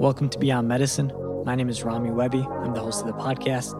Welcome 0.00 0.30
to 0.30 0.38
Beyond 0.38 0.66
Medicine. 0.68 1.12
My 1.44 1.54
name 1.54 1.68
is 1.68 1.82
Rami 1.82 2.10
Webby. 2.10 2.40
I'm 2.40 2.72
the 2.72 2.80
host 2.80 3.02
of 3.02 3.08
the 3.08 3.12
podcast. 3.12 3.74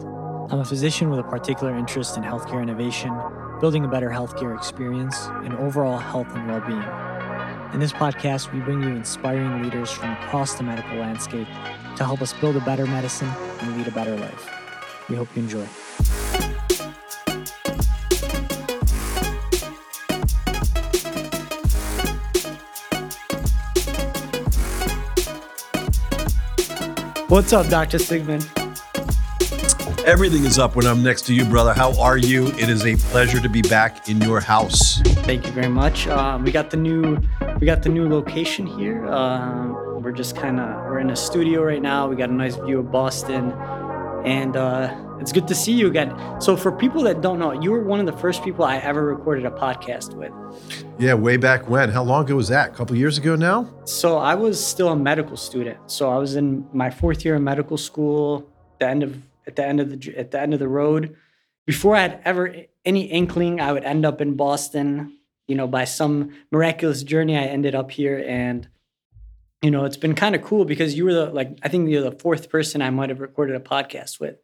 I'm 0.51 0.59
a 0.59 0.65
physician 0.65 1.09
with 1.09 1.19
a 1.19 1.23
particular 1.23 1.75
interest 1.75 2.17
in 2.17 2.23
healthcare 2.23 2.61
innovation, 2.61 3.11
building 3.59 3.83
a 3.83 3.87
better 3.87 4.09
healthcare 4.09 4.55
experience, 4.55 5.25
and 5.43 5.55
overall 5.55 5.97
health 5.97 6.27
and 6.35 6.47
well 6.47 6.61
being. 6.61 7.73
In 7.73 7.79
this 7.79 7.93
podcast, 7.93 8.53
we 8.53 8.59
bring 8.59 8.83
you 8.83 8.89
inspiring 8.89 9.63
leaders 9.63 9.89
from 9.89 10.11
across 10.11 10.53
the 10.53 10.63
medical 10.63 10.97
landscape 10.97 11.47
to 11.95 12.03
help 12.03 12.21
us 12.21 12.33
build 12.33 12.55
a 12.57 12.61
better 12.61 12.85
medicine 12.85 13.31
and 13.61 13.75
lead 13.75 13.87
a 13.87 13.91
better 13.91 14.15
life. 14.17 14.47
We 15.09 15.15
hope 15.15 15.29
you 15.35 15.41
enjoy. 15.41 15.65
What's 27.31 27.53
up, 27.53 27.69
Dr. 27.69 27.97
Sigman? 27.97 28.45
Everything 30.05 30.43
is 30.43 30.59
up 30.59 30.75
when 30.75 30.85
I'm 30.85 31.01
next 31.01 31.21
to 31.27 31.33
you, 31.33 31.45
brother. 31.45 31.73
How 31.73 31.97
are 31.97 32.17
you? 32.17 32.47
It 32.47 32.67
is 32.67 32.85
a 32.85 32.97
pleasure 32.97 33.39
to 33.39 33.47
be 33.47 33.61
back 33.61 34.09
in 34.09 34.19
your 34.19 34.41
house. 34.41 34.99
Thank 35.23 35.45
you 35.45 35.53
very 35.53 35.69
much. 35.69 36.07
Um, 36.07 36.43
we 36.43 36.51
got 36.51 36.71
the 36.71 36.75
new 36.75 37.17
we 37.61 37.65
got 37.65 37.83
the 37.83 37.87
new 37.87 38.09
location 38.09 38.67
here. 38.67 39.07
Um, 39.07 40.03
we're 40.03 40.11
just 40.11 40.35
kind 40.35 40.59
of 40.59 40.67
we're 40.87 40.99
in 40.99 41.09
a 41.09 41.15
studio 41.15 41.63
right 41.63 41.81
now. 41.81 42.05
We 42.05 42.17
got 42.17 42.29
a 42.29 42.33
nice 42.33 42.57
view 42.57 42.79
of 42.79 42.91
Boston, 42.91 43.53
and 44.25 44.57
uh, 44.57 44.93
it's 45.21 45.31
good 45.31 45.47
to 45.47 45.55
see 45.55 45.71
you 45.71 45.87
again. 45.87 46.41
So 46.41 46.57
for 46.57 46.71
people 46.71 47.03
that 47.03 47.21
don't 47.21 47.37
know, 47.37 47.51
you 47.51 47.71
were 47.71 47.83
one 47.83 47.99
of 47.99 48.07
the 48.07 48.17
first 48.17 48.43
people 48.43 48.65
I 48.65 48.77
ever 48.77 49.05
recorded 49.05 49.45
a 49.45 49.51
podcast 49.51 50.15
with. 50.15 50.31
Yeah, 50.99 51.13
way 51.13 51.37
back 51.37 51.69
when. 51.69 51.89
How 51.89 52.03
long 52.03 52.25
ago 52.25 52.35
was 52.35 52.47
that? 52.47 52.71
A 52.71 52.73
couple 52.73 52.95
years 52.95 53.19
ago 53.19 53.35
now? 53.35 53.69
So 53.85 54.17
I 54.17 54.33
was 54.33 54.63
still 54.65 54.89
a 54.89 54.95
medical 54.95 55.37
student. 55.37 55.77
So 55.91 56.09
I 56.09 56.17
was 56.17 56.35
in 56.35 56.67
my 56.73 56.89
fourth 56.89 57.23
year 57.23 57.35
of 57.35 57.43
medical 57.43 57.77
school. 57.77 58.49
The 58.79 58.87
end 58.87 59.03
of 59.03 59.21
at 59.45 59.55
the 59.55 59.65
end 59.65 59.79
of 59.79 59.89
the 59.91 60.17
at 60.17 60.31
the 60.31 60.41
end 60.41 60.53
of 60.53 60.59
the 60.59 60.67
road. 60.67 61.15
Before 61.67 61.95
I 61.95 62.01
had 62.01 62.21
ever 62.25 62.55
any 62.83 63.03
inkling 63.03 63.61
I 63.61 63.71
would 63.71 63.83
end 63.83 64.05
up 64.05 64.21
in 64.21 64.35
Boston, 64.35 65.19
you 65.47 65.55
know, 65.55 65.67
by 65.67 65.85
some 65.85 66.31
miraculous 66.51 67.03
journey, 67.03 67.37
I 67.37 67.43
ended 67.43 67.75
up 67.75 67.91
here, 67.91 68.23
and 68.27 68.67
you 69.61 69.69
know, 69.69 69.85
it's 69.85 69.97
been 69.97 70.15
kind 70.15 70.33
of 70.33 70.41
cool 70.41 70.65
because 70.65 70.95
you 70.95 71.05
were 71.05 71.13
the 71.13 71.25
like 71.27 71.59
I 71.61 71.69
think 71.69 71.89
you're 71.89 72.01
the 72.01 72.17
fourth 72.17 72.49
person 72.49 72.81
I 72.81 72.89
might 72.89 73.09
have 73.09 73.19
recorded 73.19 73.55
a 73.55 73.59
podcast 73.59 74.19
with. 74.19 74.37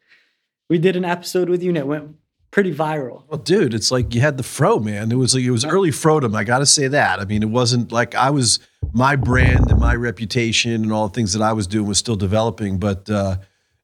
We 0.69 0.77
did 0.77 0.95
an 0.95 1.05
episode 1.05 1.49
with 1.49 1.63
you, 1.63 1.69
and 1.69 1.77
it 1.77 1.87
went 1.87 2.15
pretty 2.51 2.73
viral. 2.73 3.23
Well, 3.29 3.39
dude, 3.39 3.73
it's 3.73 3.91
like 3.91 4.13
you 4.13 4.21
had 4.21 4.37
the 4.37 4.43
fro, 4.43 4.79
man. 4.79 5.11
It 5.11 5.15
was 5.15 5.35
like 5.35 5.43
it 5.43 5.51
was 5.51 5.65
early 5.65 5.91
frodom. 5.91 6.35
I 6.35 6.43
got 6.43 6.59
to 6.59 6.65
say 6.65 6.87
that. 6.87 7.19
I 7.19 7.25
mean, 7.25 7.43
it 7.43 7.49
wasn't 7.49 7.91
like 7.91 8.15
I 8.15 8.29
was 8.29 8.59
my 8.93 9.15
brand 9.15 9.69
and 9.71 9.79
my 9.79 9.95
reputation 9.95 10.83
and 10.83 10.91
all 10.91 11.07
the 11.07 11.13
things 11.13 11.33
that 11.33 11.41
I 11.41 11.53
was 11.53 11.67
doing 11.67 11.87
was 11.87 11.97
still 11.97 12.15
developing, 12.15 12.79
but. 12.79 13.09
uh 13.09 13.37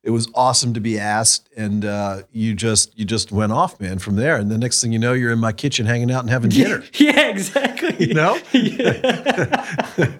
it 0.04 0.12
was 0.12 0.30
awesome 0.36 0.74
to 0.74 0.82
be 0.82 1.00
asked 1.00 1.50
and 1.56 1.86
uh, 1.86 2.24
you 2.34 2.54
just 2.54 2.98
you 3.00 3.06
just 3.06 3.32
went 3.32 3.54
off 3.54 3.80
man 3.80 4.00
from 4.00 4.18
there. 4.18 4.36
And 4.36 4.52
the 4.52 4.58
next 4.58 4.82
thing 4.82 4.92
you 4.92 5.00
know 5.00 5.14
you're 5.14 5.32
in 5.32 5.40
my 5.40 5.54
kitchen 5.54 5.86
hanging 5.86 6.12
out 6.12 6.20
and 6.20 6.30
having 6.30 6.50
dinner. 6.50 6.84
yeah 6.96 7.30
exactly. 7.30 8.08
You 8.08 8.14
know? 8.14 8.38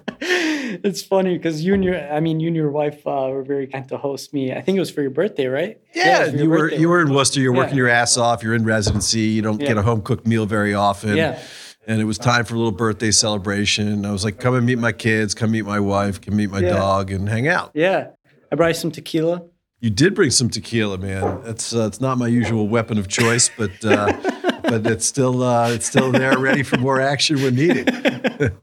It's 0.82 1.02
funny 1.02 1.36
because 1.36 1.64
you 1.64 1.72
and 1.72 1.84
your 1.84 2.12
i 2.12 2.18
mean 2.18 2.40
you 2.40 2.48
and 2.48 2.56
your 2.56 2.70
wife 2.70 3.06
uh, 3.06 3.28
were 3.30 3.44
very 3.44 3.66
kind 3.66 3.88
to 3.90 3.96
host 3.96 4.34
me. 4.34 4.52
I 4.52 4.60
think 4.60 4.76
it 4.76 4.80
was 4.80 4.90
for 4.90 5.02
your 5.02 5.10
birthday 5.10 5.46
right? 5.46 5.78
Yeah, 5.94 6.26
yeah 6.26 6.32
you 6.32 6.50
were 6.50 6.72
you 6.72 6.88
were 6.88 7.00
in 7.00 7.12
worcester. 7.12 7.40
You're 7.40 7.54
yeah. 7.54 7.60
working 7.60 7.76
your 7.76 7.88
ass 7.88 8.16
off. 8.16 8.42
You're 8.42 8.54
in 8.54 8.64
residency. 8.64 9.20
You 9.20 9.42
don't 9.42 9.60
yeah. 9.60 9.68
get 9.68 9.78
a 9.78 9.82
home 9.82 10.02
cooked 10.02 10.26
meal 10.26 10.46
very 10.46 10.74
often. 10.74 11.16
Yeah. 11.16 11.40
And 11.86 12.00
it 12.00 12.04
was 12.04 12.18
time 12.18 12.44
for 12.44 12.54
a 12.54 12.56
little 12.56 12.72
birthday 12.72 13.10
celebration. 13.10 14.04
I 14.06 14.10
was 14.10 14.24
like, 14.24 14.40
"Come 14.40 14.54
and 14.54 14.64
meet 14.64 14.78
my 14.78 14.92
kids. 14.92 15.34
Come 15.34 15.52
meet 15.52 15.66
my 15.66 15.80
wife. 15.80 16.20
Come 16.20 16.36
meet 16.36 16.50
my 16.50 16.62
dog, 16.62 17.10
and 17.10 17.28
hang 17.28 17.46
out." 17.46 17.72
Yeah, 17.74 18.08
I 18.50 18.56
brought 18.56 18.68
you 18.68 18.74
some 18.74 18.90
tequila. 18.90 19.42
You 19.84 19.90
did 19.90 20.14
bring 20.14 20.30
some 20.30 20.48
tequila, 20.48 20.96
man. 20.96 21.42
It's 21.44 21.74
uh, 21.74 21.86
it's 21.86 22.00
not 22.00 22.16
my 22.16 22.26
usual 22.26 22.68
weapon 22.68 22.96
of 22.96 23.06
choice, 23.06 23.50
but 23.54 23.84
uh, 23.84 24.14
but 24.62 24.86
it's 24.86 25.04
still 25.04 25.42
uh, 25.42 25.68
it's 25.68 25.84
still 25.84 26.10
there, 26.10 26.38
ready 26.38 26.62
for 26.62 26.78
more 26.78 27.02
action 27.02 27.42
when 27.42 27.54
needed. 27.54 27.90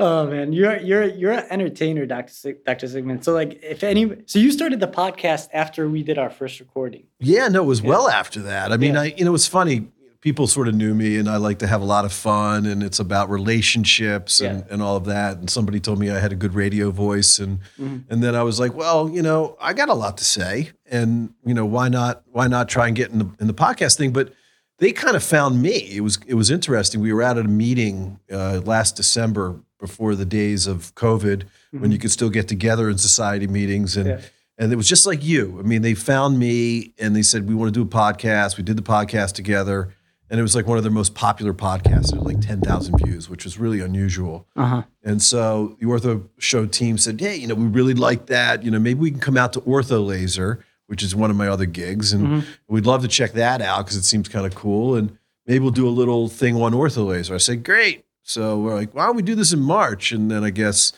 oh 0.00 0.26
man, 0.26 0.52
you're 0.52 0.78
you're 0.80 1.04
you're 1.04 1.30
an 1.30 1.46
entertainer, 1.48 2.06
Doctor 2.06 2.54
Doctor 2.66 2.88
Sigman. 2.88 3.22
So 3.22 3.32
like, 3.32 3.62
if 3.62 3.84
any, 3.84 4.16
so 4.26 4.40
you 4.40 4.50
started 4.50 4.80
the 4.80 4.88
podcast 4.88 5.46
after 5.52 5.88
we 5.88 6.02
did 6.02 6.18
our 6.18 6.28
first 6.28 6.58
recording. 6.58 7.04
Yeah, 7.20 7.46
no, 7.46 7.62
it 7.62 7.66
was 7.66 7.80
yeah. 7.80 7.90
well 7.90 8.08
after 8.08 8.40
that. 8.40 8.72
I 8.72 8.76
mean, 8.76 8.94
yeah. 8.94 9.02
I 9.02 9.14
you 9.16 9.24
know, 9.24 9.36
it's 9.36 9.46
funny 9.46 9.86
people 10.24 10.46
sort 10.46 10.68
of 10.68 10.74
knew 10.74 10.94
me 10.94 11.18
and 11.18 11.28
I 11.28 11.36
like 11.36 11.58
to 11.58 11.66
have 11.66 11.82
a 11.82 11.84
lot 11.84 12.06
of 12.06 12.12
fun 12.12 12.64
and 12.64 12.82
it's 12.82 12.98
about 12.98 13.28
relationships 13.28 14.40
and, 14.40 14.60
yeah. 14.60 14.72
and 14.72 14.82
all 14.82 14.96
of 14.96 15.04
that. 15.04 15.36
And 15.36 15.50
somebody 15.50 15.80
told 15.80 15.98
me 15.98 16.10
I 16.10 16.18
had 16.18 16.32
a 16.32 16.34
good 16.34 16.54
radio 16.54 16.90
voice 16.90 17.38
and 17.38 17.60
mm-hmm. 17.78 17.98
and 18.08 18.22
then 18.22 18.34
I 18.34 18.42
was 18.42 18.58
like, 18.58 18.72
well, 18.72 19.10
you 19.10 19.20
know, 19.20 19.54
I 19.60 19.74
got 19.74 19.90
a 19.90 19.94
lot 19.94 20.16
to 20.16 20.24
say. 20.24 20.70
And, 20.90 21.34
you 21.44 21.52
know, 21.52 21.66
why 21.66 21.90
not 21.90 22.22
why 22.32 22.46
not 22.46 22.70
try 22.70 22.86
and 22.86 22.96
get 22.96 23.10
in 23.10 23.18
the 23.18 23.30
in 23.38 23.48
the 23.48 23.54
podcast 23.54 23.98
thing? 23.98 24.14
But 24.14 24.32
they 24.78 24.92
kind 24.92 25.14
of 25.14 25.22
found 25.22 25.60
me. 25.60 25.94
It 25.94 26.00
was 26.00 26.18
it 26.26 26.34
was 26.34 26.50
interesting. 26.50 27.02
We 27.02 27.12
were 27.12 27.22
out 27.22 27.36
at 27.36 27.44
a 27.44 27.48
meeting 27.48 28.18
uh, 28.32 28.62
last 28.64 28.96
December 28.96 29.60
before 29.78 30.14
the 30.14 30.24
days 30.24 30.66
of 30.66 30.94
COVID 30.94 31.42
mm-hmm. 31.42 31.80
when 31.82 31.92
you 31.92 31.98
could 31.98 32.10
still 32.10 32.30
get 32.30 32.48
together 32.48 32.88
in 32.88 32.96
society 32.96 33.46
meetings 33.46 33.94
and 33.98 34.08
yeah. 34.08 34.20
And 34.56 34.72
it 34.72 34.76
was 34.76 34.88
just 34.88 35.04
like 35.04 35.24
you. 35.24 35.58
I 35.58 35.62
mean, 35.62 35.82
they 35.82 35.94
found 35.94 36.38
me 36.38 36.94
and 37.00 37.16
they 37.16 37.22
said, 37.22 37.48
We 37.48 37.56
want 37.56 37.74
to 37.74 37.78
do 37.78 37.82
a 37.82 38.02
podcast. 38.02 38.56
We 38.56 38.62
did 38.62 38.76
the 38.76 38.82
podcast 38.82 39.32
together 39.32 39.92
and 40.34 40.40
it 40.40 40.42
was 40.42 40.56
like 40.56 40.66
one 40.66 40.76
of 40.76 40.82
their 40.82 40.90
most 40.90 41.14
popular 41.14 41.54
podcasts. 41.54 42.12
It 42.12 42.16
had 42.16 42.24
like 42.24 42.40
10,000 42.40 42.98
views, 43.04 43.30
which 43.30 43.44
was 43.44 43.56
really 43.56 43.78
unusual. 43.78 44.48
Uh-huh. 44.56 44.82
And 45.04 45.22
so 45.22 45.76
the 45.78 45.86
Ortho 45.86 46.28
Show 46.38 46.66
team 46.66 46.98
said, 46.98 47.20
hey, 47.20 47.36
you 47.36 47.46
know, 47.46 47.54
we 47.54 47.66
really 47.66 47.94
like 47.94 48.26
that. 48.26 48.64
You 48.64 48.72
know, 48.72 48.80
maybe 48.80 48.98
we 48.98 49.12
can 49.12 49.20
come 49.20 49.36
out 49.36 49.52
to 49.52 49.60
Ortho 49.60 50.04
Laser, 50.04 50.64
which 50.88 51.04
is 51.04 51.14
one 51.14 51.30
of 51.30 51.36
my 51.36 51.46
other 51.46 51.66
gigs. 51.66 52.12
And 52.12 52.26
mm-hmm. 52.26 52.50
we'd 52.66 52.84
love 52.84 53.02
to 53.02 53.08
check 53.08 53.34
that 53.34 53.62
out 53.62 53.84
because 53.84 53.96
it 53.96 54.02
seems 54.02 54.28
kind 54.28 54.44
of 54.44 54.56
cool. 54.56 54.96
And 54.96 55.16
maybe 55.46 55.60
we'll 55.60 55.70
do 55.70 55.86
a 55.86 55.88
little 55.88 56.26
thing 56.26 56.60
on 56.60 56.72
Ortho 56.72 57.06
Laser. 57.06 57.36
I 57.36 57.38
said, 57.38 57.62
great. 57.62 58.04
So 58.24 58.58
we're 58.58 58.74
like, 58.74 58.92
why 58.92 59.06
don't 59.06 59.14
we 59.14 59.22
do 59.22 59.36
this 59.36 59.52
in 59.52 59.60
March? 59.60 60.10
And 60.10 60.32
then 60.32 60.42
I 60.42 60.50
guess 60.50 60.94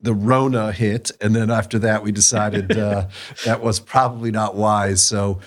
the 0.00 0.14
Rona 0.14 0.70
hit. 0.70 1.10
And 1.20 1.34
then 1.34 1.50
after 1.50 1.80
that, 1.80 2.04
we 2.04 2.12
decided 2.12 2.78
uh, 2.78 3.08
that 3.44 3.60
was 3.60 3.80
probably 3.80 4.30
not 4.30 4.54
wise. 4.54 5.02
So 5.02 5.40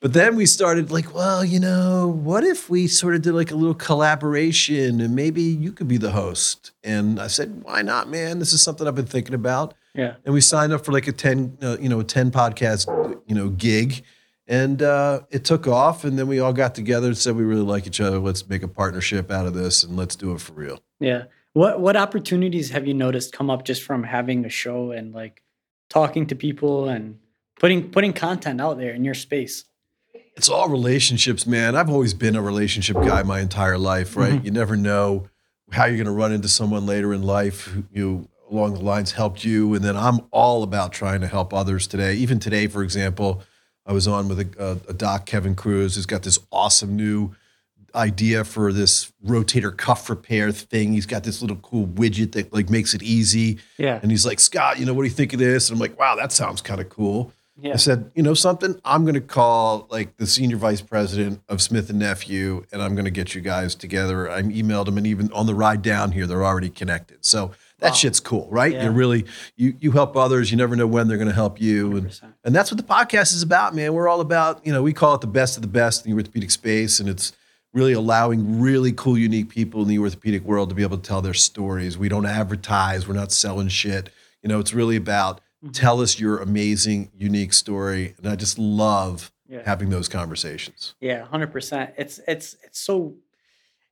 but 0.00 0.12
then 0.12 0.36
we 0.36 0.44
started 0.44 0.90
like, 0.90 1.14
well, 1.14 1.42
you 1.42 1.58
know, 1.58 2.06
what 2.06 2.44
if 2.44 2.68
we 2.68 2.86
sort 2.86 3.14
of 3.14 3.22
did 3.22 3.32
like 3.32 3.50
a 3.50 3.54
little 3.54 3.74
collaboration 3.74 5.00
and 5.00 5.16
maybe 5.16 5.40
you 5.42 5.72
could 5.72 5.88
be 5.88 5.96
the 5.96 6.10
host? 6.10 6.72
And 6.84 7.18
I 7.18 7.28
said, 7.28 7.62
why 7.62 7.80
not, 7.80 8.08
man? 8.08 8.38
This 8.38 8.52
is 8.52 8.62
something 8.62 8.86
I've 8.86 8.94
been 8.94 9.06
thinking 9.06 9.34
about. 9.34 9.74
Yeah. 9.94 10.16
And 10.26 10.34
we 10.34 10.42
signed 10.42 10.74
up 10.74 10.84
for 10.84 10.92
like 10.92 11.08
a 11.08 11.12
10, 11.12 11.58
uh, 11.62 11.76
you 11.80 11.88
know, 11.88 12.00
a 12.00 12.04
10 12.04 12.30
podcast, 12.30 12.86
you 13.26 13.34
know, 13.34 13.48
gig. 13.48 14.04
And 14.46 14.82
uh, 14.82 15.20
it 15.30 15.44
took 15.44 15.66
off. 15.66 16.04
And 16.04 16.18
then 16.18 16.28
we 16.28 16.40
all 16.40 16.52
got 16.52 16.74
together 16.74 17.08
and 17.08 17.16
said, 17.16 17.34
we 17.34 17.44
really 17.44 17.62
like 17.62 17.86
each 17.86 18.00
other. 18.00 18.18
Let's 18.18 18.46
make 18.46 18.62
a 18.62 18.68
partnership 18.68 19.30
out 19.30 19.46
of 19.46 19.54
this 19.54 19.82
and 19.82 19.96
let's 19.96 20.14
do 20.14 20.32
it 20.32 20.42
for 20.42 20.52
real. 20.52 20.80
Yeah. 21.00 21.24
What, 21.54 21.80
what 21.80 21.96
opportunities 21.96 22.68
have 22.70 22.86
you 22.86 22.92
noticed 22.92 23.32
come 23.32 23.48
up 23.48 23.64
just 23.64 23.82
from 23.82 24.04
having 24.04 24.44
a 24.44 24.50
show 24.50 24.90
and 24.90 25.14
like 25.14 25.42
talking 25.88 26.26
to 26.26 26.36
people 26.36 26.86
and 26.86 27.18
putting, 27.58 27.90
putting 27.90 28.12
content 28.12 28.60
out 28.60 28.76
there 28.76 28.92
in 28.92 29.02
your 29.02 29.14
space? 29.14 29.64
It's 30.36 30.48
all 30.48 30.68
relationships, 30.68 31.46
man. 31.46 31.74
I've 31.74 31.88
always 31.88 32.12
been 32.12 32.36
a 32.36 32.42
relationship 32.42 32.96
guy 32.96 33.22
my 33.22 33.40
entire 33.40 33.78
life, 33.78 34.16
right? 34.16 34.34
Mm-hmm. 34.34 34.44
You 34.44 34.50
never 34.50 34.76
know 34.76 35.28
how 35.72 35.86
you're 35.86 35.96
going 35.96 36.06
to 36.06 36.12
run 36.12 36.32
into 36.32 36.48
someone 36.48 36.86
later 36.86 37.14
in 37.14 37.22
life 37.22 37.64
who 37.64 37.84
you 37.90 38.28
along 38.50 38.74
the 38.74 38.80
lines 38.80 39.12
helped 39.12 39.44
you, 39.44 39.74
and 39.74 39.84
then 39.84 39.96
I'm 39.96 40.20
all 40.30 40.62
about 40.62 40.92
trying 40.92 41.20
to 41.22 41.26
help 41.26 41.52
others 41.52 41.86
today. 41.86 42.14
Even 42.14 42.38
today, 42.38 42.66
for 42.66 42.82
example, 42.82 43.42
I 43.84 43.92
was 43.92 44.06
on 44.06 44.28
with 44.28 44.40
a, 44.40 44.48
a, 44.58 44.90
a 44.90 44.92
doc, 44.92 45.26
Kevin 45.26 45.54
Cruz, 45.54 45.96
who's 45.96 46.06
got 46.06 46.22
this 46.22 46.38
awesome 46.52 46.94
new 46.96 47.34
idea 47.94 48.44
for 48.44 48.72
this 48.72 49.12
rotator 49.24 49.74
cuff 49.76 50.10
repair 50.10 50.52
thing. 50.52 50.92
He's 50.92 51.06
got 51.06 51.24
this 51.24 51.40
little 51.40 51.56
cool 51.56 51.86
widget 51.86 52.32
that 52.32 52.52
like 52.52 52.68
makes 52.68 52.94
it 52.94 53.02
easy. 53.02 53.58
Yeah. 53.78 53.98
And 54.02 54.10
he's 54.10 54.26
like, 54.26 54.38
Scott, 54.38 54.78
you 54.78 54.84
know, 54.84 54.92
what 54.92 55.02
do 55.02 55.08
you 55.08 55.14
think 55.14 55.32
of 55.32 55.38
this? 55.38 55.70
And 55.70 55.76
I'm 55.76 55.80
like, 55.80 55.98
wow, 55.98 56.14
that 56.16 56.30
sounds 56.30 56.60
kind 56.60 56.80
of 56.80 56.88
cool. 56.90 57.32
Yeah. 57.58 57.72
I 57.72 57.76
said, 57.76 58.10
you 58.14 58.22
know 58.22 58.34
something? 58.34 58.78
I'm 58.84 59.04
going 59.04 59.14
to 59.14 59.20
call 59.20 59.86
like 59.90 60.18
the 60.18 60.26
senior 60.26 60.56
vice 60.56 60.82
president 60.82 61.40
of 61.48 61.62
Smith 61.62 61.88
and 61.88 61.98
Nephew, 61.98 62.66
and 62.70 62.82
I'm 62.82 62.94
going 62.94 63.06
to 63.06 63.10
get 63.10 63.34
you 63.34 63.40
guys 63.40 63.74
together. 63.74 64.30
I 64.30 64.42
emailed 64.42 64.84
them, 64.84 64.98
and 64.98 65.06
even 65.06 65.32
on 65.32 65.46
the 65.46 65.54
ride 65.54 65.80
down 65.80 66.12
here, 66.12 66.26
they're 66.26 66.44
already 66.44 66.68
connected. 66.68 67.24
So 67.24 67.52
that 67.78 67.90
wow. 67.90 67.94
shit's 67.94 68.20
cool, 68.20 68.48
right? 68.50 68.72
Yeah. 68.72 68.84
You 68.84 68.90
really 68.90 69.24
you 69.56 69.74
you 69.80 69.92
help 69.92 70.16
others. 70.16 70.50
You 70.50 70.58
never 70.58 70.76
know 70.76 70.86
when 70.86 71.08
they're 71.08 71.16
going 71.16 71.28
to 71.28 71.34
help 71.34 71.60
you, 71.60 71.96
and 71.96 72.08
100%. 72.08 72.32
and 72.44 72.54
that's 72.54 72.70
what 72.70 72.76
the 72.76 72.94
podcast 72.94 73.34
is 73.34 73.42
about, 73.42 73.74
man. 73.74 73.94
We're 73.94 74.08
all 74.08 74.20
about 74.20 74.64
you 74.66 74.72
know 74.72 74.82
we 74.82 74.92
call 74.92 75.14
it 75.14 75.22
the 75.22 75.26
best 75.26 75.56
of 75.56 75.62
the 75.62 75.68
best 75.68 76.04
in 76.04 76.12
the 76.12 76.16
orthopedic 76.16 76.50
space, 76.50 77.00
and 77.00 77.08
it's 77.08 77.32
really 77.72 77.92
allowing 77.92 78.60
really 78.60 78.92
cool, 78.92 79.18
unique 79.18 79.50
people 79.50 79.82
in 79.82 79.88
the 79.88 79.98
orthopedic 79.98 80.42
world 80.44 80.70
to 80.70 80.74
be 80.74 80.82
able 80.82 80.96
to 80.96 81.02
tell 81.02 81.20
their 81.20 81.34
stories. 81.34 81.98
We 81.98 82.08
don't 82.08 82.24
advertise. 82.26 83.06
We're 83.06 83.14
not 83.14 83.32
selling 83.32 83.68
shit. 83.68 84.10
You 84.42 84.48
know, 84.48 84.58
it's 84.58 84.72
really 84.72 84.96
about 84.96 85.40
Mm-hmm. 85.66 85.72
Tell 85.72 86.00
us 86.00 86.18
your 86.20 86.38
amazing, 86.38 87.10
unique 87.16 87.52
story. 87.52 88.14
And 88.18 88.28
I 88.28 88.36
just 88.36 88.58
love 88.58 89.32
yeah. 89.48 89.62
having 89.64 89.90
those 89.90 90.08
conversations. 90.08 90.94
Yeah, 91.00 91.24
hundred 91.24 91.52
percent. 91.52 91.94
It's 91.96 92.20
it's 92.26 92.56
it's 92.62 92.78
so 92.78 93.16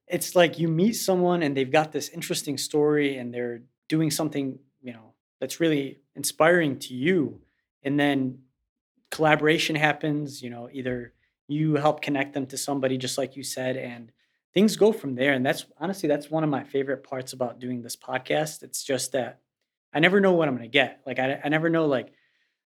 it's 0.07 0.37
like 0.37 0.59
you 0.59 0.69
meet 0.69 0.93
someone 0.93 1.43
and 1.43 1.57
they've 1.57 1.71
got 1.71 1.93
this 1.93 2.09
interesting 2.11 2.59
story 2.59 3.17
and 3.17 3.33
they're 3.33 3.63
doing 3.89 4.11
something, 4.11 4.59
you 4.83 4.93
know, 4.93 5.15
that's 5.41 5.61
really 5.61 5.99
inspiring 6.15 6.79
to 6.79 6.95
you. 6.95 7.41
And 7.83 7.99
then 7.99 8.41
collaboration 9.11 9.77
happens, 9.77 10.43
you 10.43 10.51
know, 10.51 10.69
either 10.73 11.13
you 11.49 11.77
help 11.77 12.03
connect 12.03 12.35
them 12.35 12.47
to 12.47 12.59
somebody 12.59 12.99
just 12.99 13.19
like 13.19 13.37
you 13.37 13.43
said 13.43 13.77
and 13.77 14.13
things 14.53 14.77
go 14.77 14.93
from 14.93 15.15
there 15.15 15.33
and 15.33 15.45
that's 15.45 15.67
honestly 15.79 16.09
that's 16.09 16.31
one 16.31 16.45
of 16.45 16.49
my 16.49 16.63
favorite 16.63 17.03
parts 17.03 17.33
about 17.33 17.59
doing 17.59 17.83
this 17.83 17.97
podcast. 17.97 18.63
It's 18.63 18.85
just 18.85 19.13
that 19.13 19.41
I 19.95 20.01
never 20.01 20.21
know 20.21 20.33
what 20.33 20.49
I'm 20.49 20.59
to 20.59 20.69
get. 20.69 21.01
Like 21.07 21.19
I 21.19 21.41
I 21.45 21.49
never 21.49 21.71
know 21.71 21.87
like 21.87 22.13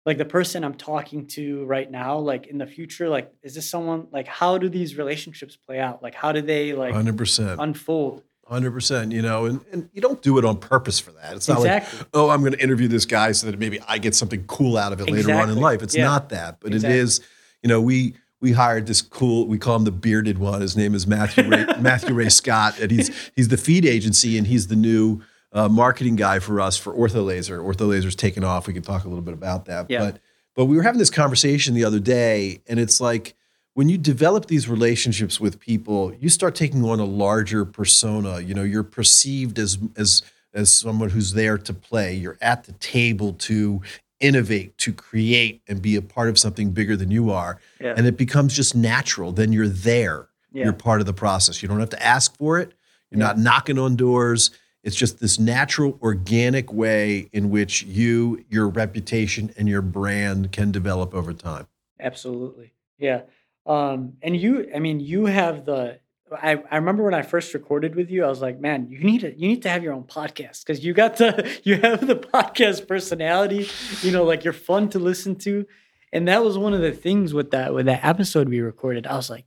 like 0.05 0.17
the 0.17 0.25
person 0.25 0.63
I'm 0.63 0.75
talking 0.75 1.27
to 1.27 1.65
right 1.65 1.89
now, 1.89 2.17
like 2.19 2.47
in 2.47 2.57
the 2.57 2.65
future, 2.65 3.09
like 3.09 3.31
is 3.43 3.55
this 3.55 3.69
someone 3.69 4.07
like 4.11 4.27
how 4.27 4.57
do 4.57 4.69
these 4.69 4.97
relationships 4.97 5.55
play 5.57 5.79
out? 5.79 6.01
Like 6.01 6.15
how 6.15 6.31
do 6.31 6.41
they 6.41 6.73
like 6.73 6.93
100%. 6.93 7.57
unfold? 7.59 8.23
Hundred 8.47 8.71
percent, 8.71 9.11
you 9.11 9.21
know, 9.21 9.45
and, 9.45 9.59
and 9.71 9.89
you 9.93 10.01
don't 10.01 10.23
do 10.23 10.39
it 10.39 10.45
on 10.45 10.57
purpose 10.57 10.99
for 10.99 11.11
that. 11.11 11.35
It's 11.35 11.47
not 11.47 11.57
Exactly. 11.59 11.99
like, 11.99 12.07
oh, 12.15 12.29
I'm 12.31 12.39
going 12.39 12.53
to 12.53 12.63
interview 12.63 12.87
this 12.87 13.05
guy 13.05 13.31
so 13.33 13.45
that 13.45 13.59
maybe 13.59 13.79
I 13.87 13.99
get 13.99 14.15
something 14.15 14.43
cool 14.47 14.75
out 14.75 14.91
of 14.91 14.99
it 15.01 15.07
later 15.07 15.31
on 15.35 15.51
in 15.51 15.57
life. 15.59 15.83
It's 15.83 15.95
Yeah. 15.95 16.05
not 16.05 16.29
that, 16.29 16.59
but 16.59 16.73
Exactly. 16.73 16.97
it 16.97 17.01
is. 17.03 17.21
You 17.61 17.67
know, 17.67 17.79
we 17.79 18.15
we 18.41 18.53
hired 18.53 18.87
this 18.87 19.03
cool. 19.03 19.45
We 19.45 19.59
call 19.59 19.75
him 19.75 19.83
the 19.83 19.91
bearded 19.91 20.39
one. 20.39 20.61
His 20.61 20.75
name 20.75 20.95
is 20.95 21.05
Matthew 21.05 21.47
Ray, 21.47 21.65
Matthew 21.79 22.15
Ray 22.15 22.29
Scott, 22.29 22.79
and 22.79 22.89
he's 22.89 23.11
he's 23.35 23.49
the 23.49 23.57
feed 23.57 23.85
agency, 23.85 24.35
and 24.35 24.47
he's 24.47 24.65
the 24.65 24.75
new 24.75 25.21
uh, 25.51 25.67
marketing 25.67 26.15
guy 26.15 26.39
for 26.39 26.61
us 26.61 26.77
for 26.77 26.93
Ortholaser. 26.93 27.59
Ortholaser's 27.63 28.15
taken 28.15 28.43
off. 28.43 28.67
We 28.67 28.73
can 28.73 28.83
talk 28.83 29.03
a 29.03 29.07
little 29.07 29.23
bit 29.23 29.33
about 29.33 29.65
that, 29.65 29.87
Yeah. 29.89 29.99
but 30.11 30.19
but 30.55 30.65
we 30.65 30.75
were 30.75 30.83
having 30.83 30.99
this 30.99 31.09
conversation 31.09 31.73
the 31.73 31.85
other 31.85 31.99
day, 31.99 32.61
and 32.67 32.79
it's 32.79 32.99
like 32.99 33.33
when 33.75 33.87
you 33.87 33.97
develop 33.97 34.47
these 34.47 34.67
relationships 34.67 35.39
with 35.39 35.59
people, 35.59 36.13
you 36.19 36.27
start 36.27 36.53
taking 36.55 36.83
on 36.83 36.99
a 36.99 37.05
larger 37.05 37.63
persona. 37.65 38.41
You 38.41 38.53
know, 38.53 38.63
you're 38.63 38.83
perceived 38.83 39.57
as 39.57 39.77
as 39.95 40.21
as 40.53 40.71
someone 40.71 41.09
who's 41.09 41.33
there 41.33 41.57
to 41.57 41.73
play. 41.73 42.13
You're 42.15 42.37
at 42.41 42.65
the 42.65 42.73
table 42.73 43.33
to 43.33 43.81
innovate, 44.19 44.77
to 44.79 44.91
create, 44.91 45.61
and 45.67 45.81
be 45.81 45.95
a 45.95 46.01
part 46.01 46.27
of 46.27 46.37
something 46.37 46.71
bigger 46.71 46.97
than 46.97 47.09
you 47.09 47.31
are. 47.31 47.57
Yeah. 47.79 47.93
And 47.95 48.05
it 48.05 48.17
becomes 48.17 48.53
just 48.53 48.75
natural. 48.75 49.31
Then 49.31 49.53
you're 49.53 49.67
there. 49.69 50.27
Yeah. 50.51 50.65
You're 50.65 50.73
part 50.73 50.99
of 50.99 51.05
the 51.05 51.13
process. 51.13 51.61
You 51.61 51.69
don't 51.69 51.79
have 51.79 51.91
to 51.91 52.03
ask 52.05 52.35
for 52.37 52.59
it. 52.59 52.73
You're 53.11 53.21
Yeah. 53.21 53.27
not 53.27 53.39
knocking 53.39 53.79
on 53.79 53.95
doors. 53.95 54.51
It's 54.89 54.97
just 54.97 55.19
this 55.19 55.37
natural, 55.37 55.99
organic 56.01 56.73
way 56.73 57.29
in 57.31 57.51
which 57.51 57.83
you, 57.83 58.43
your 58.49 58.67
reputation, 58.67 59.53
and 59.55 59.69
your 59.69 59.83
brand 59.83 60.51
can 60.51 60.71
develop 60.71 61.13
over 61.13 61.31
time. 61.31 61.67
Absolutely. 61.99 62.73
Yeah. 62.97 63.21
Um, 63.67 64.13
and 64.23 64.35
you, 64.35 64.67
I 64.75 64.79
mean, 64.79 64.99
you 64.99 65.27
have 65.27 65.63
the, 65.65 65.99
I, 66.35 66.63
I 66.71 66.77
remember 66.77 67.03
when 67.03 67.13
I 67.13 67.21
first 67.21 67.53
recorded 67.53 67.93
with 67.93 68.09
you, 68.09 68.25
I 68.25 68.29
was 68.29 68.41
like, 68.41 68.59
man, 68.59 68.87
you 68.89 68.97
need 69.03 69.21
to, 69.21 69.31
you 69.31 69.47
need 69.47 69.61
to 69.61 69.69
have 69.69 69.83
your 69.83 69.93
own 69.93 70.05
podcast 70.05 70.65
because 70.65 70.83
you 70.83 70.95
got 70.95 71.17
the, 71.17 71.47
you 71.63 71.75
have 71.75 72.07
the 72.07 72.15
podcast 72.15 72.87
personality, 72.87 73.69
you 74.01 74.11
know, 74.11 74.23
like 74.23 74.43
you're 74.43 74.53
fun 74.53 74.89
to 74.89 74.97
listen 74.97 75.35
to. 75.35 75.67
And 76.11 76.27
that 76.29 76.43
was 76.43 76.57
one 76.57 76.73
of 76.73 76.81
the 76.81 76.93
things 76.93 77.31
with 77.31 77.51
that, 77.51 77.75
with 77.75 77.85
that 77.85 78.03
episode 78.03 78.49
we 78.49 78.59
recorded. 78.59 79.05
I 79.05 79.15
was 79.15 79.29
like, 79.29 79.45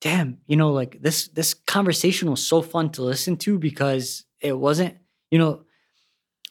damn, 0.00 0.38
you 0.46 0.56
know, 0.56 0.72
like 0.72 1.02
this, 1.02 1.28
this 1.28 1.52
conversation 1.52 2.30
was 2.30 2.42
so 2.42 2.62
fun 2.62 2.88
to 2.92 3.02
listen 3.02 3.36
to 3.36 3.58
because 3.58 4.24
it 4.42 4.58
wasn't, 4.58 4.96
you 5.30 5.38
know, 5.38 5.62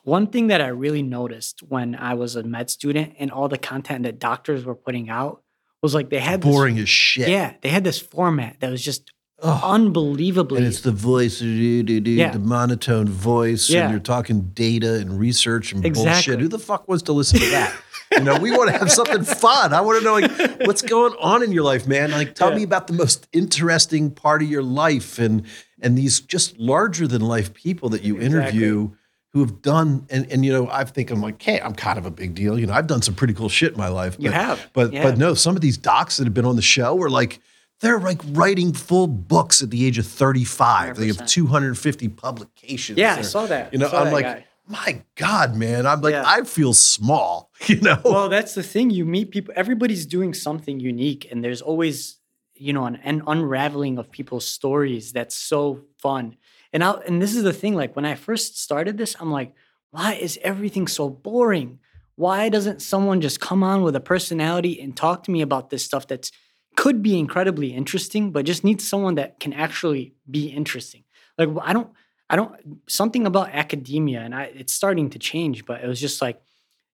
one 0.03 0.27
thing 0.27 0.47
that 0.47 0.61
I 0.61 0.67
really 0.69 1.03
noticed 1.03 1.61
when 1.61 1.95
I 1.95 2.15
was 2.15 2.35
a 2.35 2.43
med 2.43 2.69
student 2.71 3.13
and 3.19 3.29
all 3.31 3.47
the 3.47 3.57
content 3.57 4.03
that 4.03 4.17
doctors 4.19 4.65
were 4.65 4.73
putting 4.75 5.09
out 5.09 5.43
was 5.83 5.93
like 5.93 6.09
they 6.09 6.19
had 6.19 6.41
this- 6.41 6.51
Boring 6.51 6.79
as 6.79 6.89
shit. 6.89 7.27
yeah, 7.29 7.53
they 7.61 7.69
had 7.69 7.83
this 7.83 7.99
format 7.99 8.57
that 8.61 8.71
was 8.71 8.83
just 8.83 9.11
unbelievably. 9.43 10.57
And 10.59 10.67
it's 10.67 10.81
the 10.81 10.91
voice, 10.91 11.39
do, 11.39 11.83
do, 11.83 11.99
do, 11.99 12.11
Yeah. 12.11 12.31
the 12.31 12.39
monotone 12.39 13.07
voice, 13.07 13.69
Yeah. 13.69 13.83
and 13.83 13.91
you're 13.91 13.99
talking 13.99 14.51
data 14.53 14.95
and 14.95 15.17
research 15.19 15.73
and 15.73 15.85
Exactly. 15.85 16.11
bullshit. 16.35 16.39
Who 16.39 16.47
the 16.47 16.59
fuck 16.59 16.87
wants 16.87 17.03
to 17.03 17.13
listen 17.13 17.39
to 17.39 17.49
that? 17.51 17.73
you 18.17 18.23
know, 18.23 18.37
we 18.39 18.51
want 18.51 18.69
to 18.71 18.77
have 18.77 18.91
something 18.91 19.23
fun. 19.23 19.73
I 19.73 19.81
want 19.81 19.99
to 19.99 20.03
know 20.03 20.13
like 20.13 20.67
what's 20.67 20.81
going 20.81 21.13
on 21.19 21.44
in 21.44 21.51
your 21.51 21.63
life, 21.63 21.87
man. 21.87 22.11
Like, 22.11 22.35
tell 22.35 22.51
Yeah. 22.51 22.57
me 22.57 22.63
about 22.63 22.87
the 22.87 22.94
most 22.94 23.27
interesting 23.33 24.11
part 24.11 24.41
of 24.41 24.49
your 24.49 24.63
life, 24.63 25.17
and 25.17 25.44
and 25.81 25.98
these 25.98 26.19
just 26.22 26.57
larger 26.60 27.07
than 27.07 27.22
life 27.22 27.54
people 27.54 27.89
that 27.89 28.04
you 28.04 28.19
interview 28.19 28.92
who 29.33 29.39
have 29.39 29.62
done. 29.62 30.06
And 30.10 30.31
and 30.31 30.44
you 30.45 30.51
know, 30.51 30.69
I 30.69 30.83
think 30.83 31.10
I'm 31.12 31.22
like, 31.22 31.42
hey, 31.42 31.60
I'm 31.62 31.74
kind 31.74 31.98
of 31.98 32.06
a 32.06 32.12
big 32.12 32.36
deal. 32.36 32.60
You 32.60 32.68
know, 32.68 32.74
I've 32.74 32.88
done 32.88 33.01
some 33.01 33.16
pretty 33.16 33.33
cool 33.33 33.50
shit 33.50 33.72
in 33.74 33.78
my 33.78 33.88
life. 33.88 34.16
You 34.19 34.30
but, 34.30 34.33
have. 34.33 34.69
but 34.74 34.94
Yeah. 34.94 35.04
but 35.04 35.18
no, 35.18 35.33
some 35.33 35.56
of 35.56 35.62
these 35.62 35.78
docs 35.78 36.18
that 36.18 36.25
have 36.25 36.33
been 36.33 36.45
on 36.45 36.56
the 36.56 36.62
show 36.62 36.95
were 36.95 37.10
like. 37.10 37.39
They're 37.80 38.00
like 38.00 38.22
writing 38.33 38.74
full 38.74 39.07
books 39.07 39.63
at 39.63 39.72
the 39.72 39.88
age 39.88 39.98
of 39.98 40.06
35. 40.06 40.98
They 40.98 41.07
have 41.07 41.25
250 41.25 42.10
publications. 42.10 43.00
yeah, 43.00 43.16
I 43.18 43.24
saw 43.24 43.48
that. 43.48 43.74
You 43.74 43.80
know, 43.80 43.89
I'm 43.89 44.12
like, 44.13 44.24
guy. 44.24 44.45
my 44.68 45.01
God, 45.16 45.56
man. 45.56 45.88
I'm 45.88 46.00
like, 46.00 46.12
Yeah. 46.12 46.24
I 46.24 46.44
feel 46.44 46.75
small, 46.75 47.50
you 47.66 47.81
know? 47.81 48.00
well, 48.06 48.30
that's 48.30 48.54
the 48.54 48.62
thing. 48.62 48.92
You 48.92 49.04
meet 49.04 49.31
people. 49.31 49.51
Everybody's 49.57 50.06
doing 50.06 50.36
something 50.36 50.80
unique, 50.80 51.28
and 51.31 51.44
there's 51.44 51.60
always, 51.60 52.19
you 52.61 52.73
know, 52.73 52.85
an, 52.85 52.97
an 52.97 53.23
unraveling 53.27 53.97
of 53.97 54.11
people's 54.11 54.45
stories. 54.45 55.11
That's 55.11 55.35
so 55.35 55.81
fun. 55.97 56.37
And 56.71 56.83
I 56.83 56.91
and 57.07 57.21
this 57.21 57.35
is 57.35 57.43
the 57.43 57.53
thing. 57.53 57.75
Like 57.75 57.95
when 57.95 58.05
I 58.05 58.15
first 58.15 58.59
started 58.59 58.97
this, 58.97 59.15
I'm 59.19 59.31
like, 59.31 59.53
why 59.89 60.13
is 60.13 60.39
everything 60.41 60.87
so 60.87 61.09
boring? 61.09 61.79
Why 62.15 62.49
doesn't 62.49 62.81
someone 62.81 63.21
just 63.21 63.39
come 63.39 63.63
on 63.63 63.81
with 63.81 63.95
a 63.95 63.99
personality 63.99 64.79
and 64.79 64.95
talk 64.95 65.23
to 65.23 65.31
me 65.31 65.41
about 65.41 65.69
this 65.69 65.83
stuff 65.83 66.07
that's 66.07 66.31
could 66.75 67.01
be 67.01 67.19
incredibly 67.19 67.73
interesting, 67.73 68.31
but 68.31 68.45
just 68.45 68.63
needs 68.63 68.87
someone 68.87 69.15
that 69.15 69.39
can 69.39 69.53
actually 69.53 70.13
be 70.29 70.47
interesting. 70.47 71.03
Like 71.37 71.49
I 71.61 71.73
don't, 71.73 71.89
I 72.29 72.35
don't 72.35 72.81
something 72.87 73.25
about 73.25 73.49
academia, 73.49 74.21
and 74.21 74.33
I 74.33 74.43
it's 74.43 74.73
starting 74.73 75.09
to 75.09 75.19
change, 75.19 75.65
but 75.65 75.83
it 75.83 75.87
was 75.87 75.99
just 75.99 76.21
like 76.21 76.41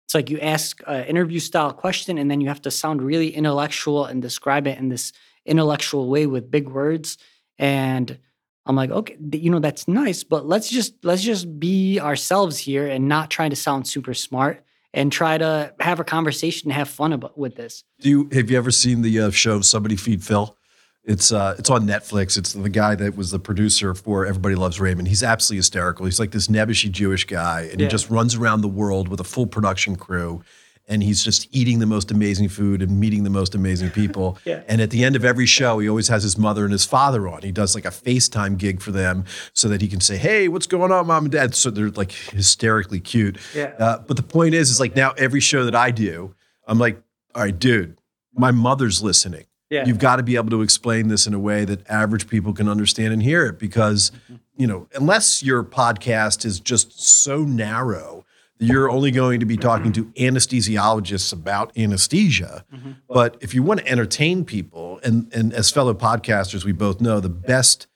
it's 0.04 0.14
like 0.14 0.28
you 0.28 0.38
ask 0.40 0.82
an 0.86 1.04
interview 1.04 1.38
style 1.38 1.72
question, 1.72 2.18
and 2.18 2.30
then 2.30 2.40
you 2.40 2.48
have 2.48 2.62
to 2.62 2.70
sound 2.70 3.00
really 3.00 3.28
intellectual 3.34 4.04
and 4.04 4.20
describe 4.20 4.66
it 4.66 4.78
in 4.78 4.88
this 4.88 5.12
intellectual 5.46 6.08
way 6.08 6.26
with 6.26 6.50
big 6.50 6.68
words. 6.68 7.18
And 7.58 8.18
I'm 8.66 8.76
like, 8.76 8.90
okay, 8.90 9.16
you 9.32 9.50
know 9.50 9.58
that's 9.58 9.88
nice, 9.88 10.22
but 10.24 10.46
let's 10.46 10.68
just 10.70 10.94
let's 11.04 11.22
just 11.22 11.58
be 11.58 11.98
ourselves 12.00 12.58
here 12.58 12.86
and 12.86 13.08
not 13.08 13.30
try 13.30 13.48
to 13.48 13.56
sound 13.56 13.86
super 13.88 14.14
smart 14.14 14.64
and 14.94 15.10
try 15.10 15.38
to 15.38 15.72
have 15.80 15.98
a 16.00 16.04
conversation 16.04 16.70
and 16.70 16.74
have 16.76 16.88
fun 16.88 17.12
about 17.12 17.36
with 17.36 17.56
this. 17.56 17.82
Do 18.00 18.08
you 18.08 18.28
have 18.32 18.50
you 18.50 18.56
ever 18.56 18.70
seen 18.70 19.02
the 19.02 19.20
uh, 19.20 19.30
show 19.30 19.60
Somebody 19.62 19.96
Feed 19.96 20.22
Phil? 20.22 20.56
It's 21.04 21.32
uh, 21.32 21.56
it's 21.58 21.70
on 21.70 21.86
Netflix. 21.88 22.36
It's 22.38 22.52
the 22.52 22.68
guy 22.68 22.94
that 22.94 23.16
was 23.16 23.32
the 23.32 23.40
producer 23.40 23.92
for 23.94 24.24
Everybody 24.24 24.54
Loves 24.54 24.78
Raymond. 24.78 25.08
He's 25.08 25.24
absolutely 25.24 25.56
hysterical. 25.58 26.04
He's 26.06 26.20
like 26.20 26.30
this 26.30 26.46
nebbishy 26.46 26.92
Jewish 26.92 27.24
guy, 27.26 27.62
and 27.62 27.80
Yeah. 27.80 27.86
he 27.86 27.90
just 27.90 28.08
runs 28.08 28.36
around 28.36 28.60
the 28.60 28.68
world 28.68 29.08
with 29.08 29.18
a 29.18 29.24
full 29.24 29.48
production 29.48 29.96
crew, 29.96 30.44
and 30.89 31.03
he's 31.03 31.22
just 31.24 31.48
eating 31.53 31.79
the 31.79 31.86
most 31.86 32.10
amazing 32.10 32.48
food 32.48 32.82
and 32.82 32.98
meeting 32.98 33.22
the 33.24 33.31
most 33.31 33.55
amazing 33.55 33.91
people. 33.91 34.39
Yeah. 34.44 34.62
And 34.69 34.81
at 34.81 34.91
the 34.91 35.05
end 35.05 35.15
of 35.17 35.24
every 35.24 35.46
show, 35.46 35.79
he 35.79 35.89
always 35.89 36.08
has 36.08 36.22
his 36.24 36.36
mother 36.36 36.65
and 36.65 36.72
his 36.72 36.84
father 36.84 37.29
on. 37.29 37.43
He 37.43 37.53
does 37.53 37.74
like 37.74 37.84
a 37.84 37.91
FaceTime 37.91 38.58
gig 38.58 38.81
for 38.82 38.91
them 38.91 39.24
so 39.53 39.69
that 39.69 39.81
he 39.81 39.89
can 39.89 40.01
say, 40.01 40.17
"Hey, 40.17 40.48
what's 40.48 40.67
going 40.67 40.91
on, 40.91 41.06
mom 41.06 41.24
and 41.27 41.32
dad?" 41.32 41.55
So 41.55 41.70
they're 41.70 41.91
like 41.91 42.10
hysterically 42.12 43.01
cute. 43.01 43.39
Yeah. 43.55 43.72
Uh, 43.79 43.98
but 43.98 44.17
the 44.17 44.22
point 44.22 44.55
is, 44.55 44.70
is 44.70 44.81
like 44.81 44.96
now 44.96 45.12
every 45.17 45.41
show 45.41 45.65
that 45.65 45.74
I 45.77 45.91
do, 45.93 46.34
I'm 46.67 46.79
like, 46.79 47.01
all 47.34 47.43
right, 47.43 47.56
dude, 47.58 47.96
my 48.34 48.51
mother's 48.51 49.03
listening. 49.03 49.44
Yeah. 49.70 49.86
You've 49.86 49.98
got 50.01 50.17
to 50.17 50.22
be 50.22 50.36
able 50.36 50.51
to 50.51 50.60
explain 50.62 51.08
this 51.08 51.27
in 51.27 51.32
a 51.32 51.39
way 51.39 51.65
that 51.65 51.89
average 51.89 52.29
people 52.29 52.53
can 52.53 52.69
understand 52.69 53.12
and 53.15 53.22
hear 53.22 53.46
it 53.46 53.58
because, 53.58 54.10
Mm-hmm. 54.24 54.34
you 54.56 54.67
know, 54.67 54.86
unless 54.94 55.43
your 55.43 55.65
podcast 55.65 56.44
is 56.44 56.60
just 56.60 57.01
so 57.01 57.39
narrow, 57.44 58.27
you're 58.62 58.90
only 58.90 59.10
going 59.10 59.40
to 59.40 59.46
be 59.46 59.56
talking 59.56 59.92
to 59.92 60.04
anesthesiologists 60.16 61.32
about 61.32 61.76
anesthesia. 61.76 62.64
Mm-hmm. 62.72 62.92
But 63.08 63.36
if 63.40 63.54
you 63.54 63.62
want 63.62 63.81
to 63.81 63.88
entertain 63.88 64.44
people, 64.44 65.00
and, 65.02 65.32
and 65.34 65.52
as 65.52 65.70
fellow 65.70 65.94
podcasters, 65.94 66.64
we 66.64 66.72
both 66.72 67.00
know 67.00 67.20
the 67.20 67.28
best 67.28 67.86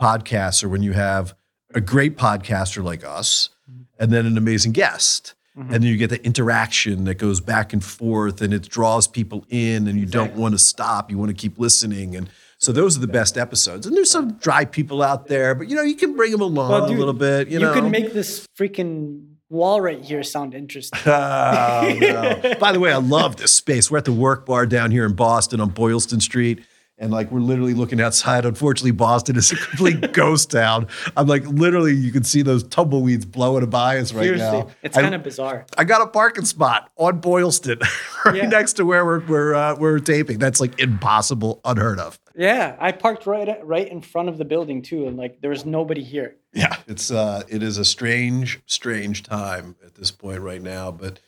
podcasts 0.00 0.62
are 0.62 0.68
when 0.68 0.82
you 0.82 0.92
have 0.92 1.34
a 1.74 1.80
great 1.80 2.16
podcaster 2.16 2.82
like 2.82 3.04
us 3.04 3.50
and 3.98 4.12
then 4.12 4.26
an 4.26 4.36
amazing 4.36 4.72
guest. 4.72 5.34
And 5.54 5.70
then 5.70 5.82
you 5.82 5.98
get 5.98 6.08
the 6.08 6.24
interaction 6.24 7.04
that 7.04 7.16
goes 7.16 7.40
back 7.40 7.74
and 7.74 7.84
forth 7.84 8.40
and 8.40 8.54
it 8.54 8.66
draws 8.70 9.06
people 9.06 9.44
in 9.50 9.86
and 9.86 10.00
you 10.00 10.06
don't 10.06 10.34
want 10.34 10.54
to 10.54 10.58
stop. 10.58 11.10
You 11.10 11.18
want 11.18 11.28
to 11.28 11.34
keep 11.34 11.58
listening. 11.58 12.16
And 12.16 12.30
so 12.56 12.72
those 12.72 12.96
are 12.96 13.00
the 13.00 13.06
best 13.06 13.36
episodes. 13.36 13.86
And 13.86 13.94
there's 13.94 14.10
some 14.10 14.32
dry 14.38 14.64
people 14.64 15.02
out 15.02 15.26
there, 15.26 15.54
but 15.54 15.68
you 15.68 15.76
know, 15.76 15.82
you 15.82 15.94
can 15.94 16.16
bring 16.16 16.32
them 16.32 16.40
along 16.40 16.70
Well, 16.70 16.86
a 16.86 16.88
little 16.90 17.12
bit. 17.12 17.48
You, 17.48 17.58
You, 17.58 17.66
know, 17.66 17.74
can 17.74 17.90
make 17.90 18.14
this 18.14 18.46
freaking 18.58 19.31
wall 19.52 19.80
right 19.80 20.02
here 20.02 20.22
sound 20.22 20.54
interesting. 20.54 20.98
Oh, 21.06 21.96
no. 22.00 22.54
By 22.58 22.72
the 22.72 22.80
way, 22.80 22.92
I 22.92 22.96
love 22.96 23.36
this 23.36 23.52
space. 23.52 23.90
We're 23.90 23.98
at 23.98 24.04
the 24.04 24.12
work 24.12 24.46
bar 24.46 24.66
down 24.66 24.90
here 24.90 25.04
in 25.04 25.14
Boston 25.14 25.60
on 25.60 25.70
Boylston 25.70 26.20
Street. 26.20 26.64
And 26.98 27.10
like 27.10 27.32
we're 27.32 27.40
literally 27.40 27.74
looking 27.74 28.00
outside. 28.00 28.44
Unfortunately, 28.44 28.92
Boston 28.92 29.34
is 29.36 29.50
a 29.50 29.56
complete 29.56 30.12
ghost 30.12 30.52
town. 30.52 30.86
I'm 31.16 31.26
like 31.26 31.44
literally, 31.46 31.94
you 31.94 32.12
can 32.12 32.22
see 32.22 32.42
those 32.42 32.62
tumbleweeds 32.62 33.24
blowing 33.24 33.68
by 33.70 33.98
us 33.98 34.12
right 34.12 34.22
Seriously, 34.24 34.58
now. 34.60 34.68
it's 34.82 34.96
kind 34.96 35.12
of 35.14 35.22
bizarre. 35.24 35.66
I 35.76 35.82
got 35.82 36.00
a 36.02 36.06
parking 36.06 36.44
spot 36.44 36.90
on 36.96 37.18
Boylston, 37.18 37.80
right 38.24 38.36
Yeah. 38.36 38.46
next 38.48 38.74
to 38.74 38.84
where 38.84 39.04
we're 39.04 39.20
we're 39.26 39.54
uh, 39.54 39.74
we're 39.76 39.98
taping. 39.98 40.38
That's 40.38 40.60
like 40.60 40.78
impossible, 40.78 41.60
unheard 41.64 41.98
of. 41.98 42.20
Yeah, 42.36 42.76
I 42.78 42.92
parked 42.92 43.26
right 43.26 43.48
at, 43.48 43.66
right 43.66 43.88
in 43.88 44.00
front 44.00 44.28
of 44.28 44.38
the 44.38 44.44
building 44.44 44.82
too, 44.82 45.06
and 45.06 45.16
like 45.16 45.40
there 45.40 45.50
was 45.50 45.64
nobody 45.64 46.02
here. 46.02 46.36
Yeah, 46.52 46.76
it's 46.86 47.10
uh, 47.10 47.42
it 47.48 47.62
is 47.62 47.78
a 47.78 47.84
strange, 47.84 48.60
strange 48.66 49.22
time 49.22 49.76
at 49.84 49.94
this 49.94 50.10
point 50.10 50.40
right 50.40 50.62
now, 50.62 50.90
but 50.90 51.20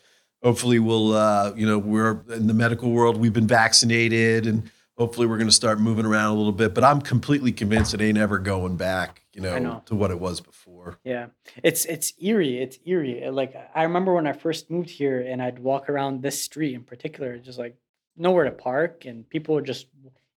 hopefully 0.42 0.78
we'll, 0.78 1.14
uh, 1.14 1.52
you 1.56 1.66
know, 1.66 1.78
we're 1.78 2.22
in 2.30 2.46
the 2.46 2.54
medical 2.54 2.90
world. 2.90 3.16
We've 3.16 3.32
been 3.32 3.46
vaccinated, 3.46 4.46
and 4.46 4.70
hopefully 4.96 5.26
we're 5.26 5.38
going 5.38 5.48
to 5.48 5.54
start 5.54 5.80
moving 5.80 6.06
around 6.06 6.34
a 6.34 6.36
little 6.36 6.52
bit. 6.52 6.74
But 6.74 6.84
I'm 6.84 7.00
completely 7.00 7.52
convinced 7.52 7.94
it 7.94 8.00
ain't 8.00 8.18
ever 8.18 8.38
going 8.38 8.76
back, 8.76 9.22
you 9.32 9.40
know, 9.40 9.58
know. 9.58 9.82
to 9.86 9.94
what 9.94 10.10
it 10.10 10.20
was 10.20 10.40
before. 10.40 10.98
Yeah, 11.04 11.28
it's 11.62 11.84
it's 11.86 12.12
eerie. 12.20 12.58
It's 12.58 12.78
eerie. 12.84 13.28
Like 13.30 13.56
I 13.74 13.82
remember 13.84 14.14
when 14.14 14.26
I 14.26 14.32
first 14.32 14.70
moved 14.70 14.90
here, 14.90 15.20
and 15.20 15.42
I'd 15.42 15.58
walk 15.58 15.88
around 15.88 16.22
this 16.22 16.40
street 16.40 16.74
in 16.74 16.84
particular, 16.84 17.38
just 17.38 17.58
like 17.58 17.76
nowhere 18.16 18.44
to 18.44 18.52
park, 18.52 19.06
and 19.06 19.28
people 19.28 19.54
were 19.54 19.62
just 19.62 19.86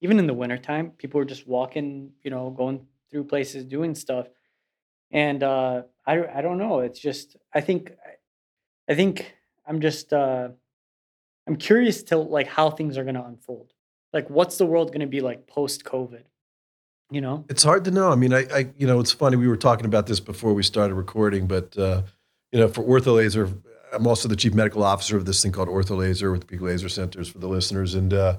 even 0.06 0.20
in 0.20 0.28
the 0.28 0.34
wintertime, 0.34 0.90
people 0.90 1.18
were 1.18 1.24
just 1.24 1.48
walking, 1.48 2.12
you 2.22 2.30
know, 2.30 2.50
going 2.50 2.86
through 3.10 3.24
places, 3.24 3.64
doing 3.64 3.92
stuff. 3.96 4.28
And 5.10 5.42
uh, 5.42 5.82
I, 6.06 6.24
I 6.38 6.42
don't 6.42 6.58
know. 6.58 6.78
It's 6.78 7.00
just, 7.00 7.36
I 7.52 7.60
think, 7.60 7.90
I 8.88 8.94
think 8.94 9.34
I'm 9.66 9.80
just, 9.80 10.12
uh, 10.12 10.50
I'm 11.48 11.56
curious 11.56 12.04
to 12.04 12.18
like 12.18 12.46
how 12.46 12.70
things 12.70 12.96
are 12.96 13.02
going 13.02 13.16
to 13.16 13.24
unfold. 13.24 13.72
Like, 14.12 14.30
what's 14.30 14.58
the 14.58 14.66
world 14.66 14.88
going 14.88 15.00
to 15.00 15.08
be 15.08 15.20
like 15.20 15.48
post 15.48 15.82
COVID? 15.82 16.22
You 17.10 17.20
know, 17.20 17.44
it's 17.48 17.64
hard 17.64 17.84
to 17.86 17.90
know. 17.90 18.12
I 18.12 18.14
mean, 18.14 18.32
I, 18.32 18.46
I, 18.54 18.68
you 18.78 18.86
know, 18.86 19.00
it's 19.00 19.12
funny. 19.12 19.36
We 19.36 19.48
were 19.48 19.56
talking 19.56 19.86
about 19.86 20.06
this 20.06 20.20
before 20.20 20.54
we 20.54 20.62
started 20.62 20.94
recording, 20.94 21.48
but 21.48 21.76
uh, 21.76 22.02
you 22.52 22.60
know, 22.60 22.68
for 22.68 22.82
OrthoLaser, 22.84 23.60
I'm 23.92 24.06
also 24.06 24.28
the 24.28 24.36
chief 24.36 24.54
medical 24.54 24.84
officer 24.84 25.16
of 25.16 25.24
this 25.24 25.42
thing 25.42 25.52
called 25.52 25.68
OrthoLaser 25.68 26.30
with 26.30 26.42
the 26.42 26.46
Peak 26.46 26.60
Laser 26.60 26.88
Centers 26.88 27.28
for 27.28 27.38
the 27.38 27.48
listeners, 27.48 27.94
and 27.94 28.12
uh, 28.12 28.36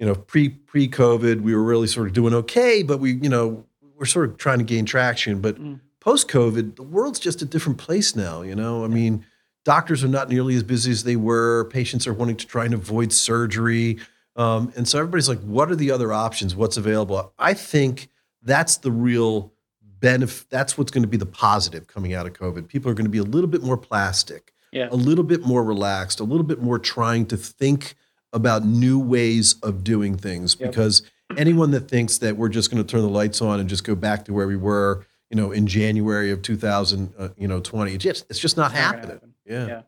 you 0.00 0.06
know, 0.06 0.14
pre 0.14 0.48
pre 0.48 0.88
COVID, 0.88 1.42
we 1.42 1.54
were 1.54 1.62
really 1.62 1.86
sort 1.86 2.08
of 2.08 2.14
doing 2.14 2.32
okay, 2.34 2.82
but 2.82 2.98
we, 2.98 3.12
you 3.12 3.28
know, 3.28 3.64
we're 3.96 4.06
sort 4.06 4.30
of 4.30 4.38
trying 4.38 4.58
to 4.58 4.64
gain 4.64 4.86
traction. 4.86 5.40
But 5.40 5.60
mm. 5.60 5.78
post 6.00 6.26
COVID, 6.28 6.76
the 6.76 6.82
world's 6.82 7.20
just 7.20 7.42
a 7.42 7.44
different 7.44 7.78
place 7.78 8.16
now. 8.16 8.40
You 8.40 8.56
know, 8.56 8.82
I 8.82 8.88
mean, 8.88 9.26
doctors 9.64 10.02
are 10.02 10.08
not 10.08 10.30
nearly 10.30 10.56
as 10.56 10.62
busy 10.62 10.90
as 10.90 11.04
they 11.04 11.16
were. 11.16 11.66
Patients 11.66 12.06
are 12.06 12.14
wanting 12.14 12.36
to 12.38 12.46
try 12.46 12.64
and 12.64 12.72
avoid 12.72 13.12
surgery, 13.12 13.98
um, 14.36 14.72
and 14.74 14.88
so 14.88 14.98
everybody's 14.98 15.28
like, 15.28 15.40
"What 15.40 15.70
are 15.70 15.76
the 15.76 15.90
other 15.90 16.14
options? 16.14 16.56
What's 16.56 16.78
available?" 16.78 17.34
I 17.38 17.52
think 17.52 18.08
that's 18.42 18.78
the 18.78 18.90
real 18.90 19.52
benefit. 20.00 20.48
That's 20.48 20.78
what's 20.78 20.90
going 20.90 21.02
to 21.02 21.08
be 21.08 21.18
the 21.18 21.26
positive 21.26 21.86
coming 21.88 22.14
out 22.14 22.26
of 22.26 22.32
COVID. 22.32 22.68
People 22.68 22.90
are 22.90 22.94
going 22.94 23.04
to 23.04 23.10
be 23.10 23.18
a 23.18 23.22
little 23.22 23.50
bit 23.50 23.62
more 23.62 23.76
plastic, 23.76 24.54
yeah. 24.72 24.88
a 24.90 24.96
little 24.96 25.24
bit 25.24 25.42
more 25.42 25.62
relaxed, 25.62 26.20
a 26.20 26.24
little 26.24 26.46
bit 26.46 26.62
more 26.62 26.78
trying 26.78 27.26
to 27.26 27.36
think 27.36 27.96
about 28.32 28.64
new 28.64 28.98
ways 28.98 29.56
of 29.62 29.84
doing 29.84 30.16
things 30.16 30.56
yep. 30.58 30.70
because 30.70 31.02
anyone 31.36 31.70
that 31.72 31.88
thinks 31.88 32.18
that 32.18 32.36
we're 32.36 32.48
just 32.48 32.70
going 32.70 32.82
to 32.82 32.88
turn 32.88 33.02
the 33.02 33.08
lights 33.08 33.40
on 33.40 33.60
and 33.60 33.68
just 33.68 33.84
go 33.84 33.94
back 33.94 34.24
to 34.26 34.32
where 34.32 34.46
we 34.46 34.56
were, 34.56 35.06
you 35.30 35.36
know, 35.36 35.52
in 35.52 35.66
January 35.66 36.30
of 36.30 36.42
2000, 36.42 37.12
uh, 37.18 37.28
you 37.36 37.48
know, 37.48 37.60
20, 37.60 37.94
it's 37.94 38.04
just, 38.04 38.26
it's 38.30 38.38
just 38.38 38.56
not 38.56 38.70
it's 38.70 38.80
happening. 38.80 39.10
Happen. 39.10 39.34
Yeah. 39.46 39.66
yeah. 39.66 39.82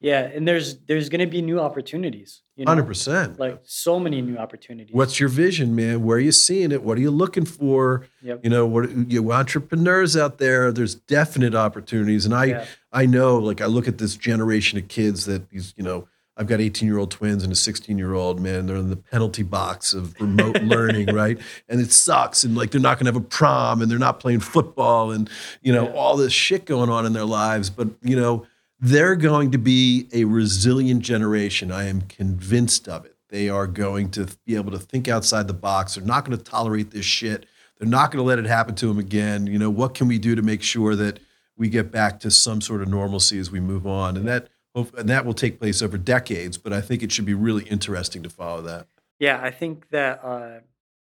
Yeah, 0.00 0.20
and 0.20 0.46
there's 0.46 0.78
there's 0.80 1.08
going 1.08 1.20
to 1.20 1.26
be 1.26 1.40
new 1.40 1.58
opportunities. 1.58 2.42
Hundred 2.66 2.84
percent. 2.84 3.38
Like 3.40 3.60
so 3.64 3.98
many 3.98 4.20
new 4.20 4.36
opportunities. 4.36 4.94
What's 4.94 5.18
your 5.18 5.30
vision, 5.30 5.74
man? 5.74 6.04
Where 6.04 6.18
are 6.18 6.20
you 6.20 6.32
seeing 6.32 6.70
it? 6.70 6.82
What 6.82 6.98
are 6.98 7.00
you 7.00 7.10
looking 7.10 7.46
for? 7.46 8.06
Yep. 8.22 8.40
You 8.44 8.50
know, 8.50 8.66
what 8.66 9.10
you 9.10 9.32
entrepreneurs 9.32 10.14
out 10.14 10.36
there? 10.36 10.70
There's 10.70 10.94
definite 10.94 11.54
opportunities, 11.54 12.26
and 12.26 12.34
I 12.34 12.44
yeah. 12.44 12.64
I 12.92 13.06
know. 13.06 13.38
Like 13.38 13.62
I 13.62 13.66
look 13.66 13.88
at 13.88 13.96
this 13.96 14.16
generation 14.16 14.78
of 14.78 14.88
kids 14.88 15.24
that 15.24 15.48
these 15.48 15.72
you 15.78 15.82
know 15.82 16.08
I've 16.36 16.46
got 16.46 16.60
18 16.60 16.86
year 16.86 16.98
old 16.98 17.10
twins 17.10 17.42
and 17.42 17.52
a 17.52 17.56
16 17.56 17.96
year 17.96 18.12
old 18.12 18.40
man. 18.40 18.66
They're 18.66 18.76
in 18.76 18.90
the 18.90 18.96
penalty 18.96 19.42
box 19.42 19.94
of 19.94 20.14
remote 20.20 20.56
learning, 20.62 21.14
right? 21.14 21.38
And 21.68 21.80
it 21.80 21.92
sucks. 21.92 22.44
And 22.44 22.56
like 22.56 22.70
they're 22.70 22.80
not 22.80 22.98
going 22.98 23.06
to 23.06 23.12
have 23.12 23.22
a 23.22 23.26
prom 23.26 23.80
and 23.80 23.90
they're 23.90 23.98
not 23.98 24.20
playing 24.20 24.40
football 24.40 25.12
and, 25.12 25.30
you 25.62 25.72
know, 25.72 25.84
yeah. 25.84 25.94
all 25.94 26.16
this 26.16 26.32
shit 26.32 26.66
going 26.66 26.90
on 26.90 27.06
in 27.06 27.14
their 27.14 27.24
lives. 27.24 27.70
But, 27.70 27.88
you 28.02 28.16
know, 28.16 28.46
they're 28.78 29.16
going 29.16 29.50
to 29.52 29.58
be 29.58 30.08
a 30.12 30.24
resilient 30.24 31.02
generation. 31.02 31.72
I 31.72 31.88
am 31.88 32.02
convinced 32.02 32.88
of 32.88 33.06
it. 33.06 33.16
They 33.30 33.48
are 33.48 33.66
going 33.66 34.10
to 34.10 34.28
be 34.44 34.54
able 34.56 34.72
to 34.72 34.78
think 34.78 35.08
outside 35.08 35.48
the 35.48 35.54
box. 35.54 35.94
They're 35.94 36.04
not 36.04 36.24
going 36.24 36.36
to 36.36 36.44
tolerate 36.44 36.90
this 36.90 37.06
shit. 37.06 37.46
They're 37.78 37.88
not 37.88 38.10
going 38.10 38.22
to 38.22 38.26
let 38.26 38.38
it 38.38 38.46
happen 38.46 38.74
to 38.76 38.86
them 38.86 38.98
again. 38.98 39.46
You 39.46 39.58
know, 39.58 39.70
what 39.70 39.94
can 39.94 40.08
we 40.08 40.18
do 40.18 40.34
to 40.34 40.42
make 40.42 40.62
sure 40.62 40.94
that 40.96 41.18
we 41.56 41.68
get 41.68 41.90
back 41.90 42.20
to 42.20 42.30
some 42.30 42.60
sort 42.60 42.82
of 42.82 42.88
normalcy 42.88 43.38
as 43.38 43.50
we 43.50 43.60
move 43.60 43.86
on? 43.86 44.16
And 44.16 44.28
that, 44.28 44.48
and 44.76 45.08
that 45.08 45.24
will 45.24 45.34
take 45.34 45.58
place 45.58 45.82
over 45.82 45.96
decades. 45.96 46.58
But 46.58 46.72
I 46.72 46.80
think 46.80 47.02
it 47.02 47.10
should 47.10 47.24
be 47.24 47.34
really 47.34 47.64
interesting 47.64 48.22
to 48.22 48.30
follow 48.30 48.62
that. 48.62 48.86
Yeah, 49.18 49.40
I 49.42 49.50
think 49.50 49.88
that 49.90 50.20
uh, 50.22 50.60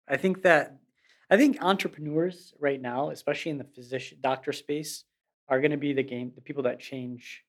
I 0.08 0.16
think 0.16 0.42
that 0.42 0.76
I 1.30 1.36
think 1.36 1.62
entrepreneurs 1.62 2.52
right 2.58 2.80
now, 2.80 3.10
especially 3.10 3.52
in 3.52 3.58
the 3.58 3.64
physician 3.64 4.18
doctor 4.20 4.52
space, 4.52 5.04
are 5.48 5.60
going 5.60 5.70
to 5.70 5.78
be 5.78 5.92
the 5.92 6.02
game 6.02 6.32
the 6.34 6.42
people 6.42 6.64
that 6.64 6.78
change 6.78 7.44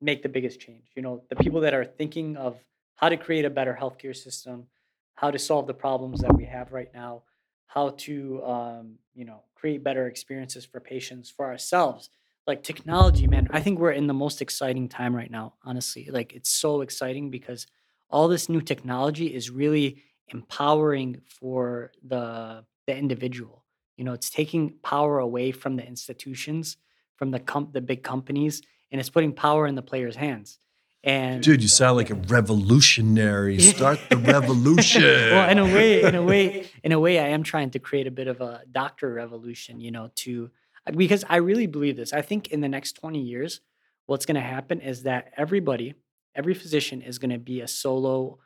make 0.00 0.22
the 0.22 0.28
biggest 0.28 0.60
change. 0.60 0.84
You 0.94 1.02
know, 1.02 1.22
the 1.28 1.36
people 1.36 1.60
that 1.62 1.74
are 1.74 1.84
thinking 1.84 2.36
of 2.36 2.58
how 2.96 3.08
to 3.08 3.16
create 3.16 3.44
a 3.44 3.50
better 3.50 3.76
healthcare 3.80 4.14
system, 4.14 4.66
how 5.14 5.30
to 5.30 5.38
solve 5.38 5.66
the 5.66 5.74
problems 5.74 6.20
that 6.20 6.36
we 6.36 6.44
have 6.44 6.72
right 6.72 6.92
now, 6.92 7.22
how 7.66 7.90
to 7.90 8.44
um, 8.44 8.94
you 9.14 9.24
know 9.24 9.42
create 9.54 9.82
better 9.82 10.06
experiences 10.06 10.66
for 10.66 10.80
patients 10.80 11.30
for 11.30 11.46
ourselves 11.46 12.10
like 12.48 12.62
technology, 12.62 13.26
man, 13.26 13.46
I 13.50 13.60
think 13.60 13.78
we're 13.78 13.92
in 13.92 14.06
the 14.06 14.14
most 14.14 14.40
exciting 14.40 14.88
time 14.88 15.14
right 15.14 15.30
now, 15.30 15.54
honestly. 15.62 16.08
Like 16.10 16.32
it's 16.32 16.50
so 16.50 16.80
exciting 16.80 17.30
because 17.30 17.66
all 18.08 18.26
this 18.26 18.48
new 18.48 18.62
technology 18.62 19.26
is 19.26 19.50
really 19.50 20.02
empowering 20.28 21.20
for 21.26 21.92
the 22.02 22.64
the 22.86 22.96
individual. 22.96 23.64
You 23.98 24.04
know, 24.04 24.14
it's 24.14 24.30
taking 24.30 24.74
power 24.82 25.18
away 25.18 25.52
from 25.52 25.76
the 25.76 25.86
institutions, 25.86 26.78
from 27.16 27.30
the 27.32 27.38
com- 27.38 27.68
the 27.72 27.82
big 27.82 28.02
companies, 28.02 28.62
and 28.90 28.98
it's 28.98 29.10
putting 29.10 29.34
power 29.34 29.66
in 29.66 29.74
the 29.74 29.82
players' 29.82 30.16
hands. 30.16 30.58
And 31.04 31.42
dude, 31.42 31.62
you 31.62 31.68
sound 31.68 31.96
like 31.96 32.10
a 32.10 32.14
revolutionary. 32.14 33.58
Start 33.76 34.00
the 34.08 34.16
revolution. 34.16 35.02
well, 35.02 35.50
in 35.50 35.58
a 35.58 35.64
way, 35.64 36.02
in 36.02 36.14
a 36.14 36.22
way, 36.22 36.68
in 36.82 36.92
a 36.92 36.98
way, 36.98 37.18
I 37.18 37.28
am 37.28 37.42
trying 37.42 37.70
to 37.70 37.78
create 37.78 38.06
a 38.06 38.10
bit 38.10 38.26
of 38.26 38.40
a 38.40 38.62
doctor 38.72 39.12
revolution. 39.12 39.80
You 39.80 39.90
know, 39.90 40.10
to 40.16 40.50
because 40.90 41.24
I 41.28 41.36
really 41.36 41.66
believe 41.66 41.96
this. 41.96 42.12
I 42.12 42.22
think 42.22 42.48
in 42.48 42.60
the 42.60 42.68
next 42.68 42.92
20 42.92 43.20
years, 43.20 43.60
what's 44.06 44.26
going 44.26 44.36
to 44.36 44.40
happen 44.40 44.80
is 44.80 45.02
that 45.02 45.32
everybody, 45.36 45.94
every 46.34 46.54
physician 46.54 47.02
is 47.02 47.18
going 47.18 47.30
to 47.30 47.38
be 47.38 47.60
a 47.60 47.68
solo 47.68 48.38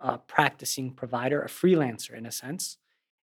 uh, 0.00 0.18
practicing 0.18 0.90
provider, 0.90 1.42
a 1.42 1.48
freelancer 1.48 2.14
in 2.14 2.26
a 2.26 2.32
sense. 2.32 2.76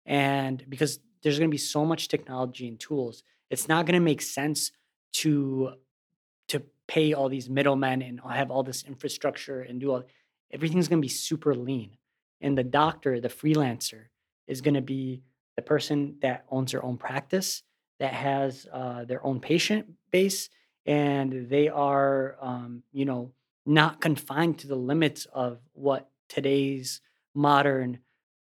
And 0.05 0.63
because 0.69 0.99
there's 1.21 1.37
going 1.37 1.49
to 1.49 1.53
be 1.53 1.57
so 1.57 1.85
much 1.85 2.07
technology 2.07 2.67
and 2.67 2.79
tools, 2.79 3.23
it's 3.49 3.67
not 3.67 3.85
going 3.85 3.99
to 3.99 4.03
make 4.03 4.21
sense 4.21 4.71
to 5.13 5.73
to 6.47 6.63
pay 6.87 7.13
all 7.13 7.29
these 7.29 7.49
middlemen 7.49 8.01
and 8.01 8.19
have 8.29 8.51
all 8.51 8.63
this 8.63 8.83
infrastructure 8.83 9.61
and 9.61 9.79
do 9.79 9.91
all 9.91 10.03
everything's 10.51 10.87
going 10.87 11.01
to 11.01 11.05
be 11.05 11.09
super 11.09 11.55
lean. 11.55 11.91
And 12.41 12.57
the 12.57 12.63
doctor, 12.63 13.19
the 13.19 13.29
freelancer, 13.29 14.05
is 14.47 14.61
going 14.61 14.73
to 14.73 14.81
be 14.81 15.23
the 15.55 15.61
person 15.61 16.15
that 16.21 16.45
owns 16.49 16.71
their 16.71 16.83
own 16.83 16.97
practice 16.97 17.63
that 18.01 18.13
has 18.13 18.65
uh, 18.73 19.05
their 19.05 19.23
own 19.23 19.39
patient 19.39 19.85
base 20.09 20.49
and 20.87 21.49
they 21.49 21.69
are 21.69 22.35
um, 22.41 22.81
you 22.91 23.05
know 23.05 23.31
not 23.63 24.01
confined 24.01 24.57
to 24.57 24.67
the 24.67 24.75
limits 24.75 25.27
of 25.31 25.59
what 25.73 26.09
today's 26.27 26.99
modern 27.35 27.99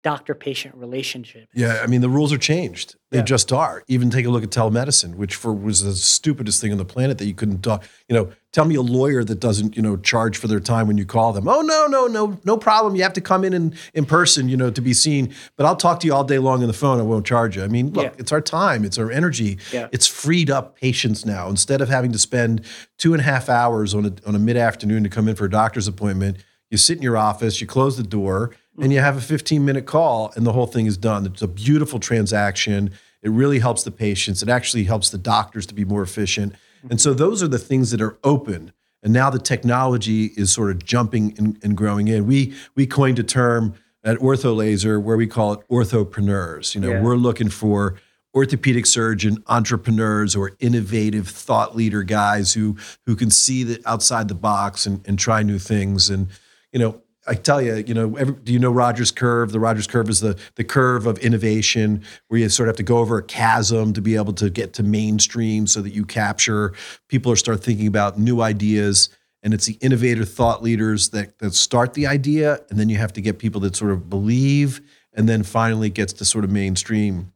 doctor 0.07 0.33
patient 0.33 0.73
relationship. 0.75 1.49
Yeah, 1.53 1.81
I 1.83 1.87
mean 1.87 1.99
the 1.99 2.07
rules 2.07 2.31
are 2.31 2.37
changed. 2.37 2.95
They 3.11 3.17
yeah. 3.17 3.25
just 3.25 3.51
are. 3.51 3.83
Even 3.89 4.09
take 4.09 4.25
a 4.25 4.29
look 4.29 4.41
at 4.41 4.51
telemedicine, 4.51 5.15
which 5.15 5.35
for 5.35 5.51
was 5.51 5.83
the 5.83 5.93
stupidest 5.93 6.61
thing 6.61 6.71
on 6.71 6.77
the 6.77 6.85
planet 6.85 7.17
that 7.17 7.25
you 7.25 7.33
couldn't 7.33 7.61
talk. 7.61 7.83
You 8.07 8.15
know, 8.15 8.31
tell 8.53 8.63
me 8.63 8.75
a 8.75 8.81
lawyer 8.81 9.25
that 9.25 9.41
doesn't 9.41 9.75
you 9.75 9.81
know 9.81 9.97
charge 9.97 10.37
for 10.37 10.47
their 10.47 10.61
time 10.61 10.87
when 10.87 10.97
you 10.97 11.05
call 11.05 11.33
them. 11.33 11.49
Oh 11.49 11.59
no 11.59 11.87
no 11.87 12.07
no 12.07 12.39
no 12.45 12.55
problem. 12.55 12.95
You 12.95 13.03
have 13.03 13.11
to 13.13 13.21
come 13.21 13.43
in 13.43 13.51
in, 13.51 13.75
in 13.93 14.05
person, 14.05 14.47
you 14.47 14.55
know, 14.55 14.71
to 14.71 14.79
be 14.79 14.93
seen. 14.93 15.33
But 15.57 15.65
I'll 15.65 15.75
talk 15.75 15.99
to 15.99 16.07
you 16.07 16.13
all 16.13 16.23
day 16.23 16.39
long 16.39 16.61
on 16.61 16.67
the 16.67 16.73
phone. 16.73 17.01
I 17.01 17.03
won't 17.03 17.25
charge 17.25 17.57
you. 17.57 17.63
I 17.65 17.67
mean, 17.67 17.91
look, 17.91 18.05
yeah. 18.05 18.13
it's 18.17 18.31
our 18.31 18.39
time. 18.39 18.85
It's 18.85 18.97
our 18.97 19.11
energy. 19.11 19.57
Yeah. 19.73 19.89
It's 19.91 20.07
freed 20.07 20.49
up 20.49 20.79
patients 20.79 21.25
now. 21.25 21.49
Instead 21.49 21.81
of 21.81 21.89
having 21.89 22.13
to 22.13 22.17
spend 22.17 22.61
two 22.97 23.13
and 23.13 23.19
a 23.19 23.25
half 23.25 23.49
hours 23.49 23.93
on 23.93 24.05
a 24.05 24.13
on 24.25 24.35
a 24.35 24.39
mid 24.39 24.55
afternoon 24.55 25.03
to 25.03 25.09
come 25.09 25.27
in 25.27 25.35
for 25.35 25.43
a 25.43 25.49
doctor's 25.49 25.89
appointment, 25.89 26.37
you 26.69 26.77
sit 26.77 26.95
in 26.95 27.03
your 27.03 27.17
office. 27.17 27.59
You 27.59 27.67
close 27.67 27.97
the 27.97 28.03
door 28.03 28.51
and 28.79 28.93
you 28.93 28.99
have 28.99 29.17
a 29.17 29.21
15 29.21 29.63
minute 29.65 29.85
call 29.85 30.31
and 30.35 30.45
the 30.45 30.53
whole 30.53 30.67
thing 30.67 30.85
is 30.85 30.97
done. 30.97 31.25
It's 31.25 31.41
a 31.41 31.47
beautiful 31.47 31.99
transaction. 31.99 32.91
It 33.21 33.31
really 33.31 33.59
helps 33.59 33.83
the 33.83 33.91
patients. 33.91 34.41
It 34.43 34.49
actually 34.49 34.83
helps 34.83 35.09
the 35.09 35.17
doctors 35.17 35.65
to 35.67 35.73
be 35.73 35.83
more 35.83 36.01
efficient. 36.01 36.53
And 36.89 37.01
so 37.01 37.13
those 37.13 37.41
are 37.41 37.47
the 37.47 37.59
things 37.59 37.91
that 37.91 38.01
are 38.01 38.17
open. 38.23 38.71
And 39.03 39.13
now 39.13 39.29
the 39.29 39.39
technology 39.39 40.27
is 40.37 40.51
sort 40.51 40.71
of 40.71 40.83
jumping 40.83 41.33
and, 41.37 41.57
and 41.63 41.75
growing 41.75 42.07
in. 42.07 42.25
We 42.27 42.53
we 42.75 42.85
coined 42.87 43.19
a 43.19 43.23
term 43.23 43.75
at 44.03 44.17
OrthoLaser 44.19 45.01
where 45.01 45.17
we 45.17 45.27
call 45.27 45.53
it 45.53 45.67
orthopreneurs. 45.69 46.75
You 46.75 46.81
know, 46.81 46.91
yeah. 46.91 47.01
we're 47.01 47.15
looking 47.15 47.49
for 47.49 47.95
orthopedic 48.33 48.85
surgeon 48.85 49.43
entrepreneurs 49.47 50.35
or 50.35 50.51
innovative 50.59 51.27
thought 51.27 51.75
leader 51.75 52.03
guys 52.03 52.53
who 52.53 52.77
who 53.05 53.15
can 53.15 53.29
see 53.29 53.63
the 53.63 53.81
outside 53.85 54.27
the 54.27 54.35
box 54.35 54.85
and, 54.85 55.05
and 55.07 55.17
try 55.17 55.43
new 55.43 55.59
things. 55.59 56.09
And 56.09 56.27
you 56.71 56.79
know, 56.79 57.01
I 57.27 57.33
tell 57.35 57.61
you, 57.61 57.83
you 57.85 57.93
know, 57.93 58.15
every, 58.15 58.35
do 58.35 58.53
you 58.53 58.59
know 58.59 58.71
Rogers 58.71 59.11
curve? 59.11 59.51
The 59.51 59.59
Rogers 59.59 59.87
curve 59.87 60.09
is 60.09 60.21
the 60.21 60.39
the 60.55 60.63
curve 60.63 61.05
of 61.05 61.17
innovation, 61.19 62.03
where 62.27 62.39
you 62.39 62.49
sort 62.49 62.69
of 62.69 62.73
have 62.73 62.77
to 62.77 62.83
go 62.93 62.99
over 62.99 63.17
a 63.17 63.23
chasm 63.23 63.93
to 63.93 64.01
be 64.01 64.15
able 64.15 64.33
to 64.33 64.49
get 64.49 64.73
to 64.73 64.83
mainstream, 64.83 65.67
so 65.67 65.81
that 65.81 65.93
you 65.93 66.05
capture 66.05 66.73
people 67.07 67.31
or 67.31 67.35
start 67.35 67.63
thinking 67.63 67.87
about 67.87 68.17
new 68.17 68.41
ideas. 68.41 69.09
And 69.43 69.53
it's 69.53 69.65
the 69.65 69.77
innovator 69.81 70.25
thought 70.25 70.63
leaders 70.63 71.09
that 71.09 71.37
that 71.39 71.53
start 71.53 71.93
the 71.93 72.07
idea, 72.07 72.61
and 72.69 72.79
then 72.79 72.89
you 72.89 72.97
have 72.97 73.13
to 73.13 73.21
get 73.21 73.39
people 73.39 73.61
that 73.61 73.75
sort 73.75 73.91
of 73.91 74.09
believe, 74.09 74.81
and 75.13 75.27
then 75.27 75.43
finally 75.43 75.89
gets 75.89 76.13
to 76.13 76.25
sort 76.25 76.43
of 76.43 76.51
mainstream. 76.51 77.31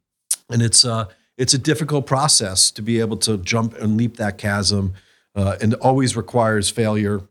And 0.50 0.62
it's 0.62 0.86
uh 0.86 1.06
it's 1.38 1.54
a 1.54 1.58
difficult 1.58 2.06
process 2.06 2.72
to 2.72 2.82
be 2.82 3.00
able 3.00 3.18
to 3.18 3.38
jump 3.38 3.78
and 3.78 3.98
leap 3.98 4.18
that 4.18 4.38
chasm, 4.38 4.94
uh, 5.36 5.58
and 5.62 5.74
always 5.76 6.16
requires 6.16 6.70
failure 6.70 7.22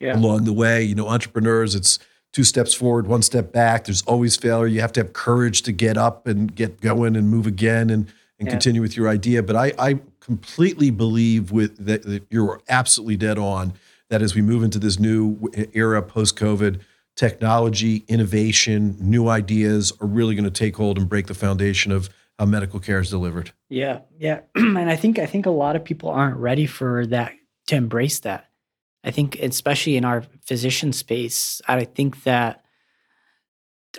Yeah. 0.00 0.16
along 0.16 0.44
the 0.44 0.52
way. 0.52 0.82
You 0.82 0.94
know, 0.94 1.08
entrepreneurs, 1.08 1.74
it's 1.74 1.98
two 2.32 2.44
steps 2.44 2.74
forward, 2.74 3.06
one 3.06 3.22
step 3.22 3.52
back. 3.52 3.84
There's 3.84 4.02
always 4.02 4.36
failure. 4.36 4.66
You 4.66 4.80
have 4.80 4.92
to 4.92 5.00
have 5.00 5.12
courage 5.12 5.62
to 5.62 5.72
get 5.72 5.96
up 5.96 6.26
and 6.26 6.54
get 6.54 6.80
going 6.80 7.16
and 7.16 7.28
move 7.28 7.46
again 7.46 7.90
and 7.90 8.06
and 8.40 8.46
Yeah. 8.46 8.52
continue 8.52 8.80
with 8.80 8.96
your 8.96 9.08
idea. 9.08 9.42
But 9.42 9.56
I, 9.56 9.72
I 9.78 9.98
completely 10.20 10.90
believe 10.90 11.50
with 11.50 11.84
that, 11.84 12.04
that 12.04 12.22
you're 12.30 12.60
absolutely 12.68 13.16
dead 13.16 13.36
on 13.36 13.72
that 14.10 14.22
as 14.22 14.36
we 14.36 14.42
move 14.42 14.62
into 14.62 14.78
this 14.78 14.96
new 15.00 15.50
era 15.72 16.00
post 16.02 16.36
COVID, 16.36 16.80
technology, 17.16 18.04
innovation, 18.06 18.96
new 19.00 19.28
ideas 19.28 19.92
are 20.00 20.06
really 20.06 20.34
going 20.36 20.44
to 20.44 20.50
take 20.52 20.76
hold 20.76 20.98
and 20.98 21.08
break 21.08 21.26
the 21.26 21.34
foundation 21.34 21.90
of 21.90 22.08
how 22.38 22.46
medical 22.46 22.78
care 22.78 23.00
is 23.00 23.10
delivered. 23.10 23.50
Yeah, 23.68 24.00
yeah, 24.18 24.40
and 24.54 24.78
I 24.88 24.94
think 24.94 25.18
I 25.18 25.26
think 25.26 25.46
a 25.46 25.50
lot 25.50 25.74
of 25.74 25.84
people 25.84 26.08
aren't 26.08 26.36
ready 26.36 26.66
for 26.66 27.04
that 27.06 27.32
to 27.66 27.74
embrace 27.76 28.20
that. 28.20 28.47
I 29.04 29.10
think, 29.10 29.36
especially 29.36 29.96
in 29.96 30.04
our 30.04 30.24
physician 30.46 30.92
space, 30.92 31.60
I 31.66 31.84
think 31.84 32.24
that 32.24 32.64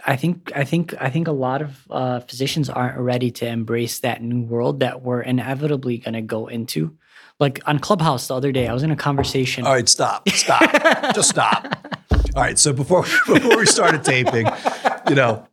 I 0.05 0.15
think 0.15 0.51
I 0.55 0.63
think 0.63 0.93
I 0.99 1.09
think 1.09 1.27
a 1.27 1.31
lot 1.31 1.61
of 1.61 1.87
uh, 1.89 2.19
physicians 2.21 2.69
aren't 2.69 2.97
ready 2.97 3.31
to 3.31 3.47
embrace 3.47 3.99
that 3.99 4.21
new 4.21 4.41
world 4.41 4.81
that 4.81 5.01
we're 5.01 5.21
inevitably 5.21 5.97
going 5.97 6.13
to 6.13 6.21
go 6.21 6.47
into. 6.47 6.97
Like 7.39 7.59
on 7.65 7.79
Clubhouse 7.79 8.27
the 8.27 8.35
other 8.35 8.51
day, 8.51 8.67
I 8.67 8.73
was 8.73 8.83
in 8.83 8.91
a 8.91 8.95
conversation. 8.95 9.65
All 9.65 9.73
right, 9.73 9.89
stop, 9.89 10.27
stop, 10.29 11.15
just 11.15 11.29
stop. 11.29 11.65
All 12.35 12.43
right, 12.43 12.59
so 12.59 12.73
before 12.73 13.03
before 13.27 13.57
we 13.57 13.65
started 13.65 14.03
taping, 14.03 14.47
you 15.09 15.15
know, 15.15 15.47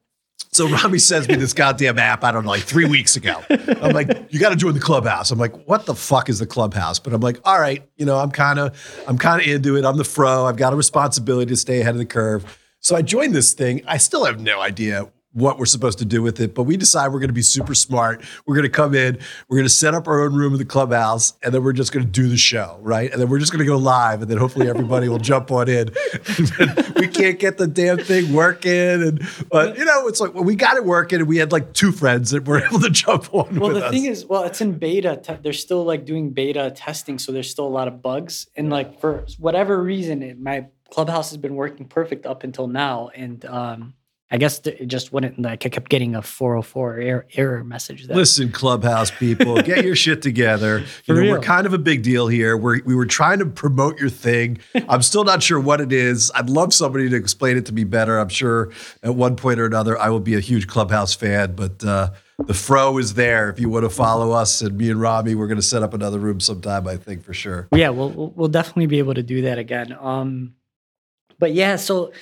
so 0.57 0.69
Rami 0.69 0.99
sends 0.99 1.29
me 1.29 1.37
this 1.37 1.53
goddamn 1.53 1.99
app. 1.99 2.25
I 2.25 2.33
don't 2.33 2.45
know, 2.45 2.51
like 2.51 2.63
three 2.63 2.87
weeks 2.87 3.17
ago. 3.17 3.43
I'm 3.51 3.93
like, 3.93 4.09
you 4.31 4.41
got 4.41 4.49
to 4.49 4.57
join 4.57 4.73
the 4.73 4.81
clubhouse. 4.81 5.31
I'm 5.31 5.39
like, 5.39 5.55
what 5.69 5.85
the 5.85 5.95
fuck 5.95 6.29
is 6.31 6.39
the 6.39 6.47
clubhouse? 6.47 6.99
But 6.99 7.13
I'm 7.13 7.21
like, 7.21 7.39
all 7.45 7.61
right, 7.61 7.87
you 7.97 8.07
know, 8.07 8.17
I'm 8.17 8.31
kind 8.31 8.59
of 8.59 9.05
I'm 9.07 9.19
kind 9.19 9.43
of 9.43 9.47
into 9.47 9.77
it. 9.77 9.85
I'm 9.85 9.99
the 9.99 10.05
fro. 10.05 10.47
I've 10.47 10.57
got 10.57 10.73
a 10.73 10.77
responsibility 10.77 11.51
to 11.51 11.57
stay 11.57 11.81
ahead 11.81 11.95
of 11.95 11.99
the 11.99 12.07
curve. 12.07 12.59
So 12.81 12.97
I 12.97 13.03
joined 13.03 13.35
this 13.35 13.53
thing. 13.53 13.83
I 13.87 13.99
still 13.99 14.25
have 14.25 14.41
no 14.41 14.61
idea 14.61 15.11
what 15.37 15.59
we're 15.59 15.67
supposed 15.67 15.99
to 15.99 16.07
do 16.07 16.23
with 16.23 16.41
it, 16.41 16.55
but 16.55 16.63
we 16.63 16.79
decide 16.79 17.13
we're 17.13 17.21
going 17.21 17.29
to 17.29 17.35
be 17.35 17.43
super 17.43 17.75
smart. 17.75 18.25
We're 18.47 18.55
going 18.55 18.65
to 18.65 18.71
come 18.71 18.95
in, 18.95 19.19
we're 19.49 19.59
going 19.59 19.69
to 19.69 19.73
set 19.73 19.93
up 19.93 20.09
our 20.09 20.23
own 20.23 20.35
room 20.35 20.55
in 20.55 20.59
the 20.59 20.65
clubhouse, 20.65 21.35
and 21.43 21.53
then 21.53 21.63
we're 21.63 21.75
just 21.75 21.93
going 21.93 22.07
to 22.07 22.11
do 22.11 22.27
the 22.27 22.39
show, 22.39 22.79
right? 22.81 23.13
And 23.13 23.21
then 23.21 23.29
we're 23.29 23.39
just 23.39 23.53
going 23.53 23.61
to 23.61 23.67
go 23.67 23.77
live, 23.77 24.23
and 24.23 24.31
then 24.31 24.39
hopefully 24.39 24.67
everybody 24.67 25.11
will 25.11 25.19
jump 25.19 25.53
on 25.53 25.69
in. 25.69 25.89
we 26.97 27.07
can't 27.07 27.39
get 27.39 27.59
the 27.59 27.71
damn 27.71 27.99
thing 27.99 28.33
working, 28.33 28.73
and 28.73 29.23
but 29.51 29.77
you 29.77 29.85
know, 29.85 30.09
it's 30.09 30.21
like 30.21 30.33
well, 30.33 30.45
we 30.45 30.57
got 30.57 30.79
it 30.79 30.85
working, 30.87 31.19
and 31.19 31.29
we 31.29 31.37
had 31.37 31.53
like 31.53 31.75
two 31.75 31.93
friends 31.93 32.31
that 32.31 32.47
were 32.47 32.59
able 32.67 32.81
to 32.81 32.91
jump 32.91 33.33
on. 33.35 33.61
Well, 33.61 33.75
the 33.75 33.85
us. 33.85 33.93
thing 33.93 34.07
is, 34.07 34.25
well, 34.25 34.45
it's 34.45 34.63
in 34.63 34.79
beta. 34.79 35.21
Te- 35.23 35.39
they're 35.43 35.53
still 35.53 35.85
like 35.85 36.07
doing 36.07 36.31
beta 36.31 36.73
testing, 36.75 37.19
so 37.19 37.31
there's 37.31 37.51
still 37.51 37.67
a 37.67 37.69
lot 37.69 37.89
of 37.89 38.01
bugs. 38.01 38.47
And 38.57 38.71
like 38.71 39.01
for 39.01 39.27
whatever 39.39 39.83
reason, 39.83 40.23
it, 40.23 40.41
my 40.41 40.69
clubhouse 40.91 41.31
has 41.31 41.39
been 41.39 41.57
working 41.57 41.87
perfect 41.87 42.27
up 42.27 42.45
until 42.45 42.67
now. 42.67 43.11
And 43.15 43.45
um, 43.45 43.95
I 44.29 44.39
guess 44.39 44.59
it 44.67 44.87
just 44.89 45.13
wouldn't 45.13 45.41
like 45.41 45.65
I 45.65 45.69
kept 45.69 45.89
getting 45.89 46.17
a 46.17 46.23
404 46.23 46.99
error, 46.99 47.27
error 47.35 47.63
message. 47.63 48.09
That, 48.09 48.17
Listen, 48.17 48.51
clubhouse 48.51 49.09
people, 49.09 49.55
get 49.63 49.85
your 49.85 49.95
shit 49.95 50.21
together. 50.21 50.83
You 51.05 51.15
know, 51.15 51.21
real. 51.21 51.33
we're 51.33 51.41
kind 51.41 51.65
of 51.65 51.73
a 51.73 51.79
big 51.79 52.03
deal 52.03 52.27
here. 52.27 52.57
We're, 52.57 52.81
we 52.85 52.97
were 52.97 53.07
trying 53.07 53.39
to 53.39 53.47
promote 53.47 54.01
your 54.01 54.11
thing. 54.11 54.59
I'm 54.89 55.03
still 55.03 55.23
not 55.23 55.45
sure 55.45 55.61
what 55.61 55.81
it 55.81 55.93
is. 55.93 56.33
I'd 56.35 56.51
love 56.51 56.75
somebody 56.75 57.09
to 57.09 57.15
explain 57.15 57.57
it 57.57 57.67
to 57.67 57.73
me 57.73 57.85
better. 57.85 58.19
I'm 58.19 58.29
sure 58.29 58.73
at 59.05 59.15
one 59.15 59.37
point 59.37 59.61
or 59.61 59.65
another 59.65 59.97
I 59.97 60.09
will 60.09 60.19
be 60.19 60.35
a 60.35 60.41
huge 60.41 60.67
clubhouse 60.67 61.15
fan, 61.15 61.55
but 61.55 61.85
uh, 61.85 62.11
the 62.39 62.55
fro 62.55 62.99
is 62.99 63.15
there. 63.15 63.49
If 63.49 63.61
you 63.61 63.69
want 63.69 63.85
to 63.85 63.91
follow 63.91 64.33
us 64.33 64.61
and 64.61 64.77
me 64.77 64.91
and 64.91 65.01
Rami, 65.01 65.37
we're 65.37 65.47
going 65.47 65.57
to 65.57 65.63
set 65.63 65.85
up 65.85 65.95
another 65.95 66.19
room 66.19 66.41
sometime, 66.41 66.89
I 66.89 66.97
think, 66.97 67.23
for 67.23 67.33
sure. 67.33 67.69
yeah, 67.73 67.91
we'll 67.91 68.11
we'll 68.11 68.31
we'll 68.31 68.49
definitely 68.49 68.87
be 68.87 68.99
able 68.99 69.15
to 69.15 69.23
do 69.23 69.43
that 69.43 69.59
again. 69.59 69.97
Um, 70.01 70.55
but 71.39 71.53
yeah, 71.53 71.77
so 71.77 72.13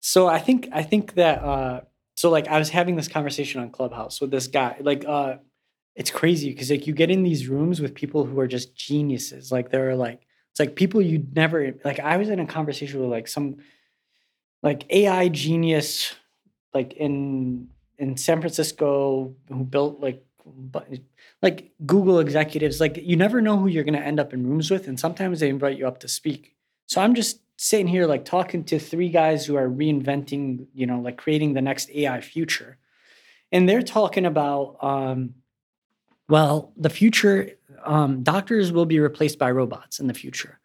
so 0.00 0.26
I 0.26 0.38
think 0.38 0.68
I 0.72 0.82
think 0.82 1.14
that 1.14 1.42
uh, 1.42 1.80
so 2.14 2.30
like 2.30 2.48
I 2.48 2.58
was 2.58 2.70
having 2.70 2.96
this 2.96 3.08
conversation 3.08 3.60
on 3.60 3.70
Clubhouse 3.70 4.20
with 4.20 4.30
this 4.30 4.46
guy. 4.46 4.76
Like, 4.80 5.04
uh, 5.06 5.36
it's 5.94 6.10
crazy 6.10 6.50
because 6.50 6.70
like 6.70 6.86
you 6.86 6.94
get 6.94 7.10
in 7.10 7.22
these 7.24 7.48
rooms 7.48 7.80
with 7.80 7.94
people 7.94 8.24
who 8.24 8.38
are 8.40 8.46
just 8.46 8.74
geniuses. 8.76 9.50
Like 9.50 9.70
they're 9.70 9.96
like 9.96 10.22
it's 10.52 10.60
like 10.60 10.76
people 10.76 11.02
you'd 11.02 11.34
never 11.34 11.74
like. 11.84 12.00
I 12.00 12.16
was 12.16 12.28
in 12.28 12.40
a 12.40 12.46
conversation 12.46 13.00
with 13.00 13.10
like 13.10 13.28
some 13.28 13.56
like 14.62 14.84
AI 14.90 15.28
genius, 15.28 16.14
like 16.72 16.92
in 16.94 17.68
in 17.98 18.16
San 18.16 18.40
Francisco, 18.40 19.34
who 19.48 19.64
built 19.64 20.00
like 20.00 20.24
like 21.42 21.72
Google 21.86 22.20
executives. 22.20 22.80
Like 22.80 22.96
you 22.96 23.16
never 23.16 23.40
know 23.40 23.58
who 23.58 23.68
you're 23.68 23.84
going 23.84 23.98
to 23.98 24.04
end 24.04 24.20
up 24.20 24.32
in 24.32 24.46
rooms 24.46 24.70
with, 24.70 24.88
and 24.88 24.98
sometimes 24.98 25.40
they 25.40 25.48
invite 25.48 25.78
you 25.78 25.86
up 25.86 26.00
to 26.00 26.08
speak. 26.08 26.54
So 26.86 27.00
I'm 27.00 27.14
just 27.14 27.40
sitting 27.58 27.88
here 27.88 28.06
like 28.06 28.24
talking 28.24 28.64
to 28.64 28.78
three 28.78 29.10
guys 29.10 29.44
who 29.44 29.56
are 29.56 29.68
reinventing, 29.68 30.66
you 30.72 30.86
know, 30.86 31.00
like 31.00 31.18
creating 31.18 31.52
the 31.52 31.60
next 31.60 31.90
AI 31.90 32.20
future. 32.20 32.78
And 33.50 33.68
they're 33.68 33.82
talking 33.82 34.24
about 34.24 34.76
um 34.82 35.34
well, 36.28 36.72
the 36.76 36.90
future 36.90 37.50
um 37.84 38.22
doctors 38.22 38.72
will 38.72 38.86
be 38.86 39.00
replaced 39.00 39.38
by 39.38 39.50
robots 39.50 39.98
in 39.98 40.06
the 40.06 40.14
future. 40.14 40.57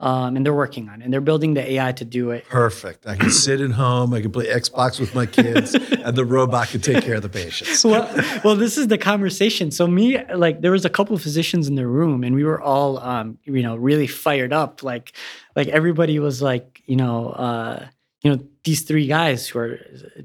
Um, 0.00 0.34
and 0.34 0.46
they're 0.46 0.54
working 0.54 0.88
on 0.88 1.02
it 1.02 1.04
and 1.04 1.12
they're 1.12 1.20
building 1.20 1.52
the 1.52 1.72
AI 1.72 1.92
to 1.92 2.06
do 2.06 2.30
it. 2.30 2.48
Perfect. 2.48 3.06
I 3.06 3.16
can 3.16 3.30
sit 3.30 3.60
at 3.60 3.72
home. 3.72 4.14
I 4.14 4.22
can 4.22 4.32
play 4.32 4.46
Xbox 4.46 4.98
with 4.98 5.14
my 5.14 5.26
kids, 5.26 5.74
and 6.04 6.16
the 6.16 6.24
robot 6.24 6.68
can 6.68 6.80
take 6.80 7.04
care 7.04 7.16
of 7.16 7.22
the 7.22 7.28
patients. 7.28 7.84
well, 7.84 8.08
well, 8.42 8.56
this 8.56 8.78
is 8.78 8.88
the 8.88 8.96
conversation. 8.96 9.70
So 9.70 9.86
me, 9.86 10.24
like, 10.34 10.62
there 10.62 10.72
was 10.72 10.86
a 10.86 10.88
couple 10.88 11.14
of 11.14 11.20
physicians 11.20 11.68
in 11.68 11.74
the 11.74 11.86
room, 11.86 12.24
and 12.24 12.34
we 12.34 12.44
were 12.44 12.62
all, 12.62 12.98
um, 13.00 13.38
you 13.44 13.62
know, 13.62 13.76
really 13.76 14.06
fired 14.06 14.54
up. 14.54 14.82
Like, 14.82 15.12
like 15.54 15.68
everybody 15.68 16.18
was 16.18 16.40
like, 16.40 16.80
you 16.86 16.96
know, 16.96 17.28
uh, 17.30 17.86
you 18.22 18.30
know, 18.30 18.42
these 18.64 18.82
three 18.82 19.06
guys 19.06 19.48
who 19.48 19.58
are, 19.58 19.80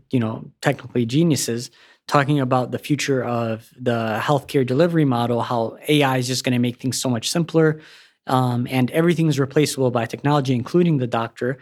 you 0.09 0.19
know, 0.19 0.51
technically 0.61 1.05
geniuses, 1.05 1.69
talking 2.07 2.39
about 2.39 2.71
the 2.71 2.79
future 2.79 3.23
of 3.23 3.69
the 3.79 4.19
healthcare 4.21 4.65
delivery 4.65 5.05
model, 5.05 5.41
how 5.41 5.77
AI 5.87 6.17
is 6.17 6.27
just 6.27 6.43
going 6.43 6.53
to 6.53 6.59
make 6.59 6.77
things 6.77 7.01
so 7.01 7.09
much 7.09 7.29
simpler, 7.29 7.81
um, 8.27 8.67
and 8.69 8.91
everything 8.91 9.27
is 9.27 9.39
replaceable 9.39 9.91
by 9.91 10.05
technology, 10.05 10.53
including 10.53 10.97
the 10.97 11.07
doctor, 11.07 11.57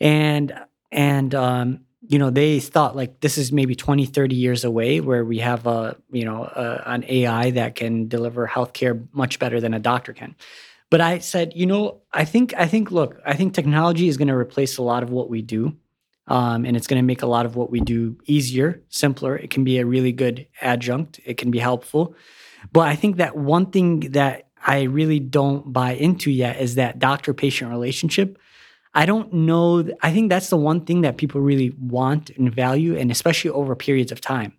and 0.00 0.54
and 0.92 1.34
um, 1.34 1.80
you 2.06 2.18
know 2.18 2.30
they 2.30 2.60
thought 2.60 2.96
like 2.96 3.20
this 3.20 3.38
is 3.38 3.52
maybe 3.52 3.74
20 3.74 4.06
30 4.06 4.36
years 4.36 4.64
away 4.64 5.00
where 5.00 5.24
we 5.24 5.38
have 5.38 5.66
a 5.66 5.96
you 6.10 6.24
know 6.24 6.44
a, 6.44 6.82
an 6.86 7.04
ai 7.08 7.50
that 7.50 7.74
can 7.74 8.08
deliver 8.08 8.46
healthcare 8.46 9.06
much 9.12 9.38
better 9.38 9.60
than 9.60 9.74
a 9.74 9.78
doctor 9.78 10.12
can. 10.12 10.34
But 10.90 11.00
i 11.00 11.18
said 11.18 11.52
you 11.56 11.66
know 11.66 12.02
i 12.12 12.24
think 12.24 12.54
i 12.56 12.66
think 12.66 12.90
look 12.90 13.20
i 13.24 13.34
think 13.34 13.54
technology 13.54 14.06
is 14.08 14.16
going 14.16 14.28
to 14.28 14.34
replace 14.34 14.78
a 14.78 14.82
lot 14.82 15.02
of 15.02 15.10
what 15.10 15.28
we 15.28 15.42
do 15.42 15.76
um, 16.26 16.64
and 16.64 16.76
it's 16.76 16.86
going 16.86 17.00
to 17.00 17.06
make 17.06 17.22
a 17.22 17.26
lot 17.26 17.46
of 17.46 17.54
what 17.56 17.70
we 17.70 17.80
do 17.80 18.16
easier 18.24 18.82
simpler. 18.88 19.36
It 19.36 19.50
can 19.50 19.62
be 19.62 19.78
a 19.78 19.84
really 19.84 20.12
good 20.12 20.46
adjunct. 20.62 21.20
It 21.26 21.36
can 21.36 21.50
be 21.50 21.58
helpful. 21.58 22.14
But 22.72 22.88
i 22.88 22.96
think 22.96 23.16
that 23.16 23.36
one 23.36 23.66
thing 23.66 24.00
that 24.12 24.48
i 24.64 24.82
really 24.82 25.20
don't 25.20 25.72
buy 25.72 25.92
into 25.92 26.30
yet 26.30 26.60
is 26.60 26.74
that 26.74 26.98
doctor 26.98 27.32
patient 27.34 27.70
relationship 27.70 28.38
I 28.96 29.06
don't 29.06 29.32
know. 29.32 29.84
I 30.02 30.12
think 30.12 30.30
that's 30.30 30.50
the 30.50 30.56
one 30.56 30.84
thing 30.84 31.00
that 31.00 31.16
people 31.16 31.40
really 31.40 31.70
want 31.80 32.30
and 32.30 32.54
value, 32.54 32.96
and 32.96 33.10
especially 33.10 33.50
over 33.50 33.74
periods 33.74 34.12
of 34.12 34.20
time. 34.20 34.52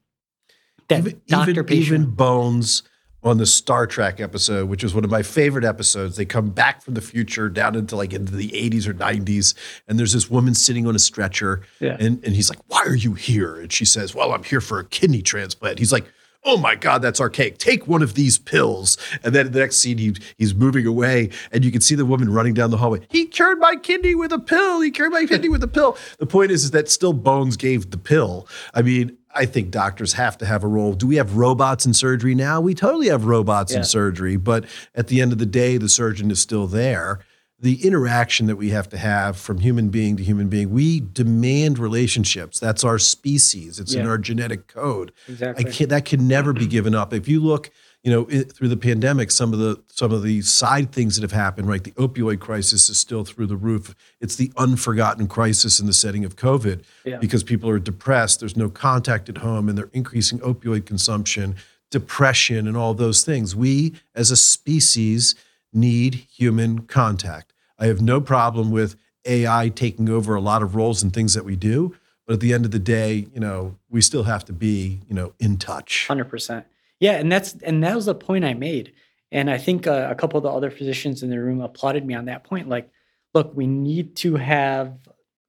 That 0.90 1.00
even, 1.08 1.22
doctor 1.28 1.64
patient. 1.64 1.86
even 2.02 2.06
Bones 2.08 2.84
on 3.24 3.38
the 3.38 3.46
Star 3.46 3.88
Trek 3.88 4.20
episode, 4.20 4.68
which 4.68 4.84
was 4.84 4.94
one 4.94 5.06
of 5.06 5.10
my 5.10 5.24
favorite 5.24 5.64
episodes. 5.64 6.18
They 6.18 6.26
come 6.26 6.50
back 6.50 6.82
from 6.82 6.96
the 6.96 7.02
future 7.02 7.48
down 7.48 7.76
into 7.76 7.96
like 7.96 8.12
into 8.12 8.36
the 8.36 8.50
80s 8.50 8.86
or 8.88 8.94
90s, 8.94 9.54
and 9.88 9.98
there's 9.98 10.12
this 10.12 10.30
woman 10.30 10.54
sitting 10.54 10.86
on 10.86 10.98
a 10.98 11.00
stretcher, 11.00 11.62
Yeah. 11.80 11.96
and, 11.98 12.22
and 12.26 12.36
he's 12.36 12.50
like, 12.50 12.60
Why 12.68 12.84
are 12.86 12.94
you 12.94 13.14
here? 13.14 13.56
And 13.56 13.72
she 13.72 13.86
says, 13.86 14.14
Well, 14.14 14.34
I'm 14.34 14.44
here 14.44 14.60
for 14.60 14.80
a 14.80 14.84
kidney 14.86 15.22
transplant. 15.22 15.80
He's 15.80 15.94
like, 15.94 16.12
Oh 16.48 16.58
my 16.58 16.76
God, 16.76 17.02
that's 17.02 17.20
archaic. 17.20 17.58
Take 17.58 17.88
one 17.88 18.04
of 18.04 18.14
these 18.14 18.38
pills. 18.38 18.98
And 19.24 19.34
then 19.34 19.52
the 19.52 19.60
next 19.60 19.78
scene, 19.78 19.98
he, 19.98 20.16
he's 20.38 20.54
moving 20.54 20.86
away, 20.86 21.32
and 21.52 21.66
you 21.66 21.72
can 21.72 21.82
see 21.82 21.96
the 21.96 22.06
woman 22.06 22.32
running 22.32 22.54
down 22.54 22.70
the 22.70 22.78
hallway. 22.78 23.00
He 23.10 23.26
cured 23.26 23.58
my 23.60 23.76
kidney 23.76 24.14
with 24.14 24.32
a 24.32 24.38
pill. 24.40 24.80
He 24.82 24.92
cured 24.92 25.12
my 25.12 25.26
kidney 25.26 25.50
with 25.50 25.64
a 25.64 25.68
pill. 25.68 25.98
The 26.20 26.28
point 26.28 26.52
is, 26.52 26.64
is 26.64 26.72
that 26.72 26.88
still 26.90 27.14
Bones 27.14 27.58
gave 27.58 27.90
the 27.90 27.98
pill. 27.98 28.48
I 28.76 28.84
mean, 28.84 29.18
I 29.34 29.46
think 29.48 29.72
doctors 29.72 30.14
have 30.14 30.38
to 30.38 30.46
have 30.46 30.64
a 30.64 30.68
role. 30.68 30.94
Do 30.94 31.08
we 31.08 31.16
have 31.16 31.36
robots 31.36 31.86
in 31.86 31.94
surgery 31.94 32.36
now? 32.36 32.62
We 32.62 32.76
totally 32.76 33.08
have 33.10 33.26
robots 33.26 33.72
Yeah. 33.74 33.80
in 33.80 33.84
surgery, 33.84 34.38
but 34.38 34.66
at 34.94 35.08
the 35.08 35.22
end 35.22 35.32
of 35.32 35.40
the 35.40 35.46
day, 35.48 35.78
the 35.78 35.90
surgeon 35.90 36.30
is 36.32 36.40
still 36.40 36.68
there. 36.68 37.20
The 37.58 37.86
interaction 37.86 38.48
that 38.48 38.58
we 38.58 38.70
have 38.72 38.90
to 38.90 38.98
have 38.98 39.38
from 39.38 39.60
human 39.60 39.90
being 39.90 40.18
to 40.18 40.24
human 40.24 40.50
being. 40.50 40.72
We 40.72 41.00
demand 41.00 41.80
relationships. 41.80 42.60
That's 42.60 42.84
our 42.84 43.00
species. 43.00 43.80
It's 43.80 43.94
in 43.94 44.06
our 44.06 44.18
genetic 44.18 44.68
code. 44.68 45.14
Exactly. 45.28 45.66
I 45.66 45.72
can't, 45.72 45.90
that 45.90 46.06
can 46.06 46.28
never 46.28 46.52
be 46.52 46.68
given 46.68 46.94
up. 46.94 47.14
If 47.14 47.30
you 47.30 47.40
look, 47.40 47.72
you 48.04 48.12
know, 48.12 48.28
it, 48.30 48.52
through 48.52 48.68
the 48.68 48.78
pandemic, 48.78 49.32
some 49.32 49.52
of 49.54 49.58
the 49.58 49.82
some 49.88 50.12
of 50.12 50.22
the 50.22 50.42
side 50.42 50.92
things 50.92 51.16
that 51.16 51.24
have 51.24 51.32
happened, 51.32 51.68
right? 51.68 51.84
The 51.84 51.92
opioid 51.94 52.40
crisis 52.40 52.88
is 52.90 53.00
still 53.00 53.24
through 53.24 53.48
the 53.48 53.56
roof. 53.56 53.96
It's 54.22 54.36
the 54.36 54.52
unforgotten 54.58 55.28
crisis 55.28 55.80
in 55.80 55.88
the 55.88 55.94
setting 55.94 56.24
of 56.24 56.36
COVID 56.36 56.84
Yeah. 57.04 57.18
because 57.18 57.42
people 57.42 57.70
are 57.70 57.80
depressed. 57.80 58.42
There's 58.42 58.58
no 58.58 58.70
contact 58.70 59.28
at 59.30 59.40
home, 59.40 59.70
and 59.70 59.78
they're 59.78 59.90
increasing 59.94 60.38
opioid 60.40 60.86
consumption, 60.86 61.56
depression, 61.90 62.68
and 62.68 62.78
all 62.78 62.94
those 62.94 63.24
things. 63.24 63.56
We, 63.56 63.96
as 64.14 64.30
a 64.30 64.36
species, 64.38 65.34
need 65.76 66.26
human 66.30 66.84
contact. 66.84 67.54
I 67.78 67.88
have 67.88 68.02
no 68.02 68.22
problem 68.22 68.72
with 68.72 68.96
AI 69.26 69.70
taking 69.70 70.10
over 70.10 70.36
a 70.36 70.42
lot 70.42 70.64
of 70.64 70.76
roles 70.76 71.04
and 71.04 71.14
things 71.14 71.34
that 71.34 71.46
we 71.46 71.56
do. 71.56 71.96
But 72.26 72.36
at 72.36 72.40
the 72.40 72.54
end 72.54 72.66
of 72.66 72.72
the 72.72 72.80
day, 72.80 73.28
you 73.34 73.40
know, 73.40 73.78
we 73.90 74.02
still 74.02 74.24
have 74.24 74.46
to 74.46 74.54
be, 74.54 75.02
you 75.08 75.14
know, 75.14 75.34
in 75.40 75.58
touch. 75.58 76.08
Hundred 76.08 76.30
percent. 76.30 76.66
Yeah, 77.00 77.14
and 77.14 77.32
that's 77.32 77.54
and 77.62 77.84
that 77.84 77.96
was 77.96 78.06
the 78.06 78.16
point 78.16 78.46
I 78.46 78.54
made. 78.54 78.94
And 79.32 79.50
I 79.50 79.58
think 79.58 79.86
uh, 79.86 80.08
a 80.10 80.16
couple 80.16 80.38
of 80.38 80.44
the 80.44 80.50
other 80.50 80.72
physicians 80.72 81.22
in 81.22 81.30
the 81.30 81.40
room 81.40 81.62
applauded 81.62 82.06
me 82.06 82.14
on 82.14 82.26
that 82.26 82.44
point. 82.44 82.70
Like, 82.70 82.90
look, 83.34 83.56
we 83.56 83.68
need 83.68 84.16
to 84.18 84.36
have 84.36 84.98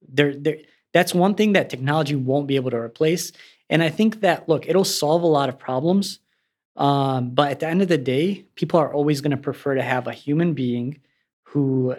there. 0.07 0.35
There. 0.35 0.57
That's 0.93 1.13
one 1.13 1.35
thing 1.35 1.53
that 1.53 1.69
technology 1.69 2.15
won't 2.15 2.47
be 2.47 2.55
able 2.55 2.71
to 2.71 2.77
replace. 2.77 3.31
And 3.69 3.83
I 3.83 3.89
think 3.89 4.21
that 4.21 4.47
look, 4.47 4.67
it'll 4.67 4.85
solve 4.85 5.23
a 5.23 5.27
lot 5.27 5.49
of 5.49 5.57
problems. 5.57 6.19
Um, 6.77 7.31
but 7.31 7.51
at 7.51 7.59
the 7.59 7.67
end 7.67 7.81
of 7.81 7.87
the 7.87 7.97
day, 7.97 8.45
people 8.55 8.79
are 8.79 8.93
always 8.93 9.21
going 9.21 9.31
to 9.31 9.37
prefer 9.37 9.75
to 9.75 9.81
have 9.81 10.07
a 10.07 10.13
human 10.13 10.53
being 10.53 10.99
who 11.43 11.95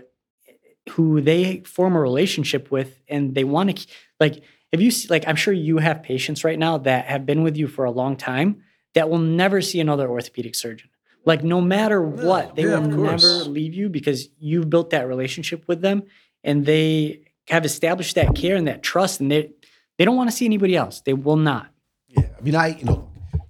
who 0.91 1.21
they 1.21 1.61
form 1.67 1.95
a 1.95 2.01
relationship 2.01 2.71
with 2.71 3.03
and 3.09 3.35
they 3.35 3.45
want 3.45 3.77
to 3.77 3.87
like 4.21 4.43
if 4.73 4.81
you 4.81 4.91
see 4.91 5.07
like 5.09 5.23
i'm 5.29 5.37
sure 5.37 5.53
you 5.53 5.77
have 5.77 6.03
patients 6.03 6.45
right 6.45 6.59
now 6.59 6.79
that 6.79 7.05
have 7.05 7.27
been 7.27 7.43
with 7.43 7.59
you 7.59 7.69
for 7.69 7.85
a 7.85 7.91
long 7.91 8.17
time 8.17 8.63
that 8.95 9.09
will 9.09 9.19
never 9.19 9.61
see 9.61 9.81
another 9.81 10.09
orthopedic 10.09 10.55
surgeon. 10.55 10.91
Like 11.25 11.45
no 11.45 11.61
matter 11.61 12.01
what 12.03 12.57
they 12.57 12.63
yeah, 12.63 12.79
will 12.79 12.89
never 12.89 13.27
leave 13.45 13.75
you 13.75 13.89
because 13.89 14.29
you've 14.39 14.71
built 14.71 14.91
that 14.91 15.07
relationship 15.07 15.67
with 15.69 15.83
them 15.83 16.05
and 16.43 16.65
they 16.65 17.21
have 17.49 17.65
established 17.65 18.15
that 18.15 18.35
care 18.35 18.57
and 18.57 18.67
that 18.67 18.83
trust 18.83 19.21
and 19.21 19.31
they 19.31 19.51
they 19.99 20.05
don't 20.05 20.17
want 20.17 20.31
to 20.31 20.37
see 20.37 20.47
anybody 20.47 20.77
else. 20.77 21.01
They 21.01 21.13
will 21.13 21.37
not. 21.37 21.71
Yeah. 22.09 22.23
I 22.39 22.41
mean, 22.41 22.55
I, 22.55 22.69
you 22.69 22.85
know, 22.85 23.08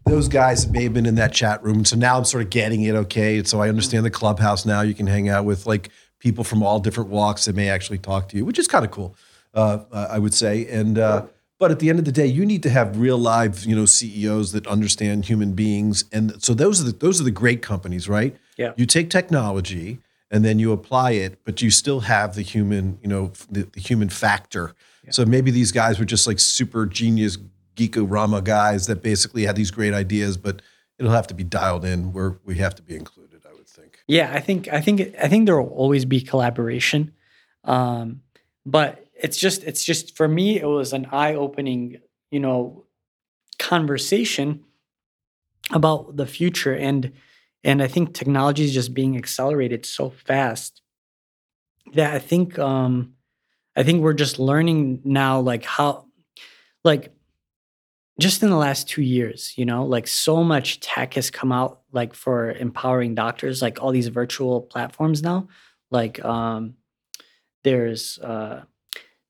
those 0.08 0.28
guys 0.28 0.68
may 0.68 0.84
have 0.84 0.94
been 0.94 1.06
in 1.06 1.16
that 1.16 1.32
chat 1.32 1.62
room. 1.62 1.84
So 1.84 1.96
now 1.96 2.18
I'm 2.18 2.24
sort 2.24 2.42
of 2.42 2.50
getting 2.50 2.82
it. 2.84 2.94
Okay. 2.94 3.42
So 3.44 3.60
I 3.60 3.68
understand 3.68 4.04
the 4.04 4.10
clubhouse 4.10 4.64
now. 4.64 4.80
You 4.80 4.94
can 4.94 5.06
hang 5.06 5.28
out 5.28 5.44
with 5.44 5.66
like 5.66 5.90
people 6.18 6.44
from 6.44 6.62
all 6.62 6.80
different 6.80 7.10
walks 7.10 7.44
that 7.44 7.54
may 7.54 7.68
actually 7.68 7.98
talk 7.98 8.28
to 8.30 8.36
you, 8.36 8.44
which 8.44 8.58
is 8.58 8.66
kind 8.66 8.84
of 8.84 8.90
cool, 8.90 9.14
uh, 9.54 9.80
I 9.92 10.18
would 10.18 10.34
say. 10.34 10.66
And, 10.66 10.98
uh, 10.98 11.26
but 11.58 11.70
at 11.70 11.80
the 11.80 11.90
end 11.90 11.98
of 11.98 12.04
the 12.04 12.12
day, 12.12 12.26
you 12.26 12.46
need 12.46 12.62
to 12.62 12.70
have 12.70 12.98
real 12.98 13.18
live, 13.18 13.64
you 13.64 13.74
know, 13.74 13.84
CEOs 13.84 14.52
that 14.52 14.66
understand 14.66 15.26
human 15.26 15.52
beings. 15.52 16.04
And 16.12 16.42
so 16.42 16.54
those 16.54 16.80
are 16.80 16.84
the, 16.84 16.92
those 16.92 17.20
are 17.20 17.24
the 17.24 17.30
great 17.30 17.62
companies, 17.62 18.08
right? 18.08 18.36
Yeah. 18.56 18.72
You 18.76 18.86
take 18.86 19.10
technology 19.10 19.98
and 20.30 20.44
then 20.44 20.58
you 20.58 20.72
apply 20.72 21.12
it, 21.12 21.38
but 21.44 21.62
you 21.62 21.70
still 21.70 22.00
have 22.00 22.34
the 22.34 22.42
human, 22.42 22.98
you 23.02 23.08
know, 23.08 23.32
the, 23.50 23.62
the 23.62 23.80
human 23.80 24.08
factor. 24.08 24.74
So 25.10 25.24
maybe 25.24 25.50
these 25.50 25.72
guys 25.72 25.98
were 25.98 26.04
just 26.04 26.26
like 26.26 26.38
super 26.38 26.84
genius 26.84 27.38
geekorama 27.78 28.42
guys 28.42 28.86
that 28.86 29.02
basically 29.02 29.44
had 29.44 29.56
these 29.56 29.70
great 29.70 29.94
ideas, 29.94 30.36
but 30.36 30.62
it'll 30.98 31.12
have 31.12 31.26
to 31.28 31.34
be 31.34 31.44
dialed 31.44 31.84
in. 31.84 32.12
Where 32.12 32.38
we 32.44 32.56
have 32.56 32.74
to 32.74 32.82
be 32.82 32.96
included, 32.96 33.42
I 33.48 33.54
would 33.54 33.68
think. 33.68 34.00
Yeah, 34.06 34.30
I 34.32 34.40
think 34.40 34.68
I 34.68 34.80
think 34.80 35.14
I 35.22 35.28
think 35.28 35.46
there 35.46 35.60
will 35.60 35.70
always 35.70 36.04
be 36.04 36.20
collaboration, 36.20 37.12
um, 37.64 38.22
but 38.66 39.06
it's 39.14 39.38
just 39.38 39.62
it's 39.64 39.84
just 39.84 40.16
for 40.16 40.28
me 40.28 40.60
it 40.60 40.66
was 40.66 40.92
an 40.92 41.06
eye 41.10 41.34
opening 41.34 42.00
you 42.30 42.40
know 42.40 42.84
conversation 43.58 44.64
about 45.70 46.16
the 46.16 46.26
future. 46.26 46.74
And 46.74 47.12
and 47.64 47.82
I 47.82 47.88
think 47.88 48.14
technology 48.14 48.64
is 48.64 48.74
just 48.74 48.94
being 48.94 49.16
accelerated 49.16 49.84
so 49.84 50.10
fast 50.10 50.80
that 51.94 52.14
I 52.14 52.18
think 52.18 52.58
um, 52.58 53.14
I 53.76 53.82
think 53.82 54.02
we're 54.02 54.14
just 54.14 54.38
learning 54.38 55.00
now 55.04 55.40
like 55.40 55.64
how 55.64 56.06
like 56.84 57.12
just 58.18 58.42
in 58.42 58.50
the 58.50 58.56
last 58.56 58.88
two 58.88 59.02
years, 59.02 59.52
you 59.56 59.64
know, 59.64 59.84
like 59.84 60.08
so 60.08 60.42
much 60.42 60.80
tech 60.80 61.14
has 61.14 61.30
come 61.30 61.52
out 61.52 61.82
like 61.92 62.14
for 62.14 62.50
empowering 62.52 63.14
doctors, 63.14 63.62
like 63.62 63.80
all 63.80 63.92
these 63.92 64.08
virtual 64.08 64.60
platforms 64.60 65.22
now. 65.22 65.48
Like 65.90 66.22
um 66.24 66.74
there's 67.64 68.18
uh 68.18 68.64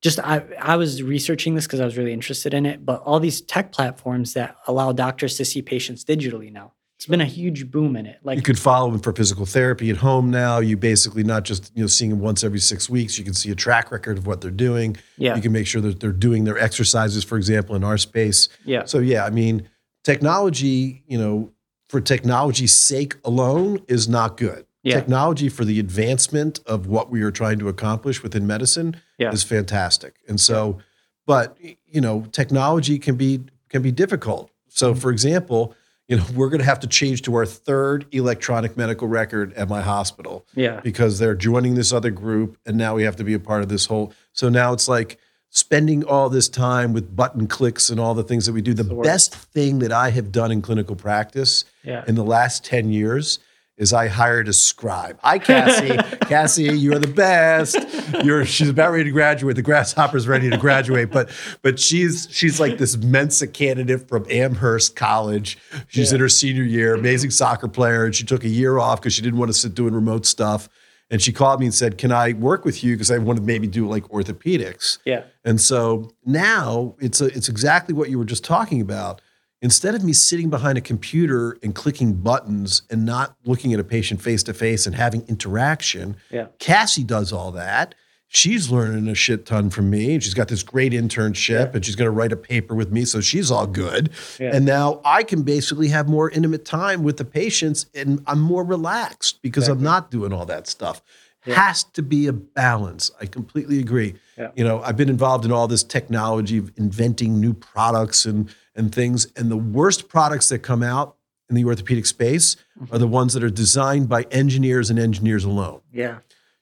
just 0.01 0.19
I 0.19 0.43
I 0.59 0.75
was 0.77 1.03
researching 1.03 1.55
this 1.55 1.67
because 1.67 1.81
I 1.81 1.85
was 1.85 1.97
really 1.97 2.13
interested 2.13 2.53
in 2.53 2.65
it, 2.65 2.85
but 2.85 3.01
all 3.03 3.19
these 3.19 3.41
tech 3.41 3.71
platforms 3.71 4.33
that 4.33 4.55
allow 4.67 4.91
doctors 4.91 5.37
to 5.37 5.45
see 5.45 5.61
patients 5.61 6.03
digitally 6.03 6.51
now. 6.51 6.73
It's 6.99 7.05
been 7.05 7.21
a 7.21 7.25
huge 7.25 7.71
boom 7.71 7.95
in 7.95 8.05
it. 8.05 8.19
Like 8.23 8.35
you 8.35 8.41
could 8.41 8.59
follow 8.59 8.91
them 8.91 8.99
for 8.99 9.13
physical 9.13 9.45
therapy 9.45 9.89
at 9.89 9.95
home 9.95 10.29
now. 10.29 10.59
You 10.59 10.75
basically 10.75 11.23
not 11.23 11.43
just 11.45 11.71
you 11.73 11.81
know 11.81 11.87
seeing 11.87 12.09
them 12.11 12.19
once 12.19 12.43
every 12.43 12.59
six 12.59 12.89
weeks. 12.89 13.17
You 13.17 13.23
can 13.23 13.33
see 13.33 13.49
a 13.51 13.55
track 13.55 13.89
record 13.89 14.17
of 14.17 14.27
what 14.27 14.41
they're 14.41 14.51
doing. 14.51 14.97
yeah, 15.17 15.33
You 15.33 15.41
can 15.41 15.53
make 15.53 15.65
sure 15.65 15.79
that 15.79 16.01
they're 16.01 16.11
doing 16.11 16.43
their 16.43 16.57
exercises, 16.59 17.23
for 17.23 17.37
example, 17.37 17.73
in 17.77 17.85
our 17.85 17.97
space. 17.97 18.49
yeah, 18.65 18.83
So 18.83 18.99
yeah, 18.99 19.23
I 19.23 19.29
mean, 19.29 19.69
technology, 20.03 21.01
you 21.07 21.17
know, 21.17 21.53
for 21.87 22.01
technology's 22.01 22.75
sake 22.75 23.15
alone 23.23 23.79
is 23.87 24.09
not 24.09 24.35
good. 24.35 24.65
Yeah. 24.83 24.95
Technology 24.95 25.47
for 25.47 25.63
the 25.63 25.79
advancement 25.79 26.59
of 26.65 26.87
what 26.87 27.09
we 27.09 27.21
are 27.21 27.31
trying 27.31 27.59
to 27.59 27.69
accomplish 27.69 28.21
within 28.21 28.45
medicine 28.45 28.97
Yeah. 29.17 29.31
is 29.31 29.43
fantastic. 29.43 30.15
And 30.27 30.37
so, 30.37 30.79
but 31.25 31.57
you 31.87 32.01
know, 32.01 32.25
technology 32.33 32.99
can 32.99 33.15
be 33.15 33.39
can 33.69 33.81
be 33.81 33.91
difficult. 33.93 34.51
So, 34.67 34.91
Mm-hmm. 34.91 34.99
for 34.99 35.11
example, 35.11 35.73
you 36.09 36.17
know, 36.17 36.25
we're 36.35 36.49
going 36.49 36.59
to 36.59 36.65
have 36.65 36.79
to 36.79 36.87
change 36.87 37.21
to 37.21 37.35
our 37.35 37.45
third 37.45 38.07
electronic 38.11 38.75
medical 38.75 39.07
record 39.07 39.53
at 39.53 39.69
my 39.69 39.81
hospital. 39.81 40.45
Yeah, 40.55 40.81
because 40.81 41.19
they're 41.19 41.35
joining 41.35 41.75
this 41.75 41.93
other 41.93 42.09
group 42.09 42.57
and 42.65 42.77
now 42.77 42.95
we 42.95 43.03
have 43.03 43.15
to 43.17 43.23
be 43.23 43.35
a 43.35 43.39
part 43.39 43.61
of 43.61 43.69
this 43.69 43.85
whole 43.85 44.11
so 44.33 44.49
now 44.49 44.73
it's 44.73 44.87
like 44.87 45.19
spending 45.51 46.03
all 46.03 46.29
this 46.29 46.49
time 46.49 46.93
with 46.93 47.15
button 47.15 47.47
clicks 47.47 47.89
and 47.89 47.99
all 47.99 48.13
the 48.13 48.23
things 48.23 48.45
that 48.45 48.53
we 48.53 48.61
do. 48.61 48.73
The 48.73 48.83
best 48.83 49.35
thing 49.35 49.79
that 49.79 49.91
i 49.91 50.09
have 50.09 50.31
done 50.31 50.51
in 50.51 50.61
clinical 50.61 50.95
practice 50.95 51.65
yeah. 51.83 52.03
in 52.07 52.15
the 52.15 52.23
last 52.23 52.65
10 52.65 52.91
years 52.91 53.39
is 53.79 53.93
i 53.93 54.07
hired 54.07 54.47
a 54.47 54.53
scribe. 54.53 55.17
Hi 55.23 55.39
cassie. 55.39 55.97
Cassie 56.27 56.65
you're 56.65 56.99
the 56.99 57.07
best. 57.07 57.75
You're 58.23 58.45
she's 58.45 58.69
about 58.69 58.91
ready 58.91 59.05
to 59.05 59.11
graduate. 59.11 59.55
The 59.55 59.61
grasshopper's 59.63 60.27
ready 60.27 60.49
to 60.51 60.57
graduate. 60.57 61.09
But 61.11 61.31
but 61.63 61.79
she's 61.79 62.27
she's 62.29 62.59
like 62.59 62.77
this 62.77 62.97
mensa 62.97 63.47
candidate 63.47 64.07
from 64.07 64.25
amherst 64.29 64.95
college. 64.95 65.57
She's 65.87 66.11
Yeah. 66.11 66.15
in 66.17 66.21
her 66.21 66.29
senior 66.29 66.63
year 66.63 66.93
amazing 66.93 67.31
soccer 67.31 67.67
player. 67.69 68.05
And 68.05 68.13
she 68.13 68.25
took 68.25 68.43
a 68.43 68.49
year 68.49 68.77
off 68.77 68.99
because 68.99 69.13
she 69.13 69.21
didn't 69.21 69.39
want 69.39 69.49
to 69.49 69.57
sit 69.57 69.73
doing 69.73 69.93
remote 69.95 70.25
stuff. 70.25 70.67
And 71.11 71.19
she 71.21 71.31
called 71.31 71.59
me 71.61 71.65
and 71.65 71.73
said 71.73 71.97
can 71.97 72.11
i 72.11 72.33
work 72.33 72.65
with 72.65 72.83
you? 72.83 72.93
Because 72.95 73.09
i 73.09 73.17
want 73.17 73.37
to 73.39 73.43
maybe 73.43 73.65
do 73.65 73.87
like 73.87 74.03
orthopedics. 74.09 74.97
Yeah. 75.05 75.23
and 75.45 75.59
so 75.59 76.11
now 76.25 76.95
it's 76.99 77.21
a, 77.21 77.25
it's 77.27 77.47
exactly 77.49 77.95
what 77.95 78.09
you 78.09 78.19
were 78.19 78.25
just 78.25 78.43
talking 78.43 78.81
about. 78.81 79.21
Instead 79.61 79.93
of 79.93 80.03
me 80.03 80.13
sitting 80.13 80.49
behind 80.49 80.77
a 80.77 80.81
computer 80.81 81.57
and 81.61 81.75
clicking 81.75 82.13
buttons 82.13 82.83
and 82.89 83.05
not 83.05 83.35
looking 83.43 83.73
at 83.73 83.79
a 83.79 83.83
patient 83.83 84.21
face 84.21 84.41
to 84.43 84.53
face 84.53 84.85
and 84.85 84.95
having 84.95 85.21
interaction, 85.27 86.15
Yeah. 86.31 86.47
Cassie 86.59 87.03
does 87.03 87.33
all 87.33 87.51
that. 87.51 87.93
She's 88.31 88.69
learning 88.69 89.07
a 89.09 89.15
shit 89.15 89.45
ton 89.47 89.69
from 89.71 89.89
me. 89.89 90.13
and 90.13 90.23
She's 90.23 90.35
got 90.35 90.47
this 90.49 90.61
great 90.63 90.93
internship 90.93 91.73
and 91.73 91.83
she's 91.83 91.95
going 91.95 92.05
to 92.05 92.11
write 92.11 92.31
a 92.31 92.37
paper 92.37 92.75
with 92.75 92.91
me. 92.91 93.03
So 93.03 93.21
she's 93.21 93.49
all 93.51 93.65
good. 93.67 94.11
Yeah. 94.39 94.51
And 94.55 94.65
now 94.65 95.01
I 95.03 95.23
can 95.23 95.41
basically 95.41 95.87
have 95.89 96.07
more 96.07 96.29
intimate 96.29 96.63
time 96.63 97.03
with 97.03 97.17
the 97.17 97.25
patients 97.25 97.87
and 97.95 98.23
I'm 98.27 98.39
more 98.39 98.63
relaxed 98.63 99.41
because 99.41 99.67
I'm 99.67 99.81
not 99.81 100.11
doing 100.11 100.31
all 100.31 100.45
that 100.45 100.67
stuff. 100.67 101.01
Yeah. 101.45 101.55
Has 101.55 101.83
to 101.85 102.03
be 102.03 102.27
a 102.27 102.33
balance. 102.33 103.09
I 103.19 103.25
completely 103.25 103.79
agree. 103.79 104.13
Yeah. 104.37 104.51
You 104.55 104.63
know, 104.63 104.81
I've 104.83 104.97
been 104.97 105.09
involved 105.09 105.43
in 105.45 105.51
all 105.51 105.67
this 105.67 105.83
technology 105.83 106.57
of 106.59 106.71
inventing 106.77 107.39
new 107.41 107.53
products 107.53 108.25
and 108.25 108.53
and 108.79 108.93
things. 108.95 109.27
And 109.35 109.51
the 109.51 109.57
worst 109.57 110.07
products 110.07 110.49
that 110.49 110.59
come 110.59 110.81
out 110.81 111.15
in 111.49 111.55
the 111.55 111.65
orthopedic 111.65 112.05
space 112.07 112.55
Mm-hmm. 112.79 112.95
are 112.95 112.97
the 112.97 113.07
ones 113.07 113.33
that 113.33 113.43
are 113.43 113.49
designed 113.49 114.07
by 114.07 114.21
engineers 114.31 114.89
and 114.89 114.97
engineers 114.97 115.43
alone. 115.43 115.81
Yeah. 115.91 116.19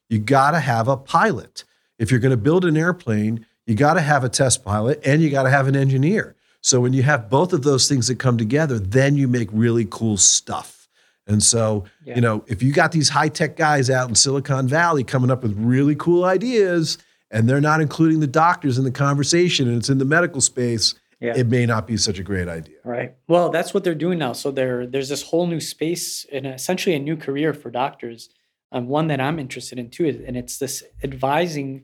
You 0.10 0.18
got 0.18 0.52
to 0.52 0.60
have 0.60 0.88
a 0.88 0.98
pilot. 0.98 1.64
If 2.00 2.10
you're 2.10 2.20
going 2.20 2.32
to 2.32 2.38
build 2.38 2.66
an 2.66 2.76
airplane, 2.76 3.46
you 3.68 3.76
got 3.76 3.94
to 3.94 4.02
have 4.02 4.24
a 4.24 4.30
test 4.30 4.66
pilot 4.66 5.00
and 5.06 5.22
you 5.22 5.30
got 5.30 5.44
to 5.44 5.52
have 5.52 5.68
an 5.68 5.76
engineer. 5.76 6.36
So 6.62 6.80
when 6.82 6.92
you 6.94 7.04
have 7.04 7.30
both 7.30 7.54
of 7.54 7.62
those 7.62 7.88
things 7.88 8.08
that 8.08 8.18
come 8.18 8.36
together, 8.36 8.80
then 8.80 9.16
you 9.16 9.28
make 9.28 9.48
really 9.54 9.86
cool 9.88 10.18
stuff. 10.18 10.88
And 11.28 11.44
so, 11.44 11.84
Yeah. 12.04 12.16
you 12.16 12.22
know, 12.22 12.44
if 12.48 12.64
you 12.64 12.74
got 12.74 12.92
these 12.94 13.10
high 13.10 13.30
tech 13.30 13.58
guys 13.58 13.92
out 13.92 14.10
in 14.10 14.16
Silicon 14.16 14.68
Valley 14.68 15.04
coming 15.04 15.30
up 15.30 15.44
with 15.44 15.54
really 15.56 15.94
cool 15.96 16.24
ideas 16.26 16.98
and 17.30 17.48
they're 17.48 17.62
not 17.62 17.80
including 17.80 18.22
the 18.22 18.28
doctors 18.28 18.80
in 18.80 18.86
the 18.86 18.92
conversation 18.92 19.68
and 19.68 19.78
it's 19.78 19.90
in 19.90 20.00
the 20.00 20.06
medical 20.06 20.42
space, 20.42 20.96
Yeah. 21.20 21.34
it 21.36 21.48
may 21.48 21.66
not 21.66 21.88
be 21.88 21.98
such 21.98 22.20
a 22.20 22.24
great 22.24 22.48
idea. 22.48 22.78
Right. 22.84 23.16
Well, 23.28 23.50
that's 23.50 23.74
what 23.74 23.84
they're 23.84 23.96
doing 23.96 24.20
now. 24.20 24.34
So 24.34 24.52
there, 24.52 24.86
there's 24.86 25.10
this 25.10 25.24
whole 25.24 25.48
new 25.48 25.60
space 25.60 26.28
and 26.32 26.46
essentially 26.46 26.96
a 26.96 27.00
new 27.00 27.18
career 27.18 27.56
for 27.56 27.72
doctors 27.72 28.30
um, 28.72 28.88
one 28.88 29.08
that 29.08 29.22
I'm 29.22 29.40
interested 29.40 29.80
in 29.80 29.90
too, 29.90 30.24
and 30.28 30.36
it's 30.36 30.58
this 30.58 30.84
advising 31.04 31.84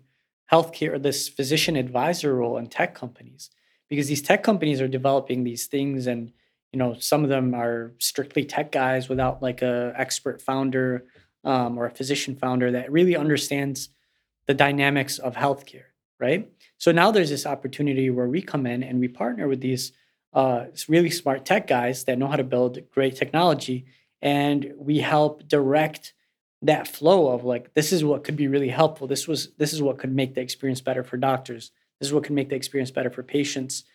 healthcare, 0.52 1.02
this 1.02 1.30
physician 1.30 1.76
advisor 1.76 2.36
role 2.36 2.58
in 2.58 2.67
tech 2.67 2.93
companies, 2.93 3.50
because 3.89 4.08
these 4.08 4.22
tech 4.22 4.43
companies 4.43 4.82
are 4.82 4.88
developing 4.88 5.43
these 5.43 5.67
things, 5.67 6.08
and 6.08 6.34
you 6.72 6.80
know 6.80 6.96
some 7.00 7.24
of 7.24 7.30
them 7.30 7.54
are 7.54 7.93
strictly 8.00 8.43
tech 8.43 8.72
guys 8.72 9.08
without 9.08 9.41
like 9.41 9.62
a 9.62 9.93
expert 9.96 10.41
founder 10.41 11.06
um, 11.46 11.78
or 11.78 11.86
a 11.86 11.91
physician 11.91 12.36
founder 12.36 12.72
that 12.72 12.91
really 12.91 13.15
understands 13.15 13.89
the 14.48 14.54
dynamics 14.54 15.19
of 15.19 15.36
healthcare, 15.36 15.86
right? 16.19 16.52
So 16.84 16.91
now 16.91 17.12
there's 17.12 17.30
this 17.30 17.46
opportunity 17.46 18.10
where 18.10 18.28
we 18.28 18.41
come 18.41 18.65
in 18.65 18.84
and 18.84 19.00
we 19.00 19.08
partner 19.08 19.48
with 19.48 19.62
these 19.62 19.93
uh, 20.34 20.65
really 20.89 21.10
smart 21.10 21.46
tech 21.46 21.65
guys 21.65 22.04
that 22.04 22.17
know 22.17 22.28
how 22.28 22.36
to 22.36 22.43
build 22.43 22.78
great 22.91 23.15
technology, 23.15 23.86
and 24.22 24.74
we 24.76 24.98
help 24.98 25.48
direct 25.48 26.13
that 26.62 26.89
flow 26.89 27.32
of 27.32 27.46
like 27.46 27.74
this 27.74 27.93
is 27.93 28.04
what 28.04 28.26
could 28.26 28.36
be 28.36 28.50
really 28.50 28.67
helpful. 28.67 29.08
This 29.08 29.30
was 29.30 29.54
this 29.58 29.72
is 29.72 29.82
what 29.82 29.98
could 29.98 30.13
make 30.13 30.36
the 30.36 30.41
experience 30.41 30.82
better 30.82 31.06
for 31.06 31.15
doctors. 31.15 31.72
This 32.02 32.10
is 32.10 32.13
what 32.13 32.26
could 32.26 32.36
make 32.36 32.50
the 32.50 32.58
experience 32.58 32.91
better 32.91 33.10
for 33.10 33.24
patients, 33.24 33.86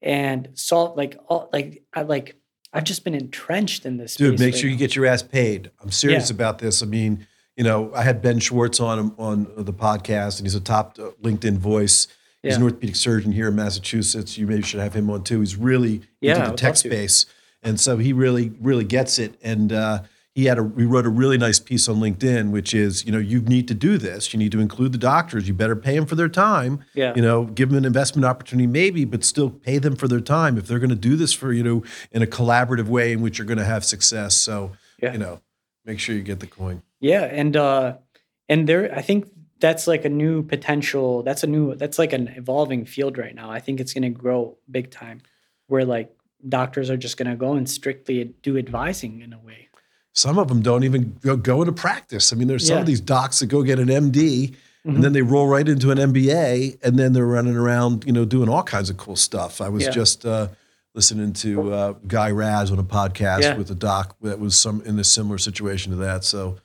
and 0.00 0.48
solve 0.54 0.96
like 0.96 1.18
all 1.26 1.50
like 1.52 1.82
I 1.92 2.00
like 2.00 2.36
I've 2.72 2.84
just 2.84 3.04
been 3.04 3.14
entrenched 3.14 3.84
in 3.84 3.98
this. 3.98 4.14
Dude, 4.14 4.40
make 4.40 4.54
sure 4.54 4.70
you 4.70 4.76
get 4.76 4.96
your 4.96 5.04
ass 5.04 5.22
paid. 5.22 5.70
I'm 5.82 5.90
serious 5.90 6.30
yeah. 6.30 6.36
about 6.36 6.60
this. 6.60 6.82
I 6.82 6.86
mean, 6.86 7.26
you 7.58 7.64
know, 7.64 7.92
I 7.94 8.04
had 8.04 8.22
Ben 8.22 8.38
Schwartz 8.38 8.80
on 8.80 9.14
on 9.18 9.52
the 9.54 9.74
podcast, 9.74 10.38
and 10.38 10.46
he's 10.46 10.54
a 10.54 10.60
top 10.60 10.96
uh, 10.98 11.10
LinkedIn 11.22 11.58
voice. 11.58 12.06
He's 12.42 12.52
yeah. 12.52 12.56
an 12.56 12.62
orthopedic 12.62 12.96
surgeon 12.96 13.32
here 13.32 13.48
in 13.48 13.56
Massachusetts. 13.56 14.38
You 14.38 14.46
maybe 14.46 14.62
should 14.62 14.80
have 14.80 14.94
him 14.94 15.10
on 15.10 15.24
too. 15.24 15.40
He's 15.40 15.56
really 15.56 16.02
yeah, 16.20 16.36
into 16.36 16.50
the 16.52 16.56
tech 16.56 16.76
space, 16.76 17.26
and 17.62 17.80
so 17.80 17.96
he 17.96 18.12
really 18.12 18.52
really 18.60 18.84
gets 18.84 19.18
it. 19.18 19.34
And 19.42 19.72
uh, 19.72 20.02
he 20.38 20.44
had 20.44 20.56
a 20.56 20.70
he 20.76 20.84
wrote 20.84 21.04
a 21.04 21.08
really 21.08 21.36
nice 21.36 21.58
piece 21.58 21.88
on 21.88 21.96
LinkedIn, 21.96 22.52
which 22.52 22.72
is 22.72 23.04
you 23.04 23.10
know 23.10 23.18
you 23.18 23.40
need 23.40 23.66
to 23.66 23.74
do 23.74 23.98
this. 23.98 24.32
You 24.32 24.38
need 24.38 24.52
to 24.52 24.60
include 24.60 24.92
the 24.92 24.98
doctors. 24.98 25.48
You 25.48 25.54
better 25.54 25.74
pay 25.74 25.96
them 25.96 26.06
for 26.06 26.14
their 26.14 26.28
time. 26.28 26.84
Yeah. 26.94 27.12
You 27.16 27.22
know, 27.22 27.44
give 27.44 27.70
them 27.70 27.78
an 27.78 27.84
investment 27.84 28.24
opportunity, 28.24 28.68
maybe, 28.68 29.04
but 29.04 29.24
still 29.24 29.50
pay 29.50 29.78
them 29.78 29.96
for 29.96 30.06
their 30.06 30.20
time 30.20 30.56
if 30.56 30.68
they're 30.68 30.78
going 30.78 30.90
to 30.90 30.94
do 30.96 31.16
this 31.16 31.32
for 31.32 31.52
you 31.52 31.64
know 31.64 31.82
in 32.12 32.22
a 32.22 32.26
collaborative 32.26 32.86
way 32.86 33.12
in 33.12 33.20
which 33.20 33.38
you're 33.38 33.48
going 33.48 33.58
to 33.58 33.64
have 33.64 33.84
success. 33.84 34.36
So 34.36 34.70
yeah. 35.02 35.12
you 35.12 35.18
know, 35.18 35.40
make 35.84 35.98
sure 35.98 36.14
you 36.14 36.22
get 36.22 36.38
the 36.38 36.46
coin. 36.46 36.82
Yeah, 37.00 37.24
and 37.24 37.56
uh, 37.56 37.96
and 38.48 38.68
there, 38.68 38.94
I 38.94 39.02
think 39.02 39.28
that's 39.60 39.86
like 39.86 40.04
a 40.04 40.08
new 40.08 40.42
potential. 40.42 41.22
That's 41.22 41.42
a 41.42 41.46
new. 41.46 41.74
That's 41.74 41.98
like 41.98 42.12
an 42.12 42.28
evolving 42.28 42.84
field 42.84 43.18
right 43.18 43.34
now. 43.34 43.50
I 43.50 43.60
think 43.60 43.80
it's 43.80 43.92
going 43.92 44.02
to 44.02 44.10
grow 44.10 44.56
big 44.70 44.90
time, 44.90 45.20
where 45.66 45.84
like 45.84 46.14
doctors 46.48 46.90
are 46.90 46.96
just 46.96 47.16
going 47.16 47.30
to 47.30 47.36
go 47.36 47.54
and 47.54 47.68
strictly 47.68 48.34
do 48.42 48.56
advising 48.56 49.20
in 49.22 49.32
a 49.32 49.38
way 49.38 49.68
some 50.18 50.38
of 50.38 50.48
them 50.48 50.60
don't 50.60 50.84
even 50.84 51.16
go, 51.20 51.36
go 51.36 51.62
into 51.62 51.72
practice. 51.72 52.32
I 52.32 52.36
mean, 52.36 52.48
there's 52.48 52.66
some 52.66 52.76
yeah. 52.76 52.80
of 52.80 52.86
these 52.86 53.00
docs 53.00 53.38
that 53.38 53.46
go 53.46 53.62
get 53.62 53.78
an 53.78 53.88
MD 53.88 54.50
mm-hmm. 54.50 54.90
and 54.90 55.04
then 55.04 55.12
they 55.12 55.22
roll 55.22 55.46
right 55.46 55.66
into 55.66 55.90
an 55.90 55.98
MBA 55.98 56.78
and 56.82 56.98
then 56.98 57.12
they're 57.12 57.26
running 57.26 57.56
around, 57.56 58.04
you 58.04 58.12
know, 58.12 58.24
doing 58.24 58.48
all 58.48 58.64
kinds 58.64 58.90
of 58.90 58.96
cool 58.96 59.16
stuff. 59.16 59.60
I 59.60 59.68
was 59.68 59.84
yeah. 59.84 59.90
just 59.90 60.26
uh, 60.26 60.48
listening 60.94 61.32
to 61.34 61.72
uh, 61.72 61.92
Guy 62.06 62.30
Raz 62.32 62.72
on 62.72 62.78
a 62.78 62.84
podcast 62.84 63.42
yeah. 63.42 63.56
with 63.56 63.70
a 63.70 63.74
doc 63.74 64.16
that 64.22 64.40
was 64.40 64.58
some 64.58 64.82
in 64.82 64.98
a 64.98 65.04
similar 65.04 65.38
situation 65.38 65.92
to 65.92 65.98
that. 65.98 66.24
So, 66.24 66.58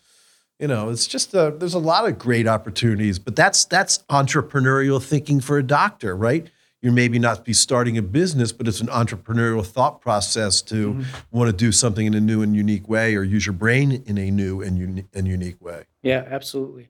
you 0.64 0.68
know, 0.70 0.90
it's 0.90 1.08
just 1.08 1.36
uh, 1.36 1.50
there's 1.50 1.74
a 1.74 1.80
lot 1.94 2.08
of 2.08 2.18
great 2.18 2.48
opportunities, 2.48 3.20
but 3.20 3.36
that's 3.36 3.66
that's 3.66 3.98
entrepreneurial 4.10 5.04
thinking 5.04 5.42
for 5.42 5.58
a 5.58 5.64
doctor, 5.64 6.16
right? 6.16 6.50
you 6.82 6.92
maybe 6.92 7.18
not 7.18 7.46
be 7.46 7.54
starting 7.54 7.98
a 7.98 8.02
business, 8.02 8.52
but 8.52 8.68
it's 8.68 8.82
an 8.82 8.88
entrepreneurial 8.88 9.66
thought 9.66 10.02
process 10.02 10.62
to 10.62 10.94
mm-hmm. 10.94 11.38
want 11.38 11.50
to 11.50 11.56
do 11.56 11.72
something 11.72 12.06
in 12.06 12.14
a 12.14 12.20
new 12.20 12.42
and 12.42 12.54
unique 12.58 12.90
way 12.90 13.16
or 13.16 13.24
use 13.24 13.46
your 13.46 13.54
brain 13.54 14.04
in 14.06 14.18
a 14.18 14.30
new 14.30 14.62
and, 14.62 14.78
uni- 14.78 15.06
and 15.14 15.26
unique 15.26 15.62
way. 15.62 15.86
Yeah, 16.02 16.26
absolutely. 16.30 16.90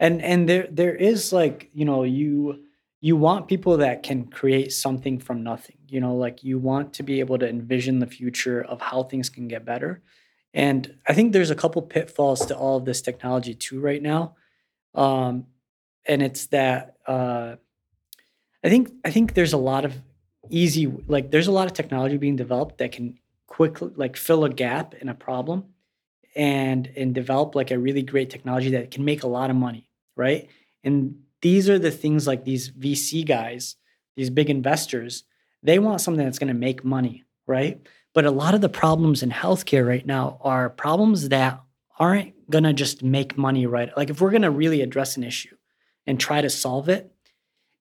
And 0.00 0.22
and 0.22 0.48
there 0.48 0.66
there 0.70 0.94
is 0.94 1.32
like, 1.32 1.70
you 1.72 1.84
know, 1.84 2.04
you 2.04 2.64
you 3.02 3.16
want 3.16 3.48
people 3.48 3.78
that 3.78 4.02
can 4.02 4.24
create 4.28 4.72
something 4.72 5.18
from 5.18 5.42
nothing. 5.42 5.76
You 5.88 6.00
know, 6.00 6.14
like 6.16 6.42
you 6.42 6.58
want 6.58 6.94
to 6.94 7.02
be 7.02 7.20
able 7.20 7.38
to 7.38 7.48
envision 7.48 8.00
the 8.00 8.06
future 8.06 8.62
of 8.62 8.80
how 8.80 9.02
things 9.02 9.28
can 9.28 9.46
get 9.46 9.64
better. 9.64 10.02
And 10.54 10.94
I 11.06 11.12
think 11.12 11.32
there's 11.32 11.50
a 11.50 11.56
couple 11.56 11.82
pitfalls 11.82 12.46
to 12.46 12.56
all 12.56 12.76
of 12.76 12.84
this 12.84 13.02
technology 13.02 13.54
too 13.54 13.80
right 13.80 14.00
now. 14.00 14.36
Um, 14.94 15.46
and 16.06 16.22
it's 16.22 16.46
that 16.46 16.96
uh, 17.06 17.56
I 18.62 18.68
think 18.68 18.92
I 19.04 19.10
think 19.10 19.34
there's 19.34 19.52
a 19.52 19.58
lot 19.58 19.84
of 19.84 20.00
easy 20.50 20.86
like 21.08 21.30
there's 21.30 21.48
a 21.48 21.52
lot 21.52 21.66
of 21.66 21.72
technology 21.72 22.16
being 22.16 22.36
developed 22.36 22.78
that 22.78 22.92
can 22.92 23.18
quickly 23.46 23.90
like 23.96 24.16
fill 24.16 24.44
a 24.44 24.50
gap 24.50 24.94
in 24.94 25.08
a 25.08 25.14
problem 25.14 25.64
and 26.36 26.90
and 26.96 27.14
develop 27.14 27.54
like 27.54 27.70
a 27.70 27.78
really 27.78 28.02
great 28.02 28.30
technology 28.30 28.70
that 28.70 28.90
can 28.90 29.04
make 29.04 29.24
a 29.24 29.28
lot 29.28 29.50
of 29.50 29.56
money, 29.56 29.88
right? 30.14 30.48
And 30.84 31.16
these 31.42 31.68
are 31.68 31.78
the 31.78 31.90
things 31.90 32.26
like 32.26 32.44
these 32.44 32.70
VC 32.70 33.26
guys, 33.26 33.76
these 34.16 34.30
big 34.30 34.50
investors, 34.50 35.24
they 35.62 35.78
want 35.78 36.00
something 36.00 36.24
that's 36.24 36.38
going 36.38 36.48
to 36.48 36.54
make 36.54 36.84
money, 36.84 37.24
right? 37.46 37.86
But 38.14 38.24
a 38.24 38.30
lot 38.30 38.54
of 38.54 38.60
the 38.60 38.68
problems 38.68 39.22
in 39.22 39.30
healthcare 39.30 39.86
right 39.86 40.06
now 40.06 40.38
are 40.40 40.70
problems 40.70 41.28
that 41.30 41.60
aren't 41.98 42.50
going 42.50 42.64
to 42.64 42.72
just 42.72 43.02
make 43.02 43.36
money 43.36 43.66
right. 43.66 43.94
Like 43.96 44.08
if 44.08 44.20
we're 44.20 44.30
going 44.30 44.42
to 44.42 44.50
really 44.50 44.80
address 44.80 45.16
an 45.16 45.24
issue 45.24 45.56
and 46.06 46.18
try 46.18 46.40
to 46.40 46.48
solve 46.48 46.88
it, 46.88 47.12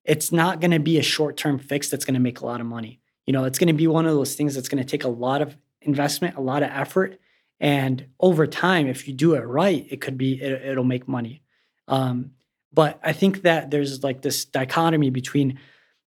it's 0.03 0.31
not 0.31 0.59
going 0.59 0.71
to 0.71 0.79
be 0.79 0.97
a 0.97 1.03
short 1.03 1.37
term 1.37 1.59
fix 1.59 1.89
that's 1.89 2.03
going 2.03 2.15
to 2.15 2.19
make 2.19 2.41
a 2.41 2.45
lot 2.45 2.61
of 2.61 2.67
money. 2.67 2.99
You 3.25 3.33
know, 3.33 3.45
it's 3.45 3.59
going 3.59 3.67
to 3.67 3.73
be 3.73 3.87
one 3.87 4.05
of 4.05 4.13
those 4.13 4.35
things 4.35 4.55
that's 4.55 4.67
going 4.67 4.83
to 4.83 4.89
take 4.89 5.03
a 5.03 5.09
lot 5.09 5.41
of 5.41 5.55
investment, 5.81 6.35
a 6.35 6.41
lot 6.41 6.63
of 6.63 6.69
effort. 6.71 7.19
And 7.59 8.07
over 8.19 8.47
time, 8.47 8.87
if 8.87 9.07
you 9.07 9.13
do 9.13 9.35
it 9.35 9.41
right, 9.41 9.85
it 9.89 10.01
could 10.01 10.17
be, 10.17 10.41
it, 10.41 10.75
will 10.75 10.83
make 10.83 11.07
money. 11.07 11.43
Um, 11.87 12.31
but 12.73 12.99
I 13.03 13.13
think 13.13 13.43
that 13.43 13.71
there's 13.71 14.03
like 14.03 14.21
this 14.21 14.45
dichotomy 14.45 15.11
between 15.11 15.59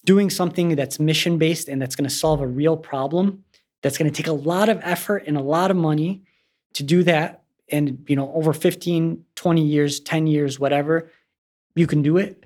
doing 0.03 0.29
something 0.29 0.75
that's 0.75 0.99
mission 0.99 1.37
based 1.37 1.69
and 1.69 1.81
that's 1.81 1.95
going 1.95 2.09
to 2.09 2.13
solve 2.13 2.41
a 2.41 2.47
real 2.47 2.75
problem 2.75 3.43
that's 3.81 3.97
going 3.97 4.11
to 4.11 4.15
take 4.15 4.27
a 4.27 4.33
lot 4.33 4.69
of 4.69 4.79
effort 4.81 5.23
and 5.27 5.37
a 5.37 5.41
lot 5.41 5.71
of 5.71 5.77
money 5.77 6.23
to 6.73 6.83
do 6.83 7.03
that. 7.03 7.43
And 7.69 8.05
you 8.07 8.15
know 8.15 8.31
over 8.33 8.53
15 8.53 9.25
20 9.33 9.61
years 9.65 9.99
10 9.99 10.27
years 10.27 10.59
whatever 10.59 11.09
you 11.75 11.87
can 11.87 12.01
do 12.01 12.17
it. 12.17 12.45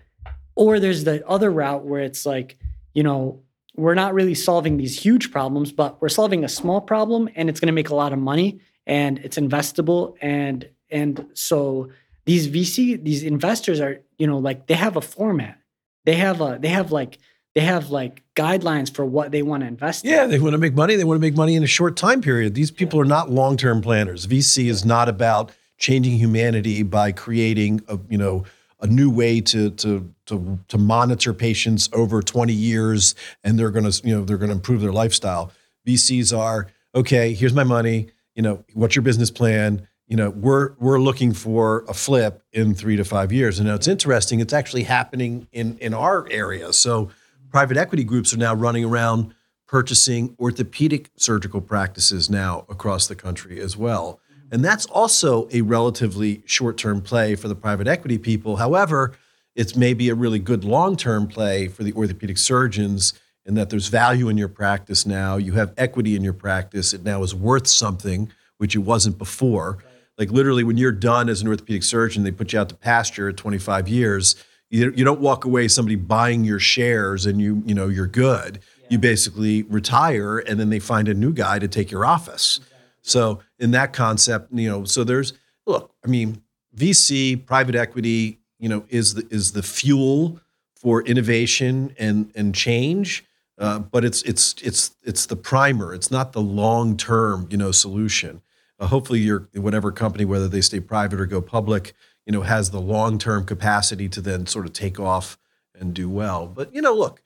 Or 0.56 0.80
there's 0.80 1.04
the 1.04 1.26
other 1.28 1.50
route 1.50 1.86
where 1.86 2.02
it's 2.02 2.26
like, 2.26 2.58
you 2.94 3.04
know, 3.04 3.44
we're 3.76 3.94
not 3.94 4.14
really 4.14 4.36
solving 4.36 4.76
these 4.78 5.00
huge 5.00 5.32
problems, 5.32 5.72
but 5.72 6.02
we're 6.02 6.10
solving 6.10 6.44
a 6.44 6.50
small 6.50 6.82
problem 6.82 7.30
and 7.36 7.50
it's 7.50 7.60
going 7.60 7.68
to 7.68 7.74
make 7.74 7.90
a 7.90 7.96
lot 7.96 8.12
of 8.12 8.20
money 8.20 8.60
and 8.86 9.20
it's 9.20 9.38
investable. 9.38 10.16
And 10.22 10.68
and 10.92 11.28
so 11.34 11.92
these 12.26 12.48
VC 12.50 13.02
these 13.02 13.24
investors 13.24 13.80
are, 13.80 14.02
you 14.18 14.28
know, 14.28 14.40
like 14.40 14.68
they 14.68 14.74
have 14.74 14.98
a 14.98 15.02
format. 15.02 15.60
They 16.06 16.16
have 16.16 16.42
a 16.42 16.58
they 16.60 16.70
have 16.70 16.92
like 16.92 17.20
they 17.60 17.66
have 17.66 17.90
like 17.90 18.24
guidelines 18.36 18.94
for 18.94 19.04
what 19.06 19.32
they 19.32 19.42
want 19.42 19.62
to 19.62 19.68
invest 19.68 20.06
yeah, 20.06 20.24
in. 20.24 20.30
they 20.30 20.40
want 20.40 20.54
to 20.54 20.58
make 20.58 20.74
money. 20.74 20.96
They 20.96 21.04
want 21.04 21.18
to 21.18 21.22
make 21.22 21.36
money 21.36 21.56
in 21.56 21.64
a 21.64 21.68
short 21.68 21.98
time 21.98 22.22
period. 22.22 22.56
These 22.56 22.72
people 22.72 22.98
yeah. 22.98 23.04
are 23.04 23.08
not 23.08 23.30
long-term 23.30 23.82
planners. 23.82 24.28
VC 24.28 24.68
is 24.68 24.86
not 24.86 25.10
about 25.10 25.52
changing 25.78 26.18
humanity 26.18 26.84
by 26.84 27.12
creating 27.12 27.82
a, 27.88 28.00
you 28.10 28.18
know, 28.18 28.46
a 28.82 28.88
new 28.88 29.10
way 29.10 29.42
to 29.42 29.72
to 29.72 30.14
to 30.28 30.60
to 30.70 30.78
monitor 30.78 31.34
patients 31.34 31.90
over 31.92 32.22
20 32.22 32.54
years 32.54 33.14
and 33.44 33.60
they're 33.60 33.72
going 33.72 33.90
to 33.90 34.08
you 34.08 34.16
know 34.16 34.24
they're 34.24 34.38
going 34.38 34.50
to 34.50 34.56
improve 34.56 34.80
their 34.80 34.94
lifestyle 34.94 35.52
vcs 35.86 36.38
are 36.38 36.68
okay 36.96 37.34
here's 37.34 37.52
my 37.52 37.66
money 37.66 38.08
you 38.36 38.42
know 38.42 38.64
what's 38.74 38.96
your 38.96 39.04
business 39.04 39.30
plan 39.30 39.86
you 40.08 40.16
know 40.16 40.30
we're 40.30 40.76
we're 40.80 40.98
looking 40.98 41.34
for 41.34 41.84
a 41.90 41.94
flip 41.94 42.42
in 42.54 42.74
3 42.74 42.96
to 42.96 43.04
5 43.04 43.34
years 43.34 43.60
and 43.60 43.68
now 43.68 43.76
it's 43.76 43.88
interesting 43.90 44.40
it's 44.40 44.54
actually 44.54 44.84
happening 44.84 45.46
in 45.52 45.78
in 45.80 45.94
our 45.94 46.26
area 46.32 46.72
so 46.72 47.10
private 47.50 47.78
equity 47.78 48.04
groups 48.04 48.34
are 48.34 48.38
now 48.38 48.54
running 48.54 48.86
around 48.86 49.34
purchasing 49.68 50.36
orthopedic 50.40 51.12
surgical 51.16 51.62
practices 51.62 52.30
now 52.30 52.66
across 52.70 53.08
the 53.08 53.16
country 53.16 53.60
as 53.60 53.78
well 53.78 54.20
and 54.52 54.64
that's 54.64 54.86
also 54.88 55.48
a 55.52 55.62
relatively 55.62 56.42
short 56.46 56.78
term 56.78 57.02
play 57.02 57.36
for 57.36 57.48
the 57.48 57.56
private 57.56 57.88
equity 57.88 58.18
people. 58.18 58.58
However, 58.58 59.14
it's 59.56 59.76
maybe 59.76 60.10
a 60.10 60.16
really 60.16 60.40
good 60.40 60.64
long 60.64 60.96
term 60.96 61.28
play 61.28 61.68
for 61.68 61.84
the 61.84 61.94
orthopedic 61.94 62.38
surgeons 62.38 63.14
in 63.46 63.56
that 63.56 63.70
there's 63.70 63.88
value 63.88 64.30
in 64.30 64.38
your 64.38 64.48
practice 64.48 65.06
now. 65.06 65.38
You 65.38 65.54
have 65.54 65.74
equity 65.78 66.16
in 66.16 66.24
your 66.24 66.34
practice. 66.34 66.94
It 66.94 67.04
now 67.04 67.24
is 67.24 67.34
worth 67.36 67.68
something, 67.68 68.32
which 68.58 68.76
it 68.76 68.80
wasn't 68.80 69.18
before. 69.18 69.84
Like 70.18 70.32
literally, 70.32 70.64
when 70.64 70.78
you're 70.78 70.92
done 70.92 71.30
as 71.30 71.42
an 71.42 71.48
orthopedic 71.48 71.84
surgeon, 71.84 72.24
they 72.24 72.32
put 72.32 72.54
you 72.54 72.60
out 72.60 72.70
to 72.70 72.76
pasture 72.76 73.30
at 73.30 73.38
25 73.38 73.88
years. 73.88 74.36
You, 74.70 74.94
you 74.96 75.04
don't 75.04 75.20
walk 75.20 75.46
away 75.46 75.68
somebody 75.68 75.96
buying 75.96 76.44
your 76.44 76.60
shares 76.60 77.26
and 77.26 77.42
you 77.42 77.64
you 77.66 77.74
know 77.74 77.88
you're 77.88 78.08
good. 78.08 78.60
Yeah. 78.82 78.88
You 78.92 79.00
basically 79.00 79.64
retire 79.64 80.38
and 80.40 80.60
then 80.60 80.70
they 80.70 80.80
find 80.80 81.08
a 81.08 81.14
new 81.14 81.34
guy 81.34 81.60
to 81.60 81.68
take 81.68 81.90
your 81.92 82.06
office. 82.06 82.60
So 83.02 83.40
in 83.58 83.72
that 83.72 83.94
concept, 83.94 84.54
you 84.54 84.70
know, 84.70 84.84
so 84.86 85.04
there's 85.04 85.34
look, 85.66 85.92
I 86.06 86.08
mean, 86.08 86.42
VC, 86.76 87.44
private 87.46 87.76
equity, 87.76 88.40
you 88.60 88.70
know, 88.70 88.84
is 88.90 89.16
the 89.16 89.28
is 89.32 89.54
the 89.54 89.64
fuel 89.64 90.40
for 90.76 91.02
innovation 91.04 91.96
and 91.98 92.32
and 92.36 92.54
change. 92.54 93.26
Uh, 93.58 93.80
but 93.80 94.06
it's 94.06 94.22
it's 94.24 94.56
it's 94.62 94.92
it's 95.04 95.26
the 95.26 95.36
primer. 95.36 95.94
It's 95.94 96.12
not 96.12 96.32
the 96.34 96.42
long 96.42 96.96
term, 96.96 97.48
you 97.50 97.58
know, 97.58 97.72
solution. 97.72 98.42
uh, 98.80 98.88
hopefully 98.88 99.20
your 99.20 99.50
whatever 99.56 99.92
company, 99.92 100.26
whether 100.26 100.48
they 100.48 100.62
stay 100.62 100.80
private 100.80 101.20
or 101.20 101.26
go 101.26 101.42
public, 101.42 101.94
you 102.30 102.34
know, 102.34 102.44
has 102.44 102.70
the 102.70 102.80
long 102.80 103.18
term 103.18 103.44
capacity 103.44 104.08
to 104.08 104.22
then 104.22 104.46
sort 104.46 104.68
of 104.68 104.74
take 104.74 105.00
off 105.00 105.36
and 105.74 105.96
do 105.96 106.08
well. 106.08 106.46
But 106.46 106.72
you 106.76 106.80
know, 106.80 106.94
look, 106.94 107.24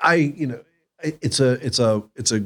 I 0.00 0.14
you 0.16 0.48
know, 0.48 0.60
it's 1.00 1.38
a 1.38 1.52
it's 1.64 1.78
a 1.78 2.02
it's 2.16 2.32
a 2.32 2.44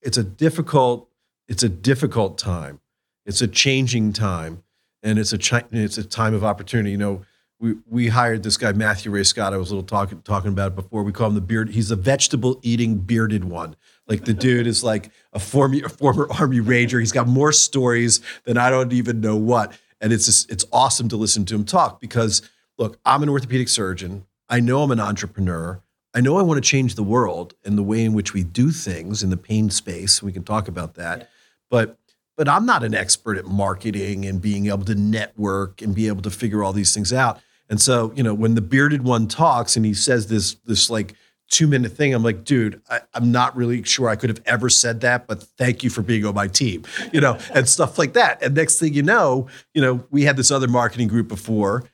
it's 0.00 0.16
a 0.16 0.22
difficult 0.22 1.08
it's 1.48 1.64
a 1.64 1.68
difficult 1.68 2.38
time. 2.38 2.78
It's 3.26 3.42
a 3.42 3.48
changing 3.48 4.12
time, 4.12 4.62
and 5.02 5.18
it's 5.18 5.32
a 5.32 5.38
chi- 5.38 5.64
it's 5.72 5.98
a 5.98 6.04
time 6.04 6.34
of 6.34 6.44
opportunity. 6.44 6.92
You 6.92 6.98
know, 6.98 7.22
we 7.58 7.74
we 7.90 8.06
hired 8.06 8.44
this 8.44 8.56
guy 8.56 8.70
Matthew 8.70 9.10
Ray 9.10 9.24
Scott. 9.24 9.52
I 9.52 9.56
was 9.56 9.72
a 9.72 9.74
little 9.74 9.88
talking 9.88 10.22
talking 10.22 10.52
about 10.52 10.68
it 10.68 10.76
before. 10.76 11.02
We 11.02 11.10
call 11.10 11.30
him 11.30 11.34
the 11.34 11.40
beard. 11.40 11.70
He's 11.70 11.90
a 11.90 11.96
vegetable 11.96 12.60
eating 12.62 12.94
bearded 12.94 13.42
one. 13.42 13.74
Like 14.06 14.24
the 14.24 14.34
dude 14.34 14.68
is 14.68 14.84
like 14.84 15.10
a 15.32 15.40
former 15.40 15.84
a 15.84 15.88
former 15.88 16.28
army 16.30 16.60
ranger. 16.60 17.00
He's 17.00 17.10
got 17.10 17.26
more 17.26 17.50
stories 17.50 18.20
than 18.44 18.56
I 18.56 18.70
don't 18.70 18.92
even 18.92 19.20
know 19.20 19.34
what 19.34 19.76
and 20.00 20.12
it's 20.12 20.26
just, 20.26 20.50
it's 20.50 20.64
awesome 20.72 21.08
to 21.08 21.16
listen 21.16 21.44
to 21.46 21.54
him 21.54 21.64
talk 21.64 22.00
because 22.00 22.42
look, 22.78 22.98
I'm 23.04 23.22
an 23.22 23.28
orthopedic 23.28 23.68
surgeon. 23.68 24.24
I 24.48 24.60
know 24.60 24.82
I'm 24.82 24.90
an 24.90 25.00
entrepreneur. 25.00 25.80
I 26.14 26.20
know 26.20 26.38
I 26.38 26.42
want 26.42 26.62
to 26.62 26.68
change 26.68 26.94
the 26.94 27.02
world 27.02 27.54
and 27.64 27.76
the 27.76 27.82
way 27.82 28.04
in 28.04 28.14
which 28.14 28.32
we 28.32 28.42
do 28.42 28.70
things 28.70 29.22
in 29.22 29.30
the 29.30 29.36
pain 29.36 29.70
space. 29.70 30.22
We 30.22 30.32
can 30.32 30.42
talk 30.42 30.68
about 30.68 30.94
that, 30.94 31.18
yeah. 31.20 31.26
but 31.70 31.98
but 32.36 32.48
I'm 32.48 32.64
not 32.64 32.84
an 32.84 32.94
expert 32.94 33.36
at 33.36 33.46
marketing 33.46 34.24
and 34.24 34.40
being 34.40 34.66
able 34.66 34.84
to 34.84 34.94
network 34.94 35.82
and 35.82 35.92
be 35.92 36.06
able 36.06 36.22
to 36.22 36.30
figure 36.30 36.62
all 36.62 36.72
these 36.72 36.94
things 36.94 37.12
out. 37.12 37.40
And 37.68 37.80
so, 37.80 38.12
you 38.14 38.22
know, 38.22 38.32
when 38.32 38.54
the 38.54 38.60
bearded 38.60 39.02
one 39.02 39.26
talks 39.26 39.76
and 39.76 39.84
he 39.84 39.92
says 39.92 40.28
this 40.28 40.54
this 40.64 40.88
like 40.88 41.14
two 41.48 41.66
minute 41.66 41.92
thing. 41.92 42.14
I'm 42.14 42.22
like, 42.22 42.44
dude, 42.44 42.80
I, 42.90 43.00
am 43.14 43.32
not 43.32 43.56
really 43.56 43.82
sure 43.82 44.08
I 44.08 44.16
could 44.16 44.30
have 44.30 44.42
ever 44.46 44.68
said 44.68 45.00
that, 45.00 45.26
but 45.26 45.42
thank 45.42 45.82
you 45.82 45.90
for 45.90 46.02
being 46.02 46.24
on 46.24 46.34
my 46.34 46.46
team, 46.46 46.84
you 47.12 47.20
know, 47.20 47.38
and 47.54 47.68
stuff 47.68 47.98
like 47.98 48.12
that. 48.14 48.42
And 48.42 48.54
next 48.54 48.78
thing 48.78 48.94
you 48.94 49.02
know, 49.02 49.48
you 49.74 49.80
know, 49.80 50.04
we 50.10 50.22
had 50.24 50.36
this 50.36 50.50
other 50.50 50.68
marketing 50.68 51.08
group 51.08 51.28
before 51.28 51.84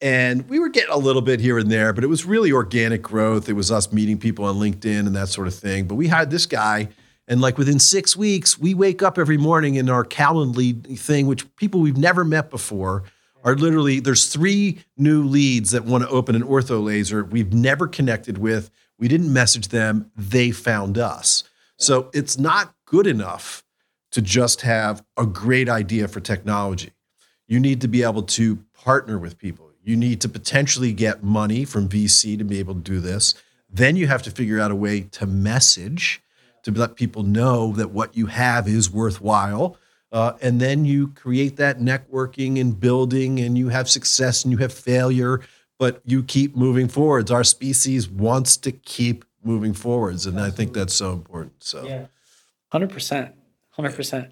and 0.00 0.48
we 0.48 0.58
were 0.58 0.68
getting 0.68 0.92
a 0.92 0.98
little 0.98 1.22
bit 1.22 1.40
here 1.40 1.58
and 1.58 1.70
there, 1.70 1.92
but 1.92 2.04
it 2.04 2.08
was 2.08 2.24
really 2.24 2.52
organic 2.52 3.00
growth. 3.00 3.48
It 3.48 3.54
was 3.54 3.70
us 3.72 3.92
meeting 3.92 4.18
people 4.18 4.44
on 4.44 4.56
LinkedIn 4.56 5.06
and 5.06 5.16
that 5.16 5.28
sort 5.28 5.46
of 5.48 5.54
thing. 5.54 5.86
But 5.86 5.94
we 5.94 6.08
hired 6.08 6.30
this 6.30 6.46
guy. 6.46 6.88
And 7.28 7.40
like 7.40 7.58
within 7.58 7.78
six 7.78 8.16
weeks, 8.16 8.58
we 8.58 8.74
wake 8.74 9.02
up 9.02 9.18
every 9.18 9.38
morning 9.38 9.76
in 9.76 9.88
our 9.88 10.04
Calendly 10.04 10.98
thing, 10.98 11.26
which 11.26 11.44
people 11.56 11.80
we've 11.80 11.96
never 11.96 12.24
met 12.24 12.50
before 12.50 13.04
are 13.46 13.54
literally 13.54 14.00
there's 14.00 14.26
three 14.26 14.80
new 14.98 15.24
leads 15.24 15.70
that 15.70 15.84
want 15.84 16.02
to 16.02 16.10
open 16.10 16.34
an 16.34 16.42
ortho 16.42 16.84
laser 16.84 17.24
we've 17.24 17.54
never 17.54 17.86
connected 17.86 18.38
with 18.38 18.70
we 18.98 19.08
didn't 19.08 19.32
message 19.32 19.68
them, 19.68 20.10
they 20.16 20.50
found 20.50 20.98
us. 20.98 21.44
So 21.76 22.10
it's 22.14 22.38
not 22.38 22.74
good 22.86 23.06
enough 23.06 23.62
to 24.12 24.22
just 24.22 24.62
have 24.62 25.04
a 25.16 25.26
great 25.26 25.68
idea 25.68 26.08
for 26.08 26.20
technology. 26.20 26.92
You 27.46 27.60
need 27.60 27.80
to 27.82 27.88
be 27.88 28.02
able 28.02 28.22
to 28.22 28.56
partner 28.72 29.18
with 29.18 29.38
people. 29.38 29.70
You 29.82 29.96
need 29.96 30.20
to 30.22 30.28
potentially 30.28 30.92
get 30.92 31.22
money 31.22 31.64
from 31.64 31.88
VC 31.88 32.36
to 32.38 32.44
be 32.44 32.58
able 32.58 32.74
to 32.74 32.80
do 32.80 32.98
this. 32.98 33.34
Then 33.70 33.96
you 33.96 34.06
have 34.06 34.22
to 34.24 34.30
figure 34.30 34.60
out 34.60 34.70
a 34.70 34.76
way 34.76 35.02
to 35.02 35.26
message 35.26 36.22
to 36.64 36.72
let 36.72 36.96
people 36.96 37.22
know 37.22 37.72
that 37.72 37.90
what 37.90 38.16
you 38.16 38.26
have 38.26 38.66
is 38.66 38.90
worthwhile. 38.90 39.76
Uh, 40.10 40.32
and 40.40 40.60
then 40.60 40.84
you 40.84 41.08
create 41.08 41.56
that 41.56 41.78
networking 41.78 42.60
and 42.60 42.80
building, 42.80 43.38
and 43.38 43.58
you 43.58 43.68
have 43.68 43.88
success 43.88 44.44
and 44.44 44.52
you 44.52 44.58
have 44.58 44.72
failure 44.72 45.40
but 45.78 46.00
you 46.04 46.22
keep 46.22 46.56
moving 46.56 46.88
forwards. 46.88 47.30
Our 47.30 47.44
species 47.44 48.08
wants 48.08 48.56
to 48.58 48.72
keep 48.72 49.24
moving 49.44 49.72
forwards, 49.72 50.26
and 50.26 50.36
Absolutely. 50.36 50.52
I 50.52 50.56
think 50.56 50.72
that's 50.74 50.94
so 50.94 51.12
important. 51.12 51.62
So, 51.62 51.86
yeah, 51.86 52.06
hundred 52.68 52.90
percent, 52.90 53.34
hundred 53.70 53.94
percent. 53.94 54.30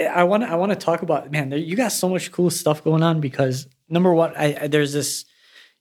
I 0.00 0.24
want 0.24 0.44
I 0.44 0.54
want 0.56 0.70
to 0.72 0.76
talk 0.76 1.02
about 1.02 1.30
man. 1.30 1.50
There, 1.50 1.58
you 1.58 1.76
got 1.76 1.92
so 1.92 2.08
much 2.08 2.30
cool 2.30 2.50
stuff 2.50 2.84
going 2.84 3.02
on 3.02 3.20
because 3.20 3.66
number 3.88 4.12
one, 4.12 4.32
I, 4.36 4.56
I 4.62 4.66
there's 4.68 4.92
this 4.92 5.24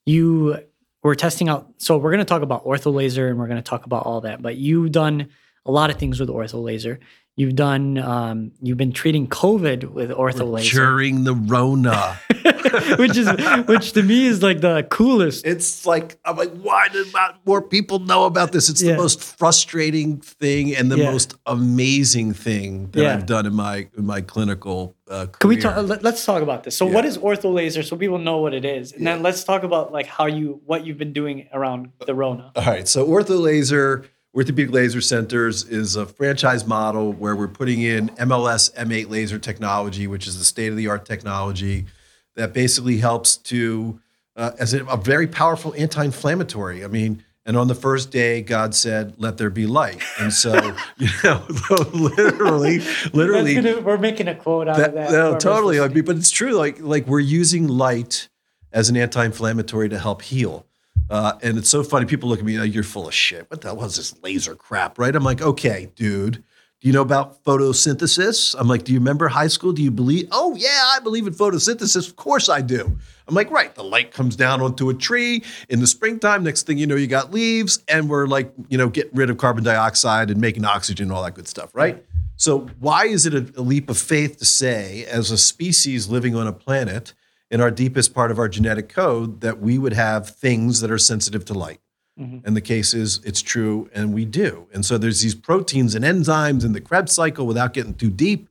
you 0.06 0.58
we're 1.04 1.16
testing 1.16 1.48
out. 1.50 1.70
So 1.78 1.98
we're 1.98 2.12
going 2.12 2.20
to 2.20 2.26
talk 2.26 2.42
about 2.42 2.66
ortho 2.66 2.94
laser 2.94 3.28
and 3.28 3.38
we're 3.38 3.48
going 3.48 3.58
to 3.58 3.70
talk 3.70 3.86
about 3.86 4.06
all 4.06 4.22
that. 4.22 4.42
But 4.42 4.58
you've 4.58 4.92
done 4.92 5.30
a 5.66 5.72
lot 5.72 5.90
of 5.90 5.98
things 5.98 6.20
with 6.20 6.30
ortho 6.30 6.64
laser. 6.64 7.00
You've 7.38 7.56
done 7.56 8.00
um, 8.00 8.52
you've 8.64 8.80
been 8.80 8.92
treating 8.92 9.28
COVID 9.28 9.92
with 9.92 10.10
ortho 10.10 10.52
laser 10.52 10.76
during 10.76 11.24
the 11.24 11.36
Rona. 11.36 12.20
which 12.98 13.16
is 13.16 13.30
which 13.68 13.92
to 13.94 14.02
me 14.02 14.26
is 14.26 14.42
like 14.42 14.62
the 14.62 14.88
coolest. 14.90 15.46
It's 15.46 15.86
like 15.86 16.18
I'm 16.26 16.36
like, 16.36 16.52
why 16.52 16.88
did 16.88 17.14
not 17.14 17.40
more 17.46 17.62
people 17.62 18.00
know 18.00 18.26
about 18.26 18.52
this? 18.52 18.70
It's 18.70 18.82
yeah. 18.82 18.94
the 18.94 18.98
most 18.98 19.22
frustrating 19.22 20.18
thing 20.18 20.76
and 20.76 20.92
the 20.92 20.98
yeah. 20.98 21.12
most 21.12 21.36
amazing 21.46 22.34
thing 22.34 22.90
that 22.92 23.04
yeah. 23.04 23.14
I've 23.14 23.26
done 23.26 23.46
in 23.46 23.54
my 23.54 23.88
in 23.96 24.06
my 24.06 24.22
clinical. 24.22 24.96
Uh, 25.08 25.28
Can 25.28 25.50
we 25.50 25.58
talk? 25.58 25.78
Let, 25.88 26.06
us 26.06 26.26
talk 26.26 26.42
about 26.42 26.64
this. 26.64 26.76
So, 26.76 26.86
what 26.86 27.06
is 27.06 27.18
ortho 27.18 27.54
laser? 27.54 27.84
So 27.84 27.96
people 27.96 28.18
know 28.18 28.40
what 28.40 28.54
it 28.54 28.66
is, 28.66 28.92
and 28.92 29.06
then 29.06 29.22
let's 29.22 29.44
talk 29.44 29.64
about 29.64 29.92
like 29.92 30.08
how 30.08 30.26
you 30.26 30.62
what 30.66 30.86
you've 30.86 30.98
been 30.98 31.14
doing 31.14 31.48
around 31.54 31.92
the 32.06 32.16
Rona. 32.16 32.52
All 32.56 32.66
right. 32.66 32.88
So 32.88 33.08
ortho 33.08 33.40
laser. 33.40 34.06
Orthopedic 34.38 34.72
Laser 34.72 35.02
Centers 35.02 35.64
is 35.64 35.96
a 35.96 36.06
franchise 36.06 36.68
model 36.68 37.12
where 37.12 37.36
we're 37.36 37.48
putting 37.48 37.82
in 37.82 38.10
MLS 38.10 38.72
M8 38.76 39.10
laser 39.10 39.40
technology, 39.40 40.06
which 40.06 40.28
is 40.28 40.38
the 40.38 40.46
state 40.46 40.68
of 40.68 40.78
the 40.78 40.88
art 40.88 41.08
technology 41.08 41.88
that 42.36 42.54
basically 42.54 42.98
helps 42.98 43.36
to 43.36 44.00
uh, 44.36 44.52
as 44.60 44.76
a, 44.76 44.86
a, 44.86 44.96
very 44.96 45.26
powerful 45.26 45.74
anti-inflammatory. 45.76 46.84
I 46.84 46.88
mean, 46.88 47.24
and 47.48 47.58
on 47.58 47.68
the 47.68 47.74
first 47.74 48.12
day, 48.12 48.44
God 48.44 48.76
said, 48.76 49.16
"Let 49.18 49.40
there 49.40 49.50
be 49.50 49.66
light," 49.66 50.04
and 50.20 50.32
so 50.32 50.54
you 50.98 51.08
know, 51.24 51.44
literally, 51.92 52.82
literally, 53.14 53.56
gonna, 53.56 53.82
we're 53.82 53.98
making 53.98 54.28
a 54.28 54.36
quote 54.36 54.68
out 54.68 54.78
that, 54.78 54.90
of 54.90 54.94
that. 54.94 55.12
No, 55.12 55.40
totally. 55.40 55.80
I 55.80 55.88
mean, 55.88 56.06
but 56.06 56.16
it's 56.16 56.30
true. 56.30 56.54
Like, 56.54 56.80
like 56.80 57.08
we're 57.08 57.22
using 57.22 57.68
light 57.68 58.30
as 58.72 58.90
an 58.90 58.98
anti-inflammatory 58.98 59.90
to 59.90 59.98
help 59.98 60.22
heal. 60.22 60.67
Uh, 61.10 61.34
and 61.42 61.58
it's 61.58 61.70
so 61.70 61.84
funny. 61.84 62.06
People 62.06 62.30
look 62.30 62.40
at 62.40 62.46
me 62.46 62.60
like, 62.60 62.74
"You're 62.74 62.84
full 62.84 63.08
of 63.08 63.14
shit. 63.14 63.50
What 63.50 63.62
the 63.62 63.70
hell 63.74 63.84
is 63.86 63.96
this 63.96 64.16
laser 64.22 64.56
crap?" 64.56 65.00
Right? 65.00 65.16
I'm 65.16 65.24
like, 65.24 65.42
"Okay, 65.42 65.90
dude." 65.96 66.44
Do 66.80 66.88
you 66.88 66.94
know 66.94 67.02
about 67.02 67.44
photosynthesis? 67.44 68.56
I'm 68.58 68.68
like, 68.68 68.84
do 68.84 68.94
you 68.94 69.00
remember 69.00 69.28
high 69.30 69.48
school? 69.48 69.72
Do 69.72 69.82
you 69.82 69.90
believe? 69.90 70.28
Oh, 70.32 70.56
yeah, 70.56 70.92
I 70.96 71.00
believe 71.00 71.26
in 71.26 71.34
photosynthesis. 71.34 72.08
Of 72.08 72.16
course 72.18 72.50
I 72.50 72.62
do. 72.62 73.00
I'm 73.28 73.34
like, 73.34 73.50
right, 73.50 73.74
the 73.74 73.84
light 73.84 74.12
comes 74.12 74.36
down 74.36 74.62
onto 74.62 74.92
a 74.92 74.94
tree 74.94 75.44
in 75.70 75.80
the 75.80 75.88
springtime. 75.88 76.44
Next 76.44 76.68
thing 76.68 76.78
you 76.78 76.86
know, 76.86 76.96
you 76.96 77.08
got 77.08 77.34
leaves, 77.34 77.84
and 77.88 78.08
we're 78.08 78.28
like, 78.28 78.54
you 78.70 78.78
know, 78.78 78.90
getting 78.90 79.16
rid 79.16 79.32
of 79.32 79.38
carbon 79.38 79.64
dioxide 79.64 80.30
and 80.30 80.40
making 80.40 80.66
oxygen 80.66 81.06
and 81.06 81.14
all 81.14 81.24
that 81.24 81.34
good 81.34 81.48
stuff, 81.48 81.74
right? 81.74 82.06
So, 82.36 82.68
why 82.80 83.08
is 83.08 83.26
it 83.26 83.34
a, 83.34 83.60
a 83.60 83.64
leap 83.64 83.90
of 83.90 83.98
faith 83.98 84.38
to 84.38 84.46
say, 84.46 85.04
as 85.06 85.32
a 85.32 85.38
species 85.38 86.08
living 86.08 86.36
on 86.36 86.46
a 86.46 86.54
planet, 86.54 87.16
in 87.50 87.62
our 87.62 87.72
deepest 87.72 88.14
part 88.14 88.32
of 88.32 88.40
our 88.40 88.50
genetic 88.50 88.90
code, 88.90 89.42
that 89.42 89.60
we 89.60 89.78
would 89.78 89.94
have 89.94 90.30
things 90.30 90.82
that 90.82 90.92
are 90.92 90.98
sensitive 90.98 91.46
to 91.46 91.54
light? 91.54 91.80
Mm-hmm. 92.20 92.46
And 92.46 92.56
the 92.56 92.62
case 92.62 92.94
is, 92.94 93.22
it's 93.24 93.42
true, 93.42 93.90
and 93.94 94.14
we 94.14 94.26
do. 94.26 94.68
And 94.74 94.86
so 94.86 94.98
there's 94.98 95.22
these 95.22 95.36
proteins 95.36 95.94
and 95.94 96.04
enzymes 96.04 96.66
in 96.66 96.74
the 96.74 96.82
Krebs 96.82 97.14
cycle 97.14 97.46
without 97.46 97.74
getting 97.74 97.94
too 97.94 98.10
deep. 98.10 98.50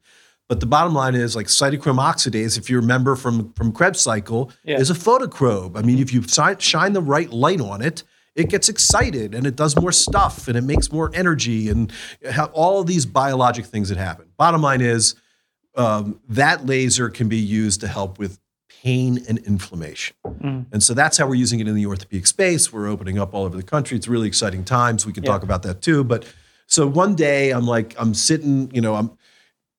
But 0.48 0.60
the 0.60 0.66
bottom 0.66 0.94
line 0.94 1.16
is, 1.16 1.34
like 1.34 1.46
cytochrome 1.46 1.98
oxidase, 1.98 2.56
if 2.56 2.70
you 2.70 2.76
remember 2.76 3.16
from 3.16 3.52
from 3.54 3.72
Krebs 3.72 4.00
cycle, 4.00 4.52
yeah. 4.62 4.78
is 4.78 4.90
a 4.90 4.94
photochrobe. 4.94 5.76
I 5.76 5.82
mean, 5.82 5.98
if 5.98 6.12
you 6.12 6.22
shine 6.22 6.92
the 6.92 7.02
right 7.02 7.28
light 7.30 7.60
on 7.60 7.82
it, 7.82 8.04
it 8.36 8.48
gets 8.48 8.68
excited 8.68 9.34
and 9.34 9.46
it 9.46 9.56
does 9.56 9.74
more 9.74 9.90
stuff 9.90 10.46
and 10.46 10.56
it 10.56 10.62
makes 10.62 10.92
more 10.92 11.10
energy 11.14 11.68
and 11.68 11.90
all 12.52 12.80
of 12.80 12.86
these 12.86 13.06
biologic 13.06 13.64
things 13.64 13.88
that 13.88 13.98
happen. 13.98 14.26
Bottom 14.36 14.62
line 14.62 14.82
is, 14.82 15.16
um, 15.74 16.20
that 16.28 16.66
laser 16.66 17.08
can 17.08 17.28
be 17.28 17.38
used 17.38 17.80
to 17.80 17.88
help 17.88 18.18
with 18.18 18.38
pain 18.82 19.24
and 19.28 19.38
inflammation. 19.38 20.16
Mm. 20.24 20.66
And 20.72 20.82
so 20.82 20.94
that's 20.94 21.18
how 21.18 21.26
we're 21.26 21.34
using 21.34 21.60
it 21.60 21.68
in 21.68 21.74
the 21.74 21.86
orthopedic 21.86 22.26
space. 22.26 22.72
We're 22.72 22.88
opening 22.88 23.18
up 23.18 23.34
all 23.34 23.44
over 23.44 23.56
the 23.56 23.62
country. 23.62 23.96
It's 23.96 24.08
really 24.08 24.28
exciting 24.28 24.64
times. 24.64 25.06
We 25.06 25.12
can 25.12 25.24
yeah. 25.24 25.30
talk 25.30 25.42
about 25.42 25.62
that 25.62 25.82
too. 25.82 26.04
But 26.04 26.24
so 26.66 26.86
one 26.86 27.14
day 27.14 27.50
I'm 27.50 27.66
like, 27.66 27.94
I'm 27.98 28.14
sitting, 28.14 28.70
you 28.74 28.80
know, 28.80 28.94
I'm 28.94 29.16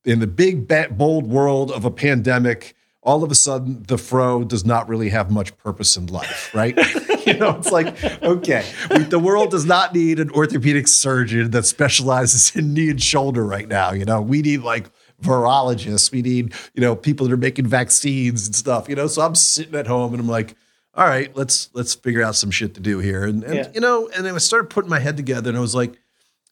in 0.06 0.20
the 0.20 0.28
big, 0.28 0.68
bold 0.98 1.28
world 1.28 1.72
of 1.72 1.86
a 1.86 1.92
pandemic. 1.92 2.76
All 3.04 3.24
of 3.24 3.32
a 3.32 3.36
sudden, 3.36 3.84
the 3.84 3.98
fro 3.98 4.44
does 4.44 4.66
not 4.66 4.90
really 4.90 5.10
have 5.10 5.32
much 5.32 5.56
purpose 5.58 5.96
in 5.96 6.08
life, 6.08 6.54
right? 6.54 6.78
you 7.26 7.36
know, 7.36 7.56
it's 7.58 7.72
like, 7.72 8.04
okay, 8.24 8.66
we, 8.92 9.00
the 9.04 9.20
world 9.20 9.52
does 9.52 9.66
not 9.66 9.94
need 9.94 10.20
an 10.20 10.30
orthopedic 10.32 10.88
surgeon 10.88 11.52
that 11.52 11.66
specializes 11.66 12.56
in 12.56 12.74
knee 12.74 12.90
and 12.90 13.02
shoulder 13.02 13.46
right 13.46 13.68
now. 13.68 13.94
You 13.94 14.04
know, 14.06 14.22
we 14.22 14.42
need 14.42 14.62
like 14.62 14.90
virologists. 15.22 16.12
We 16.12 16.22
need, 16.22 16.54
you 16.74 16.82
know, 16.82 16.96
people 16.96 17.28
that 17.28 17.34
are 17.34 17.38
making 17.38 17.68
vaccines 17.68 18.46
and 18.46 18.56
stuff, 18.56 18.88
you 18.90 18.96
know. 18.96 19.08
So 19.08 19.22
I'm 19.22 19.36
sitting 19.36 19.76
at 19.76 19.88
home 19.88 20.14
and 20.14 20.22
I'm 20.22 20.28
like, 20.28 20.56
all 20.94 21.06
right, 21.06 21.36
let's 21.36 21.70
let's 21.74 21.94
figure 21.94 22.24
out 22.24 22.36
some 22.36 22.52
shit 22.52 22.74
to 22.76 22.80
do 22.80 23.00
here. 23.00 23.24
And, 23.24 23.44
and 23.44 23.56
yeah. 23.56 23.68
you 23.74 23.82
know, 23.82 24.10
and 24.16 24.26
then 24.26 24.36
I 24.36 24.40
started 24.40 24.70
putting 24.70 24.90
my 24.90 25.00
head 25.00 25.18
together 25.18 25.50
and 25.50 25.58
I 25.58 25.62
was 25.62 25.76
like, 25.76 26.00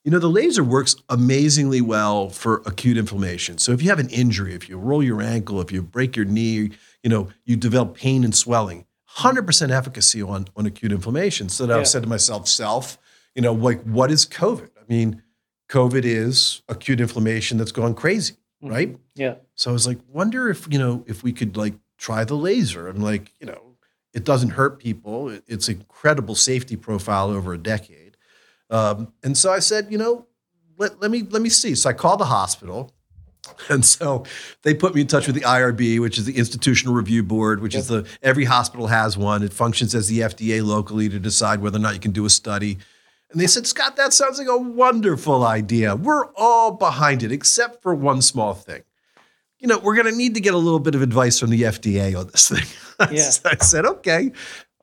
you 0.03 0.11
know, 0.11 0.19
the 0.19 0.29
laser 0.29 0.63
works 0.63 0.95
amazingly 1.09 1.81
well 1.81 2.29
for 2.29 2.61
acute 2.65 2.97
inflammation. 2.97 3.57
So 3.57 3.71
if 3.71 3.81
you 3.81 3.89
have 3.89 3.99
an 3.99 4.09
injury, 4.09 4.53
if 4.53 4.69
you 4.69 4.77
roll 4.77 5.01
your 5.01 5.21
ankle, 5.21 5.61
if 5.61 5.71
you 5.71 5.81
break 5.81 6.15
your 6.15 6.25
knee, 6.25 6.71
you 7.01 7.09
know, 7.09 7.29
you 7.43 7.55
develop 7.55 7.95
pain 7.95 8.23
and 8.23 8.35
swelling, 8.35 8.85
100% 9.17 9.71
efficacy 9.71 10.21
on, 10.21 10.47
on 10.55 10.67
acute 10.67 10.91
inflammation. 10.91 11.49
So 11.49 11.65
yeah. 11.65 11.77
I 11.77 11.83
said 11.83 12.03
to 12.03 12.09
myself, 12.09 12.47
self, 12.47 12.99
you 13.33 13.41
know, 13.41 13.53
like, 13.53 13.81
what 13.81 14.11
is 14.11 14.27
COVID? 14.27 14.69
I 14.77 14.83
mean, 14.87 15.23
COVID 15.69 16.03
is 16.03 16.61
acute 16.69 17.01
inflammation 17.01 17.57
that's 17.57 17.71
gone 17.71 17.95
crazy 17.95 18.35
right? 18.61 18.97
Yeah. 19.15 19.35
So 19.55 19.69
I 19.69 19.73
was 19.73 19.85
like, 19.87 19.99
wonder 20.07 20.49
if, 20.49 20.67
you 20.71 20.79
know, 20.79 21.03
if 21.07 21.23
we 21.23 21.31
could 21.33 21.55
like 21.57 21.73
try 21.97 22.23
the 22.23 22.35
laser. 22.35 22.87
And 22.87 23.03
like, 23.03 23.31
you 23.39 23.45
know, 23.47 23.61
it 24.13 24.23
doesn't 24.23 24.49
hurt 24.51 24.79
people. 24.79 25.29
It- 25.29 25.43
It's 25.47 25.69
incredible 25.69 26.35
safety 26.35 26.75
profile 26.75 27.29
over 27.29 27.53
a 27.53 27.57
decade. 27.57 28.17
Um, 28.69 29.13
and 29.23 29.37
so 29.37 29.51
I 29.51 29.59
said, 29.59 29.87
you 29.91 29.97
know, 29.97 30.27
let, 30.77 30.99
let 31.01 31.11
me 31.11 31.23
let 31.29 31.41
me 31.41 31.49
see. 31.49 31.75
So 31.75 31.89
I 31.89 31.93
called 31.93 32.19
the 32.19 32.25
hospital. 32.25 32.91
And 33.69 33.85
so 33.85 34.23
they 34.63 34.73
put 34.73 34.95
me 34.95 35.01
in 35.01 35.07
touch 35.07 35.27
with 35.27 35.35
the 35.35 35.43
IRB, 35.43 35.99
which 35.99 36.17
is 36.17 36.25
the 36.25 36.35
Institutional 36.35 36.95
Review 36.95 37.21
Board, 37.21 37.61
which 37.61 37.75
is 37.75 37.87
the 37.87 38.07
every 38.23 38.45
hospital 38.45 38.87
has 38.87 39.17
one. 39.19 39.43
It 39.43 39.53
functions 39.53 39.93
as 39.93 40.07
the 40.07 40.21
FDA 40.21 40.65
locally 40.65 41.09
to 41.09 41.19
decide 41.19 41.61
whether 41.61 41.77
or 41.77 41.79
not 41.79 41.93
you 41.93 41.99
can 41.99 42.11
do 42.11 42.25
a 42.25 42.29
study. 42.31 42.79
And 43.31 43.41
they 43.41 43.47
said, 43.47 43.67
Scott, 43.67 43.95
that 43.97 44.13
sounds 44.13 44.37
like 44.37 44.47
a 44.47 44.57
wonderful 44.57 45.43
idea. 45.43 45.95
We're 45.95 46.27
all 46.35 46.71
behind 46.71 47.23
it, 47.23 47.31
except 47.31 47.81
for 47.81 47.93
one 47.95 48.21
small 48.21 48.53
thing. 48.53 48.83
You 49.59 49.67
know, 49.67 49.79
we're 49.79 49.95
going 49.95 50.11
to 50.11 50.15
need 50.15 50.35
to 50.35 50.41
get 50.41 50.53
a 50.53 50.57
little 50.57 50.79
bit 50.79 50.95
of 50.95 51.01
advice 51.01 51.39
from 51.39 51.49
the 51.49 51.63
FDA 51.63 52.17
on 52.17 52.27
this 52.27 52.49
thing. 52.49 52.65
Yeah. 53.11 53.29
So 53.29 53.49
I 53.49 53.57
said, 53.57 53.85
okay, 53.85 54.31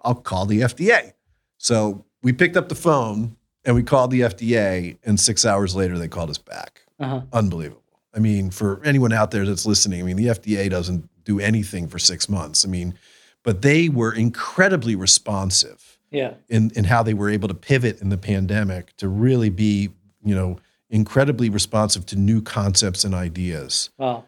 I'll 0.03 0.15
call 0.15 0.45
the 0.45 0.61
FDA. 0.61 1.15
So 1.57 2.05
we 2.23 2.35
picked 2.35 2.59
up 2.59 2.69
the 2.69 2.75
phone 2.75 3.37
and 3.65 3.75
we 3.75 3.83
called 3.83 4.11
the 4.11 4.21
FDA, 4.21 4.99
and 5.05 5.19
six 5.19 5.47
hours 5.47 5.75
later, 5.75 5.97
they 5.97 6.09
called 6.09 6.29
us 6.29 6.37
back. 6.37 6.83
Uh-huh. 7.01 7.23
Unbelievable. 7.33 7.83
I 8.15 8.19
mean, 8.19 8.51
for 8.51 8.83
anyone 8.85 9.13
out 9.13 9.31
there 9.31 9.47
that's 9.47 9.65
listening, 9.65 10.01
I 10.01 10.05
mean, 10.05 10.17
the 10.17 10.27
FDA 10.27 10.69
doesn't 10.69 11.09
do 11.25 11.41
anything 11.41 11.89
for 11.89 11.99
six 11.99 12.29
months. 12.29 12.65
I 12.65 12.69
mean, 12.69 12.95
but 13.43 13.63
they 13.63 13.89
were 13.89 14.13
incredibly 14.13 14.95
responsive 14.95 15.99
Yeah. 16.13 16.35
in, 16.49 16.71
in 16.77 16.85
how 16.85 17.03
they 17.03 17.15
were 17.15 17.31
able 17.31 17.49
to 17.49 17.55
pivot 17.55 18.01
in 18.01 18.11
the 18.11 18.19
pandemic 18.19 18.97
to 18.99 19.09
really 19.09 19.51
be, 19.51 19.91
you 20.23 20.35
know, 20.35 20.59
incredibly 20.91 21.49
responsive 21.49 22.05
to 22.07 22.17
new 22.17 22.43
concepts 22.43 23.03
and 23.03 23.15
ideas. 23.15 23.91
Wow. 23.99 24.25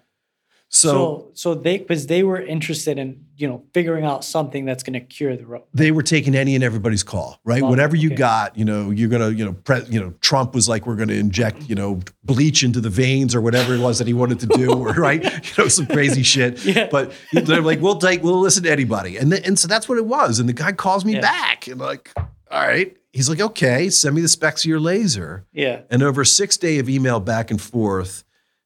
So, 0.75 0.89
So 0.91 1.31
so 1.35 1.55
they 1.55 1.79
because 1.79 2.09
they 2.09 2.25
were 2.25 2.41
interested 2.41 2.99
in 2.99 3.25
you 3.37 3.47
know 3.47 3.63
figuring 3.73 4.05
out 4.05 4.25
something 4.25 4.65
that's 4.65 4.83
going 4.83 4.95
to 4.95 5.01
cure 5.01 5.37
the 5.37 5.47
road. 5.47 5.63
they 5.73 5.93
were 5.93 6.03
taking 6.03 6.35
any 6.35 6.55
and 6.57 6.65
everybody's 6.65 7.05
call, 7.05 7.39
right? 7.45 7.63
Whatever 7.63 7.95
you 7.95 8.09
okay. 8.09 8.17
got, 8.17 8.59
you 8.59 8.65
know, 8.65 8.91
you're 8.91 9.09
gonna, 9.09 9.31
you 9.31 9.45
know, 9.45 9.53
pre- 9.53 9.85
you 9.85 10.01
know, 10.01 10.13
Trump 10.21 10.53
was 10.53 10.69
like, 10.69 10.85
we're 10.87 10.97
gonna 10.97 11.13
inject, 11.15 11.69
you 11.69 11.77
know, 11.77 12.01
bleach 12.25 12.65
into 12.65 12.81
the 12.81 12.91
veins 12.91 13.35
or 13.37 13.41
whatever 13.41 13.75
it 13.75 13.81
was 13.81 13.99
that 13.99 14.09
he 14.09 14.15
wanted 14.15 14.41
to 14.41 14.47
do, 14.47 14.73
or 14.73 14.93
right, 14.95 15.23
you 15.57 15.63
know, 15.65 15.69
some 15.69 15.87
crazy 15.87 16.23
shit. 16.25 16.65
Yeah. 16.65 16.89
But 16.91 17.13
they're 17.33 17.63
like, 17.63 17.81
we'll 17.81 17.99
take, 17.99 18.23
we'll 18.25 18.41
listen 18.41 18.65
to 18.65 18.71
anybody, 18.73 19.17
and 19.17 19.31
th- 19.31 19.47
and 19.47 19.57
so 19.57 19.69
that's 19.69 19.89
what 19.89 19.97
it 19.99 20.07
was. 20.07 20.41
And 20.41 20.49
the 20.49 20.53
guy 20.55 20.73
calls 20.73 21.05
me 21.05 21.15
Yeah. 21.15 21.21
back, 21.21 21.69
and 21.69 21.79
like, 21.81 22.11
all 22.17 22.67
right, 22.67 22.97
he's 23.13 23.29
like, 23.29 23.41
okay, 23.41 23.91
send 23.91 24.15
me 24.17 24.23
the 24.23 24.29
specs 24.29 24.65
of 24.65 24.69
your 24.69 24.81
laser. 24.81 25.45
Yeah. 25.53 25.83
And 25.91 26.03
over 26.03 26.23
a 26.23 26.27
six 26.27 26.57
day 26.57 26.79
of 26.81 26.89
email 26.89 27.21
back 27.21 27.51
and 27.53 27.61
forth, 27.61 28.25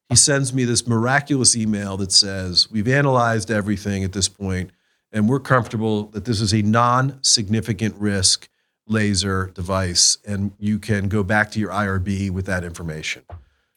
he 0.09 0.17
sends 0.17 0.53
me 0.55 0.65
this 0.65 0.87
miraculous 0.87 1.57
email 1.57 1.97
that 1.99 2.13
says, 2.13 2.71
We've 2.71 2.89
analyzed 2.89 3.51
everything 3.51 4.05
at 4.05 4.13
this 4.13 4.29
point, 4.29 4.71
and 5.13 5.29
we're 5.29 5.41
comfortable 5.41 6.05
that 6.09 6.25
this 6.25 6.41
is 6.41 6.53
a 6.55 6.63
non 6.63 7.19
significant 7.23 7.95
risk 7.97 8.49
laser 8.87 9.51
device, 9.55 10.17
and 10.27 10.53
you 10.59 10.79
can 10.79 11.09
go 11.09 11.23
back 11.23 11.51
to 11.53 11.61
your 11.61 11.71
IRB 11.71 12.31
with 12.31 12.47
that 12.47 12.65
information. 12.65 13.23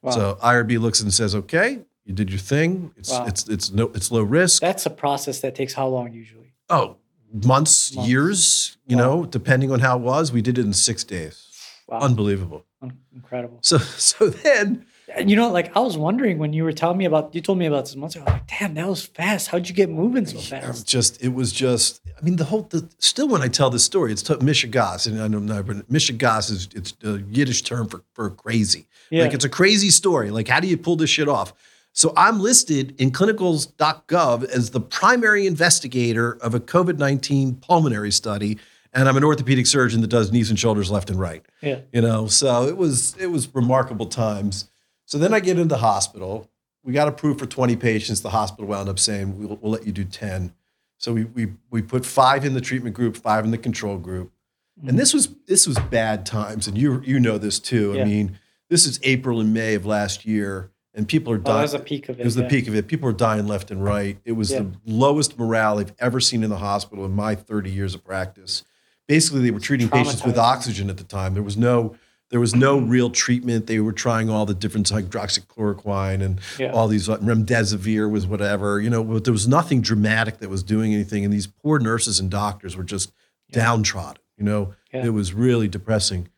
Wow. 0.01 0.11
So 0.11 0.37
IRB 0.41 0.79
looks 0.79 1.01
and 1.01 1.13
says, 1.13 1.35
Okay, 1.35 1.79
you 2.05 2.13
did 2.13 2.29
your 2.29 2.39
thing. 2.39 2.93
It's 2.97 3.11
Wow. 3.11 3.25
it's 3.25 3.47
it's 3.49 3.71
no 3.71 3.91
it's 3.93 4.09
low 4.11 4.23
risk. 4.23 4.61
That's 4.61 4.85
a 4.85 4.89
process 4.89 5.41
that 5.41 5.53
takes 5.55 5.73
how 5.73 5.87
long 5.87 6.13
usually? 6.13 6.53
oh, 6.69 6.95
months, 7.33 7.93
Months. 7.95 8.09
years, 8.09 8.77
you 8.87 8.95
Wow. 8.95 9.03
know, 9.03 9.25
depending 9.25 9.71
on 9.71 9.81
how 9.81 9.97
it 9.97 10.01
was. 10.01 10.31
We 10.31 10.41
did 10.41 10.57
it 10.57 10.65
in 10.65 10.71
six 10.73 11.03
days. 11.03 11.47
Wow. 11.89 11.99
Unbelievable. 11.99 12.65
Incredible. 13.13 13.59
So 13.61 13.77
so 14.09 14.29
then 14.29 14.85
you 15.25 15.35
know, 15.35 15.49
like 15.51 15.75
I 15.75 15.79
was 15.79 15.97
wondering 15.97 16.37
when 16.37 16.53
you 16.53 16.63
were 16.63 16.71
telling 16.73 16.97
me 16.97 17.05
about, 17.05 17.33
you 17.35 17.41
told 17.41 17.57
me 17.57 17.65
about 17.65 17.85
this 17.85 17.95
months 17.95 18.15
ago. 18.15 18.23
I 18.27 18.31
was 18.31 18.39
like, 18.41 18.59
damn, 18.59 18.73
that 18.75 18.87
was 18.87 19.05
fast. 19.05 19.47
How'd 19.49 19.67
you 19.67 19.75
get 19.75 19.89
moving 19.89 20.25
so 20.25 20.39
fast? 20.39 20.87
Just 20.87 21.21
it 21.21 21.33
was 21.33 21.51
just 21.51 22.01
I 22.17 22.21
mean 22.23 22.35
the 22.37 22.45
whole 22.45 22.63
the, 22.63 22.87
still 22.99 23.27
when 23.27 23.41
I 23.41 23.47
tell 23.47 23.69
this 23.69 23.83
story 23.83 24.11
it's 24.11 24.21
t- 24.23 24.33
Mishigas 24.35 25.07
and 25.07 25.21
I 25.21 25.27
don't 25.27 25.45
know 25.45 25.63
but 25.63 25.89
Mishigas 25.91 26.51
is 26.51 26.69
it's 26.75 26.93
a 27.03 27.21
Yiddish 27.29 27.63
term 27.63 27.87
for 27.87 28.03
for 28.13 28.29
crazy 28.29 28.87
Yeah. 29.09 29.23
like 29.23 29.33
it's 29.33 29.45
a 29.45 29.49
crazy 29.49 29.89
story 29.89 30.29
like 30.31 30.47
how 30.47 30.59
do 30.59 30.67
you 30.67 30.77
pull 30.77 30.95
this 30.95 31.09
shit 31.09 31.27
off 31.27 31.53
so 31.93 32.13
I'm 32.15 32.39
listed 32.39 32.95
in 33.01 33.11
clinicals.gov 33.11 34.43
as 34.45 34.69
the 34.69 34.79
primary 34.79 35.45
investigator 35.47 36.37
of 36.41 36.53
a 36.55 36.59
COVID-19 36.59 37.61
pulmonary 37.61 38.11
study 38.11 38.57
and 38.93 39.07
I'm 39.09 39.17
an 39.17 39.23
orthopedic 39.23 39.67
surgeon 39.67 40.01
that 40.01 40.07
does 40.07 40.31
knees 40.31 40.49
and 40.49 40.59
shoulders 40.59 40.91
left 40.91 41.09
and 41.09 41.19
right 41.19 41.43
Yeah. 41.61 41.79
you 41.91 42.01
know 42.01 42.27
so 42.27 42.67
it 42.67 42.77
was 42.77 43.15
it 43.17 43.27
was 43.27 43.53
remarkable 43.53 44.05
times 44.07 44.69
so 45.11 45.17
then 45.17 45.33
i 45.33 45.39
get 45.39 45.57
into 45.57 45.65
the 45.75 45.77
hospital 45.81 46.49
we 46.83 46.93
got 46.93 47.07
approved 47.07 47.39
for 47.39 47.45
20 47.45 47.75
patients 47.75 48.21
the 48.21 48.29
hospital 48.29 48.65
wound 48.65 48.87
up 48.87 48.97
saying 48.97 49.37
we'll, 49.37 49.57
we'll 49.61 49.71
let 49.71 49.85
you 49.85 49.91
do 49.91 50.05
10 50.05 50.53
so 50.97 51.13
we, 51.13 51.25
we 51.25 51.47
we 51.69 51.81
put 51.81 52.05
five 52.05 52.45
in 52.45 52.53
the 52.53 52.61
treatment 52.61 52.95
group 52.95 53.17
five 53.17 53.43
in 53.43 53.51
the 53.51 53.57
control 53.57 53.97
group 53.97 54.31
mm-hmm. 54.79 54.89
and 54.89 54.97
this 54.97 55.13
was 55.13 55.29
this 55.47 55.67
was 55.67 55.77
bad 55.89 56.25
times 56.25 56.67
and 56.67 56.77
you 56.77 57.01
you 57.01 57.19
know 57.19 57.37
this 57.37 57.59
too 57.59 57.93
Yeah. 57.93 58.01
i 58.01 58.05
mean 58.05 58.39
this 58.69 58.85
is 58.87 58.99
april 59.03 59.41
and 59.41 59.53
may 59.53 59.75
of 59.75 59.85
last 59.85 60.25
year 60.25 60.71
and 60.93 61.07
people 61.07 61.31
are 61.33 61.37
Oh, 61.37 61.39
that 61.39 61.45
dying 61.45 61.61
was 61.61 61.71
the 61.71 61.79
peak 61.79 62.09
of 62.09 62.19
it. 62.19 62.21
it 62.21 62.25
was 62.25 62.35
the 62.35 62.43
yeah. 62.43 62.49
peak 62.49 62.67
of 62.67 62.75
it. 62.75 62.87
People 62.87 63.07
are 63.09 63.13
dying 63.13 63.47
left 63.47 63.71
and 63.71 63.81
right. 63.81 64.17
It 64.25 64.33
was 64.33 64.51
Yeah. 64.51 64.59
the 64.59 64.71
lowest 64.85 65.39
morale 65.39 65.79
I've 65.79 65.93
ever 65.99 66.19
seen 66.19 66.43
in 66.43 66.49
the 66.49 66.57
hospital 66.57 67.05
in 67.05 67.11
my 67.13 67.33
30 67.33 67.71
years 67.71 67.95
of 67.95 68.03
practice. 68.03 68.65
Basically, 69.07 69.41
they 69.41 69.51
were 69.51 69.59
treating 69.59 69.89
patients 69.89 70.23
with 70.25 70.37
oxygen 70.37 70.89
at 70.89 70.97
the 70.97 71.03
time. 71.03 71.33
There 71.33 71.43
was 71.43 71.57
no 71.57 71.95
there 72.31 72.39
was 72.39 72.55
no 72.55 72.79
real 72.79 73.09
treatment. 73.11 73.67
They 73.67 73.79
were 73.79 73.91
trying 73.91 74.29
all 74.29 74.45
the 74.45 74.53
different 74.55 74.87
hydroxychloroquine 74.87 76.21
and 76.21 76.39
Yeah. 76.57 76.71
all 76.71 76.87
these 76.87 77.07
uh, 77.09 77.17
remdesivir 77.17 78.09
was 78.09 78.25
whatever, 78.25 78.79
you 78.81 78.89
know, 78.89 79.03
but 79.03 79.23
there 79.25 79.33
was 79.33 79.47
nothing 79.47 79.81
dramatic 79.81 80.39
that 80.39 80.49
was 80.49 80.63
doing 80.63 80.93
anything. 80.93 81.23
And 81.23 81.33
these 81.33 81.47
poor 81.47 81.77
nurses 81.79 82.19
and 82.19 82.29
doctors 82.31 82.75
were 82.75 82.83
just 82.83 83.11
downtrodden, 83.51 84.21
you 84.37 84.45
know. 84.45 84.73
Yeah. 84.93 85.05
It 85.05 85.09
was 85.09 85.33
really 85.33 85.67
depressing. 85.67 86.29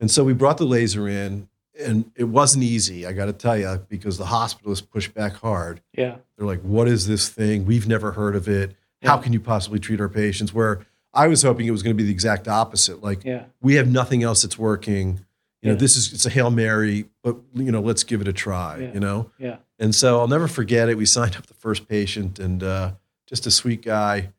And 0.00 0.10
so 0.10 0.22
we 0.22 0.32
brought 0.32 0.58
the 0.58 0.64
laser 0.66 1.08
in 1.08 1.48
and 1.78 2.10
it 2.16 2.24
wasn't 2.24 2.64
easy, 2.64 3.06
I 3.06 3.12
got 3.12 3.26
to 3.26 3.32
tell 3.32 3.56
you, 3.56 3.80
because 3.88 4.18
the 4.18 4.24
hospitalists 4.26 4.88
pushed 4.88 5.14
back 5.14 5.34
hard. 5.34 5.80
Yeah. 5.96 6.16
They're 6.36 6.46
like, 6.46 6.60
what 6.62 6.88
is 6.88 7.06
this 7.06 7.28
thing? 7.28 7.66
We've 7.66 7.86
never 7.86 8.12
heard 8.12 8.34
of 8.36 8.48
it. 8.48 8.74
How 9.02 9.16
can 9.18 9.32
you 9.32 9.38
possibly 9.40 9.78
treat 9.78 10.00
our 10.00 10.08
patients? 10.08 10.52
Where 10.52 10.80
I 11.14 11.28
was 11.28 11.42
hoping 11.42 11.66
it 11.66 11.70
was 11.70 11.82
going 11.84 11.96
to 11.96 12.00
be 12.00 12.04
the 12.04 12.10
exact 12.12 12.48
opposite. 12.48 13.00
Like, 13.02 13.24
Yeah. 13.24 13.44
we 13.62 13.74
have 13.76 13.88
nothing 13.88 14.22
else 14.24 14.42
that's 14.42 14.58
working. 14.58 15.20
You 15.62 15.68
know, 15.68 15.74
Yeah. 15.74 15.78
this 15.80 15.96
is 15.96 16.12
it's 16.12 16.24
a 16.26 16.30
Hail 16.30 16.50
Mary, 16.50 17.06
but 17.22 17.36
you 17.54 17.72
know, 17.72 17.80
let's 17.80 18.04
give 18.04 18.20
it 18.20 18.28
a 18.28 18.32
try, 18.32 18.78
Yeah. 18.78 18.92
you 18.94 19.00
know? 19.00 19.30
Yeah. 19.38 19.56
And 19.78 19.94
so 19.94 20.18
I'll 20.20 20.28
never 20.28 20.46
forget 20.48 20.88
it. 20.88 20.96
We 20.96 21.06
signed 21.06 21.36
up 21.36 21.46
the 21.46 21.54
first 21.54 21.88
patient 21.88 22.38
and 22.38 22.62
uh, 22.62 22.92
just 23.26 23.46
a 23.46 23.50
sweet 23.50 23.82
guy, 23.82 24.30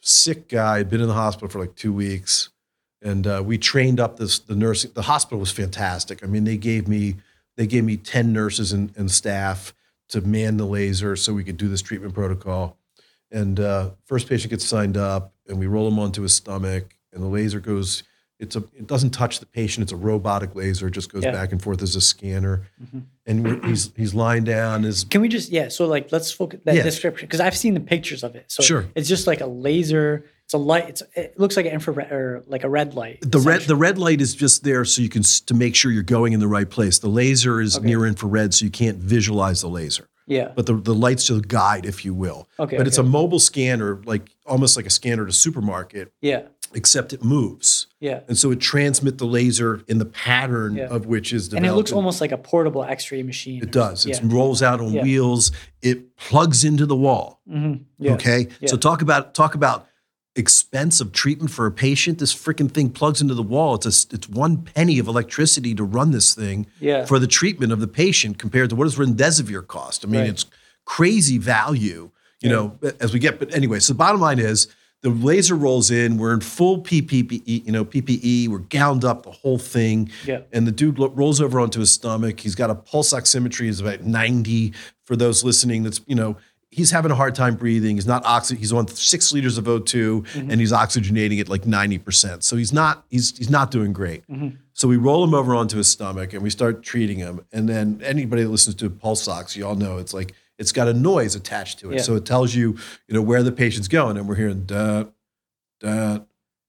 sick 0.00 0.48
guy, 0.48 0.78
had 0.78 0.90
been 0.90 1.00
in 1.00 1.08
the 1.08 1.14
hospital 1.14 1.48
for 1.48 1.60
like 1.60 1.74
two 1.76 1.92
weeks. 1.92 2.50
And 3.02 3.26
uh, 3.26 3.42
we 3.44 3.58
trained 3.58 4.00
up 4.00 4.16
this 4.16 4.38
the 4.38 4.56
nursing. 4.56 4.90
The 4.94 5.02
hospital 5.02 5.38
was 5.38 5.52
fantastic. 5.52 6.24
I 6.24 6.26
mean, 6.26 6.44
they 6.44 6.56
gave 6.56 6.88
me 6.88 7.16
they 7.56 7.66
gave 7.66 7.84
me 7.84 7.96
ten 7.96 8.32
nurses 8.32 8.72
and, 8.72 8.92
and 8.96 9.10
staff 9.10 9.72
to 10.08 10.20
man 10.20 10.56
the 10.56 10.66
laser 10.66 11.14
so 11.16 11.32
we 11.32 11.44
could 11.44 11.56
do 11.56 11.68
this 11.68 11.82
treatment 11.82 12.14
protocol. 12.14 12.76
And 13.30 13.58
uh, 13.60 13.90
first 14.04 14.28
patient 14.28 14.50
gets 14.50 14.64
signed 14.64 14.96
up, 14.96 15.34
and 15.48 15.58
we 15.58 15.66
roll 15.66 15.86
him 15.88 15.98
onto 15.98 16.22
his 16.22 16.34
stomach, 16.34 16.96
and 17.12 17.22
the 17.22 17.28
laser 17.28 17.60
goes. 17.60 18.02
It's 18.38 18.54
a. 18.54 18.58
It 18.76 18.86
doesn't 18.86 19.10
touch 19.10 19.40
the 19.40 19.46
patient. 19.46 19.82
It's 19.84 19.92
a 19.92 19.96
robotic 19.96 20.54
laser. 20.54 20.88
It 20.88 20.90
just 20.92 21.10
goes 21.12 21.24
Yeah. 21.24 21.32
back 21.32 21.52
and 21.52 21.62
forth 21.62 21.82
as 21.82 21.96
a 21.96 22.00
scanner. 22.00 22.62
Mhm. 22.82 23.02
And 23.26 23.64
he's 23.64 23.92
he's 23.96 24.14
lying 24.14 24.44
down. 24.44 24.82
His 24.82 25.04
Can 25.04 25.20
we 25.22 25.28
just 25.28 25.50
yeah? 25.50 25.68
So 25.68 25.86
like, 25.86 26.12
let's 26.12 26.30
focus 26.30 26.60
that 26.64 26.74
Yeah. 26.76 26.82
description 26.82 27.26
because 27.26 27.40
I've 27.40 27.56
seen 27.56 27.74
the 27.74 27.80
pictures 27.80 28.22
of 28.22 28.34
it. 28.36 28.44
So 28.48 28.62
Sure. 28.62 28.86
it's 28.94 29.08
just 29.08 29.26
like 29.26 29.40
a 29.40 29.46
laser. 29.46 30.24
It's 30.44 30.54
a 30.54 30.58
light. 30.58 30.88
It's 30.90 31.02
it 31.14 31.40
looks 31.40 31.56
like 31.56 31.66
an 31.66 31.72
infrared 31.72 32.12
or 32.12 32.44
like 32.46 32.62
a 32.62 32.68
red 32.68 32.94
light. 32.94 33.18
the 33.22 33.40
red 33.40 33.62
the 33.62 33.74
red 33.76 33.96
light 33.98 34.20
is 34.20 34.34
just 34.34 34.62
there 34.64 34.84
so 34.84 35.00
you 35.02 35.08
can 35.08 35.22
to 35.22 35.54
make 35.54 35.74
sure 35.74 35.90
you're 35.90 36.02
going 36.02 36.34
in 36.34 36.40
the 36.40 36.46
right 36.48 36.68
place. 36.68 36.98
The 36.98 37.08
laser 37.08 37.60
is 37.60 37.76
Okay. 37.78 37.86
near 37.86 38.04
infrared, 38.06 38.52
so 38.54 38.64
you 38.66 38.70
can't 38.70 38.98
visualize 38.98 39.62
the 39.62 39.68
laser. 39.68 40.08
yeah. 40.28 40.50
But 40.56 40.66
the, 40.66 40.74
the 40.74 40.92
light's 40.94 41.30
a 41.30 41.40
guide, 41.40 41.86
if 41.86 42.04
you 42.04 42.12
will. 42.12 42.48
Okay, 42.58 42.76
But 42.76 42.88
it's 42.88 42.98
a 42.98 43.02
mobile 43.04 43.38
scanner, 43.38 44.00
like 44.06 44.28
almost 44.44 44.76
like 44.76 44.84
a 44.84 44.90
scanner 44.90 45.24
to 45.24 45.32
supermarket, 45.32 46.12
Yeah. 46.20 46.42
Except 46.74 47.12
it 47.12 47.22
moves. 47.24 47.86
Yeah. 48.00 48.20
And 48.28 48.36
so 48.36 48.50
it 48.50 48.60
transmits 48.60 49.16
the 49.18 49.24
laser 49.26 49.82
in 49.88 49.98
the 49.98 50.04
pattern 50.04 50.76
Yeah. 50.76 50.88
of 50.88 51.06
which 51.06 51.32
is 51.32 51.48
the 51.48 51.56
And 51.56 51.66
it 51.66 51.72
looks 51.74 51.92
almost 51.92 52.20
like 52.20 52.32
a 52.32 52.38
portable 52.38 52.84
X-ray 52.84 53.22
machine. 53.22 53.62
It 53.62 53.70
does. 53.72 54.04
It 54.06 54.20
Yeah. 54.20 54.20
rolls 54.24 54.62
out 54.62 54.80
on 54.80 54.92
Yeah. 54.92 55.02
wheels. 55.02 55.52
It 55.82 56.16
plugs 56.16 56.64
into 56.64 56.86
the 56.86 56.96
wall. 56.96 57.40
Mhm. 57.50 57.80
Yeah. 57.98 58.12
Okay. 58.14 58.48
So 58.66 58.76
talk 58.76 59.02
about 59.02 59.34
talk 59.34 59.54
about 59.54 59.86
expense 60.34 61.00
of 61.00 61.12
treatment 61.12 61.50
for 61.50 61.64
a 61.64 61.70
patient. 61.72 62.18
This 62.18 62.34
freaking 62.34 62.70
thing 62.70 62.90
plugs 62.90 63.22
into 63.22 63.32
the 63.32 63.42
wall. 63.42 63.74
It's 63.76 63.86
a, 63.86 64.14
it's 64.14 64.28
one 64.28 64.58
penny 64.58 64.98
of 64.98 65.08
electricity 65.08 65.74
to 65.74 65.82
run 65.82 66.10
this 66.10 66.34
thing 66.34 66.66
for 67.06 67.18
the 67.18 67.26
treatment 67.26 67.72
of 67.72 67.80
the 67.80 67.86
patient 67.88 68.36
compared 68.38 68.68
to 68.70 68.76
what 68.76 68.84
does 68.84 68.96
remdesivir 68.96 69.66
cost. 69.66 70.04
I 70.04 70.08
mean, 70.08 70.20
Right. 70.20 70.30
it's 70.30 70.44
crazy 70.84 71.38
value. 71.38 72.10
You 72.42 72.50
know, 72.50 72.78
as 73.00 73.14
we 73.14 73.18
get. 73.18 73.38
But 73.38 73.52
anyway, 73.54 73.80
so 73.80 73.94
the 73.94 73.96
bottom 73.96 74.20
line 74.20 74.38
is 74.38 74.68
the 75.02 75.10
laser 75.10 75.54
rolls 75.54 75.90
in. 75.90 76.18
We're 76.18 76.34
in 76.34 76.40
full 76.40 76.82
PPE, 76.82 77.66
you 77.66 77.72
know, 77.72 77.84
PPE. 77.84 78.48
We're 78.48 78.58
gowned 78.58 79.04
up, 79.04 79.22
the 79.22 79.30
whole 79.30 79.58
thing. 79.58 80.10
Yeah. 80.24 80.40
And 80.52 80.66
the 80.66 80.72
dude 80.72 80.98
lo- 80.98 81.10
rolls 81.10 81.40
over 81.40 81.60
onto 81.60 81.80
his 81.80 81.92
stomach. 81.92 82.40
He's 82.40 82.54
got 82.54 82.70
a 82.70 82.74
pulse 82.74 83.12
oximetry 83.12 83.68
is 83.68 83.80
about 83.80 84.02
90 84.02 84.72
for 85.04 85.16
those 85.16 85.44
listening. 85.44 85.82
That's, 85.82 86.00
you 86.06 86.14
know, 86.14 86.36
he's 86.70 86.90
having 86.90 87.10
a 87.10 87.14
hard 87.14 87.34
time 87.34 87.54
breathing. 87.54 87.96
He's 87.96 88.06
not 88.06 88.24
oxy. 88.24 88.56
He's 88.56 88.72
on 88.72 88.88
six 88.88 89.32
liters 89.32 89.58
of 89.58 89.64
O2 89.64 89.84
mm-hmm. 89.84 90.50
and 90.50 90.60
he's 90.60 90.72
oxygenating 90.72 91.40
at 91.40 91.48
like 91.48 91.62
90%. 91.62 92.42
So 92.42 92.56
he's 92.56 92.72
not, 92.72 93.04
he's, 93.08 93.36
he's 93.36 93.50
not 93.50 93.70
doing 93.70 93.92
great. 93.92 94.26
Mm-hmm. 94.28 94.56
So 94.72 94.88
we 94.88 94.96
roll 94.96 95.24
him 95.24 95.34
over 95.34 95.54
onto 95.54 95.76
his 95.76 95.88
stomach 95.88 96.32
and 96.32 96.42
we 96.42 96.50
start 96.50 96.82
treating 96.82 97.18
him. 97.18 97.44
And 97.52 97.68
then 97.68 98.00
anybody 98.04 98.42
that 98.42 98.50
listens 98.50 98.76
to 98.76 98.90
pulse 98.90 99.28
ox, 99.28 99.56
you 99.56 99.66
all 99.66 99.76
know 99.76 99.98
it's 99.98 100.12
like, 100.12 100.34
it's 100.58 100.72
got 100.72 100.88
a 100.88 100.94
noise 100.94 101.34
attached 101.34 101.78
to 101.80 101.90
it. 101.90 101.96
Yeah. 101.96 102.02
So 102.02 102.14
it 102.16 102.24
tells 102.24 102.54
you, 102.54 102.76
you 103.08 103.14
know, 103.14 103.22
where 103.22 103.42
the 103.42 103.52
patient's 103.52 103.88
going. 103.88 104.16
And 104.16 104.28
we're 104.28 104.36
hearing 104.36 104.64
da, 104.64 105.04
da, 105.80 106.20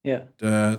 Yeah. 0.04 0.24
da, 0.38 0.78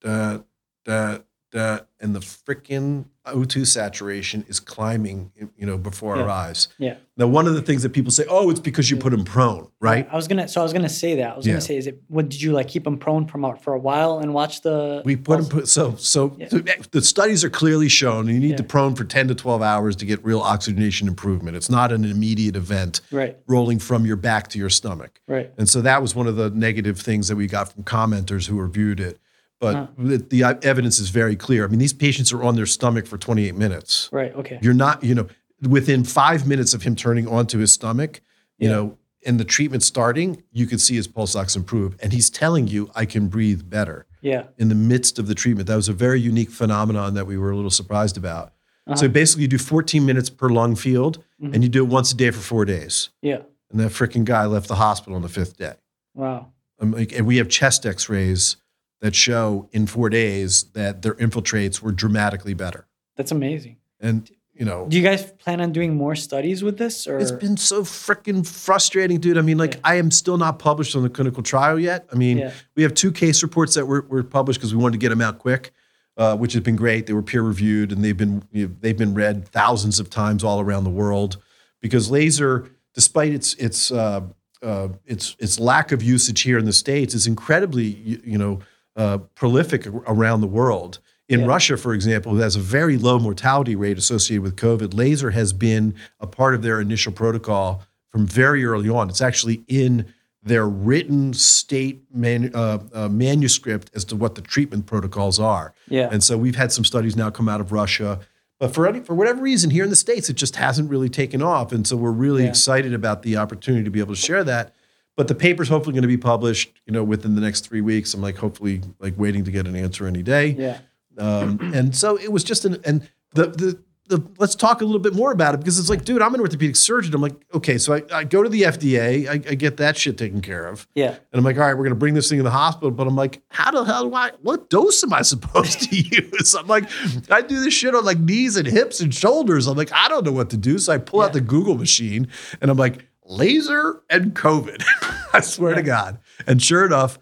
da, 0.00 0.38
da, 0.84 1.18
da, 1.50 1.78
and 2.00 2.14
the 2.14 2.20
freaking 2.20 3.06
O2 3.26 3.66
saturation 3.66 4.44
is 4.48 4.58
climbing, 4.58 5.30
you 5.56 5.64
know, 5.66 5.78
before 5.78 6.16
our 6.16 6.28
eyes. 6.28 6.68
Yeah. 6.78 6.96
Now, 7.16 7.26
one 7.28 7.46
of 7.46 7.54
the 7.54 7.62
things 7.62 7.82
that 7.82 7.90
people 7.90 8.10
say, 8.10 8.24
oh, 8.28 8.50
it's 8.50 8.58
because 8.58 8.90
you 8.90 8.96
put 8.96 9.12
him 9.12 9.22
prone, 9.24 9.68
right? 9.80 10.08
I 10.10 10.16
was 10.16 10.26
gonna. 10.26 10.48
So 10.48 10.60
I 10.60 10.64
was 10.64 10.72
gonna 10.72 10.88
say 10.88 11.14
that. 11.16 11.34
I 11.34 11.36
was 11.36 11.46
Yeah. 11.46 11.52
gonna 11.52 11.60
say, 11.60 11.76
is 11.76 11.86
it? 11.86 12.02
What 12.08 12.28
did 12.30 12.40
you 12.42 12.52
like? 12.52 12.68
Keep 12.68 12.86
him 12.86 12.98
prone 12.98 13.26
from 13.26 13.42
for 13.58 13.74
a 13.74 13.78
while 13.78 14.18
and 14.18 14.32
watch 14.34 14.62
the. 14.62 15.02
We 15.04 15.16
put 15.16 15.48
put, 15.50 15.68
so, 15.68 15.94
so 15.96 16.34
Yeah. 16.38 16.48
the, 16.48 16.64
eh, 16.66 16.82
the 16.90 17.02
studies 17.02 17.44
are 17.44 17.50
clearly 17.50 17.88
shown 17.88 18.26
you 18.28 18.40
need 18.40 18.50
Yeah. 18.50 18.56
to 18.56 18.62
prone 18.64 18.94
for 18.96 19.04
10 19.04 19.28
to 19.28 19.34
12 19.34 19.62
hours 19.62 19.94
to 19.96 20.06
get 20.06 20.24
real 20.24 20.40
oxygenation 20.40 21.06
improvement. 21.06 21.56
It's 21.56 21.70
not 21.70 21.92
an 21.92 22.04
immediate 22.04 22.56
event 22.56 23.00
Right. 23.12 23.36
rolling 23.46 23.78
from 23.78 24.04
your 24.06 24.16
back 24.16 24.48
to 24.48 24.58
your 24.58 24.70
stomach. 24.70 25.20
Right. 25.28 25.52
And 25.58 25.68
so 25.68 25.80
that 25.82 26.00
was 26.02 26.14
one 26.16 26.26
of 26.26 26.36
the 26.36 26.50
negative 26.50 26.98
things 26.98 27.28
that 27.28 27.36
we 27.36 27.46
got 27.46 27.72
from 27.72 27.84
commenters 27.84 28.46
who 28.48 28.58
reviewed 28.58 28.98
it. 29.00 29.18
But 29.62 29.74
Huh. 29.76 29.86
the, 29.96 30.42
evidence 30.64 30.98
is 30.98 31.10
very 31.10 31.36
clear. 31.36 31.64
I 31.64 31.68
mean, 31.68 31.78
these 31.78 31.92
patients 31.92 32.32
are 32.32 32.42
on 32.42 32.56
their 32.56 32.66
stomach 32.66 33.06
for 33.06 33.16
28 33.16 33.54
minutes. 33.54 34.08
Right. 34.10 34.34
Okay. 34.34 34.58
You're 34.60 34.74
not, 34.74 35.04
you 35.04 35.14
know, 35.14 35.28
within 35.68 36.02
five 36.02 36.48
minutes 36.48 36.74
of 36.74 36.82
him 36.82 36.96
turning 36.96 37.28
onto 37.28 37.58
his 37.58 37.72
stomach, 37.72 38.20
you 38.58 38.68
Yeah. 38.68 38.74
know, 38.74 38.98
and 39.24 39.38
the 39.38 39.44
treatment 39.44 39.84
starting, 39.84 40.42
you 40.50 40.66
can 40.66 40.80
see 40.80 40.96
his 40.96 41.06
pulse 41.06 41.36
ox 41.36 41.54
improve. 41.54 41.94
And 42.02 42.12
he's 42.12 42.28
telling 42.28 42.66
you, 42.66 42.90
I 42.96 43.04
can 43.04 43.28
breathe 43.28 43.70
better 43.70 44.04
Yeah. 44.20 44.46
in 44.58 44.68
the 44.68 44.74
midst 44.74 45.20
of 45.20 45.28
the 45.28 45.34
treatment. 45.36 45.68
That 45.68 45.76
was 45.76 45.88
a 45.88 45.92
very 45.92 46.20
unique 46.20 46.50
phenomenon 46.50 47.14
that 47.14 47.28
we 47.28 47.38
were 47.38 47.52
a 47.52 47.54
little 47.56 47.70
surprised 47.70 48.16
about. 48.16 48.52
So 48.96 49.06
basically, 49.08 49.42
you 49.42 49.48
do 49.48 49.58
14 49.58 50.04
minutes 50.04 50.28
per 50.28 50.48
lung 50.48 50.74
field, 50.74 51.22
and 51.40 51.62
you 51.62 51.68
do 51.68 51.84
it 51.84 51.88
once 51.88 52.10
a 52.10 52.16
day 52.16 52.32
for 52.32 52.40
four 52.40 52.64
days. 52.64 53.10
Yeah. 53.22 53.42
And 53.70 53.78
that 53.78 53.92
freaking 53.92 54.24
guy 54.24 54.44
left 54.46 54.66
the 54.66 54.74
hospital 54.74 55.14
on 55.14 55.22
the 55.22 55.28
fifth 55.28 55.56
day. 55.56 55.74
Wow. 56.16 56.48
Um, 56.80 56.90
like, 56.90 57.12
and 57.16 57.24
we 57.24 57.36
have 57.36 57.48
chest 57.48 57.86
X-rays 57.86 58.56
that 59.02 59.14
show 59.16 59.68
in 59.72 59.86
four 59.86 60.08
days 60.08 60.62
that 60.72 61.02
their 61.02 61.14
infiltrates 61.14 61.82
were 61.82 61.90
dramatically 61.92 62.54
better. 62.54 62.86
That's 63.16 63.32
amazing. 63.32 63.76
And 64.00 64.30
you 64.54 64.64
know, 64.64 64.86
Do 64.88 64.96
you 64.96 65.02
guys 65.02 65.24
plan 65.32 65.60
on 65.60 65.72
doing 65.72 65.96
more 65.96 66.14
studies 66.14 66.62
with 66.62 66.78
this, 66.78 67.06
or 67.06 67.18
it's 67.18 67.32
been 67.32 67.56
so 67.56 67.82
freaking 67.82 68.46
frustrating, 68.46 69.18
dude. 69.18 69.38
I 69.38 69.40
mean, 69.40 69.58
like, 69.58 69.74
Yeah. 69.74 69.80
I 69.84 69.94
am 69.96 70.10
still 70.10 70.36
not 70.38 70.58
published 70.58 70.94
on 70.94 71.02
the 71.02 71.08
clinical 71.08 71.42
trial 71.42 71.80
yet. 71.80 72.06
I 72.12 72.16
mean, 72.16 72.38
Yeah. 72.38 72.52
we 72.76 72.82
have 72.84 72.94
two 72.94 73.10
case 73.10 73.42
reports 73.42 73.74
that 73.74 73.86
were, 73.86 74.02
were 74.08 74.22
published 74.22 74.60
because 74.60 74.74
we 74.74 74.80
wanted 74.80 74.92
to 74.92 74.98
get 74.98 75.08
them 75.08 75.22
out 75.22 75.38
quick, 75.38 75.72
uh, 76.16 76.36
which 76.36 76.52
has 76.52 76.62
been 76.62 76.76
great. 76.76 77.06
They 77.06 77.12
were 77.14 77.22
peer 77.22 77.42
reviewed 77.42 77.90
and 77.92 78.04
they've 78.04 78.16
been 78.16 78.44
you 78.52 78.68
know, 78.68 78.74
they've 78.80 78.96
been 78.96 79.14
read 79.14 79.48
thousands 79.48 79.98
of 79.98 80.10
times 80.10 80.44
all 80.44 80.60
around 80.60 80.84
the 80.84 80.90
world. 80.90 81.38
Because 81.80 82.08
laser, 82.10 82.68
despite 82.94 83.32
its 83.32 83.54
its 83.54 83.90
uh, 83.90 84.20
uh, 84.62 84.88
its 85.06 85.34
its 85.40 85.58
lack 85.58 85.90
of 85.90 86.02
usage 86.04 86.42
here 86.42 86.58
in 86.58 86.66
the 86.66 86.72
states, 86.74 87.14
is 87.14 87.26
incredibly 87.26 87.84
you, 87.86 88.20
you 88.22 88.38
know 88.38 88.60
uh, 88.96 89.18
prolific 89.34 89.86
around 89.86 90.40
the 90.40 90.46
world. 90.46 90.98
In 91.28 91.40
Yeah. 91.40 91.46
Russia, 91.46 91.76
for 91.76 91.94
example, 91.94 92.32
who 92.32 92.38
has 92.40 92.56
a 92.56 92.60
very 92.60 92.98
low 92.98 93.18
mortality 93.18 93.74
rate 93.74 93.96
associated 93.96 94.42
with 94.42 94.56
COVID, 94.56 94.92
laser 94.94 95.30
has 95.30 95.52
been 95.52 95.94
a 96.20 96.26
part 96.26 96.54
of 96.54 96.62
their 96.62 96.80
initial 96.80 97.12
protocol 97.12 97.82
from 98.10 98.26
very 98.26 98.64
early 98.64 98.88
on. 98.90 99.08
It's 99.08 99.22
actually 99.22 99.62
in 99.68 100.06
their 100.42 100.68
written 100.68 101.32
state 101.32 102.02
man, 102.12 102.50
uh, 102.52 102.78
uh, 102.92 103.08
manuscript 103.08 103.90
as 103.94 104.04
to 104.06 104.16
what 104.16 104.34
the 104.34 104.42
treatment 104.42 104.86
protocols 104.86 105.38
are. 105.38 105.72
Yeah. 105.88 106.08
And 106.10 106.22
so 106.22 106.36
we've 106.36 106.56
had 106.56 106.72
some 106.72 106.84
studies 106.84 107.16
now 107.16 107.30
come 107.30 107.48
out 107.48 107.60
of 107.60 107.72
Russia. 107.72 108.18
But 108.58 108.74
for 108.74 108.86
any, 108.86 109.00
for 109.00 109.14
whatever 109.14 109.40
reason, 109.40 109.70
here 109.70 109.84
in 109.84 109.90
the 109.90 109.96
states, 109.96 110.28
it 110.28 110.34
just 110.34 110.56
hasn't 110.56 110.90
really 110.90 111.08
taken 111.08 111.42
off, 111.42 111.72
and 111.72 111.86
so 111.86 111.96
we're 111.96 112.10
really 112.12 112.42
Yeah. 112.42 112.50
excited 112.50 112.92
about 112.92 113.22
the 113.22 113.36
opportunity 113.36 113.84
to 113.84 113.90
be 113.90 114.00
able 114.00 114.14
to 114.14 114.20
share 114.20 114.44
that. 114.44 114.74
But 115.16 115.28
the 115.28 115.34
paper's 115.34 115.68
hopefully 115.68 115.92
going 115.92 116.02
to 116.02 116.08
be 116.08 116.16
published, 116.16 116.80
you 116.86 116.92
know, 116.92 117.04
within 117.04 117.34
the 117.34 117.40
next 117.40 117.68
three 117.68 117.82
weeks. 117.82 118.14
I'm 118.14 118.22
like 118.22 118.36
hopefully 118.36 118.80
like 118.98 119.14
waiting 119.18 119.44
to 119.44 119.50
get 119.50 119.66
an 119.66 119.76
answer 119.76 120.06
any 120.06 120.22
day. 120.22 120.48
yeah. 120.48 120.78
Um, 121.18 121.58
and 121.74 121.94
so 121.94 122.18
it 122.18 122.32
was 122.32 122.42
just 122.42 122.64
an 122.64 122.78
and 122.84 123.06
the 123.34 123.46
the 123.48 123.78
the 124.06 124.26
let's 124.38 124.54
talk 124.54 124.80
a 124.80 124.84
little 124.84 125.00
bit 125.00 125.14
more 125.14 125.30
about 125.30 125.54
it 125.54 125.58
because 125.58 125.78
it's 125.78 125.88
like, 125.88 126.04
dude, 126.04 126.20
I'm 126.22 126.34
an 126.34 126.40
orthopedic 126.40 126.76
surgeon. 126.76 127.14
I'm 127.14 127.22
like, 127.22 127.34
okay, 127.54 127.78
so 127.78 127.94
I, 127.94 128.02
I 128.12 128.24
go 128.24 128.42
to 128.42 128.48
the 128.48 128.62
FDA, 128.62 129.28
I, 129.28 129.32
I 129.34 129.54
get 129.54 129.76
that 129.76 129.96
shit 129.96 130.18
taken 130.18 130.40
care 130.40 130.66
of. 130.66 130.88
Yeah. 130.94 131.10
And 131.10 131.18
I'm 131.32 131.44
like, 131.44 131.56
all 131.56 131.62
right, 131.62 131.76
we're 131.76 131.84
gonna 131.84 131.94
bring 131.94 132.14
this 132.14 132.28
thing 132.28 132.38
in 132.38 132.44
the 132.44 132.50
hospital. 132.50 132.90
But 132.90 133.06
I'm 133.06 133.14
like, 133.16 133.42
how 133.48 133.70
the 133.70 133.84
hell 133.84 134.08
do 134.08 134.14
I 134.14 134.30
what 134.42 134.70
dose 134.70 135.02
am 135.04 135.12
I 135.12 135.22
supposed 135.32 135.82
to 135.82 135.96
use? 135.96 136.54
I'm 136.54 136.66
like, 136.66 136.88
I 137.30 137.42
do 137.42 137.60
this 137.60 137.74
shit 137.74 137.94
on 137.94 138.04
like 138.04 138.18
knees 138.18 138.56
and 138.56 138.66
hips 138.66 139.00
and 139.00 139.14
shoulders. 139.14 139.66
I'm 139.66 139.76
like, 139.76 139.92
I 139.92 140.08
don't 140.08 140.24
know 140.24 140.32
what 140.32 140.50
to 140.50 140.56
do. 140.56 140.78
So 140.78 140.92
I 140.92 140.98
pull 140.98 141.22
out 141.22 141.32
the 141.32 141.40
Google 141.40 141.76
machine 141.76 142.28
and 142.60 142.70
I'm 142.70 142.76
like, 142.76 143.06
laser 143.32 144.02
and 144.10 144.34
COVID. 144.34 144.82
I 145.32 145.40
swear 145.40 145.74
to 145.74 145.82
God. 145.82 146.18
And 146.46 146.62
sure 146.62 146.84
enough, 146.84 147.18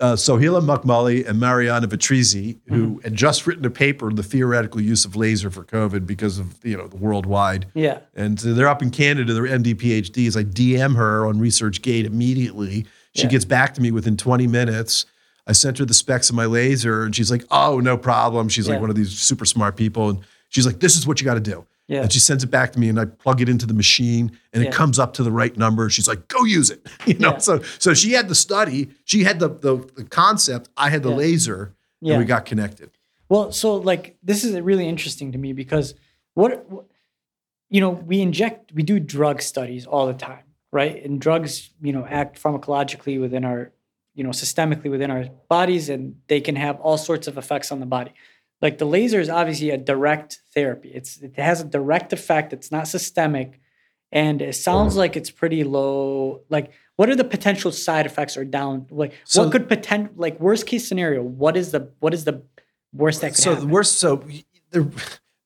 uh, 0.00 0.12
Soheila 0.14 0.60
Mokmeli 0.62 1.26
and 1.26 1.40
Mariana 1.40 1.88
Vetrici, 1.88 2.58
who 2.68 3.00
had 3.02 3.14
just 3.14 3.46
written 3.46 3.64
a 3.64 3.70
paper 3.70 4.06
on 4.06 4.16
the 4.16 4.22
theoretical 4.22 4.80
use 4.80 5.04
of 5.04 5.16
laser 5.16 5.50
for 5.50 5.64
COVID 5.64 6.06
because 6.06 6.38
of 6.38 6.54
you 6.64 6.76
know 6.76 6.86
the 6.86 6.96
worldwide, 6.96 7.66
Yeah. 7.74 8.00
and 8.14 8.38
so 8.38 8.52
they're 8.54 8.68
up 8.68 8.82
in 8.82 8.90
Canada. 8.90 9.32
They're 9.32 9.44
MD 9.46 9.74
PhDs. 9.74 10.36
I 10.36 10.44
DM 10.44 10.96
her 10.96 11.26
on 11.26 11.36
ResearchGate 11.40 12.04
immediately. 12.04 12.86
She 13.14 13.22
Yeah. 13.24 13.28
gets 13.30 13.44
back 13.44 13.74
to 13.74 13.80
me 13.80 13.90
within 13.90 14.16
20 14.16 14.46
minutes. 14.46 15.06
I 15.46 15.52
sent 15.52 15.78
her 15.78 15.84
the 15.84 15.94
specs 15.94 16.28
of 16.28 16.36
my 16.36 16.44
laser, 16.44 17.04
and 17.04 17.16
she's 17.16 17.30
like, 17.30 17.44
"Oh, 17.50 17.80
no 17.80 17.96
problem." 17.96 18.48
She's 18.48 18.68
like 18.68 18.80
one 18.80 18.90
of 18.90 18.96
these 18.96 19.18
super 19.18 19.46
smart 19.46 19.76
people, 19.76 20.10
and 20.10 20.18
she's 20.50 20.66
like, 20.66 20.80
"This 20.80 20.96
is 20.96 21.06
what 21.06 21.20
you 21.20 21.24
got 21.24 21.34
to 21.34 21.40
do." 21.40 21.64
Yeah. 21.88 22.02
And 22.02 22.12
she 22.12 22.18
sends 22.18 22.44
it 22.44 22.48
back 22.50 22.72
to 22.74 22.78
me, 22.78 22.88
and 22.90 23.00
I 23.00 23.06
plug 23.06 23.40
it 23.40 23.48
into 23.48 23.64
the 23.66 23.72
machine, 23.74 24.30
and 24.52 24.62
Yeah. 24.62 24.68
it 24.68 24.74
comes 24.74 24.98
up 24.98 25.14
to 25.14 25.22
the 25.22 25.32
right 25.32 25.56
number. 25.56 25.88
She's 25.88 26.06
like, 26.06 26.28
"Go 26.28 26.44
use 26.44 26.70
it." 26.70 26.86
You 27.06 27.14
know, 27.18 27.32
Yeah. 27.32 27.38
so 27.38 27.62
so 27.78 27.94
she 27.94 28.12
had 28.12 28.28
the 28.28 28.34
study, 28.34 28.90
she 29.04 29.24
had 29.24 29.38
the 29.40 29.48
the, 29.48 29.76
the 29.96 30.04
concept, 30.04 30.68
I 30.76 30.90
had 30.90 31.02
the 31.02 31.10
Yeah. 31.10 31.16
laser, 31.16 31.74
and 32.02 32.18
we 32.18 32.24
got 32.26 32.44
connected. 32.44 32.90
Well, 33.30 33.52
so 33.52 33.76
like 33.76 34.16
this 34.22 34.44
is 34.44 34.58
really 34.60 34.86
interesting 34.86 35.32
to 35.32 35.38
me 35.38 35.52
because 35.54 35.94
what, 36.34 36.68
what 36.70 36.84
you 37.70 37.80
know, 37.80 37.90
we 37.90 38.20
inject, 38.20 38.72
we 38.72 38.82
do 38.82 38.98
drug 39.00 39.42
studies 39.42 39.84
all 39.86 40.06
the 40.06 40.14
time, 40.14 40.44
right? 40.72 41.02
And 41.04 41.20
drugs, 41.20 41.70
you 41.82 41.92
know, 41.92 42.06
act 42.06 42.42
pharmacologically 42.42 43.20
within 43.20 43.44
our, 43.44 43.72
you 44.14 44.24
know, 44.24 44.30
systemically 44.30 44.90
within 44.90 45.10
our 45.10 45.24
bodies, 45.48 45.88
and 45.90 46.16
they 46.28 46.40
can 46.40 46.56
have 46.56 46.80
all 46.80 46.96
sorts 46.98 47.28
of 47.28 47.36
effects 47.38 47.70
on 47.72 47.80
the 47.80 47.86
body. 47.86 48.12
Like 48.60 48.78
the 48.78 48.84
laser 48.86 49.20
is 49.20 49.28
obviously 49.28 49.70
a 49.70 49.78
direct 49.78 50.40
therapy. 50.54 50.90
It's 50.92 51.18
it 51.18 51.36
has 51.36 51.60
a 51.60 51.64
direct 51.64 52.12
effect. 52.12 52.52
It's 52.52 52.72
not 52.72 52.88
systemic, 52.88 53.60
and 54.10 54.42
it 54.42 54.54
sounds 54.56 54.96
like 54.96 55.16
it's 55.16 55.30
pretty 55.30 55.62
low. 55.62 56.42
Like, 56.48 56.72
what 56.96 57.08
are 57.08 57.14
the 57.14 57.24
potential 57.24 57.70
side 57.70 58.04
effects 58.06 58.36
or 58.36 58.44
down? 58.44 58.86
Like, 58.90 59.14
So- 59.24 59.44
what 59.44 59.52
could 59.52 59.68
potential 59.68 60.12
like 60.16 60.40
worst 60.40 60.66
case 60.66 60.88
scenario? 60.88 61.22
What 61.22 61.56
is 61.56 61.70
the 61.70 61.92
what 62.00 62.12
is 62.14 62.24
the 62.24 62.42
worst 62.92 63.20
that 63.20 63.34
could 63.34 63.42
so 63.44 63.50
happen? 63.50 63.68
the 63.68 63.72
worst 63.72 63.98
so 63.98 64.24
there 64.70 64.88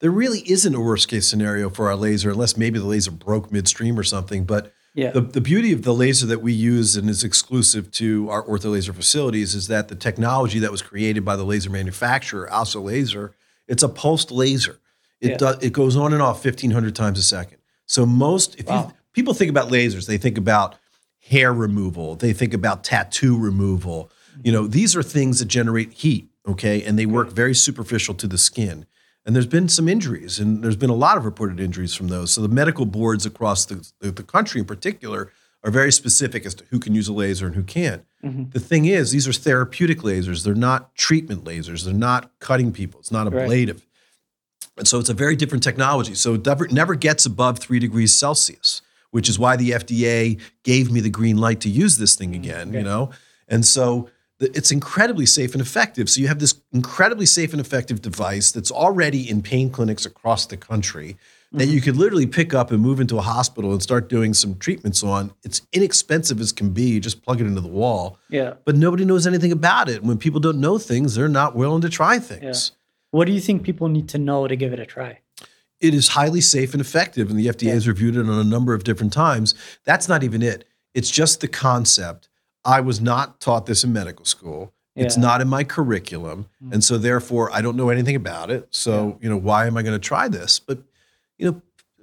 there 0.01 0.11
really 0.11 0.41
isn't 0.51 0.75
a 0.75 0.81
worst 0.81 1.09
case 1.09 1.29
scenario 1.29 1.69
for 1.69 1.89
our 1.89 1.97
laser 1.97 2.31
unless 2.31 2.57
maybe 2.57 2.79
the 2.79 2.87
laser 2.87 3.11
broke 3.11 3.53
midstream 3.53 3.99
or 3.99 4.05
something 4.05 4.45
but 4.45 4.73
Yeah. 4.95 5.11
the, 5.13 5.23
the 5.23 5.41
beauty 5.41 5.73
of 5.73 5.83
the 5.83 5.95
laser 5.95 6.27
that 6.27 6.43
we 6.43 6.53
use 6.53 6.97
and 6.97 7.09
is 7.09 7.25
exclusive 7.25 7.91
to 7.93 8.29
our 8.29 8.43
ortho 8.43 8.73
laser 8.73 8.93
facilities 8.93 9.55
is 9.55 9.69
that 9.69 9.89
the 9.89 9.95
technology 9.95 10.59
that 10.59 10.71
was 10.71 10.83
created 10.83 11.25
by 11.25 11.35
the 11.37 11.45
laser 11.45 11.71
manufacturer 11.71 12.51
also 12.51 12.81
laser 12.81 13.35
it's 13.69 13.83
a 13.83 13.89
pulsed 13.89 14.31
laser. 14.31 14.81
It 15.21 15.31
Yeah. 15.31 15.37
does 15.39 15.63
it 15.63 15.73
goes 15.73 15.97
on 15.97 16.13
and 16.13 16.21
off 16.21 16.45
1500 16.45 16.95
times 16.95 17.19
a 17.19 17.23
second. 17.23 17.59
So 17.87 18.05
most 18.05 18.59
if 18.59 18.69
you 18.69 18.93
people 19.13 19.33
think 19.35 19.49
about 19.51 19.71
lasers 19.71 20.07
they 20.07 20.19
think 20.19 20.37
about 20.37 20.77
hair 21.21 21.53
removal 21.55 22.17
they 22.17 22.33
think 22.33 22.53
about 22.53 22.85
tattoo 22.85 23.39
removal. 23.39 24.11
You 24.45 24.53
know 24.53 24.67
these 24.67 24.95
are 24.97 25.03
things 25.03 25.39
that 25.39 25.47
generate 25.47 25.93
heat 25.93 26.29
okay? 26.47 26.83
And 26.83 26.99
they 26.99 27.07
work 27.07 27.31
very 27.31 27.55
superficial 27.55 28.15
to 28.15 28.27
the 28.27 28.37
skin 28.39 28.85
and 29.25 29.35
there's 29.35 29.47
been 29.47 29.69
some 29.69 29.89
injuries 29.89 30.39
and 30.39 30.63
there's 30.63 30.77
been 30.77 30.91
a 30.91 30.95
lot 30.95 31.17
of 31.17 31.25
reported 31.25 31.61
injuries 31.61 31.95
from 31.95 32.09
those. 32.09 32.33
So 32.33 32.41
the 32.41 32.49
medical 32.49 32.87
boards 32.87 33.25
across 33.25 33.67
the, 33.67 33.91
the, 34.01 34.23
country 34.23 34.61
in 34.61 34.67
particular 34.67 35.33
are 35.63 35.71
very 35.71 35.93
specific 35.93 36.45
as 36.45 36.55
to 36.57 36.65
who 36.71 36.81
can 36.81 36.95
use 36.95 37.07
a 37.07 37.13
laser 37.13 37.47
and 37.47 37.55
who 37.55 37.63
can't. 37.63 38.05
Mm-hmm. 38.25 38.51
The 38.51 38.61
thing 38.61 38.87
is 38.87 39.13
these 39.13 39.29
are 39.29 39.33
therapeutic 39.33 39.99
lasers. 39.99 40.45
They're 40.45 40.55
not 40.55 40.95
treatment 40.97 41.45
lasers. 41.45 41.85
They're 41.85 41.95
not 41.95 42.31
cutting 42.41 42.73
people. 42.73 43.01
It's 43.01 43.13
not 43.13 43.33
Right. 43.33 43.45
ablative 43.45 43.87
and 44.77 44.89
so 44.89 44.99
it's 44.99 45.09
a 45.09 45.15
very 45.15 45.37
different 45.37 45.63
technology. 45.63 46.15
So 46.15 46.35
it 46.35 46.47
never, 46.47 46.67
never 46.69 46.95
gets 46.95 47.27
above 47.27 47.59
three 47.59 47.79
degrees 47.79 48.15
Celsius, 48.15 48.81
which 49.11 49.29
is 49.29 49.39
why 49.39 49.57
the 49.57 49.71
FDA 49.71 50.41
gave 50.63 50.91
me 50.91 51.01
the 51.01 51.11
green 51.11 51.37
light 51.37 51.61
to 51.61 51.69
use 51.69 51.99
this 51.99 52.17
thing 52.17 52.33
mm, 52.33 52.37
again, 52.37 52.73
you 52.73 52.83
know? 52.83 53.11
And 53.49 53.67
so 53.67 54.09
it's 54.43 54.71
incredibly 54.71 55.27
safe 55.27 55.53
and 55.53 55.61
effective. 55.61 56.11
So 56.11 56.21
you 56.21 56.29
have 56.29 56.39
this 56.39 56.55
incredibly 56.73 57.27
safe 57.27 57.53
and 57.53 57.61
effective 57.61 58.03
device 58.03 58.51
that's 58.53 58.71
already 58.71 59.29
in 59.29 59.43
pain 59.43 59.71
clinics 59.71 60.05
across 60.05 60.47
the 60.47 60.57
country 60.57 61.17
that 61.53 61.67
you 61.67 61.81
mm-hmm. 61.81 61.85
could 61.85 61.97
literally 61.97 62.27
pick 62.27 62.55
up 62.55 62.71
and 62.71 62.81
move 62.81 62.99
into 62.99 63.19
a 63.19 63.23
hospital 63.23 63.73
and 63.73 63.83
start 63.83 64.09
doing 64.09 64.33
some 64.33 64.57
treatments 64.57 65.03
on. 65.03 65.33
It's 65.43 65.61
inexpensive 65.73 66.41
as 66.41 66.51
can 66.51 66.71
be. 66.71 66.85
You 66.85 67.01
just 67.01 67.23
plug 67.23 67.41
it 67.41 67.47
into 67.47 67.61
the 67.61 67.69
wall. 67.69 68.19
Yeah. 68.31 68.55
But 68.65 68.77
nobody 68.77 69.05
knows 69.05 69.27
anything 69.27 69.53
about 69.53 69.89
it. 69.91 70.03
When 70.03 70.17
people 70.17 70.41
don't 70.41 70.61
know 70.61 70.79
things, 70.79 71.15
they're 71.15 71.29
not 71.29 71.55
willing 71.55 71.83
to 71.83 71.91
try 71.91 72.19
things. 72.19 72.73
What 73.11 73.27
do 73.27 73.33
you 73.33 73.41
think 73.41 73.65
people 73.65 73.89
need 73.89 74.09
to 74.11 74.19
know 74.19 74.49
to 74.49 74.57
give 74.57 74.73
it 74.73 74.81
a 74.81 74.87
try? 74.87 75.19
It 75.81 75.93
is 75.93 76.09
highly 76.09 76.41
safe 76.41 76.73
and 76.73 76.81
effective, 76.81 77.29
and 77.29 77.39
the 77.39 77.49
FDA 77.49 77.67
Yeah. 77.69 77.75
has 77.75 77.89
reviewed 77.89 78.17
it 78.17 78.21
on 78.21 78.39
a 78.39 78.45
number 78.45 78.73
of 78.73 78.85
different 78.85 79.13
times. 79.13 79.55
That's 79.85 80.09
not 80.09 80.23
even 80.23 80.41
it. 80.41 80.65
It's 80.95 81.11
just 81.11 81.41
the 81.41 81.49
concept. 81.49 82.29
I 82.65 82.81
was 82.81 83.01
not 83.01 83.41
taught 83.41 83.67
this 83.67 83.85
in 83.85 83.93
medical 83.93 84.25
school. 84.25 84.73
It's 84.95 85.17
not 85.17 85.41
in 85.41 85.49
my 85.49 85.65
curriculum, 85.65 86.47
and 86.71 86.85
so 86.85 86.99
therefore 86.99 87.51
I 87.51 87.63
don't 87.63 87.77
know 87.77 87.89
anything 87.89 88.15
about 88.15 88.51
it. 88.51 88.69
So 88.71 89.19
you 89.23 89.29
know, 89.31 89.39
why 89.39 89.67
am 89.67 89.77
I 89.79 89.83
going 89.83 89.99
to 89.99 90.07
try 90.09 90.29
this? 90.29 90.59
But 90.61 90.83
you 91.39 91.51
know, 91.51 91.63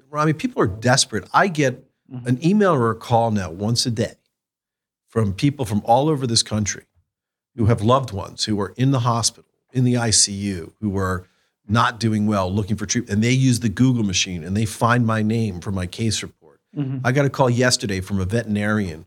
Rami, 0.09 0.33
people 0.33 0.61
are 0.63 0.67
desperate. 0.67 1.25
I 1.31 1.47
get 1.49 1.85
Mhm. 2.11 2.25
an 2.25 2.43
email 2.45 2.73
or 2.73 2.89
a 2.89 2.95
call 2.95 3.29
now 3.29 3.51
once 3.51 3.85
a 3.85 3.91
day 3.91 4.15
from 5.07 5.33
people 5.33 5.65
from 5.65 5.81
all 5.85 6.09
over 6.09 6.25
this 6.25 6.41
country 6.41 6.85
who 7.55 7.65
have 7.67 7.81
loved 7.83 8.11
ones 8.11 8.45
who 8.45 8.59
are 8.59 8.73
in 8.75 8.89
the 8.89 9.01
hospital, 9.01 9.51
in 9.71 9.83
the 9.83 9.95
ICU, 9.95 10.73
who 10.81 10.97
are 10.97 11.27
not 11.67 11.99
doing 11.99 12.25
well, 12.25 12.51
looking 12.51 12.75
for 12.75 12.87
treatment, 12.87 13.13
and 13.13 13.23
they 13.23 13.31
use 13.31 13.59
the 13.59 13.69
Google 13.69 14.03
machine 14.03 14.43
and 14.43 14.57
they 14.57 14.65
find 14.65 15.05
my 15.05 15.21
name 15.21 15.61
for 15.61 15.71
my 15.71 15.85
case 15.85 16.23
report. 16.23 16.59
Mhm. 16.75 17.01
I 17.03 17.11
got 17.11 17.25
a 17.25 17.29
call 17.29 17.51
yesterday 17.51 18.01
from 18.01 18.19
a 18.19 18.25
veterinarian 18.25 19.05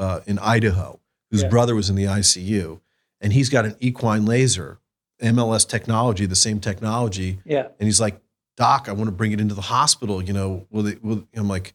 uh, 0.00 0.20
in 0.26 0.38
Idaho 0.40 0.98
whose 1.30 1.42
Yeah. 1.42 1.48
brother 1.48 1.76
was 1.76 1.88
in 1.88 1.94
the 1.94 2.06
ICU, 2.08 2.80
and 3.20 3.32
he's 3.32 3.48
got 3.48 3.64
an 3.64 3.76
equine 3.78 4.24
laser, 4.24 4.80
MLS 5.22 5.64
technology, 5.68 6.26
the 6.26 6.34
same 6.34 6.58
technology, 6.58 7.38
Yeah. 7.44 7.68
and 7.78 7.86
he's 7.86 8.00
like, 8.00 8.20
"Doc, 8.56 8.88
I 8.88 8.92
want 8.92 9.06
to 9.06 9.12
bring 9.12 9.30
it 9.30 9.40
into 9.40 9.54
the 9.54 9.60
hospital. 9.62 10.20
You 10.20 10.32
know, 10.32 10.66
will 10.70 10.82
they?" 10.82 10.96
Will, 11.00 11.28
I'm 11.36 11.46
like, 11.46 11.74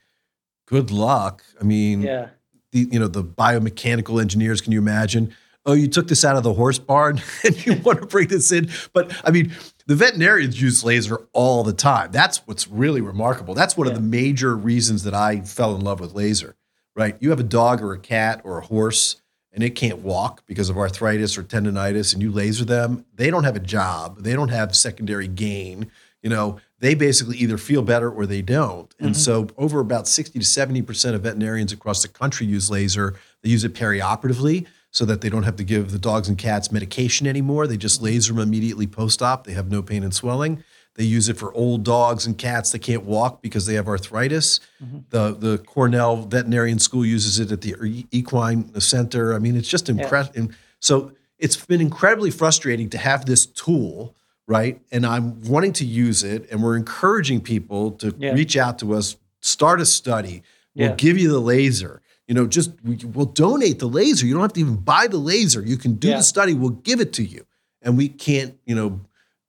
"Good 0.68 0.92
luck." 0.92 1.44
I 1.62 1.64
mean, 1.64 2.02
Yeah. 2.02 2.28
the 2.74 2.90
you 2.92 3.00
know 3.00 3.08
the 3.08 3.24
biomechanical 3.24 4.20
engineers 4.20 4.60
can 4.60 4.72
you 4.74 4.80
imagine 4.80 5.34
oh 5.68 5.74
you 5.74 5.88
took 5.88 6.08
this 6.10 6.26
out 6.26 6.36
of 6.36 6.44
the 6.44 6.54
horse 6.54 6.78
barn 6.78 7.22
and 7.46 7.66
you 7.66 7.74
want 7.86 8.00
to 8.02 8.06
bring 8.06 8.28
this 8.28 8.52
in 8.52 8.70
but 8.94 9.12
i 9.24 9.32
mean 9.32 9.52
the 9.88 9.96
veterinarians 9.96 10.62
use 10.62 10.84
laser 10.84 11.18
all 11.32 11.64
the 11.64 11.72
time 11.74 12.12
that's 12.12 12.46
what's 12.48 12.68
really 12.68 13.00
remarkable 13.02 13.54
that's 13.54 13.78
one 13.78 13.88
of 13.88 13.94
the 13.96 14.02
major 14.02 14.56
reasons 14.58 15.04
that 15.04 15.14
i 15.14 15.40
fell 15.42 15.74
in 15.76 15.82
love 15.82 16.00
with 16.02 16.14
laser 16.14 16.56
right? 16.96 17.18
You 17.20 17.30
have 17.30 17.40
a 17.40 17.44
dog 17.44 17.82
or 17.82 17.94
a 17.94 18.00
cat 18.00 18.42
or 18.44 18.58
a 18.58 18.66
horse 18.66 19.22
and 19.52 19.64
it 19.64 19.72
can't 19.72 20.00
walk 20.00 20.44
because 20.46 20.70
of 20.70 20.78
arthritis 20.78 21.38
or 21.38 21.44
tendonitis 21.44 22.14
and 22.14 22.22
you 22.22 22.32
laser 22.32 22.66
them 22.66 23.06
they 23.14 23.30
don't 23.30 23.44
have 23.44 23.56
a 23.56 23.60
job. 23.62 24.20
They 24.22 24.34
don't 24.34 24.50
have 24.50 24.76
secondary 24.76 25.28
gain 25.28 25.92
you 26.24 26.30
know? 26.30 26.58
They 26.80 26.96
basically 26.96 27.38
either 27.38 27.56
feel 27.58 27.84
better 27.84 28.10
or 28.10 28.26
they 28.26 28.42
don't. 28.42 28.94
And 29.00 29.12
Mhm. 29.14 29.16
so 29.16 29.48
over 29.58 29.80
about 29.80 30.08
60 30.08 30.40
to 30.40 30.46
70% 30.46 31.14
of 31.16 31.22
veterinarians 31.22 31.72
across 31.72 32.02
the 32.02 32.08
country 32.08 32.48
use 32.48 32.68
laser. 32.70 33.14
They 33.44 33.52
use 33.52 33.64
it 33.64 33.76
perioperatively 33.76 34.66
so 34.90 35.06
that 35.06 35.22
they 35.22 35.30
don't 35.30 35.44
have 35.44 35.56
to 35.58 35.64
give 35.64 35.92
the 35.92 36.00
dogs 36.00 36.28
and 36.28 36.36
cats 36.36 36.72
medication 36.72 37.28
anymore. 37.28 37.68
They 37.68 37.78
just 37.78 38.02
laser 38.02 38.34
them 38.34 38.42
immediately 38.42 38.88
post-op. 38.88 39.46
They 39.46 39.54
have 39.54 39.70
no 39.70 39.84
pain 39.84 40.04
and 40.04 40.14
swelling 40.16 40.64
they 40.96 41.04
use 41.04 41.28
it 41.30 41.38
for 41.38 41.54
old 41.54 41.84
dogs 41.84 42.26
and 42.26 42.38
cats 42.38 42.72
that 42.72 42.80
can't 42.80 43.04
walk 43.04 43.42
because 43.42 43.66
they 43.66 43.74
have 43.76 43.88
arthritis. 43.88 44.60
Mm-hmm. 44.84 44.98
The 45.10 45.36
the 45.36 45.58
Cornell 45.60 46.18
Veterinarian 46.24 46.80
School 46.80 47.06
uses 47.06 47.40
it 47.40 47.52
at 47.52 47.62
the 47.62 48.06
Equine 48.12 48.80
Center. 48.80 49.34
I 49.34 49.40
mean, 49.40 49.56
it's 49.58 49.68
just 49.70 49.90
impressive. 49.90 50.56
So 50.80 51.12
it's 51.38 51.58
been 51.66 51.82
incredibly 51.82 52.32
frustrating 52.32 52.90
to 52.92 52.98
have 52.98 53.26
this 53.26 53.46
tool, 53.46 54.16
right? 54.48 54.80
And 54.92 55.06
I'm 55.06 55.42
wanting 55.44 55.74
to 55.74 55.86
use 55.86 56.24
it, 56.24 56.50
and 56.50 56.64
we're 56.64 56.78
encouraging 56.78 57.42
people 57.42 57.92
to 57.92 58.16
Yeah. 58.18 58.32
reach 58.34 58.56
out 58.56 58.80
to 58.80 58.94
us, 58.94 59.18
start 59.42 59.82
a 59.82 59.86
study. 59.86 60.44
We'll 60.76 60.90
Yeah. 60.90 60.96
give 60.96 61.18
you 61.18 61.30
the 61.30 61.40
laser. 61.42 62.02
You 62.28 62.36
know, 62.36 62.48
just 62.48 62.72
we, 62.84 62.96
we'll 63.04 63.26
donate 63.28 63.80
the 63.80 63.88
laser. 63.88 64.26
You 64.26 64.34
don't 64.34 64.42
have 64.44 64.54
to 64.54 64.60
even 64.62 64.78
buy 64.78 65.08
the 65.08 65.18
laser. 65.18 65.62
You 65.62 65.78
can 65.78 65.96
do 65.96 66.08
Yeah. 66.08 66.18
the 66.18 66.24
study. 66.24 66.54
We'll 66.54 66.70
give 66.72 67.00
it 67.02 67.12
to 67.14 67.24
you, 67.24 67.46
and 67.82 67.98
we 67.98 68.08
can't, 68.08 68.56
you 68.66 68.76
know, 68.76 69.02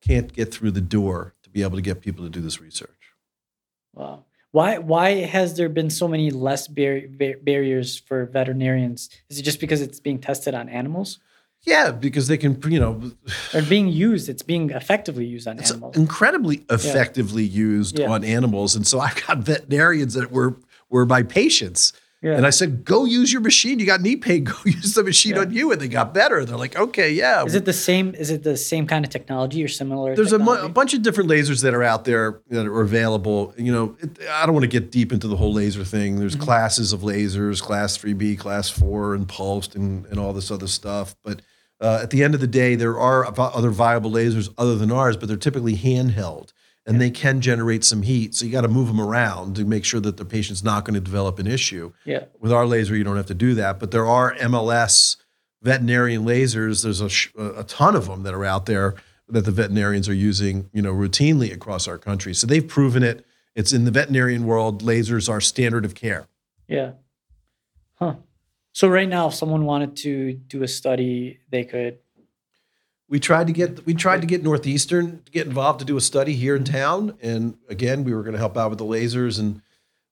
can't 0.07 0.33
get 0.33 0.53
through 0.53 0.73
the 0.73 0.81
door 0.81 1.35
be 1.57 1.63
able 1.63 1.77
to 1.77 1.83
get 1.83 2.03
people 2.03 2.23
to 2.23 2.29
do 2.31 2.43
this 2.43 2.61
research. 2.61 2.91
Wow. 3.95 4.25
Why 4.53 4.77
why 4.77 5.15
has 5.25 5.57
there 5.57 5.71
been 5.71 5.89
so 5.89 6.07
many 6.07 6.31
less 6.31 6.69
bar- 6.69 7.09
bar- 7.09 7.39
barriers 7.43 7.99
for 7.99 8.27
veterinarians? 8.27 9.09
Is 9.31 9.39
it 9.39 9.43
just 9.43 9.59
because 9.59 9.81
it's 9.81 9.99
being 9.99 10.19
tested 10.19 10.55
on 10.55 10.69
animals? 10.69 11.19
Yeah, 11.63 11.91
because 11.93 12.29
they 12.29 12.37
can, 12.37 12.61
you 12.71 12.79
know, 12.79 13.11
they're 13.53 13.63
being 13.63 13.89
used, 13.89 14.29
it's 14.29 14.43
being 14.43 14.69
effectively 14.71 15.25
used 15.25 15.49
on 15.49 15.59
it's 15.59 15.71
animals. 15.71 15.97
incredibly 15.97 16.63
effectively 16.71 17.43
used 17.43 17.99
Yeah. 17.99 18.11
on 18.11 18.23
animals. 18.23 18.77
And 18.77 18.87
so 18.87 19.01
I've 19.01 19.21
got 19.27 19.39
veterinarians 19.39 20.13
that 20.15 20.31
were 20.31 20.57
were 20.91 21.07
my 21.07 21.23
patients. 21.23 21.95
Yeah. 22.23 22.33
And 22.33 22.47
I 22.47 22.51
said, 22.51 22.85
go 22.85 23.05
use 23.05 23.31
your 23.33 23.43
machine. 23.43 23.79
You 23.79 23.85
got 23.87 24.01
knee 24.01 24.17
pain, 24.17 24.45
go 24.53 24.55
use 24.65 24.95
the 24.95 25.05
machine 25.05 25.35
Yeah. 25.37 25.43
on 25.43 25.53
you. 25.53 25.71
And 25.71 25.81
they 25.81 25.87
got 25.87 26.15
better. 26.15 26.45
They're 26.45 26.57
like, 26.57 26.75
okay, 26.75 27.13
yeah. 27.13 27.45
Is 27.45 27.55
it 27.55 27.67
the 27.67 27.73
same 27.75 28.15
is 28.15 28.31
it 28.31 28.43
the 28.43 28.57
same 28.57 28.87
kind 28.87 29.05
of 29.05 29.11
technology 29.11 29.63
or 29.63 29.69
similar 29.69 30.17
There's 30.17 30.33
a, 30.33 30.39
mu- 30.39 30.53
a 30.53 30.69
bunch 30.69 30.95
of 30.95 31.03
different 31.03 31.29
lasers 31.31 31.63
that 31.63 31.75
are 31.75 31.83
out 31.83 32.05
there 32.05 32.41
that 32.49 32.67
are 32.67 32.81
available. 32.81 33.53
You 33.59 33.71
know, 33.73 33.97
it, 34.01 34.19
I 34.31 34.47
don't 34.47 34.55
want 34.55 34.65
to 34.65 34.69
get 34.81 34.91
deep 34.91 35.13
into 35.13 35.29
the 35.29 35.37
whole 35.37 35.53
laser 35.53 35.85
thing. 35.85 36.19
There's 36.19 36.35
Mm-hmm. 36.35 36.45
classes 36.45 36.93
of 36.93 37.01
lasers, 37.01 37.63
class 37.63 37.97
3B, 37.99 38.39
class 38.39 38.69
4, 38.71 39.15
and 39.15 39.29
pulsed, 39.29 39.75
and, 39.77 40.07
and 40.07 40.19
all 40.19 40.33
this 40.33 40.51
other 40.51 40.67
stuff. 40.67 41.15
But 41.23 41.43
uh, 41.81 42.01
at 42.03 42.11
the 42.11 42.25
end 42.25 42.35
of 42.35 42.41
the 42.41 42.47
day, 42.47 42.75
there 42.77 42.99
are 42.99 43.27
other 43.39 43.71
viable 43.71 44.11
lasers 44.11 44.49
other 44.57 44.77
than 44.77 44.91
ours, 44.91 45.17
but 45.17 45.29
they're 45.29 45.37
typically 45.37 45.77
handheld 45.77 46.53
and 46.87 47.01
they 47.01 47.11
can 47.11 47.41
generate 47.41 47.85
some 47.85 48.03
heat. 48.03 48.35
So 48.35 48.47
you 48.47 48.53
got 48.53 48.61
to 48.61 48.69
move 48.69 48.87
them 48.87 49.01
around 49.01 49.57
to 49.57 49.65
make 49.65 49.85
sure 49.85 50.01
that 50.01 50.17
the 50.17 50.25
patient's 50.25 50.63
not 50.63 50.85
going 50.85 50.95
to 50.95 51.01
develop 51.01 51.39
an 51.39 51.47
issue. 51.47 51.93
Yeah. 52.05 52.25
With 52.39 52.53
our 52.53 52.65
laser, 52.65 52.97
you 52.97 53.03
don't 53.03 53.17
have 53.17 53.27
to 53.27 53.35
do 53.35 53.55
that. 53.55 53.81
But 53.81 53.91
there 53.91 54.07
are 54.07 54.35
MLS 54.37 55.17
veterinarian 55.63 56.25
lasers. 56.25 56.85
There's 56.85 57.01
a, 57.01 57.09
sh- 57.09 57.33
a 57.37 57.65
ton 57.65 57.97
of 57.97 58.07
them 58.07 58.23
that 58.23 58.35
are 58.35 58.45
out 58.45 58.67
there 58.67 58.95
that 59.29 59.45
the 59.45 59.51
veterinarians 59.51 60.09
are 60.09 60.15
using, 60.15 60.71
you 60.73 60.81
know, 60.81 60.93
routinely 60.93 61.53
across 61.53 61.89
our 61.89 61.99
country. 61.99 62.33
So 62.33 62.47
they've 62.47 62.67
proven 62.67 63.03
it. 63.03 63.27
It's 63.57 63.73
in 63.73 63.85
the 63.85 63.91
veterinarian 63.91 64.47
world. 64.47 64.85
Lasers 64.85 65.29
are 65.29 65.41
standard 65.41 65.85
of 65.85 65.97
care. 65.97 66.29
Yeah. 66.69 66.93
Huh. 67.95 68.17
So 68.73 68.89
right 68.89 69.09
now 69.09 69.29
if 69.29 69.35
someone 69.35 69.65
wanted 69.65 69.97
to 69.97 70.35
do 70.35 70.63
a 70.63 70.69
study, 70.69 71.41
they 71.51 71.65
could 71.65 71.99
We 73.09 73.21
tried 73.21 73.47
to 73.47 73.53
get 73.53 73.87
we 73.87 73.95
tried 73.95 74.21
to 74.23 74.27
get 74.27 74.43
Northeastern 74.43 75.23
to 75.25 75.31
get 75.33 75.47
involved 75.47 75.79
to 75.79 75.85
do 75.85 75.97
a 75.97 76.01
study 76.01 76.33
here 76.35 76.57
in 76.57 76.65
town, 76.65 77.17
and 77.23 77.57
again, 77.69 78.03
we 78.03 78.13
were 78.13 78.23
going 78.23 78.33
to 78.33 78.39
help 78.39 78.57
out 78.57 78.71
with 78.71 78.79
the 78.81 78.85
lasers, 78.85 79.39
and 79.39 79.63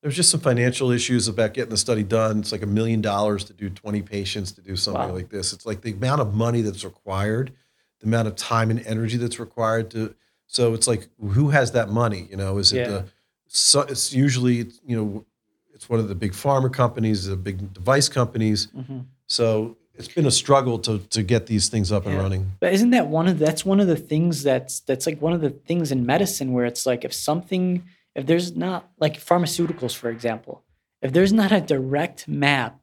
there's 0.00 0.14
just 0.14 0.30
some 0.30 0.40
financial 0.40 0.90
issues 0.92 1.26
about 1.26 1.54
getting 1.54 1.70
the 1.70 1.76
study 1.76 2.04
done. 2.04 2.40
It's 2.40 2.52
like 2.52 2.62
a 2.62 2.66
million 2.66 3.00
dollars 3.00 3.42
to 3.44 3.52
do 3.52 3.68
20 3.68 4.02
patients 4.02 4.52
to 4.52 4.60
do 4.60 4.76
something 4.76 5.08
Wow. 5.08 5.14
like 5.14 5.30
this. 5.30 5.52
It's 5.52 5.66
like 5.66 5.80
the 5.80 5.92
amount 5.92 6.20
of 6.20 6.34
money 6.34 6.60
that's 6.60 6.84
required, 6.84 7.52
the 8.00 8.06
amount 8.06 8.28
of 8.28 8.36
time 8.36 8.70
and 8.70 8.84
energy 8.86 9.16
that's 9.16 9.40
required 9.40 9.90
to. 9.92 10.14
So 10.46 10.72
it's 10.74 10.86
like, 10.86 11.08
who 11.20 11.48
has 11.48 11.72
that 11.72 11.88
money? 11.88 12.28
You 12.30 12.36
know, 12.36 12.58
is 12.58 12.72
it 12.72 12.76
Yeah. 12.80 12.88
the? 12.88 13.04
So 13.48 13.80
it's 13.80 14.12
usually 14.12 14.70
you 14.86 14.96
know, 14.96 15.24
it's 15.72 15.88
one 15.88 15.98
of 15.98 16.06
the 16.08 16.14
big 16.14 16.32
pharma 16.32 16.72
companies, 16.72 17.24
the 17.26 17.34
big 17.36 17.72
device 17.72 18.08
companies. 18.08 18.68
Mhm. 18.76 19.06
So 19.26 19.78
it's 19.96 20.08
been 20.08 20.26
a 20.26 20.30
struggle 20.30 20.78
to 20.80 20.98
to 20.98 21.22
get 21.22 21.46
these 21.46 21.68
things 21.68 21.92
up 21.92 22.06
and 22.06 22.16
running. 22.16 22.52
But 22.60 22.72
isn't 22.72 22.90
that 22.90 23.08
one 23.08 23.28
of 23.28 23.38
that's 23.38 23.64
one 23.64 23.80
of 23.80 23.86
the 23.86 23.96
things 23.96 24.42
that's 24.42 24.80
that's 24.80 25.06
like 25.06 25.20
one 25.20 25.32
of 25.32 25.40
the 25.40 25.50
things 25.50 25.92
in 25.92 26.04
medicine 26.04 26.52
where 26.52 26.66
it's 26.66 26.86
like 26.86 27.04
if 27.04 27.14
something 27.14 27.84
if 28.14 28.26
there's 28.26 28.56
not 28.56 28.90
like 28.98 29.18
pharmaceuticals 29.18 29.94
for 29.94 30.10
example, 30.10 30.62
if 31.02 31.12
there's 31.12 31.32
not 31.32 31.52
a 31.52 31.60
direct 31.60 32.26
map 32.28 32.80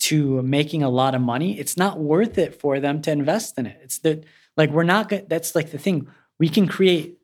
to 0.00 0.42
making 0.42 0.82
a 0.82 0.90
lot 0.90 1.14
of 1.14 1.20
money, 1.20 1.58
it's 1.58 1.76
not 1.76 1.98
worth 1.98 2.38
it 2.38 2.54
for 2.54 2.80
them 2.80 3.02
to 3.02 3.10
invest 3.10 3.58
in 3.58 3.66
it. 3.66 3.78
It's 3.82 3.98
that 3.98 4.24
like 4.56 4.70
we're 4.70 4.84
not 4.84 5.08
good 5.08 5.28
that's 5.28 5.54
like 5.54 5.70
the 5.70 5.78
thing. 5.78 6.08
We 6.38 6.48
can 6.48 6.66
create 6.66 7.18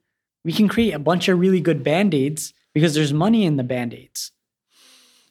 we 0.44 0.52
can 0.52 0.68
create 0.68 0.92
a 0.92 0.98
bunch 0.98 1.28
of 1.28 1.38
really 1.38 1.60
good 1.60 1.82
band-aids 1.82 2.52
because 2.72 2.94
there's 2.94 3.12
money 3.12 3.44
in 3.44 3.56
the 3.56 3.64
band-aids. 3.64 4.32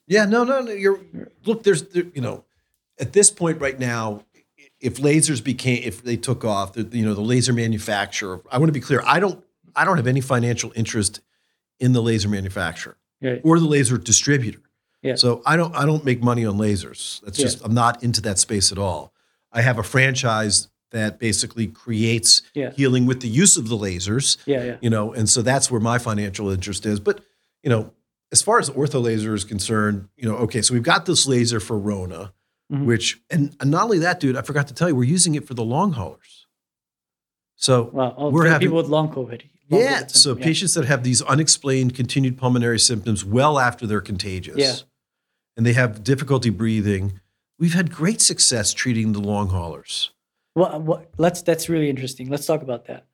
Yeah, 0.07 0.25
no, 0.25 0.43
no, 0.43 0.61
no. 0.61 0.71
You're 0.71 0.99
look. 1.45 1.63
There's, 1.63 1.83
there, 1.83 2.05
you 2.13 2.21
know, 2.21 2.43
at 2.99 3.13
this 3.13 3.29
point 3.31 3.59
right 3.59 3.79
now, 3.79 4.23
if 4.79 4.97
lasers 4.97 5.43
became, 5.43 5.81
if 5.83 6.03
they 6.03 6.17
took 6.17 6.43
off, 6.43 6.73
the, 6.73 6.83
you 6.91 7.05
know, 7.05 7.13
the 7.13 7.21
laser 7.21 7.53
manufacturer. 7.53 8.41
I 8.51 8.57
want 8.57 8.67
to 8.69 8.73
be 8.73 8.81
clear. 8.81 9.01
I 9.05 9.19
don't, 9.19 9.43
I 9.75 9.85
don't 9.85 9.97
have 9.97 10.07
any 10.07 10.21
financial 10.21 10.71
interest 10.75 11.21
in 11.79 11.93
the 11.93 12.01
laser 12.01 12.29
manufacturer 12.29 12.97
Right. 13.21 13.41
or 13.43 13.59
the 13.59 13.65
laser 13.65 13.97
distributor. 13.97 14.59
Yeah. 15.01 15.15
So 15.15 15.41
I 15.45 15.55
don't, 15.57 15.73
I 15.75 15.85
don't 15.85 16.03
make 16.05 16.21
money 16.21 16.45
on 16.45 16.57
lasers. 16.57 17.21
That's 17.21 17.39
Yeah. 17.39 17.45
just, 17.45 17.63
I'm 17.65 17.73
not 17.73 18.03
into 18.03 18.21
that 18.21 18.39
space 18.39 18.71
at 18.71 18.77
all. 18.77 19.13
I 19.51 19.61
have 19.61 19.79
a 19.79 19.83
franchise 19.83 20.67
that 20.91 21.17
basically 21.19 21.67
creates 21.67 22.41
Yeah. 22.53 22.71
healing 22.71 23.05
with 23.05 23.21
the 23.21 23.27
use 23.27 23.57
of 23.57 23.69
the 23.69 23.77
lasers 23.77 24.37
Yeah, 24.45 24.63
yeah. 24.63 24.77
you 24.81 24.89
know, 24.89 25.13
and 25.13 25.27
so 25.29 25.41
that's 25.41 25.71
where 25.71 25.81
my 25.81 25.97
financial 25.97 26.49
interest 26.49 26.85
is. 26.85 26.99
But 26.99 27.21
you 27.63 27.69
know, 27.69 27.91
as 28.33 28.41
far 28.41 28.59
as 28.59 28.69
ortho 28.69 29.01
laser 29.01 29.33
is 29.33 29.43
concerned, 29.45 30.09
you 30.17 30.27
know, 30.27 30.35
okay, 30.37 30.61
so 30.61 30.73
we've 30.73 30.83
got 30.83 31.05
this 31.05 31.25
laser 31.25 31.59
for 31.61 31.77
Rona, 31.79 32.33
mm-hmm. 32.73 32.85
which 32.85 33.21
and, 33.29 33.55
not 33.63 33.83
only 33.83 33.99
that, 33.99 34.19
dude, 34.19 34.35
I 34.35 34.41
forgot 34.41 34.67
to 34.67 34.73
tell 34.73 34.89
you, 34.89 34.95
we're 34.95 35.03
using 35.03 35.35
it 35.35 35.47
for 35.47 35.53
the 35.53 35.63
long 35.63 35.93
haulers. 35.93 36.47
So 37.55 37.91
well, 37.93 38.13
oh, 38.17 38.29
we're 38.29 38.47
having 38.47 38.67
people 38.67 38.77
with 38.77 38.87
long 38.87 39.09
COVID. 39.09 39.43
Long 39.69 39.81
yeah. 39.81 40.01
COVID 40.01 40.11
so 40.11 40.35
yeah. 40.35 40.43
patients 40.43 40.73
that 40.73 40.85
have 40.85 41.03
these 41.03 41.21
unexplained 41.21 41.95
continued 41.95 42.37
pulmonary 42.37 42.79
symptoms 42.79 43.23
well 43.23 43.59
after 43.59 43.85
they're 43.85 44.01
contagious. 44.01 44.57
Yeah. 44.57 44.75
And 45.55 45.65
they 45.65 45.73
have 45.73 46.03
difficulty 46.03 46.49
breathing. 46.49 47.19
We've 47.59 47.75
had 47.75 47.91
great 47.91 48.19
success 48.19 48.73
treating 48.73 49.13
the 49.13 49.21
long 49.21 49.49
haulers. 49.49 50.11
Well, 50.55 50.81
what, 50.81 51.11
let's 51.17 51.41
that's 51.41 51.69
really 51.69 51.89
interesting. 51.89 52.27
Let's 52.29 52.45
talk 52.45 52.63
about 52.63 52.85
that. 52.85 53.05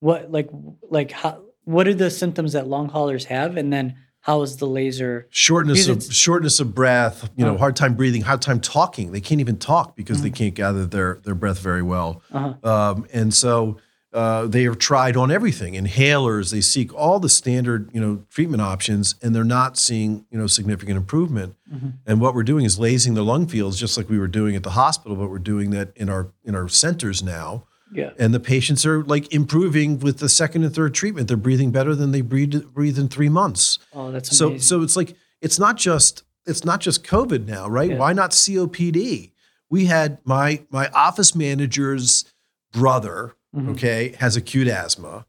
What 0.00 0.30
like 0.30 0.48
like 0.88 1.10
how 1.10 1.42
what 1.64 1.86
are 1.86 1.94
the 1.94 2.10
symptoms 2.10 2.52
that 2.54 2.66
long 2.66 2.88
haulers 2.88 3.24
have, 3.26 3.56
and 3.56 3.72
then 3.72 3.96
how 4.22 4.42
is 4.42 4.56
the 4.56 4.66
laser 4.66 5.26
shortness 5.30 5.88
of 5.88 6.02
shortness 6.12 6.60
of 6.60 6.74
breath? 6.74 7.28
You 7.36 7.44
know, 7.44 7.52
uh-huh. 7.52 7.58
hard 7.58 7.76
time 7.76 7.94
breathing, 7.94 8.22
hard 8.22 8.40
time 8.40 8.60
talking. 8.60 9.12
They 9.12 9.20
can't 9.20 9.40
even 9.40 9.58
talk 9.58 9.96
because 9.96 10.18
mm-hmm. 10.18 10.24
they 10.24 10.30
can't 10.30 10.54
gather 10.54 10.86
their 10.86 11.18
their 11.24 11.34
breath 11.34 11.58
very 11.58 11.82
well. 11.82 12.22
Uh-huh. 12.32 12.54
Um, 12.68 13.06
and 13.12 13.34
so 13.34 13.78
uh, 14.12 14.46
they 14.46 14.66
are 14.66 14.74
tried 14.74 15.16
on 15.16 15.30
everything 15.30 15.72
inhalers 15.72 16.52
they 16.52 16.60
seek 16.60 16.94
all 16.94 17.18
the 17.18 17.30
standard 17.30 17.88
you 17.94 18.00
know 18.00 18.22
treatment 18.28 18.60
options 18.60 19.14
and 19.22 19.34
they're 19.34 19.42
not 19.42 19.78
seeing 19.78 20.26
you 20.30 20.38
know 20.38 20.46
significant 20.46 20.98
improvement 20.98 21.56
mm-hmm. 21.72 21.88
and 22.06 22.20
what 22.20 22.34
we're 22.34 22.42
doing 22.42 22.66
is 22.66 22.78
lasing 22.78 23.14
the 23.14 23.24
lung 23.24 23.46
fields 23.46 23.80
just 23.80 23.96
like 23.96 24.10
we 24.10 24.18
were 24.18 24.28
doing 24.28 24.54
at 24.54 24.62
the 24.64 24.72
hospital 24.72 25.16
but 25.16 25.30
we're 25.30 25.38
doing 25.38 25.70
that 25.70 25.96
in 25.96 26.10
our 26.10 26.28
in 26.44 26.54
our 26.54 26.68
centers 26.68 27.22
now 27.22 27.64
yeah. 27.92 28.10
and 28.18 28.32
the 28.34 28.40
patients 28.40 28.84
are 28.86 29.02
like 29.04 29.32
improving 29.32 29.98
with 29.98 30.18
the 30.18 30.28
second 30.28 30.64
and 30.64 30.74
third 30.74 30.94
treatment 30.94 31.28
they're 31.28 31.36
breathing 31.36 31.70
better 31.70 31.94
than 31.94 32.12
they 32.12 32.20
breathed 32.20 32.72
breathe 32.74 32.98
in 32.98 33.08
three 33.08 33.28
months 33.28 33.78
oh 33.92 34.10
that's 34.10 34.40
amazing. 34.40 34.60
so 34.60 34.78
so 34.78 34.82
it's 34.82 34.96
like 34.96 35.14
it's 35.40 35.58
not 35.58 35.76
just 35.76 36.24
it's 36.46 36.64
not 36.64 36.80
just 36.80 37.04
covid 37.04 37.46
now 37.46 37.68
right 37.68 37.90
yeah. 37.90 37.98
why 37.98 38.12
not 38.12 38.30
copd 38.30 39.32
we 39.70 39.86
had 39.86 40.18
my 40.24 40.62
my 40.70 40.88
office 40.88 41.34
manager's 41.34 42.24
brother 42.72 43.34
mm-hmm. 43.54 43.70
okay, 43.70 44.14
has 44.18 44.36
acute 44.36 44.68
asthma, 44.68 45.26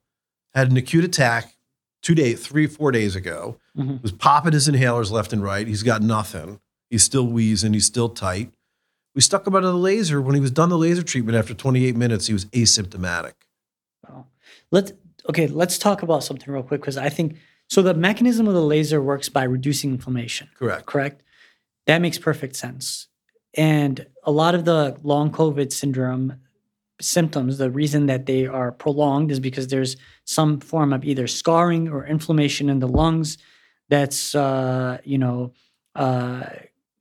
had 0.54 0.72
an 0.72 0.78
acute 0.78 1.04
attack 1.04 1.56
two 2.02 2.16
days, 2.16 2.46
three, 2.46 2.68
four 2.68 2.92
days 2.92 3.16
ago, 3.16 3.58
mm-hmm. 3.78 3.98
was 4.02 4.12
popping 4.12 4.54
his 4.54 4.68
inhalers 4.68 5.12
left 5.12 5.34
and 5.34 5.44
right. 5.44 5.68
He's 5.68 5.84
got 5.84 6.02
nothing. 6.02 6.60
He's 6.90 7.04
still 7.04 7.28
wheezing. 7.28 7.74
He's 7.74 7.86
still 7.86 8.10
tight. 8.10 8.52
We 9.16 9.22
stuck 9.22 9.46
him 9.46 9.56
under 9.56 9.68
the 9.68 9.78
laser. 9.78 10.22
When 10.22 10.36
he 10.36 10.42
was 10.42 10.52
done 10.52 10.70
the 10.70 10.78
laser 10.78 11.04
treatment 11.04 11.38
after 11.38 11.54
28 11.54 11.96
minutes, 11.96 12.28
he 12.28 12.34
was 12.34 12.46
asymptomatic. 12.46 13.34
Wow. 14.08 14.28
Let's 14.72 14.94
okay. 15.30 15.48
Let's 15.48 15.78
talk 15.78 16.02
about 16.02 16.24
something 16.24 16.52
real 16.52 16.64
quick 16.64 16.82
because 16.82 16.98
I 16.98 17.10
think 17.10 17.38
so. 17.68 17.82
The 17.82 17.94
mechanism 17.94 18.48
of 18.48 18.54
the 18.54 18.62
laser 18.62 19.02
works 19.02 19.30
by 19.30 19.44
reducing 19.44 19.92
inflammation. 19.92 20.50
Correct. 20.56 20.86
Correct. 20.86 21.24
That 21.86 22.00
makes 22.00 22.18
perfect 22.18 22.56
sense. 22.56 23.08
And 23.56 24.08
a 24.24 24.32
lot 24.32 24.56
of 24.56 24.66
the 24.66 24.98
long 25.04 25.32
COVID 25.32 25.72
syndrome 25.72 26.40
symptoms, 27.02 27.58
the 27.58 27.70
reason 27.70 28.06
that 28.08 28.26
they 28.26 28.48
are 28.48 28.72
prolonged 28.72 29.32
is 29.32 29.40
because 29.40 29.68
there's 29.68 29.98
some 30.26 30.60
form 30.60 30.94
of 30.94 31.04
either 31.04 31.28
scarring 31.28 31.90
or 31.90 32.06
inflammation 32.06 32.70
in 32.70 32.80
the 32.80 32.88
lungs 32.88 33.38
that's, 33.90 34.34
uh, 34.34 34.98
you 35.04 35.18
know, 35.18 35.54
uh, 35.96 36.44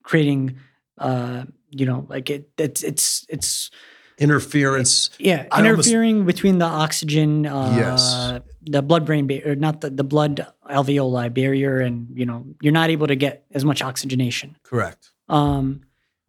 creating, 0.02 0.58
uh, 0.98 1.44
you 1.72 1.86
know, 1.86 2.06
like 2.08 2.30
it, 2.30 2.50
it's, 2.58 2.82
it's, 2.82 3.26
it's, 3.28 3.70
interference. 4.18 5.10
Yeah, 5.18 5.46
interfering 5.56 6.18
almost, 6.18 6.26
between 6.36 6.58
the 6.58 6.66
oxygen, 6.66 7.46
uh, 7.46 7.74
yes. 7.76 8.40
the 8.62 8.82
blood-brain 8.82 9.26
barrier, 9.26 9.56
not 9.56 9.80
the, 9.80 9.90
the 9.90 10.04
blood 10.04 10.46
alveoli 10.70 11.32
barrier, 11.32 11.80
and 11.80 12.08
you 12.14 12.26
know 12.26 12.46
you're 12.60 12.72
not 12.72 12.90
able 12.90 13.06
to 13.06 13.16
get 13.16 13.44
as 13.52 13.64
much 13.64 13.82
oxygenation. 13.82 14.56
Correct. 14.62 15.10
Um, 15.28 15.82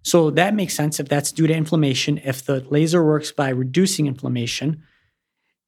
so 0.04 0.32
that 0.32 0.54
makes 0.54 0.74
sense 0.74 1.00
if 1.00 1.08
that's 1.08 1.32
due 1.32 1.48
to 1.48 1.54
inflammation. 1.54 2.20
If 2.24 2.46
the 2.46 2.62
laser 2.62 3.04
works 3.04 3.32
by 3.32 3.50
reducing 3.50 4.08
inflammation, 4.08 4.84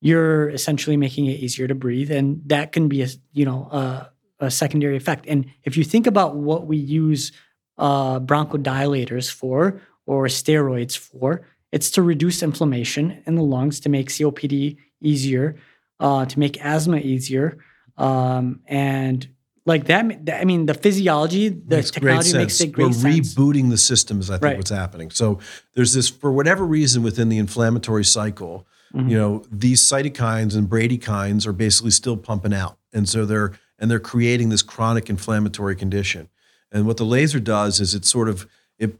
you're 0.01 0.49
essentially 0.49 0.97
making 0.97 1.27
it 1.27 1.39
easier 1.39 1.67
to 1.67 1.75
breathe, 1.75 2.11
and 2.11 2.41
that 2.47 2.71
can 2.71 2.87
be 2.87 3.03
a 3.03 3.07
you 3.33 3.45
know 3.45 3.63
a, 3.71 4.11
a 4.39 4.51
secondary 4.51 4.97
effect. 4.97 5.25
And 5.27 5.45
if 5.63 5.77
you 5.77 5.83
think 5.83 6.07
about 6.07 6.35
what 6.35 6.65
we 6.65 6.77
use 6.77 7.31
uh, 7.77 8.19
bronchodilators 8.19 9.31
for 9.31 9.81
or 10.05 10.25
steroids 10.27 10.97
for, 10.97 11.47
it's 11.71 11.91
to 11.91 12.01
reduce 12.01 12.43
inflammation 12.43 13.21
in 13.25 13.35
the 13.35 13.43
lungs 13.43 13.79
to 13.81 13.89
make 13.89 14.09
COPD 14.09 14.77
easier, 15.01 15.55
uh, 15.99 16.25
to 16.25 16.39
make 16.39 16.63
asthma 16.63 16.97
easier, 16.97 17.57
um, 17.97 18.61
and 18.67 19.27
like 19.65 19.85
that, 19.85 20.05
I 20.31 20.45
mean, 20.45 20.67
the 20.67 20.75
physiology, 20.75 21.49
the 21.49 21.77
makes 21.77 21.91
technology 21.91 22.33
makes 22.33 22.61
it 22.61 22.71
great 22.71 22.87
We're 22.87 22.93
sense. 22.93 23.33
rebooting 23.33 23.71
the 23.71 23.77
systems. 23.77 24.29
I 24.29 24.35
think 24.35 24.43
right. 24.43 24.57
what's 24.57 24.69
happening. 24.69 25.09
So 25.09 25.39
there's 25.73 25.93
this 25.93 26.07
for 26.07 26.31
whatever 26.31 26.65
reason 26.65 27.01
within 27.01 27.29
the 27.29 27.39
inflammatory 27.39 28.05
cycle. 28.05 28.67
Mm-hmm. 28.93 29.09
You 29.09 29.17
know, 29.17 29.45
these 29.51 29.81
cytokines 29.81 30.55
and 30.55 30.69
bradykinins 30.69 31.47
are 31.47 31.53
basically 31.53 31.91
still 31.91 32.15
pumping 32.15 32.53
out, 32.53 32.77
and 32.93 33.09
so 33.09 33.25
they're 33.25 33.53
and 33.79 33.89
they're 33.89 33.99
creating 33.99 34.49
this 34.49 34.61
chronic 34.61 35.09
inflammatory 35.09 35.75
condition. 35.75 36.29
And 36.71 36.85
what 36.85 36.97
the 36.97 37.05
laser 37.05 37.39
does 37.39 37.79
is 37.79 37.93
it 37.93 38.05
sort 38.05 38.29
of 38.29 38.47
it, 38.77 38.97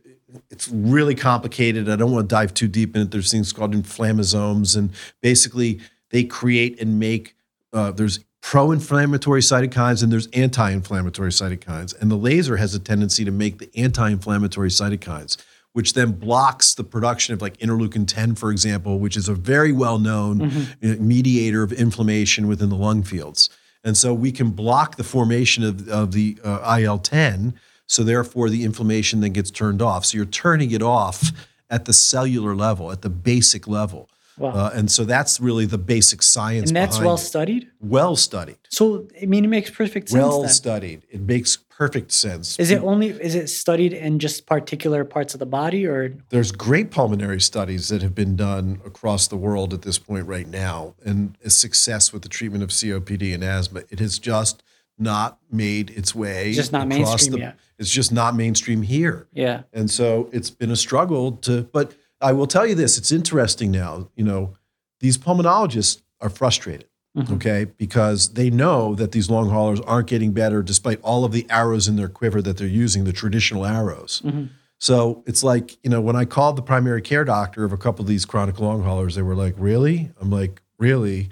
it's 0.49 0.70
really 0.70 1.16
complicated. 1.16 1.89
I 1.89 1.95
don't 1.95 2.11
want 2.11 2.30
to 2.30 2.34
dive 2.36 2.53
too 2.53 2.68
deep 2.68 2.95
in 2.95 3.01
it. 3.01 3.11
There's 3.11 3.32
things 3.32 3.51
called 3.51 3.74
inflammasomes, 3.74 4.78
and 4.78 4.91
basically 5.22 5.80
they 6.11 6.24
create 6.24 6.80
and 6.80 6.99
make. 6.99 7.36
Uh, 7.74 7.91
there's 7.91 8.20
pro 8.45 8.72
inflammatory 8.72 9.41
cytokines 9.41 10.03
and 10.03 10.11
there's 10.11 10.28
anti 10.28 10.70
inflammatory 10.70 11.32
cytokines. 11.32 11.99
And 11.99 12.11
the 12.11 12.16
laser 12.16 12.57
has 12.57 12.76
a 12.76 12.80
tendency 12.80 13.26
to 13.26 13.32
make 13.32 13.57
the 13.57 13.72
anti 13.76 14.07
inflammatory 14.09 14.70
cytokines, 14.70 15.38
which 15.74 15.93
then 15.93 16.11
blocks 16.11 16.76
the 16.76 16.84
production 16.84 17.34
of 17.34 17.41
like 17.41 17.57
interleukin 17.57 18.07
10, 18.07 18.36
for 18.36 18.51
example, 18.51 18.99
which 18.99 19.18
is 19.18 19.28
a 19.28 19.34
very 19.34 19.72
well 19.72 19.97
known 19.97 20.51
mm-hmm. 20.51 21.07
mediator 21.07 21.63
of 21.63 21.74
inflammation 21.74 22.47
within 22.47 22.70
the 22.70 22.76
lung 22.76 23.01
fields. 23.01 23.49
And 23.86 23.96
so 23.96 24.14
we 24.14 24.32
can 24.32 24.50
block 24.50 24.98
the 24.98 25.04
formation 25.04 25.64
of, 25.64 25.88
of 25.88 26.12
the 26.12 26.38
uh, 26.44 26.78
IL 26.82 26.98
10. 26.98 27.54
So 27.86 28.04
therefore, 28.04 28.50
the 28.50 28.64
inflammation 28.64 29.22
then 29.22 29.32
gets 29.32 29.52
turned 29.52 29.82
off. 29.82 30.06
So 30.06 30.18
you're 30.18 30.26
turning 30.26 30.72
it 30.72 30.82
off 30.82 31.32
at 31.70 31.86
the 31.86 31.94
cellular 31.94 32.56
level, 32.56 32.92
at 32.92 33.04
the 33.04 33.12
basic 33.12 33.68
level. 33.68 34.10
Wow. 34.38 34.52
Uh, 34.52 34.72
and 34.74 34.92
so 34.92 35.06
that's 35.06 35.40
really 35.40 35.66
the 35.66 35.78
basic 35.78 36.22
science. 36.22 36.70
And 36.70 36.76
that's 36.76 37.00
well 37.00 37.16
it. 37.16 37.20
studied? 37.20 37.70
Well 37.80 38.16
studied. 38.16 38.58
So, 38.70 39.08
I 39.22 39.26
mean, 39.26 39.46
it 39.46 39.50
makes 39.50 39.70
perfect 39.70 40.10
sense. 40.10 40.22
Well 40.22 40.42
then. 40.42 40.50
studied. 40.50 41.04
It 41.10 41.22
makes 41.22 41.56
perfect 41.56 42.12
sense. 42.12 42.60
Is 42.60 42.72
it 42.72 42.82
only, 42.84 43.10
is 43.10 43.36
it 43.36 43.48
studied 43.48 43.94
in 43.94 44.20
just 44.20 44.46
particular 44.46 45.04
parts 45.04 45.34
of 45.34 45.40
the 45.40 45.46
body 45.46 45.86
or? 45.86 46.14
There's 46.30 46.52
great 46.52 46.92
pulmonary 46.92 47.42
studies 47.42 47.90
that 47.90 48.02
have 48.02 48.16
been 48.16 48.36
done 48.36 48.82
across 48.86 49.28
the 49.28 49.38
world 49.38 49.74
at 49.74 49.82
this 49.82 49.98
point 49.98 50.28
right 50.28 50.48
now 50.48 50.96
and 51.06 51.38
a 51.44 51.50
success 51.50 52.12
with 52.12 52.22
the 52.22 52.30
treatment 52.30 52.64
of 52.64 52.70
COPD 52.70 53.34
and 53.34 53.44
asthma. 53.44 53.84
It 53.90 54.00
has 54.00 54.20
just 54.20 54.64
not 54.98 55.40
made 55.52 55.90
its 55.92 56.16
way. 56.16 56.50
It's 56.50 56.58
just 56.58 56.72
not 56.72 56.88
mainstream 56.88 57.34
the, 57.34 57.40
yet. 57.40 57.60
It's 57.78 57.90
just 57.90 58.12
not 58.12 58.36
mainstream 58.36 58.82
here. 58.82 59.28
Yeah. 59.34 59.64
And 59.74 59.92
so 59.92 60.30
it's 60.32 60.50
been 60.50 60.72
a 60.72 60.78
struggle 60.78 61.34
to, 61.34 61.64
but 61.64 61.94
I 62.26 62.34
will 62.34 62.47
tell 62.47 62.65
you 62.65 62.76
this: 62.76 62.97
it's 62.97 63.11
interesting 63.11 63.71
now. 63.71 64.09
You 64.15 64.26
know, 64.26 64.55
these 64.99 65.17
pulmonologists 65.17 66.01
are 66.19 66.30
frustrated. 66.30 66.88
Mm-hmm. 67.15 67.36
Okay, 67.36 67.65
because 67.78 68.34
they 68.34 68.49
know 68.49 68.93
that 68.95 69.13
these 69.13 69.30
long 69.30 69.49
haulers 69.49 69.80
aren't 69.82 70.07
getting 70.07 70.34
better 70.34 70.61
despite 70.61 70.99
all 71.01 71.23
of 71.23 71.32
the 71.32 71.45
arrows 71.49 71.88
in 71.88 71.95
their 71.95 72.09
quiver 72.09 72.41
that 72.41 72.57
they're 72.57 72.67
using, 72.67 73.05
the 73.05 73.13
traditional 73.13 73.65
arrows. 73.65 74.21
Mm-hmm. 74.26 74.47
So 74.80 75.23
it's 75.26 75.41
like, 75.41 75.78
you 75.82 75.89
know, 75.89 76.01
when 76.01 76.17
I 76.17 76.26
called 76.26 76.57
the 76.57 76.61
primary 76.61 77.01
care 77.01 77.23
doctor 77.23 77.63
of 77.63 77.71
a 77.71 77.78
couple 77.78 78.03
of 78.03 78.09
these 78.09 78.26
chronic 78.26 78.59
long 78.59 78.84
haulers, 78.84 79.15
they 79.15 79.21
were 79.21 79.36
like, 79.36 79.55
Really? 79.57 80.11
I'm 80.19 80.30
like, 80.30 80.61
Really? 80.78 81.30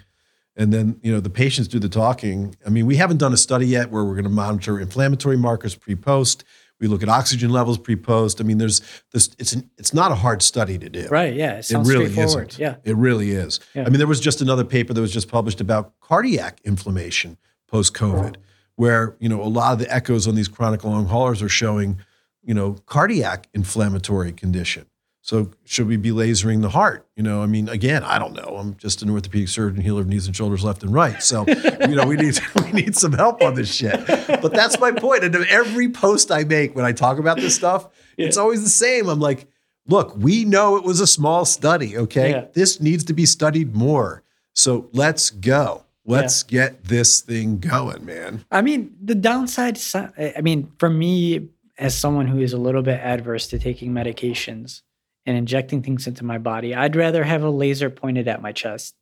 And 0.56 0.72
then, 0.72 1.00
you 1.02 1.12
know, 1.12 1.20
the 1.20 1.32
patients 1.32 1.68
do 1.68 1.80
the 1.80 1.90
talking. 1.90 2.56
I 2.66 2.70
mean, 2.70 2.86
we 2.86 2.96
haven't 2.96 3.18
done 3.18 3.34
a 3.34 3.38
study 3.38 3.66
yet 3.66 3.90
where 3.90 4.04
we're 4.04 4.14
going 4.14 4.24
to 4.24 4.30
monitor 4.30 4.80
inflammatory 4.80 5.36
markers 5.36 5.76
pre 5.76 5.96
post. 5.96 6.44
We 6.80 6.88
look 6.88 7.02
at 7.02 7.10
oxygen 7.10 7.50
levels 7.50 7.78
pre-post. 7.78 8.42
I 8.42 8.44
mean, 8.44 8.58
there's 8.58 8.82
this. 9.14 9.30
It's 9.40 9.54
an, 9.54 9.70
it's 9.78 9.94
not 9.94 10.12
a 10.12 10.16
hard 10.16 10.42
study 10.42 10.78
to 10.78 10.90
do. 10.90 11.08
Right. 11.08 11.34
Yeah. 11.34 11.60
It, 11.60 11.72
it 11.72 11.78
really 11.78 12.18
isn't. 12.18 12.60
Yeah. 12.60 12.76
It 12.84 12.98
really 12.98 13.32
is. 13.32 13.60
Yeah. 13.74 13.84
I 13.86 13.90
mean, 13.90 14.00
there 14.00 14.08
was 14.08 14.20
just 14.20 14.42
another 14.42 14.66
paper 14.66 14.94
that 14.94 15.00
was 15.00 15.14
just 15.14 15.30
published 15.30 15.62
about 15.62 15.94
cardiac 16.02 16.60
inflammation 16.66 17.38
post-COVID, 17.68 18.36
where 18.76 19.16
you 19.20 19.30
know 19.30 19.42
a 19.42 19.48
lot 19.48 19.74
of 19.74 19.80
the 19.80 19.94
echoes 19.94 20.28
on 20.28 20.36
these 20.36 20.48
chronic 20.48 20.84
long 20.84 21.06
haulers 21.06 21.42
are 21.42 21.50
showing, 21.50 22.00
you 22.44 22.54
know, 22.54 22.74
cardiac 22.86 23.48
inflammatory 23.54 24.34
condition. 24.34 24.86
So 25.24 25.50
should 25.64 25.88
we 25.88 25.96
be 25.96 26.12
lasering 26.12 26.62
the 26.62 26.70
heart? 26.70 27.08
You 27.16 27.24
know, 27.24 27.42
I 27.42 27.46
mean, 27.46 27.70
again, 27.70 28.04
I 28.04 28.20
don't 28.20 28.34
know. 28.34 28.58
I'm 28.58 28.76
just 28.76 29.02
an 29.02 29.10
orthopedic 29.10 29.48
surgeon, 29.48 29.80
healer 29.80 30.02
of 30.02 30.08
knees 30.10 30.28
and 30.28 30.36
shoulders 30.36 30.66
left 30.66 30.84
and 30.84 30.94
right. 30.94 31.24
So, 31.24 31.46
you 31.48 31.96
know, 31.96 32.06
we 32.06 32.18
need 32.18 32.38
we 32.62 32.74
need 32.74 32.98
some 32.98 33.14
help 33.14 33.42
on 33.42 33.54
this 33.54 33.74
shit. 33.74 34.06
But 34.06 34.54
that's 34.54 34.78
my 34.82 34.92
point. 34.92 35.24
And 35.24 35.34
every 35.34 35.88
post 35.88 36.30
I 36.30 36.44
make 36.44 36.76
when 36.76 36.84
I 36.84 36.92
talk 36.92 37.20
about 37.20 37.38
this 37.38 37.56
stuff, 37.56 37.88
yeah. 38.18 38.28
it's 38.28 38.36
always 38.36 38.64
the 38.64 38.70
same. 38.70 39.08
I'm 39.08 39.22
like, 39.22 39.48
look, 39.88 40.14
we 40.18 40.44
know 40.44 40.76
it 40.76 40.84
was 40.84 41.00
a 41.00 41.08
small 41.08 41.46
study. 41.46 41.98
Okay, 41.98 42.32
yeah. 42.32 42.46
this 42.52 42.82
needs 42.82 43.06
to 43.06 43.14
be 43.14 43.26
studied 43.26 43.74
more. 43.74 44.24
So 44.52 44.90
let's 44.92 45.30
go. 45.30 45.86
Let's 46.06 46.44
yeah. 46.50 46.68
get 46.68 46.84
this 46.84 47.22
thing 47.22 47.60
going, 47.60 48.04
man. 48.04 48.44
I 48.52 48.62
mean, 48.62 48.94
the 49.02 49.16
downside. 49.16 49.80
I 49.96 50.42
mean, 50.42 50.70
for 50.80 50.90
me, 50.90 51.48
as 51.78 51.98
someone 51.98 52.28
who 52.28 52.40
is 52.40 52.52
a 52.52 52.58
little 52.58 52.82
bit 52.82 53.00
adverse 53.00 53.48
to 53.48 53.58
taking 53.58 53.94
medications 53.94 54.82
and 55.26 55.38
injecting 55.38 55.82
things 55.84 56.08
into 56.08 56.24
my 56.26 56.38
body, 56.38 56.76
I'd 56.76 56.96
rather 56.96 57.24
have 57.24 57.44
a 57.44 57.50
laser 57.50 57.90
pointed 57.90 58.28
at 58.28 58.42
my 58.42 58.52
chest 58.52 58.96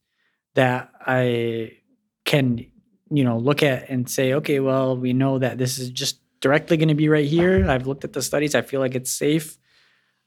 that 0.55 0.91
I 1.05 1.74
can, 2.26 2.65
you 3.09 3.24
know, 3.24 3.38
look 3.38 3.63
at 3.63 3.89
and 3.89 4.09
say, 4.09 4.34
okay, 4.34 4.59
well, 4.59 4.97
we 4.97 5.13
know 5.13 5.39
that 5.39 5.57
this 5.57 5.80
is 5.80 5.89
just 5.89 6.19
directly 6.41 6.78
going 6.78 6.89
to 6.89 6.95
be 6.95 7.09
right 7.09 7.26
here. 7.28 7.69
I've 7.69 7.88
looked 7.88 8.03
at 8.03 8.13
the 8.13 8.22
studies. 8.22 8.53
I 8.55 8.61
feel 8.61 8.80
like 8.80 8.95
it's 8.95 9.11
safe. 9.11 9.57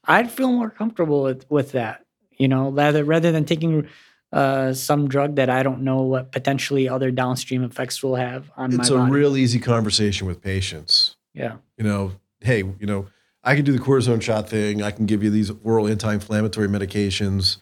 I'd 0.05 0.30
feel 0.30 0.51
more 0.53 0.70
comfortable 0.70 1.22
with, 1.22 1.49
with 1.51 1.72
that, 1.72 2.05
you 2.36 2.49
know, 2.49 2.70
rather 2.70 3.05
rather 3.05 3.32
than 3.32 3.45
taking 3.45 3.88
uh, 4.32 4.72
some 4.72 5.09
drug 5.09 5.36
that 5.36 5.49
I 5.49 5.62
don't 5.62 5.82
know 5.82 6.03
what 6.03 6.32
potentially 6.32 6.88
other 6.88 7.11
downstream 7.12 7.62
effects 7.62 8.03
will 8.03 8.16
have 8.16 8.51
on 8.57 8.70
it's 8.70 8.76
my 8.76 8.82
It's 8.82 8.90
a 8.90 8.95
body. 8.97 9.12
real 9.12 9.36
easy 9.36 9.61
conversation 9.61 10.26
with 10.26 10.42
patients. 10.42 11.16
yeah. 11.32 11.57
You 11.78 11.84
know, 11.84 12.12
hey, 12.40 12.59
you 12.59 12.86
know, 12.86 13.07
I 13.45 13.55
can 13.55 13.64
do 13.64 13.72
the 13.72 13.78
cortisone 13.78 14.22
shot 14.22 14.49
thing. 14.49 14.82
I 14.82 14.90
can 14.90 15.07
give 15.07 15.22
you 15.22 15.30
these 15.30 15.51
oral 15.62 15.86
anti-inflammatory 15.86 16.68
medications. 16.68 17.59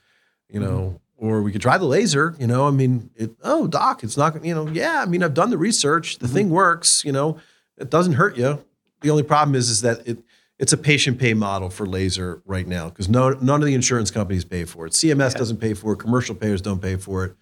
You 0.48 0.60
know, 0.60 1.00
mm-hmm. 1.18 1.26
or 1.26 1.42
we 1.42 1.50
could 1.50 1.62
try 1.62 1.78
the 1.78 1.86
laser. 1.86 2.36
You 2.38 2.46
know, 2.46 2.66
I 2.66 2.70
mean, 2.70 3.10
it, 3.16 3.30
oh, 3.42 3.66
doc, 3.66 4.04
it's 4.04 4.16
not. 4.16 4.44
You 4.44 4.54
know, 4.54 4.68
yeah. 4.68 5.02
I 5.02 5.06
mean, 5.06 5.22
I've 5.22 5.34
done 5.34 5.50
the 5.50 5.58
research. 5.58 6.18
The 6.18 6.26
mm-hmm. 6.26 6.34
thing 6.34 6.50
works. 6.50 7.04
You 7.04 7.12
know, 7.12 7.38
it 7.76 7.90
doesn't 7.90 8.14
hurt 8.14 8.36
you. 8.36 8.64
The 9.00 9.10
only 9.10 9.22
problem 9.24 9.54
is, 9.54 9.68
is 9.68 9.80
that 9.80 10.06
it 10.06 10.18
it's 10.58 10.72
a 10.72 10.76
patient 10.76 11.18
pay 11.18 11.34
model 11.34 11.70
for 11.70 11.86
laser 11.86 12.40
right 12.46 12.66
now 12.68 12.88
because 12.88 13.08
no 13.08 13.30
none 13.30 13.60
of 13.60 13.66
the 13.66 13.74
insurance 13.74 14.10
companies 14.10 14.44
pay 14.44 14.64
for 14.64 14.86
it. 14.86 14.92
CMS 14.92 15.34
doesn't 15.34 15.56
pay 15.56 15.74
for 15.74 15.94
it. 15.94 15.96
Commercial 15.96 16.34
payers 16.34 16.62
don't 16.62 16.80
pay 16.80 16.96
for 16.96 17.24
it. 17.24 17.34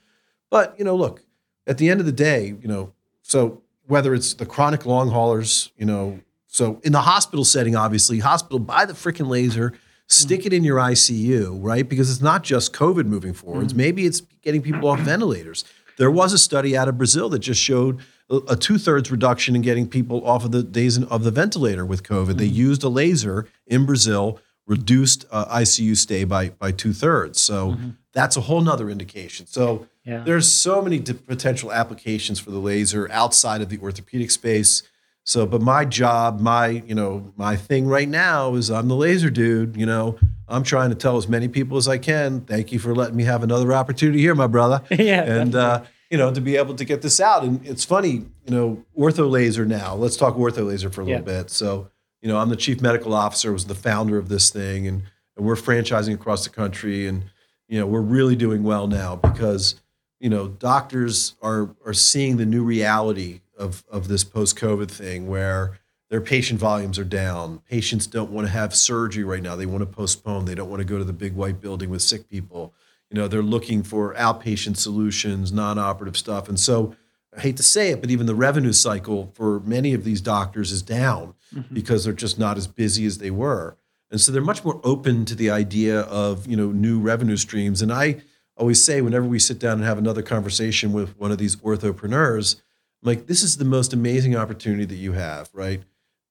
But 0.49 0.75
you 0.79 0.85
know, 0.85 0.97
look, 0.97 1.23
at 1.67 1.77
the 1.77 1.91
end 1.91 2.01
of 2.01 2.07
the 2.07 2.13
day, 2.13 2.55
you 2.61 2.69
know, 2.69 2.93
so 3.23 3.63
whether 3.87 4.15
it's 4.15 4.35
the 4.35 4.47
chronic 4.47 4.87
long 4.87 5.11
haulers, 5.11 5.71
you 5.77 5.85
know, 5.85 6.21
so 6.51 6.81
in 6.83 6.93
the 6.93 7.01
hospital 7.01 7.45
setting, 7.45 7.77
obviously, 7.77 8.19
hospital 8.19 8.59
buy 8.59 8.85
the 8.85 8.93
freaking 8.93 9.29
laser, 9.29 9.73
stick 10.09 10.45
it 10.45 10.53
in 10.53 10.65
your 10.65 10.79
ICU, 10.79 11.57
right? 11.63 11.89
Because 11.89 12.11
it's 12.11 12.21
not 12.21 12.43
just 12.43 12.73
COVID 12.73 13.07
moving 13.07 13.33
forwards. 13.33 13.69
Mm-hmm. 13.69 13.79
Maybe 13.79 14.05
it's 14.05 14.21
getting 14.43 14.61
people 14.61 14.89
off 14.89 14.99
ventilators. 15.01 15.65
There 15.97 16.11
was 16.11 16.33
a 16.33 16.39
study 16.39 16.77
out 16.77 16.89
of 16.89 16.99
Brazil 16.99 17.29
that 17.29 17.39
just 17.39 17.61
showed 17.61 18.01
a, 18.49 18.57
two 18.57 18.79
thirds 18.79 19.11
reduction 19.11 19.55
in 19.55 19.63
getting 19.63 19.89
people 19.89 20.27
off 20.27 20.45
of 20.45 20.51
the 20.51 20.65
days 20.65 21.01
of 21.01 21.23
the 21.23 21.31
ventilator 21.31 21.87
with 21.87 22.03
COVID. 22.03 22.37
They 22.37 22.47
mm-hmm. 22.47 22.55
used 22.55 22.83
a 22.83 22.89
laser 22.89 23.47
in 23.67 23.87
Brazil, 23.87 24.41
reduced 24.67 25.27
uh, 25.31 25.47
ICU 25.47 25.97
stay 25.97 26.25
by 26.25 26.51
by 26.51 26.73
two 26.73 26.93
thirds. 26.93 27.41
So 27.41 27.73
mm-hmm. 27.73 27.91
that's 28.13 28.37
a 28.37 28.43
whole 28.43 28.61
nother 28.61 28.91
indication. 28.91 29.47
So 29.47 29.87
Yeah. 30.05 30.23
there's 30.25 30.51
so 30.51 30.83
many 30.83 31.01
potential 31.01 31.73
applications 31.73 32.41
for 32.41 32.51
the 32.51 32.59
laser 32.59 33.09
outside 33.13 33.61
of 33.61 33.69
the 33.69 33.79
orthopedic 33.79 34.33
space. 34.33 34.83
So, 35.25 35.47
but 35.47 35.61
my 35.61 35.85
job, 35.85 36.41
my 36.41 36.69
you 36.69 36.95
know, 36.95 37.33
my 37.37 37.57
thing 37.57 37.87
right 37.87 38.09
now 38.09 38.55
is 38.55 38.71
I'm 38.71 38.89
the 38.89 38.97
laser 38.97 39.31
dude. 39.31 39.77
You 39.77 39.87
know, 39.87 40.19
I'm 40.49 40.63
trying 40.63 40.91
to 40.91 40.97
tell 40.97 41.17
as 41.17 41.29
many 41.29 41.47
people 41.49 41.77
as 41.77 41.87
I 41.89 41.99
can. 41.99 42.41
Thank 42.41 42.73
you 42.73 42.79
for 42.79 42.95
letting 42.95 43.17
me 43.17 43.25
have 43.25 43.43
another 43.43 43.73
opportunity 43.73 44.21
here, 44.21 44.35
my 44.35 44.47
brother. 44.47 44.83
Yeah, 44.91 45.23
and 45.23 45.55
uh, 45.55 45.85
you 46.11 46.19
know, 46.19 46.33
to 46.33 46.41
be 46.41 46.57
able 46.57 46.75
to 46.75 46.85
get 46.85 47.03
this 47.03 47.21
out. 47.21 47.45
And 47.45 47.65
it's 47.67 47.85
funny, 47.85 48.11
you 48.13 48.27
know, 48.51 48.85
ortho 48.99 49.31
laser 49.31 49.65
now. 49.65 49.95
Let's 49.95 50.17
talk 50.17 50.35
ortho 50.37 50.67
laser 50.67 50.91
for 50.91 51.03
a 51.03 51.05
little 51.05 51.21
Yeah. 51.21 51.43
bit. 51.43 51.51
So, 51.51 51.89
you 52.23 52.29
know, 52.29 52.39
I'm 52.39 52.49
the 52.49 52.57
chief 52.57 52.81
medical 52.81 53.15
officer, 53.15 53.53
was 53.53 53.67
the 53.67 53.75
founder 53.77 54.19
of 54.19 54.29
this 54.29 54.51
thing, 54.51 54.87
and 54.89 55.03
and 55.37 55.47
we're 55.47 55.55
franchising 55.55 56.15
across 56.15 56.45
the 56.45 56.51
country, 56.51 57.07
and 57.07 57.25
you 57.69 57.79
know, 57.79 57.87
we're 57.87 58.01
really 58.01 58.35
doing 58.37 58.63
well 58.65 58.89
now 58.89 59.15
because 59.17 59.77
you 60.19 60.29
know, 60.29 60.49
doctors 60.49 61.35
are 61.43 61.71
are 61.87 61.95
seeing 61.95 62.37
the 62.39 62.45
new 62.47 62.65
reality 62.65 63.41
of 63.61 63.85
of 63.91 64.09
this 64.09 64.25
post 64.25 64.57
COVID 64.57 64.91
thing 64.91 65.29
where 65.29 65.79
their 66.11 66.21
patient 66.21 66.59
volumes 66.59 66.99
are 66.99 67.05
down. 67.05 67.61
Patients 67.69 68.09
don't 68.09 68.33
want 68.33 68.47
to 68.47 68.53
have 68.53 68.75
surgery 68.75 69.23
right 69.23 69.43
now. 69.43 69.55
They 69.55 69.67
want 69.67 69.83
to 69.83 69.87
postpone. 69.87 70.45
They 70.45 70.57
don't 70.57 70.69
want 70.69 70.81
to 70.81 70.85
go 70.85 70.99
to 70.99 71.05
the 71.05 71.13
big 71.13 71.35
white 71.35 71.61
building 71.61 71.89
with 71.89 72.03
sick 72.03 72.29
people. 72.29 72.75
You 73.11 73.17
know, 73.17 73.29
they're 73.29 73.43
looking 73.43 73.85
for 73.85 74.15
outpatient 74.15 74.77
solutions, 74.77 75.53
non-operative 75.53 76.17
stuff. 76.17 76.49
And 76.49 76.59
so 76.59 76.97
I 77.37 77.41
hate 77.41 77.57
to 77.59 77.63
say 77.63 77.91
it, 77.91 78.01
but 78.01 78.11
even 78.11 78.27
the 78.27 78.35
revenue 78.35 78.73
cycle 78.73 79.31
for 79.35 79.61
many 79.61 79.95
of 79.95 80.03
these 80.03 80.21
doctors 80.21 80.73
is 80.73 80.83
down 80.83 81.35
mm-hmm. 81.55 81.73
because 81.73 82.05
they're 82.05 82.13
just 82.13 82.39
not 82.39 82.57
as 82.57 82.67
busy 82.67 83.07
as 83.07 83.19
they 83.19 83.31
were. 83.31 83.77
And 84.11 84.21
so 84.21 84.33
they're 84.33 84.43
much 84.43 84.65
more 84.65 84.81
open 84.83 85.25
to 85.27 85.37
the 85.37 85.51
idea 85.51 86.01
of, 86.01 86.49
you 86.49 86.57
know, 86.57 86.73
new 86.73 86.99
revenue 86.99 87.37
streams. 87.37 87.83
And 87.83 87.93
I 87.93 88.23
always 88.57 88.85
say 88.85 89.01
whenever 89.01 89.27
we 89.27 89.39
sit 89.39 89.61
down 89.61 89.75
and 89.75 89.85
have 89.85 89.99
another 89.99 90.23
conversation 90.23 90.93
with 90.93 91.17
one 91.19 91.31
of 91.31 91.39
these 91.39 91.55
orthopreneurs, 91.57 92.61
like, 93.03 93.27
this 93.27 93.43
is 93.43 93.57
the 93.57 93.65
most 93.65 93.93
amazing 93.93 94.37
opportunity 94.37 94.85
that 94.85 94.97
you 94.97 95.13
have, 95.13 95.49
right? 95.53 95.83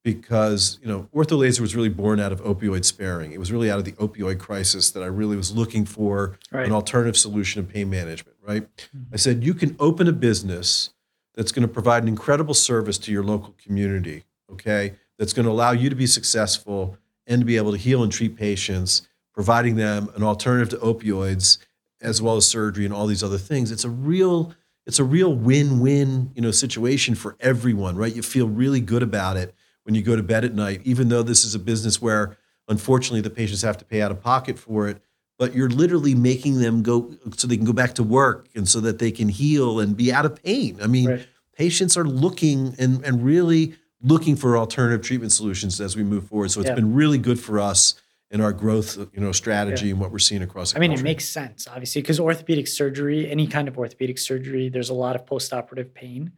Because, 0.04 0.80
you 0.82 0.88
know, 0.88 1.10
ortho 1.14 1.38
laser 1.38 1.62
was 1.62 1.76
really 1.76 1.90
born 1.90 2.20
out 2.20 2.32
of 2.32 2.42
opioid 2.44 2.86
sparing. 2.86 3.32
It 3.32 3.40
was 3.40 3.52
really 3.52 3.70
out 3.70 3.80
of 3.80 3.86
the 3.86 3.92
opioid 3.94 4.40
crisis 4.40 4.92
that 4.92 5.04
I 5.04 5.08
really 5.08 5.36
was 5.36 5.52
looking 5.54 5.86
for 5.86 6.38
Right. 6.52 6.66
an 6.66 6.72
alternative 6.72 7.18
solution 7.18 7.60
of 7.60 7.68
pain 7.70 7.90
management, 7.90 8.38
right? 8.42 8.64
Mm-hmm. 8.64 9.14
I 9.14 9.18
said, 9.18 9.44
you 9.44 9.54
can 9.54 9.76
open 9.80 10.08
a 10.08 10.14
business 10.14 10.92
that's 11.36 11.52
going 11.52 11.68
to 11.68 11.74
provide 11.74 12.04
an 12.04 12.10
incredible 12.10 12.54
service 12.54 12.98
to 13.00 13.12
your 13.12 13.24
local 13.24 13.56
community, 13.62 14.24
okay? 14.52 14.94
That's 15.18 15.34
going 15.34 15.46
to 15.46 15.52
allow 15.52 15.72
you 15.72 15.90
to 15.90 15.96
be 15.96 16.08
successful 16.08 16.98
and 17.28 17.42
to 17.42 17.46
be 17.46 17.58
able 17.58 17.72
to 17.72 17.78
heal 17.78 18.02
and 18.04 18.12
treat 18.12 18.36
patients, 18.36 19.08
providing 19.34 19.76
them 19.76 20.10
an 20.16 20.24
alternative 20.24 20.70
to 20.70 20.78
opioids 20.86 21.58
as 22.02 22.22
well 22.22 22.38
as 22.38 22.48
surgery 22.48 22.86
and 22.86 22.94
all 22.94 23.06
these 23.06 23.24
other 23.24 23.38
things. 23.38 23.72
It's 23.72 23.84
a 23.84 23.90
real 23.90 24.54
it's 24.90 24.98
a 24.98 25.04
real 25.04 25.36
win-win, 25.36 26.32
you 26.34 26.42
know, 26.42 26.50
situation 26.50 27.14
for 27.14 27.36
everyone, 27.40 27.96
right? 27.96 28.16
You 28.16 28.24
feel 28.24 28.48
really 28.50 28.82
good 28.82 29.04
about 29.04 29.38
it 29.38 29.54
when 29.84 29.94
you 29.94 30.02
go 30.02 30.16
to 30.16 30.24
bed 30.24 30.44
at 30.44 30.56
night, 30.56 30.82
even 30.84 31.10
though 31.10 31.22
this 31.22 31.46
is 31.46 31.54
a 31.54 31.60
business 31.60 32.02
where 32.02 32.36
unfortunately 32.68 33.22
the 33.22 33.30
patients 33.30 33.62
have 33.62 33.78
to 33.78 33.86
pay 33.86 34.02
out 34.02 34.10
of 34.12 34.20
pocket 34.22 34.58
for 34.58 34.88
it 34.88 35.02
but 35.38 35.54
you're 35.56 35.70
literally 35.70 36.14
making 36.14 36.60
them 36.60 36.82
go 36.84 37.16
so 37.38 37.48
they 37.48 37.56
can 37.56 37.66
go 37.66 37.72
back 37.72 37.94
to 37.94 38.04
work 38.04 38.50
and 38.56 38.68
so 38.68 38.82
that 38.82 39.00
they 39.00 39.10
can 39.10 39.30
heal 39.30 39.80
and 39.80 39.96
be 39.96 40.12
out 40.12 40.26
of 40.26 40.44
pain. 40.44 40.78
I 40.82 40.88
mean, 40.88 41.08
Right. 41.12 41.28
patients 41.56 41.96
are 41.96 42.04
looking 42.04 42.76
and, 42.78 43.02
and 43.06 43.24
really 43.24 43.76
looking 44.02 44.36
for 44.36 44.58
alternative 44.58 45.02
treatment 45.02 45.32
solutions 45.32 45.80
as 45.80 45.96
we 45.96 46.04
move 46.04 46.26
forward. 46.28 46.52
So 46.52 46.60
it's 46.60 46.68
Yeah. 46.68 46.76
been 46.76 46.94
really 46.94 47.18
good 47.18 47.40
for 47.40 47.58
us 47.58 47.94
in 48.32 48.42
our 48.42 48.54
growth, 48.54 48.98
you 49.14 49.20
know, 49.20 49.32
strategy 49.32 49.90
and 49.90 50.00
what 50.00 50.12
we're 50.12 50.20
seeing 50.20 50.42
across 50.44 50.72
the 50.74 50.78
I 50.78 50.82
mean, 50.82 50.92
it 50.92 51.02
makes 51.02 51.28
sense, 51.28 51.68
obviously, 51.68 52.02
because 52.02 52.20
orthopedic 52.20 52.68
surgery, 52.68 53.30
any 53.30 53.48
kind 53.48 53.68
of 53.68 53.78
orthopedic 53.78 54.18
surgery, 54.20 54.70
there's 54.70 54.90
a 54.90 54.94
lot 54.94 55.16
of 55.16 55.26
postoperative 55.26 55.94
pain. 55.94 56.34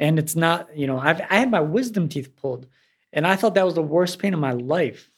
And 0.00 0.18
it's 0.18 0.34
not, 0.34 0.76
you 0.76 0.86
know, 0.86 0.98
I've 0.98 1.20
I 1.30 1.36
had 1.36 1.50
my 1.50 1.60
wisdom 1.60 2.08
teeth 2.08 2.34
pulled, 2.34 2.66
and 3.12 3.26
I 3.26 3.36
thought 3.36 3.54
that 3.54 3.64
was 3.64 3.74
the 3.74 3.82
worst 3.82 4.18
pain 4.18 4.34
of 4.34 4.40
my 4.40 4.52
life. 4.52 5.10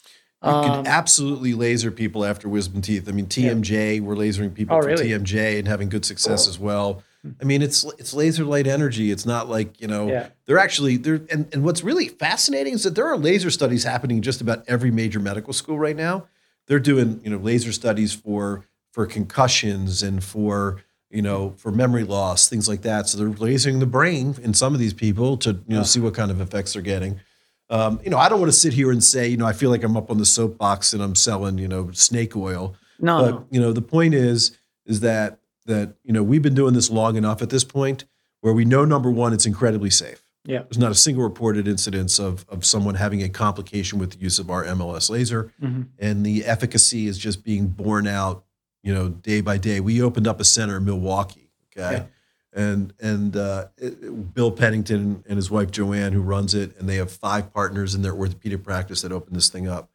You 0.45 0.51
Um, 0.51 0.63
can 0.85 0.87
absolutely 0.87 1.55
laser 1.55 1.91
people 1.91 2.25
after 2.25 2.47
wisdom 2.49 2.83
teeth. 2.83 3.09
I 3.09 3.13
mean, 3.13 3.27
TMJ, 3.27 4.01
we're 4.01 4.15
lasering 4.17 4.53
people 4.53 4.77
Oh, 4.77 4.83
for 4.83 4.89
really? 4.89 5.09
TMJ 5.09 5.59
and 5.59 5.67
having 5.67 5.89
good 5.89 6.05
success 6.05 6.47
as 6.47 6.59
well. 6.59 7.03
I 7.41 7.45
mean, 7.45 7.63
it's 7.63 7.85
it's 7.99 8.13
laser 8.15 8.45
light 8.45 8.67
energy. 8.67 9.11
It's 9.11 9.27
not 9.27 9.49
like 9.49 9.81
you 9.81 9.87
know 9.89 10.09
Yeah. 10.09 10.29
they're 10.47 10.59
actually 10.59 10.97
they're 10.97 11.23
and, 11.31 11.49
and 11.53 11.65
what's 11.65 11.83
really 11.85 12.09
fascinating 12.09 12.75
is 12.75 12.83
that 12.85 12.95
there 12.95 13.07
are 13.07 13.17
laser 13.19 13.51
studies 13.51 13.85
happening 13.85 14.23
just 14.23 14.41
about 14.41 14.65
every 14.69 14.91
major 14.91 15.21
medical 15.21 15.53
school 15.53 15.79
right 15.79 15.97
now. 15.97 16.27
They're 16.67 16.81
doing 16.81 17.21
you 17.25 17.31
know 17.31 17.39
laser 17.39 17.73
studies 17.73 18.13
for 18.13 18.65
for 18.93 19.07
concussions 19.07 20.03
and 20.03 20.23
for 20.25 20.81
you 21.11 21.23
know 21.23 21.55
for 21.59 21.71
memory 21.71 22.05
loss, 22.05 22.49
things 22.49 22.69
like 22.69 22.83
that. 22.83 23.09
So 23.09 23.19
they're 23.19 23.29
lasering 23.29 23.81
the 23.81 23.87
brain 23.87 24.35
in 24.43 24.55
some 24.55 24.73
of 24.75 24.81
these 24.81 24.95
people 24.95 25.37
to 25.39 25.51
you 25.69 25.77
know 25.77 25.83
see 25.83 26.01
what 26.01 26.15
kind 26.15 26.31
of 26.31 26.41
effects 26.41 26.73
they're 26.73 26.83
getting. 26.83 27.21
Um, 27.69 27.99
you 28.05 28.11
know, 28.11 28.19
I 28.19 28.29
don't 28.29 28.39
want 28.39 28.53
to 28.53 28.57
sit 28.59 28.73
here 28.75 28.93
and 28.93 29.03
say, 29.03 29.27
you 29.27 29.37
know, 29.37 29.45
I 29.47 29.53
feel 29.53 29.71
like 29.71 29.83
I'm 29.83 29.97
up 29.97 30.09
on 30.11 30.19
the 30.19 30.25
soapbox 30.25 30.93
and 30.93 31.03
I'm 31.03 31.17
selling, 31.17 31.59
you 31.59 31.67
know, 31.67 31.91
snake 31.91 32.37
oil. 32.37 32.77
no, 33.01 33.19
But 33.25 33.31
no. 33.33 33.47
you 33.51 33.61
know, 33.61 33.73
the 33.73 33.83
point 33.83 34.15
is, 34.15 34.57
is 34.87 35.01
that 35.01 35.41
that 35.67 35.95
you 36.03 36.13
know 36.13 36.23
we've 36.23 36.43
been 36.43 36.55
doing 36.55 36.75
this 36.75 36.91
long 36.91 37.17
enough 37.17 37.43
at 37.43 37.51
this 37.51 37.65
point 37.65 38.05
where 38.41 38.53
we 38.55 38.65
know 38.65 38.85
number 38.85 39.11
one, 39.11 39.33
it's 39.33 39.47
incredibly 39.47 39.91
safe. 39.91 40.23
Yeah. 40.45 40.61
There's 40.63 40.79
not 40.79 40.93
a 40.93 40.95
single 40.97 41.25
reported 41.25 41.67
incidence 41.69 42.19
of 42.19 42.47
of 42.49 42.65
someone 42.65 42.95
having 42.95 43.23
a 43.23 43.29
complication 43.29 43.99
with 43.99 44.13
the 44.13 44.19
use 44.19 44.39
of 44.39 44.49
our 44.51 44.65
MLS 44.65 45.11
laser, 45.11 45.53
Mhm. 45.63 45.89
and 45.99 46.25
the 46.25 46.45
efficacy 46.45 47.07
is 47.07 47.19
just 47.19 47.43
being 47.43 47.67
borne 47.69 48.07
out, 48.07 48.45
you 48.83 48.95
know, 48.95 49.09
day 49.09 49.41
by 49.41 49.59
day. 49.59 49.81
We 49.81 50.01
opened 50.01 50.27
up 50.29 50.41
a 50.41 50.45
center 50.45 50.77
in 50.77 50.85
Milwaukee, 50.85 51.51
okay, 51.77 52.07
and 52.53 52.93
and 53.01 53.37
uh, 53.37 53.67
it- 53.77 54.33
Bill 54.35 54.53
Pennington 54.53 55.25
and 55.29 55.37
his 55.37 55.51
wife 55.51 55.73
Joanne, 55.73 56.13
who 56.13 56.23
runs 56.23 56.55
it, 56.55 56.79
and 56.79 56.89
they 56.89 56.97
have 56.97 57.11
five 57.11 57.53
partners 57.53 57.95
in 57.97 58.03
their 58.03 58.15
orthopedic 58.15 58.63
practice 58.63 59.03
that 59.03 59.11
opened 59.13 59.35
this 59.37 59.49
thing 59.49 59.67
up. 59.67 59.91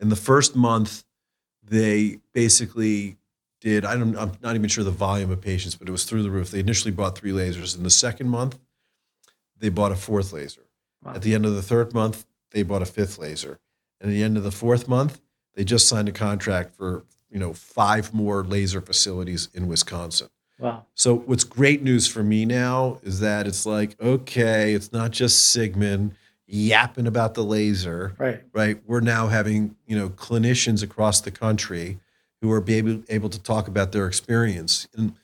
In 0.00 0.08
the 0.08 0.16
first 0.16 0.56
month, 0.56 1.04
they 1.62 2.18
basically 2.34 3.18
did. 3.62 3.84
I 3.84 3.96
don't. 3.96 4.16
I'm 4.18 4.32
not 4.42 4.54
even 4.56 4.68
sure 4.68 4.84
the 4.84 4.90
volume 4.90 5.30
of 5.30 5.40
patients, 5.40 5.74
but 5.76 5.88
it 5.88 5.92
was 5.92 6.04
through 6.04 6.22
the 6.24 6.30
roof. 6.30 6.50
They 6.50 6.60
initially 6.60 6.90
bought 6.90 7.16
three 7.16 7.30
lasers. 7.32 7.76
In 7.76 7.84
the 7.84 7.90
second 7.90 8.28
month, 8.28 8.58
they 9.58 9.68
bought 9.68 9.92
a 9.92 9.96
fourth 9.96 10.32
laser. 10.32 10.62
Wow. 11.04 11.14
At 11.14 11.22
the 11.22 11.34
end 11.34 11.46
of 11.46 11.54
the 11.54 11.62
third 11.62 11.94
month, 11.94 12.26
they 12.50 12.62
bought 12.62 12.82
a 12.82 12.86
fifth 12.86 13.18
laser. 13.18 13.58
And 14.00 14.10
at 14.10 14.14
the 14.14 14.22
end 14.22 14.36
of 14.36 14.42
the 14.42 14.50
fourth 14.52 14.88
month, 14.88 15.20
they 15.54 15.64
just 15.64 15.88
signed 15.88 16.08
a 16.08 16.12
contract 16.12 16.74
for 16.76 17.04
you 17.30 17.38
know 17.38 17.52
five 17.52 18.12
more 18.12 18.42
laser 18.44 18.80
facilities 18.80 19.48
in 19.54 19.68
Wisconsin. 19.68 20.28
Wow. 20.58 20.86
So 20.94 21.14
what's 21.16 21.44
great 21.44 21.82
news 21.82 22.06
for 22.06 22.22
me 22.22 22.44
now 22.44 22.98
is 23.02 23.20
that 23.20 23.46
it's 23.46 23.64
like, 23.66 23.96
okay, 24.00 24.74
it's 24.74 24.92
not 24.92 25.10
just 25.12 25.56
Sigman. 25.56 26.12
yapping 26.46 27.06
about 27.06 27.32
the 27.34 27.42
laser, 27.42 28.14
Right. 28.18 28.42
right? 28.52 28.78
We're 28.86 29.00
now 29.00 29.28
having, 29.28 29.74
you 29.86 29.96
know, 29.98 30.10
clinicians 30.10 30.82
across 30.82 31.20
the 31.22 31.30
country 31.30 31.98
who 32.42 32.50
are 32.50 32.60
be 32.60 32.74
able, 32.74 33.02
able 33.08 33.28
to 33.30 33.40
talk 33.40 33.68
about 33.68 33.92
their 33.92 34.06
experience. 34.06 34.86
And 34.96 35.14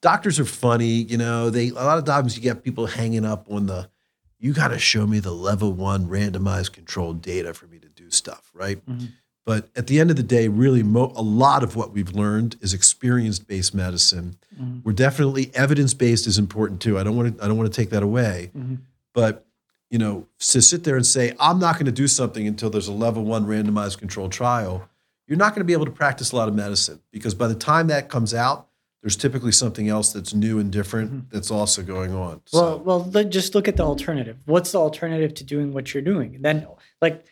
doctors 0.00 0.38
are 0.40 0.44
funny, 0.46 0.86
you 0.86 1.18
know, 1.18 1.50
they 1.50 1.68
a 1.68 1.74
lot 1.74 1.98
of 1.98 2.04
times 2.04 2.36
you 2.36 2.42
get 2.42 2.62
people 2.64 2.86
hanging 2.86 3.24
up 3.26 3.44
on 3.50 3.66
the 3.66 3.90
you 4.38 4.54
got 4.54 4.68
to 4.68 4.78
show 4.78 5.06
me 5.06 5.18
the 5.18 5.32
level 5.32 5.70
1 5.72 6.06
randomized 6.08 6.72
controlled 6.72 7.20
data 7.20 7.52
for 7.52 7.66
me 7.66 7.78
to 7.78 7.88
do 7.88 8.08
stuff, 8.10 8.50
right? 8.54 8.80
Mhm. 8.86 9.08
But 9.44 9.68
at 9.76 9.86
the 9.88 9.98
end 10.00 10.10
of 10.10 10.16
the 10.16 10.22
day, 10.22 10.48
really, 10.48 10.82
mo- 10.82 11.12
a 11.16 11.22
lot 11.22 11.62
of 11.62 11.74
what 11.76 11.92
we've 11.92 12.14
learned 12.14 12.56
is 12.60 12.72
experience-based 12.72 13.74
medicine. 13.74 14.36
Mhm. 14.58 14.82
We're 14.84 14.92
definitely 14.92 15.50
evidence-based 15.54 16.26
is 16.26 16.38
important 16.38 16.80
too. 16.80 16.98
I 16.98 17.02
don't 17.02 17.16
want 17.16 17.36
to 17.36 17.44
I 17.44 17.48
don't 17.48 17.58
want 17.58 17.70
to 17.70 17.76
take 17.76 17.90
that 17.90 18.02
away. 18.02 18.50
Mhm. 18.56 18.78
But 19.12 19.44
you 19.90 19.98
know, 19.98 20.28
to 20.38 20.62
sit 20.62 20.84
there 20.84 20.94
and 20.96 21.04
say 21.04 21.34
I'm 21.40 21.58
not 21.58 21.74
going 21.74 21.86
to 21.86 21.92
do 21.92 22.06
something 22.06 22.46
until 22.46 22.70
there's 22.70 22.86
a 22.86 22.92
level 22.92 23.24
one 23.24 23.44
randomized 23.46 23.98
controlled 23.98 24.30
trial, 24.30 24.88
you're 25.30 25.38
not 25.38 25.54
going 25.54 25.60
to 25.60 25.64
be 25.64 25.72
able 25.72 25.84
to 25.84 25.92
practice 25.92 26.32
a 26.32 26.36
lot 26.36 26.48
of 26.48 26.54
medicine 26.56 27.00
because 27.12 27.34
by 27.34 27.46
the 27.46 27.54
time 27.54 27.86
that 27.86 28.08
comes 28.08 28.34
out, 28.34 28.66
there's 29.00 29.14
typically 29.14 29.52
something 29.52 29.88
else 29.88 30.12
that's 30.12 30.34
new 30.34 30.58
and 30.58 30.72
different 30.72 31.30
that's 31.30 31.52
also 31.52 31.82
going 31.82 32.12
on. 32.12 32.42
Well, 32.52 32.74
So, 32.74 32.76
well, 32.78 33.24
just 33.24 33.54
look 33.54 33.68
at 33.68 33.76
the 33.76 33.84
alternative. 33.84 34.38
What's 34.44 34.72
the 34.72 34.80
alternative 34.80 35.32
to 35.34 35.44
doing 35.44 35.72
what 35.72 35.94
you're 35.94 36.02
doing? 36.02 36.38
Then, 36.42 36.66
like, 37.00 37.24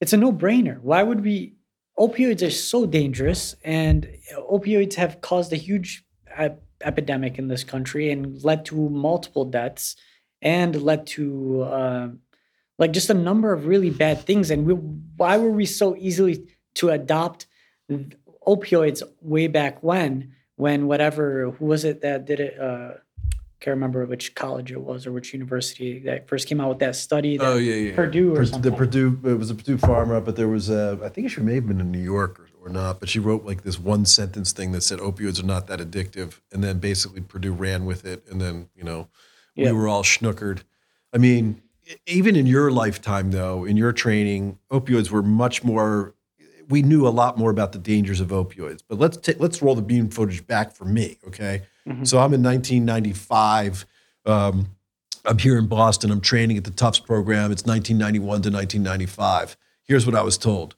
it's 0.00 0.14
a 0.14 0.16
no-brainer. 0.16 0.80
Why 0.80 1.02
would 1.02 1.22
we? 1.22 1.54
Opioids 1.98 2.44
are 2.44 2.50
so 2.50 2.86
dangerous, 2.86 3.54
and 3.62 4.08
opioids 4.34 4.94
have 4.94 5.20
caused 5.20 5.52
a 5.52 5.56
huge 5.56 6.04
ep- 6.34 6.62
epidemic 6.82 7.38
in 7.38 7.48
this 7.48 7.64
country 7.64 8.10
and 8.10 8.42
led 8.42 8.64
to 8.64 8.88
multiple 8.88 9.44
deaths, 9.44 9.94
and 10.40 10.82
led 10.82 11.06
to 11.08 11.62
uh, 11.62 12.08
like 12.78 12.92
just 12.92 13.10
a 13.10 13.14
number 13.14 13.52
of 13.52 13.66
really 13.66 13.90
bad 13.90 14.22
things. 14.22 14.50
And 14.50 14.66
we, 14.66 14.72
why 14.72 15.36
were 15.36 15.50
we 15.50 15.66
so 15.66 15.94
easily 15.96 16.48
to 16.74 16.90
adopt 16.90 17.46
opioids 18.46 19.02
way 19.20 19.46
back 19.48 19.82
when? 19.82 20.32
When 20.56 20.86
whatever 20.86 21.50
who 21.52 21.66
was 21.66 21.84
it 21.84 22.02
that 22.02 22.24
did 22.26 22.40
it? 22.40 22.58
Uh, 22.60 22.92
can't 23.60 23.74
remember 23.76 24.04
which 24.06 24.34
college 24.34 24.72
it 24.72 24.80
was 24.80 25.06
or 25.06 25.12
which 25.12 25.32
university 25.32 26.00
that 26.00 26.28
first 26.28 26.48
came 26.48 26.60
out 26.60 26.68
with 26.68 26.78
that 26.80 26.96
study. 26.96 27.36
That 27.36 27.46
oh 27.46 27.56
yeah, 27.56 27.74
yeah. 27.74 27.94
Purdue 27.94 28.32
or 28.32 28.36
Pur- 28.38 28.46
something. 28.46 28.70
The 28.70 28.76
Purdue 28.76 29.18
it 29.24 29.34
was 29.38 29.50
a 29.50 29.54
Purdue 29.54 29.78
pharma, 29.78 30.24
but 30.24 30.36
there 30.36 30.48
was 30.48 30.68
a 30.68 30.98
I 31.02 31.08
think 31.08 31.30
she 31.30 31.40
may 31.40 31.54
have 31.54 31.66
been 31.66 31.80
in 31.80 31.90
New 31.90 31.98
York 32.02 32.38
or, 32.40 32.48
or 32.66 32.68
not, 32.68 33.00
but 33.00 33.08
she 33.08 33.18
wrote 33.18 33.44
like 33.44 33.62
this 33.62 33.78
one 33.78 34.04
sentence 34.04 34.52
thing 34.52 34.72
that 34.72 34.82
said 34.82 34.98
opioids 34.98 35.40
are 35.42 35.46
not 35.46 35.68
that 35.68 35.78
addictive, 35.80 36.40
and 36.52 36.62
then 36.62 36.78
basically 36.78 37.20
Purdue 37.22 37.52
ran 37.52 37.84
with 37.86 38.04
it, 38.04 38.24
and 38.30 38.40
then 38.40 38.68
you 38.76 38.84
know 38.84 39.08
Yeah. 39.54 39.72
we 39.72 39.78
were 39.78 39.88
all 39.88 40.02
schnookered. 40.02 40.62
I 41.12 41.18
mean, 41.18 41.62
even 42.06 42.36
in 42.36 42.46
your 42.46 42.70
lifetime, 42.70 43.30
though, 43.30 43.64
in 43.64 43.76
your 43.76 43.92
training, 43.92 44.58
opioids 44.70 45.10
were 45.10 45.22
much 45.22 45.64
more. 45.64 46.14
We 46.72 46.80
knew 46.80 47.06
a 47.06 47.10
lot 47.10 47.36
more 47.36 47.50
about 47.50 47.72
the 47.72 47.78
dangers 47.78 48.18
of 48.18 48.28
opioids. 48.28 48.80
But 48.88 48.98
let's 48.98 49.18
ta- 49.18 49.34
let's 49.38 49.60
roll 49.60 49.74
the 49.74 49.82
beam 49.82 50.08
footage 50.08 50.46
back 50.46 50.74
for 50.74 50.86
me, 50.86 51.18
okay? 51.28 51.62
Mhm. 51.86 52.06
So 52.06 52.18
I'm 52.18 52.32
in 52.32 52.40
1995. 52.40 53.84
Um, 54.24 54.68
I'm 55.26 55.36
here 55.36 55.58
in 55.58 55.66
Boston. 55.66 56.10
I'm 56.10 56.22
training 56.22 56.56
at 56.56 56.64
the 56.64 56.70
Tufts 56.70 56.98
program. 56.98 57.52
It's 57.52 57.66
1991 57.66 58.40
to 58.42 58.50
1995. 58.50 59.58
Here's 59.84 60.06
what 60.06 60.14
I 60.14 60.22
was 60.22 60.38
told. 60.38 60.74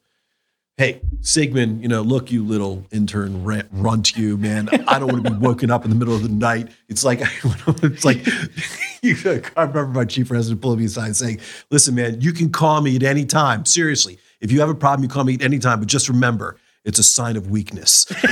Hey, 0.77 1.01
Sigman, 1.21 1.81
you 1.81 1.87
know, 1.87 2.03
look, 2.03 2.33
you 2.33 2.45
little 2.45 2.85
intern 2.91 3.45
rant, 3.45 3.69
runt, 3.71 4.17
you 4.17 4.37
man. 4.37 4.69
I 4.89 4.99
don't 4.99 5.13
want 5.13 5.25
to 5.25 5.31
be 5.31 5.37
woken 5.37 5.71
up 5.71 5.85
in 5.85 5.91
the 5.91 5.97
middle 5.97 6.17
of 6.17 6.25
the 6.25 6.29
night. 6.29 6.71
It's 6.89 7.05
like, 7.05 7.21
it's 7.85 8.05
like, 8.05 8.27
you, 9.03 9.15
I 9.57 9.63
remember 9.63 9.87
my 9.87 10.05
chief 10.05 10.33
resident 10.33 10.61
pulling 10.61 10.81
me 10.81 10.87
aside 10.87 11.15
saying, 11.15 11.39
"Listen, 11.71 11.95
man, 11.95 12.21
you 12.21 12.33
can 12.33 12.51
call 12.51 12.81
me 12.81 12.97
at 12.97 13.05
any 13.05 13.25
time. 13.25 13.65
Seriously, 13.65 14.19
if 14.45 14.53
you 14.53 14.61
have 14.61 14.69
a 14.69 14.75
problem, 14.75 15.03
you 15.03 15.09
call 15.09 15.25
me 15.25 15.35
at 15.35 15.43
any 15.43 15.59
time. 15.59 15.81
But 15.81 15.89
just 15.89 16.09
remember, 16.09 16.57
it's 16.85 16.99
a 17.01 17.03
sign 17.03 17.37
of 17.37 17.51
weakness." 17.51 18.07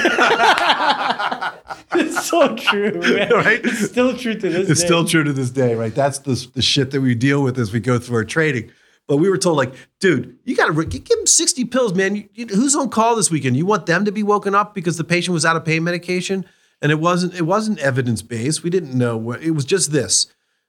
it's 1.95 2.27
so 2.29 2.55
true, 2.57 2.93
man. 3.01 3.31
Right? 3.33 3.61
It's 3.65 3.89
still 3.91 4.17
true 4.17 4.35
to 4.35 4.49
this 4.49 4.71
it's 4.71 4.81
day. 4.81 4.87
still 4.87 5.05
true 5.05 5.25
to 5.25 5.33
this 5.33 5.51
day, 5.51 5.75
right? 5.75 5.95
That's 5.95 6.19
the, 6.21 6.35
the 6.55 6.63
shit 6.63 6.91
that 6.91 7.01
we 7.01 7.15
deal 7.15 7.43
with 7.43 7.59
as 7.59 7.73
we 7.73 7.81
go 7.81 7.99
through 7.99 8.17
our 8.17 8.25
training. 8.25 8.71
But 9.09 9.17
we 9.17 9.29
were 9.29 9.39
told, 9.39 9.57
like, 9.57 9.75
dude, 10.01 10.39
you 10.45 10.55
got 10.55 10.67
to 10.75 10.85
give 10.85 11.19
him 11.19 11.27
60 11.27 11.65
pills, 11.67 11.95
man. 11.95 12.15
You, 12.15 12.29
you- 12.35 12.47
who's 12.47 12.77
on 12.77 12.89
call 12.91 13.17
this 13.17 13.31
weekend? 13.31 13.57
You 13.57 13.67
want 13.67 13.87
them 13.87 14.05
to 14.05 14.13
be 14.13 14.23
woken 14.23 14.55
up 14.55 14.75
because 14.75 14.97
the 14.97 15.05
patient 15.05 15.33
was 15.35 15.45
out 15.45 15.57
of 15.57 15.65
pain 15.65 15.83
medication? 15.83 16.45
And 16.83 16.93
it 16.93 17.01
wasn't 17.01 17.35
it 17.35 17.43
wasn't 17.43 17.79
evidence 17.79 18.21
based. 18.23 18.63
We 18.63 18.69
didn't 18.71 18.93
know 18.93 19.17
what 19.17 19.43
it 19.43 19.53
was 19.53 19.65
just 19.65 19.93
this. 19.93 20.27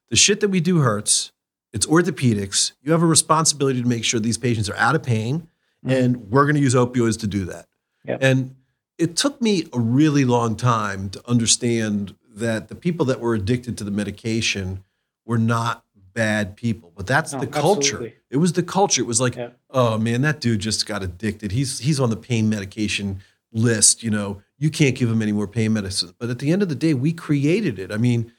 The 0.09 0.15
shit 0.15 0.39
that 0.39 0.49
we 0.49 0.59
do 0.61 0.79
hurts. 0.79 1.32
It's 1.73 1.85
orthopedics. 1.87 2.73
You 2.83 2.91
have 2.91 3.01
a 3.01 3.07
responsibility 3.07 3.81
to 3.81 3.87
make 3.87 4.03
sure 4.03 4.19
these 4.19 4.37
patients 4.37 4.69
are 4.69 4.75
out 4.77 4.95
of 4.95 5.03
pain, 5.03 5.47
mm-hmm. 5.85 5.89
and 5.89 6.31
we're 6.31 6.45
going 6.45 6.55
to 6.55 6.61
use 6.61 6.75
opioids 6.75 7.19
to 7.21 7.27
do 7.27 7.45
that. 7.45 7.67
Yep. 8.05 8.19
And 8.21 8.55
it 8.97 9.15
took 9.15 9.41
me 9.41 9.67
a 9.73 9.79
really 9.79 10.23
long 10.23 10.55
time 10.55 11.09
to 11.09 11.29
understand 11.29 12.15
that 12.35 12.67
the 12.67 12.75
people 12.75 13.05
that 13.07 13.19
were 13.19 13.33
addicted 13.33 13.77
to 13.79 13.83
the 13.83 13.91
medication 13.91 14.83
were 15.25 15.37
not 15.37 15.83
bad 16.13 16.55
people, 16.55 16.91
but 16.95 17.07
that's 17.07 17.33
No, 17.33 17.39
the 17.39 17.47
culture. 17.47 17.95
absolutely. 17.95 18.13
It 18.29 18.37
was 18.37 18.53
the 18.53 18.61
culture. 18.63 19.01
It 19.01 19.07
was 19.07 19.19
like, 19.19 19.35
Yeah. 19.35 19.49
oh 19.71 19.97
man, 19.97 20.21
that 20.21 20.39
dude 20.39 20.59
just 20.59 20.85
got 20.85 21.01
addicted. 21.01 21.51
He's 21.51 21.79
he's 21.79 21.99
on 21.99 22.11
the 22.11 22.15
pain 22.15 22.49
medication 22.49 23.21
list. 23.51 24.03
You 24.03 24.11
know, 24.11 24.41
you 24.59 24.69
can't 24.69 24.95
give 24.95 25.09
him 25.09 25.21
any 25.23 25.31
more 25.31 25.47
pain 25.47 25.73
medicine. 25.73 26.13
But 26.19 26.29
at 26.29 26.37
the 26.39 26.51
end 26.51 26.61
of 26.61 26.69
the 26.69 26.75
day, 26.75 26.93
we 26.93 27.13
created 27.13 27.79
it. 27.79 27.91
I 27.91 27.97
mean, 27.97 28.31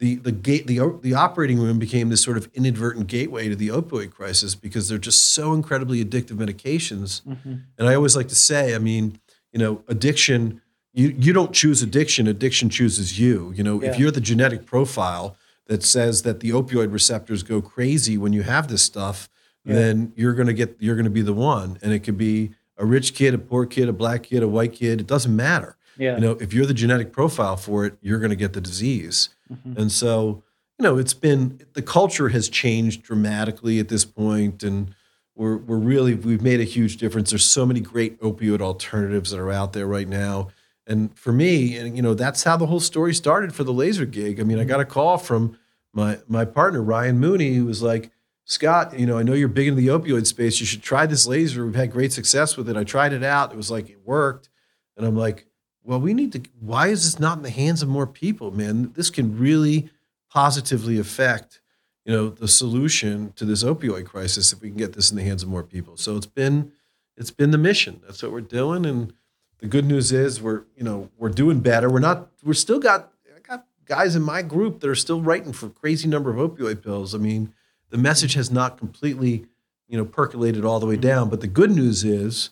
the 0.00 0.16
the 0.16 0.32
gate 0.32 0.66
the 0.66 0.98
the 1.02 1.14
operating 1.14 1.58
room 1.60 1.78
became 1.78 2.08
this 2.08 2.22
sort 2.22 2.36
of 2.36 2.48
inadvertent 2.54 3.06
gateway 3.06 3.48
to 3.48 3.54
the 3.54 3.68
opioid 3.68 4.10
crisis 4.10 4.54
because 4.54 4.88
they're 4.88 4.98
just 4.98 5.32
so 5.32 5.52
incredibly 5.52 6.04
addictive 6.04 6.36
medications. 6.36 7.20
Mhm. 7.22 7.62
And 7.78 7.86
I 7.88 7.94
always 7.94 8.16
like 8.16 8.28
to 8.28 8.34
say, 8.34 8.74
I 8.74 8.78
mean, 8.78 9.18
you 9.52 9.58
know, 9.58 9.82
addiction, 9.88 10.60
you, 10.94 11.14
you 11.18 11.32
don't 11.32 11.52
choose 11.52 11.82
addiction, 11.82 12.26
addiction 12.26 12.70
chooses 12.70 13.18
you. 13.20 13.52
You 13.54 13.62
know, 13.62 13.80
Yeah. 13.82 13.90
if 13.90 13.98
you're 13.98 14.10
the 14.10 14.20
genetic 14.22 14.64
profile 14.66 15.36
that 15.66 15.82
says 15.84 16.22
that 16.22 16.40
the 16.40 16.50
opioid 16.50 16.92
receptors 16.92 17.42
go 17.42 17.60
crazy 17.60 18.16
when 18.18 18.32
you 18.32 18.42
have 18.42 18.68
this 18.68 18.82
stuff, 18.82 19.28
Yeah. 19.66 19.74
then 19.74 20.12
you're 20.16 20.32
gonna 20.32 20.54
get 20.54 20.76
you're 20.80 20.96
gonna 20.96 21.10
be 21.10 21.22
the 21.22 21.34
one. 21.34 21.78
And 21.82 21.92
it 21.92 22.00
could 22.00 22.16
be 22.16 22.52
a 22.78 22.86
rich 22.86 23.12
kid, 23.14 23.34
a 23.34 23.38
poor 23.38 23.66
kid, 23.66 23.86
a 23.90 23.92
black 23.92 24.22
kid, 24.22 24.42
a 24.42 24.48
white 24.48 24.72
kid, 24.72 24.98
it 25.02 25.06
doesn't 25.06 25.36
matter. 25.36 25.76
Yeah. 25.98 26.14
You 26.14 26.22
know, 26.22 26.30
if 26.40 26.54
you're 26.54 26.64
the 26.64 26.72
genetic 26.72 27.12
profile 27.12 27.58
for 27.58 27.84
it, 27.84 27.98
you're 28.00 28.18
gonna 28.18 28.34
get 28.34 28.54
the 28.54 28.62
disease. 28.62 29.28
Mhm. 29.50 29.76
And 29.78 29.92
so, 29.92 30.42
you 30.78 30.82
know, 30.84 30.98
it's 30.98 31.14
been 31.14 31.60
the 31.74 31.82
culture 31.82 32.28
has 32.28 32.48
changed 32.48 33.02
dramatically 33.02 33.78
at 33.78 33.88
this 33.88 34.04
point, 34.04 34.62
and 34.62 34.94
we're 35.34 35.56
we're 35.56 35.78
really 35.78 36.14
we've 36.14 36.42
made 36.42 36.60
a 36.60 36.64
huge 36.64 36.96
difference. 36.96 37.30
There's 37.30 37.44
so 37.44 37.66
many 37.66 37.80
great 37.80 38.20
opioid 38.20 38.60
alternatives 38.60 39.30
that 39.30 39.40
are 39.40 39.50
out 39.52 39.72
there 39.72 39.86
right 39.86 40.08
now. 40.08 40.48
And 40.86 41.16
for 41.18 41.32
me, 41.32 41.76
and 41.76 41.96
you 41.96 42.02
know, 42.02 42.14
that's 42.14 42.42
how 42.44 42.56
the 42.56 42.66
whole 42.66 42.80
story 42.80 43.14
started 43.14 43.54
for 43.54 43.64
the 43.64 43.72
laser 43.72 44.06
gig. 44.06 44.40
I 44.40 44.44
mean, 44.44 44.58
I 44.58 44.64
got 44.64 44.80
a 44.80 44.84
call 44.84 45.18
from 45.18 45.56
my 45.92 46.18
my 46.28 46.44
partner 46.44 46.82
Ryan 46.82 47.18
Mooney, 47.18 47.54
who 47.54 47.64
was 47.66 47.82
like, 47.82 48.10
Scott, 48.44 48.98
you 48.98 49.06
know, 49.06 49.18
I 49.18 49.22
know 49.22 49.32
you're 49.34 49.48
big 49.48 49.68
into 49.68 49.80
the 49.80 49.88
opioid 49.88 50.26
space. 50.26 50.60
You 50.60 50.66
should 50.66 50.82
try 50.82 51.06
this 51.06 51.26
laser. 51.26 51.64
We've 51.64 51.74
had 51.74 51.92
great 51.92 52.12
success 52.12 52.56
with 52.56 52.68
it. 52.68 52.76
I 52.76 52.84
tried 52.84 53.12
it 53.12 53.22
out. 53.22 53.52
It 53.52 53.56
was 53.56 53.70
like 53.70 53.88
it 53.90 54.04
worked. 54.04 54.48
And 54.96 55.06
I'm 55.06 55.16
like, 55.16 55.46
well, 55.84 56.00
we 56.00 56.14
need 56.14 56.32
to. 56.32 56.42
Why 56.60 56.88
is 56.88 57.04
this 57.04 57.18
not 57.18 57.38
in 57.38 57.42
the 57.42 57.50
hands 57.50 57.82
of 57.82 57.88
more 57.88 58.06
people, 58.06 58.50
man? 58.50 58.92
This 58.94 59.10
can 59.10 59.38
really 59.38 59.90
positively 60.30 60.98
affect, 60.98 61.60
you 62.04 62.12
know, 62.12 62.28
the 62.28 62.48
solution 62.48 63.32
to 63.36 63.44
this 63.44 63.64
opioid 63.64 64.06
crisis 64.06 64.52
if 64.52 64.60
we 64.60 64.68
can 64.68 64.78
get 64.78 64.92
this 64.92 65.10
in 65.10 65.16
the 65.16 65.24
hands 65.24 65.42
of 65.42 65.48
more 65.48 65.62
people. 65.62 65.96
So 65.96 66.16
it's 66.16 66.26
been, 66.26 66.72
it's 67.16 67.30
been 67.30 67.50
the 67.50 67.58
mission. 67.58 68.00
That's 68.04 68.22
what 68.22 68.32
we're 68.32 68.40
doing. 68.40 68.86
And 68.86 69.12
the 69.58 69.66
good 69.66 69.84
news 69.84 70.12
is 70.12 70.40
we're, 70.40 70.62
you 70.76 70.84
know, 70.84 71.10
we're 71.18 71.28
doing 71.30 71.60
better. 71.60 71.90
We're 71.90 72.00
not. 72.00 72.28
We're 72.44 72.52
still 72.54 72.78
got. 72.78 73.12
I 73.34 73.40
got 73.40 73.66
guys 73.84 74.14
in 74.16 74.22
my 74.22 74.42
group 74.42 74.80
that 74.80 74.90
are 74.90 74.94
still 74.94 75.20
writing 75.20 75.52
for 75.52 75.68
crazy 75.68 76.08
number 76.08 76.30
of 76.30 76.36
opioid 76.36 76.82
pills. 76.82 77.14
I 77.14 77.18
mean, 77.18 77.52
the 77.88 77.98
message 77.98 78.34
has 78.34 78.50
not 78.50 78.78
completely, 78.78 79.46
you 79.88 79.96
know, 79.96 80.04
percolated 80.04 80.64
all 80.64 80.78
the 80.78 80.86
way 80.86 80.96
down. 80.96 81.28
But 81.28 81.40
the 81.40 81.46
good 81.46 81.70
news 81.70 82.04
is 82.04 82.50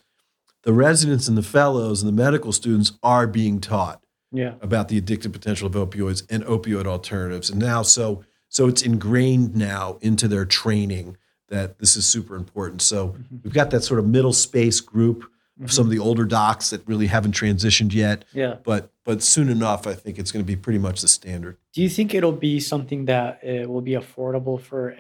the 0.63 0.73
residents 0.73 1.29
and 1.29 1.37
the 1.37 1.43
fellows 1.43 2.03
and 2.03 2.09
the 2.09 2.23
medical 2.23 2.53
students 2.53 2.93
are 3.03 3.27
being 3.27 3.61
taught 3.61 4.03
Yeah. 4.33 4.55
about 4.61 4.89
the 4.89 5.01
addictive 5.01 5.33
potential 5.33 5.67
of 5.67 5.75
opioids 5.75 6.25
and 6.31 6.45
opioid 6.45 6.87
alternatives. 6.87 7.51
And 7.51 7.59
now, 7.61 7.83
so 7.83 8.25
so 8.51 8.67
it's 8.67 8.83
ingrained 8.83 9.55
now 9.55 9.99
into 10.01 10.27
their 10.27 10.47
training 10.47 11.17
that 11.49 11.79
this 11.79 11.97
is 11.97 12.07
super 12.07 12.35
important. 12.35 12.81
So 12.83 13.15
we've 13.45 13.53
got 13.53 13.71
that 13.71 13.83
sort 13.85 14.01
of 14.01 14.07
middle 14.07 14.33
space 14.33 14.81
group 14.81 15.25
of 15.63 15.71
some 15.73 15.85
of 15.87 15.91
the 15.91 15.99
older 15.99 16.25
docs 16.25 16.71
that 16.71 16.87
really 16.87 17.09
haven't 17.09 17.35
transitioned 17.35 17.93
yet. 17.93 18.25
Yeah. 18.33 18.57
But 18.65 18.91
but 19.05 19.23
soon 19.23 19.49
enough, 19.49 19.87
I 19.87 19.95
think 19.95 20.19
it's 20.19 20.31
going 20.33 20.45
to 20.45 20.47
be 20.47 20.57
pretty 20.57 20.79
much 20.79 21.01
the 21.03 21.09
standard. 21.09 21.57
Do 21.73 21.83
you 21.83 21.89
think 21.89 22.15
it'll 22.15 22.33
be 22.33 22.61
something 22.61 23.07
that 23.07 23.41
uh, 23.45 23.69
will 23.69 23.81
be 23.81 23.93
affordable 23.93 24.61
for 24.61 24.95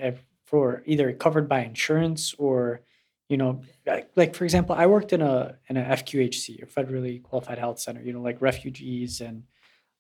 for 0.45 0.83
either 0.87 1.13
covered 1.13 1.47
by 1.49 1.61
insurance 1.65 2.35
or, 2.39 2.81
you 3.29 3.37
know, 3.37 3.63
like, 3.87 4.11
like 4.17 4.35
for 4.35 4.45
example, 4.45 4.75
I 4.75 4.87
worked 4.87 5.13
in 5.13 5.21
a 5.21 5.57
in 5.69 5.77
a 5.77 5.83
FQHC, 5.83 6.63
a 6.63 6.67
federally 6.67 7.23
qualified 7.23 7.59
health 7.59 7.79
center. 7.79 8.03
You 8.03 8.13
know, 8.13 8.23
like 8.23 8.41
refugees 8.41 9.21
and 9.21 9.45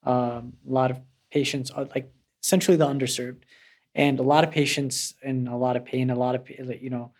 um, 0.04 0.54
a 0.66 0.72
lot 0.72 0.90
of 0.90 1.00
patients 1.30 1.70
are 1.70 1.84
like 1.94 2.10
essentially 2.42 2.76
the 2.76 2.86
underserved. 2.86 3.42
and 3.94 4.18
a 4.20 4.22
lot 4.22 4.44
of 4.44 4.50
patients 4.50 5.14
in 5.22 5.48
a 5.48 5.58
lot 5.58 5.76
of 5.76 5.84
pain. 5.84 6.10
A 6.10 6.14
lot 6.14 6.34
of 6.34 6.48
you 6.48 6.90
know, 6.90 7.12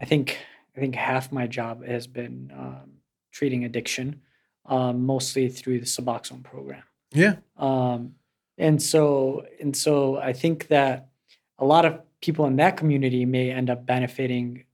I 0.00 0.04
think 0.04 0.38
I 0.76 0.80
think 0.80 0.94
half 0.94 1.32
my 1.32 1.46
job 1.46 1.84
has 1.84 2.06
been 2.06 2.52
um, 2.56 2.92
treating 3.32 3.64
addiction, 3.64 4.20
um, 4.66 5.04
mostly 5.04 5.48
through 5.48 5.80
the 5.80 5.86
Suboxone 5.86 6.44
program. 6.44 6.82
Yeah. 7.12 7.36
Um, 7.56 8.14
and 8.58 8.80
so 8.80 9.44
and 9.60 9.76
so 9.76 10.18
I 10.18 10.32
think 10.32 10.68
that 10.68 11.08
a 11.58 11.64
lot 11.64 11.84
of 11.84 12.00
people 12.20 12.46
in 12.46 12.56
that 12.56 12.76
community 12.76 13.24
may 13.24 13.50
end 13.50 13.70
up 13.70 13.86
benefiting 13.86 14.65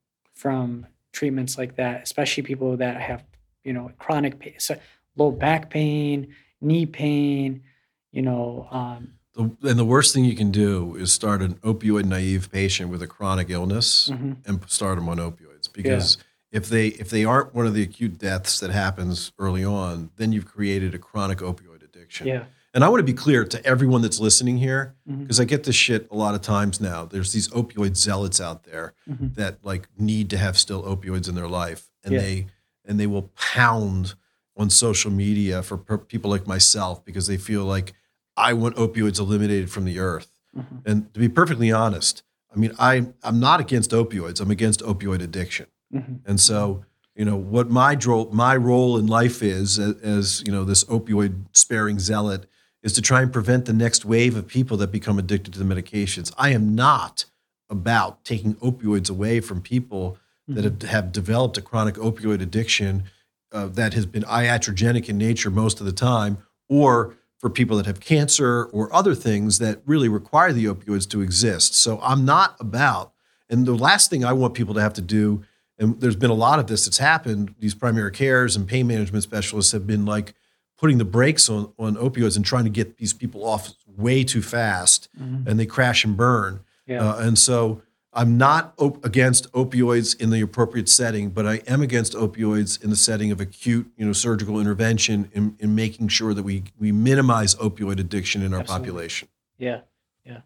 from 0.43 0.85
treatments 1.13 1.57
like 1.57 1.77
that, 1.77 2.03
especially 2.03 2.43
people 2.43 2.77
that 2.77 3.01
have 3.01 3.23
you 3.63 3.73
know 3.73 3.93
chronic 3.99 4.41
pain, 4.41 4.55
so 4.59 4.75
low 5.17 5.31
back 5.31 5.71
pain, 5.71 6.35
knee 6.61 6.85
pain, 6.85 7.63
you 8.11 8.23
know. 8.23 8.67
Um, 8.71 9.15
The, 9.35 9.45
and 9.71 9.79
the 9.79 9.85
worst 9.95 10.13
thing 10.13 10.25
you 10.25 10.37
can 10.37 10.51
do 10.51 10.97
is 10.97 11.13
start 11.13 11.41
an 11.43 11.55
opioid 11.63 12.05
naive 12.05 12.51
patient 12.51 12.91
with 12.91 13.03
a 13.03 13.07
chronic 13.07 13.49
illness 13.51 14.11
mhm, 14.13 14.37
and 14.47 14.55
start 14.69 14.97
them 14.99 15.09
on 15.09 15.19
opioids 15.19 15.73
because 15.73 16.19
if 16.51 16.69
they 16.69 16.89
if 17.03 17.09
they 17.09 17.25
aren't 17.25 17.55
one 17.55 17.67
of 17.67 17.75
the 17.75 17.83
acute 17.83 18.19
deaths 18.19 18.59
that 18.61 18.71
happens 18.71 19.33
early 19.39 19.65
on, 19.65 20.11
then 20.17 20.33
you've 20.33 20.51
created 20.57 20.93
a 20.95 20.99
chronic 20.99 21.39
opioid 21.39 21.83
addiction. 21.89 22.27
yeah. 22.27 22.45
And 22.75 22.83
I 22.83 22.89
want 22.89 23.01
to 23.01 23.05
be 23.05 23.13
clear 23.13 23.45
to 23.45 23.67
everyone 23.67 24.01
that's 24.01 24.19
listening 24.19 24.57
here 24.57 24.95
because 25.07 25.39
I 25.39 25.45
get 25.45 25.65
this 25.65 25.75
shit 25.77 26.09
a 26.11 26.17
lot 26.17 26.35
of 26.35 26.41
times 26.41 26.81
now. 26.81 27.05
There's 27.05 27.33
these 27.33 27.49
opioid 27.49 27.97
zealots 27.97 28.41
out 28.41 28.65
there 28.65 28.95
mhm, 29.09 29.35
that 29.35 29.59
like 29.63 29.89
need 29.99 30.31
to 30.31 30.39
have 30.39 30.57
still 30.57 30.83
opioids 30.83 31.29
in 31.29 31.35
their 31.35 31.49
life 31.49 31.91
and 32.05 32.15
Yeah. 32.15 32.21
they 32.21 32.47
and 32.87 32.99
they 32.99 33.07
will 33.07 33.31
pound 33.37 34.15
on 34.57 34.69
social 34.71 35.11
media 35.11 35.63
for 35.63 35.77
per- 35.77 35.99
people 35.99 36.31
like 36.31 36.47
myself 36.47 37.05
because 37.05 37.27
they 37.27 37.37
feel 37.37 37.65
like 37.65 37.93
I 38.37 38.55
want 38.55 38.77
opioids 38.77 39.19
eliminated 39.21 39.71
from 39.71 39.85
the 39.85 39.99
earth. 39.99 40.29
mhm. 40.57 40.83
And 40.87 41.13
to 41.15 41.21
be 41.21 41.29
perfectly 41.29 41.71
honest, 41.71 42.23
I 42.55 42.59
mean 42.59 42.73
I 42.79 43.07
I'm 43.23 43.39
not 43.39 43.61
against 43.61 43.91
opioids. 43.91 44.41
I'm 44.41 44.51
against 44.51 44.81
opioid 44.81 45.21
addiction. 45.23 45.67
mhm. 45.95 46.21
And 46.25 46.41
so, 46.41 46.85
you 47.15 47.27
know, 47.27 47.37
what 47.37 47.69
my 47.69 47.95
role 48.03 48.31
my 48.33 48.57
role 48.57 48.97
in 48.97 49.07
life 49.07 49.43
is 49.43 49.79
as, 49.79 49.97
as 50.01 50.43
you 50.47 50.53
know 50.53 50.65
this 50.65 50.85
opioid 50.85 51.35
sparing 51.53 51.99
zealot 51.99 52.47
is 52.83 52.93
to 52.95 53.03
try 53.03 53.23
and 53.23 53.33
prevent 53.33 53.65
the 53.65 53.73
next 53.73 54.05
wave 54.05 54.37
of 54.37 54.47
people 54.47 54.77
that 54.77 54.91
become 54.91 55.19
addicted 55.19 55.53
to 55.53 55.59
the 55.59 55.65
medications. 55.65 56.33
I 56.37 56.51
am 56.51 56.75
not 56.75 57.27
about 57.71 58.25
taking 58.25 58.55
opioids 58.57 59.09
away 59.11 59.41
from 59.41 59.61
people 59.61 60.19
that 60.49 60.65
have, 60.65 60.83
have 60.83 61.13
developed 61.13 61.57
a 61.57 61.63
chronic 61.63 61.95
opioid 61.95 62.43
addiction 62.43 63.05
uh, 63.53 63.67
that 63.67 63.95
has 63.95 64.07
been 64.07 64.25
iatrogenic 64.25 65.09
in 65.09 65.17
nature 65.17 65.51
most 65.51 65.81
of 65.81 65.87
the 65.87 65.93
time, 65.93 66.39
or 66.69 67.15
for 67.39 67.49
people 67.51 67.77
that 67.77 67.87
have 67.87 68.01
cancer 68.01 68.65
or 68.67 68.93
other 68.95 69.15
things 69.15 69.59
that 69.59 69.81
really 69.87 70.09
require 70.09 70.53
the 70.53 70.65
opioids 70.65 71.09
to 71.11 71.21
exist. 71.21 71.75
So 71.75 72.01
I'm 72.03 72.25
not 72.25 72.57
about, 72.61 73.13
and 73.49 73.67
the 73.67 73.75
last 73.75 74.11
thing 74.11 74.25
I 74.25 74.33
want 74.33 74.55
people 74.55 74.75
to 74.75 74.81
have 74.81 74.95
to 74.95 75.01
do, 75.01 75.45
and 75.79 76.01
there's 76.01 76.17
been 76.17 76.31
a 76.31 76.35
lot 76.35 76.59
of 76.59 76.67
this 76.67 76.85
that's 76.85 76.99
happened, 76.99 77.55
these 77.59 77.75
primary 77.75 78.13
cares 78.13 78.55
and 78.57 78.69
pain 78.69 78.87
management 78.87 79.23
specialists 79.23 79.73
have 79.73 79.87
been 79.87 80.05
like 80.05 80.35
putting 80.83 80.99
the 80.99 81.05
brakes 81.05 81.49
on, 81.49 81.73
on 81.79 81.95
opioids 81.95 82.35
and 82.35 82.45
trying 82.45 82.65
to 82.65 82.71
get 82.71 82.97
these 82.97 83.13
people 83.13 83.47
off 83.47 83.73
way 83.87 84.25
too 84.25 84.43
fast 84.43 85.09
Mhm. 85.17 85.47
and 85.47 85.59
they 85.61 85.65
crash 85.65 86.05
and 86.05 86.17
burn. 86.17 86.59
Yeah. 86.89 87.09
Uh, 87.09 87.19
and 87.21 87.39
so 87.39 87.83
I'm 88.13 88.37
not 88.37 88.75
op- 88.79 89.03
against 89.05 89.51
opioids 89.53 90.21
in 90.21 90.31
the 90.31 90.41
appropriate 90.41 90.89
setting, 90.89 91.31
but 91.31 91.47
I 91.47 91.63
am 91.69 91.83
against 91.83 92.15
opioids 92.15 92.83
in 92.83 92.91
the 92.91 92.97
setting 92.97 93.31
of 93.31 93.41
acute, 93.41 93.93
you 93.97 94.05
know, 94.05 94.13
surgical 94.13 94.59
intervention 94.61 95.31
in, 95.33 95.55
in 95.61 95.77
making 95.77 96.09
sure 96.09 96.35
that 96.35 96.43
we 96.43 96.65
we 96.81 96.91
minimize 96.91 97.55
opioid 97.55 98.01
addiction 98.01 98.43
in 98.43 98.53
our 98.53 98.61
Absolutely. 98.61 98.87
population. 98.89 99.29
Yeah, 99.59 99.81
yeah. 100.27 100.41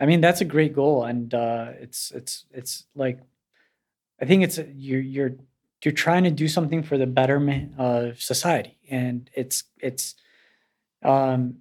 I 0.00 0.06
mean, 0.06 0.22
that's 0.22 0.40
a 0.40 0.46
great 0.46 0.72
goal, 0.74 1.04
and 1.04 1.34
uh, 1.34 1.72
it's 1.78 2.10
it's 2.12 2.46
it's 2.52 2.86
like, 2.94 3.20
I 4.18 4.24
think 4.24 4.42
it's 4.44 4.58
you're 4.74 5.02
you're 5.02 5.34
you're 5.84 5.92
trying 5.94 6.24
to 6.24 6.30
do 6.30 6.48
something 6.48 6.82
for 6.82 6.98
the 6.98 7.06
betterment 7.06 7.72
of 7.78 8.20
society, 8.20 8.78
and 8.90 9.30
it's 9.34 9.64
it's, 9.80 10.14
um, 11.04 11.58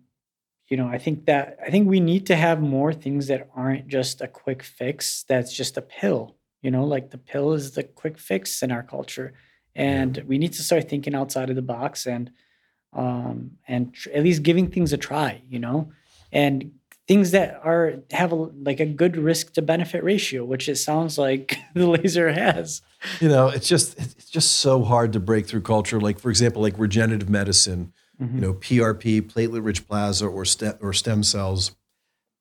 you 0.68 0.78
know, 0.78 0.88
I 0.88 0.97
think 0.97 1.26
that 1.26 1.57
I 1.65 1.70
think 1.70 1.88
we 1.88 1.99
need 1.99 2.26
to 2.28 2.36
have 2.36 2.59
more 2.61 2.93
things 2.93 3.28
that 3.28 3.49
aren't 3.55 3.88
just 3.88 4.22
a 4.22 4.28
quick 4.28 4.63
fix. 4.63 5.24
That's 5.28 5.53
just 5.53 5.78
a 5.78 5.82
pill. 5.82 6.36
You 6.61 6.72
know, 6.72 6.84
like 6.84 7.11
the 7.11 7.18
pill 7.18 7.53
is 7.53 7.72
the 7.72 7.84
quick 7.84 8.18
fix 8.18 8.63
in 8.63 8.72
our 8.72 8.84
culture, 8.84 9.34
and 9.76 10.18
we 10.28 10.38
need 10.38 10.53
to 10.53 10.63
start 10.63 10.89
thinking 10.89 11.13
outside 11.13 11.49
of 11.49 11.55
the 11.55 11.61
box 11.61 12.07
and 12.07 12.32
um, 12.93 13.51
and 13.68 13.93
tr- 13.93 14.09
at 14.13 14.24
least 14.24 14.41
giving 14.41 14.72
things 14.72 14.93
a 14.93 14.97
try. 14.97 15.43
You 15.47 15.59
know, 15.59 15.91
and 16.32 16.72
things 17.07 17.31
that 17.31 17.59
are 17.63 17.95
have 18.11 18.31
a, 18.31 18.35
like 18.35 18.79
a 18.79 18.85
good 18.85 19.15
risk 19.17 19.53
to 19.53 19.61
benefit 19.61 20.03
ratio, 20.03 20.43
which 20.43 20.67
it 20.67 20.75
sounds 20.77 21.17
like 21.17 21.57
the 21.73 21.87
laser 21.87 22.31
has. 22.31 22.81
You 23.19 23.29
know, 23.29 23.47
it's 23.47 23.67
just 23.67 23.97
it's 23.99 24.29
just 24.29 24.57
so 24.57 24.83
hard 24.83 25.13
to 25.13 25.19
break 25.19 25.47
through 25.47 25.61
culture. 25.61 25.99
Like 25.99 26.19
for 26.19 26.29
example, 26.29 26.61
like 26.61 26.77
regenerative 26.77 27.29
medicine, 27.29 27.93
you 28.19 28.41
know, 28.41 28.53
PRP, 28.53 29.21
platelet-rich 29.21 29.87
plasma, 29.87 30.27
or 30.29 30.43
stem 30.45 30.75
or 30.81 30.91
stem 30.93 31.23
cells. 31.23 31.75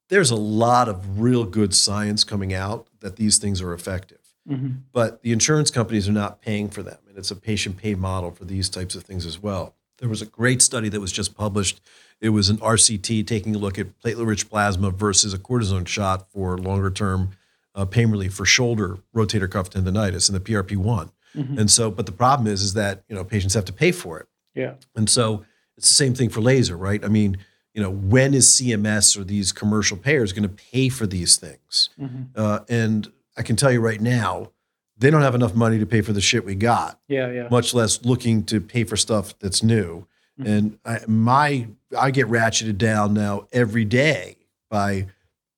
There's 0.09 0.31
a 0.31 0.37
lot 0.37 0.89
of 0.89 1.21
real 1.21 1.45
good 1.45 1.75
science 1.75 2.25
coming 2.25 2.55
out 2.55 2.89
that 3.01 3.17
these 3.17 3.39
things 3.39 3.61
are 3.61 3.73
effective. 3.73 4.19
Mhm. 4.49 4.83
but 4.93 5.23
the 5.23 5.33
insurance 5.33 5.73
companies 5.73 6.09
are 6.09 6.13
not 6.13 6.41
paying 6.41 6.69
for 6.71 6.81
them. 6.81 6.99
And 7.09 7.19
it's 7.19 7.33
a 7.33 7.35
patient 7.35 7.79
pay 7.79 7.97
model 7.97 8.31
for 8.31 8.45
these 8.45 8.69
types 8.69 8.95
of 8.95 9.03
things 9.03 9.27
as 9.27 9.43
well. 9.43 9.75
There 9.99 10.09
was 10.09 10.23
a 10.23 10.27
great 10.27 10.63
study 10.63 10.89
that 10.89 11.01
was 11.01 11.11
just 11.11 11.35
published. 11.35 11.81
It 12.21 12.31
was 12.31 12.49
an 12.49 12.59
RCT 12.59 13.27
taking 13.27 13.55
a 13.55 13.59
look 13.59 13.79
at 13.79 13.99
platelet 14.01 14.27
rich 14.27 14.49
plasma 14.49 14.91
versus 14.91 15.35
a 15.35 15.39
cortisone 15.39 15.87
shot 15.87 16.31
for 16.31 16.57
longer 16.59 16.91
term 16.91 17.31
uh, 17.75 17.85
pain 17.85 18.11
relief 18.11 18.33
for 18.35 18.47
shoulder 18.47 18.99
rotator 19.15 19.51
cuff 19.51 19.69
tendonitis 19.71 20.29
and 20.31 20.37
the 20.37 20.41
PRP1. 20.41 21.11
Mhm. 21.35 21.59
And 21.59 21.71
so, 21.71 21.91
but 21.91 22.07
the 22.07 22.13
problem 22.13 22.47
is, 22.47 22.63
is 22.63 22.73
that, 22.75 23.05
you 23.09 23.15
know, 23.15 23.23
patients 23.23 23.53
have 23.55 23.67
to 23.67 23.73
pay 23.73 23.93
for 23.93 24.19
it. 24.19 24.27
Yeah. 24.55 24.75
And 24.95 25.11
so 25.11 25.45
it's 25.77 25.89
the 25.91 25.95
same 25.95 26.15
thing 26.15 26.31
for 26.31 26.41
laser, 26.41 26.75
right? 26.77 27.05
I 27.05 27.09
mean, 27.09 27.37
you 27.75 27.83
know, 27.83 27.91
when 27.91 28.33
is 28.33 28.49
CMS 28.49 29.19
or 29.19 29.25
these 29.25 29.53
commercial 29.53 29.99
payers 29.99 30.33
going 30.33 30.49
to 30.49 30.65
pay 30.73 30.89
for 30.89 31.07
these 31.07 31.37
things? 31.37 31.91
Mhm. 32.01 32.29
Uh, 32.35 32.61
and 32.71 33.13
I 33.37 33.43
can 33.43 33.57
tell 33.57 33.71
you 33.71 33.81
right 33.83 34.01
now, 34.01 34.53
they 34.97 35.11
don't 35.11 35.21
have 35.21 35.35
enough 35.35 35.55
money 35.55 35.79
to 35.79 35.85
pay 35.85 36.01
for 36.01 36.15
the 36.15 36.23
shit 36.23 36.47
we 36.47 36.55
got, 36.55 36.99
Yeah. 37.09 37.31
Yeah. 37.31 37.49
much 37.51 37.75
less 37.75 38.03
looking 38.03 38.43
to 38.45 38.59
pay 38.63 38.85
for 38.85 38.97
stuff 38.97 39.39
that's 39.39 39.63
new. 39.63 40.07
Mhm. 40.41 40.47
And 40.47 40.79
I, 40.85 41.01
my, 41.07 41.69
I 41.99 42.11
get 42.11 42.27
ratcheted 42.29 42.79
down 42.79 43.15
now 43.15 43.47
every 43.53 43.85
day 43.85 44.37
by 44.71 45.07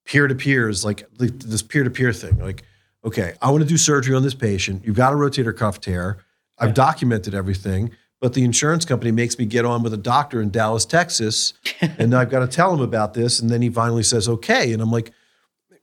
peer 0.05 0.27
to 0.29 0.35
peers, 0.35 0.85
like 0.85 1.05
this 1.19 1.63
peer 1.63 1.85
to 1.85 1.91
peer 1.91 2.13
thing. 2.13 2.39
Like, 2.39 2.63
okay, 3.05 3.35
I 3.43 3.51
want 3.51 3.63
to 3.63 3.69
do 3.69 3.77
surgery 3.77 4.15
on 4.15 4.23
this 4.23 4.35
patient. 4.35 4.85
You've 4.85 4.97
got 4.97 5.13
a 5.13 5.17
rotator 5.17 5.57
cuff 5.57 5.81
tear. 5.81 6.19
I've 6.59 6.69
Yeah. 6.71 6.75
documented 6.75 7.35
everything, 7.35 7.91
but 8.21 8.35
the 8.35 8.45
insurance 8.45 8.85
company 8.85 9.13
makes 9.13 9.39
me 9.39 9.47
get 9.47 9.65
on 9.65 9.83
with 9.83 9.95
a 9.95 9.99
doctor 9.99 10.41
in 10.41 10.51
Dallas, 10.51 10.85
Texas, 10.85 11.55
and 11.81 12.15
I've 12.15 12.31
got 12.31 12.41
to 12.41 12.49
tell 12.49 12.73
him 12.75 12.81
about 12.81 13.15
this. 13.15 13.41
And 13.41 13.51
then 13.51 13.63
he 13.63 13.71
finally 13.71 14.03
says, 14.03 14.29
okay. 14.29 14.73
And 14.73 14.83
I'm 14.83 14.91
like, 14.91 15.13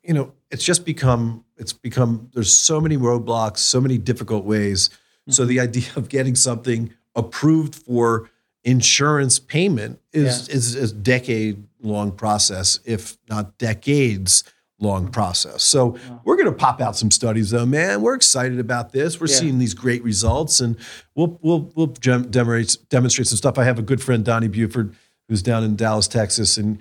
you 0.03 0.13
know, 0.13 0.33
it's 0.51 0.63
just 0.63 0.85
become, 0.85 1.43
it's 1.57 1.73
become, 1.73 2.29
there's 2.33 2.53
so 2.53 2.79
many 2.79 2.97
roadblocks, 2.97 3.57
so 3.57 3.79
many 3.81 3.97
difficult 3.97 4.45
ways. 4.45 4.89
So 5.29 5.45
the 5.45 5.59
idea 5.67 5.87
of 5.95 6.09
getting 6.09 6.35
something 6.35 6.93
approved 7.15 7.75
for 7.75 8.29
insurance 8.65 9.39
payment 9.39 9.99
is, 10.11 10.49
is 10.49 10.75
a 10.75 10.93
decade 10.93 11.63
long 11.81 12.11
process, 12.11 12.79
if 12.83 13.17
not 13.29 13.57
decades 13.57 14.43
long 14.79 15.07
process. 15.07 15.63
So 15.63 15.89
Wow. 16.09 16.21
we're 16.25 16.35
going 16.35 16.47
to 16.47 16.51
pop 16.51 16.81
out 16.81 16.97
some 16.97 17.09
studies 17.11 17.51
though, 17.51 17.65
man. 17.65 18.01
We're 18.01 18.15
excited 18.15 18.59
about 18.59 18.91
this. 18.91 19.21
We're 19.21 19.27
Yeah. 19.27 19.35
seeing 19.35 19.59
these 19.59 19.73
great 19.73 20.03
results 20.03 20.59
and 20.59 20.75
we'll, 21.15 21.39
we'll, 21.41 21.71
we'll 21.75 21.87
gem- 21.87 22.29
demonstrate, 22.29 22.89
demonstrate 22.89 23.27
some 23.27 23.37
stuff. 23.37 23.57
I 23.57 23.63
have 23.63 23.79
a 23.79 23.83
good 23.83 24.01
friend, 24.01 24.25
Donnie 24.25 24.49
Buford, 24.49 24.93
who's 25.29 25.41
down 25.41 25.63
in 25.63 25.75
Dallas, 25.77 26.07
Texas. 26.09 26.57
And 26.57 26.79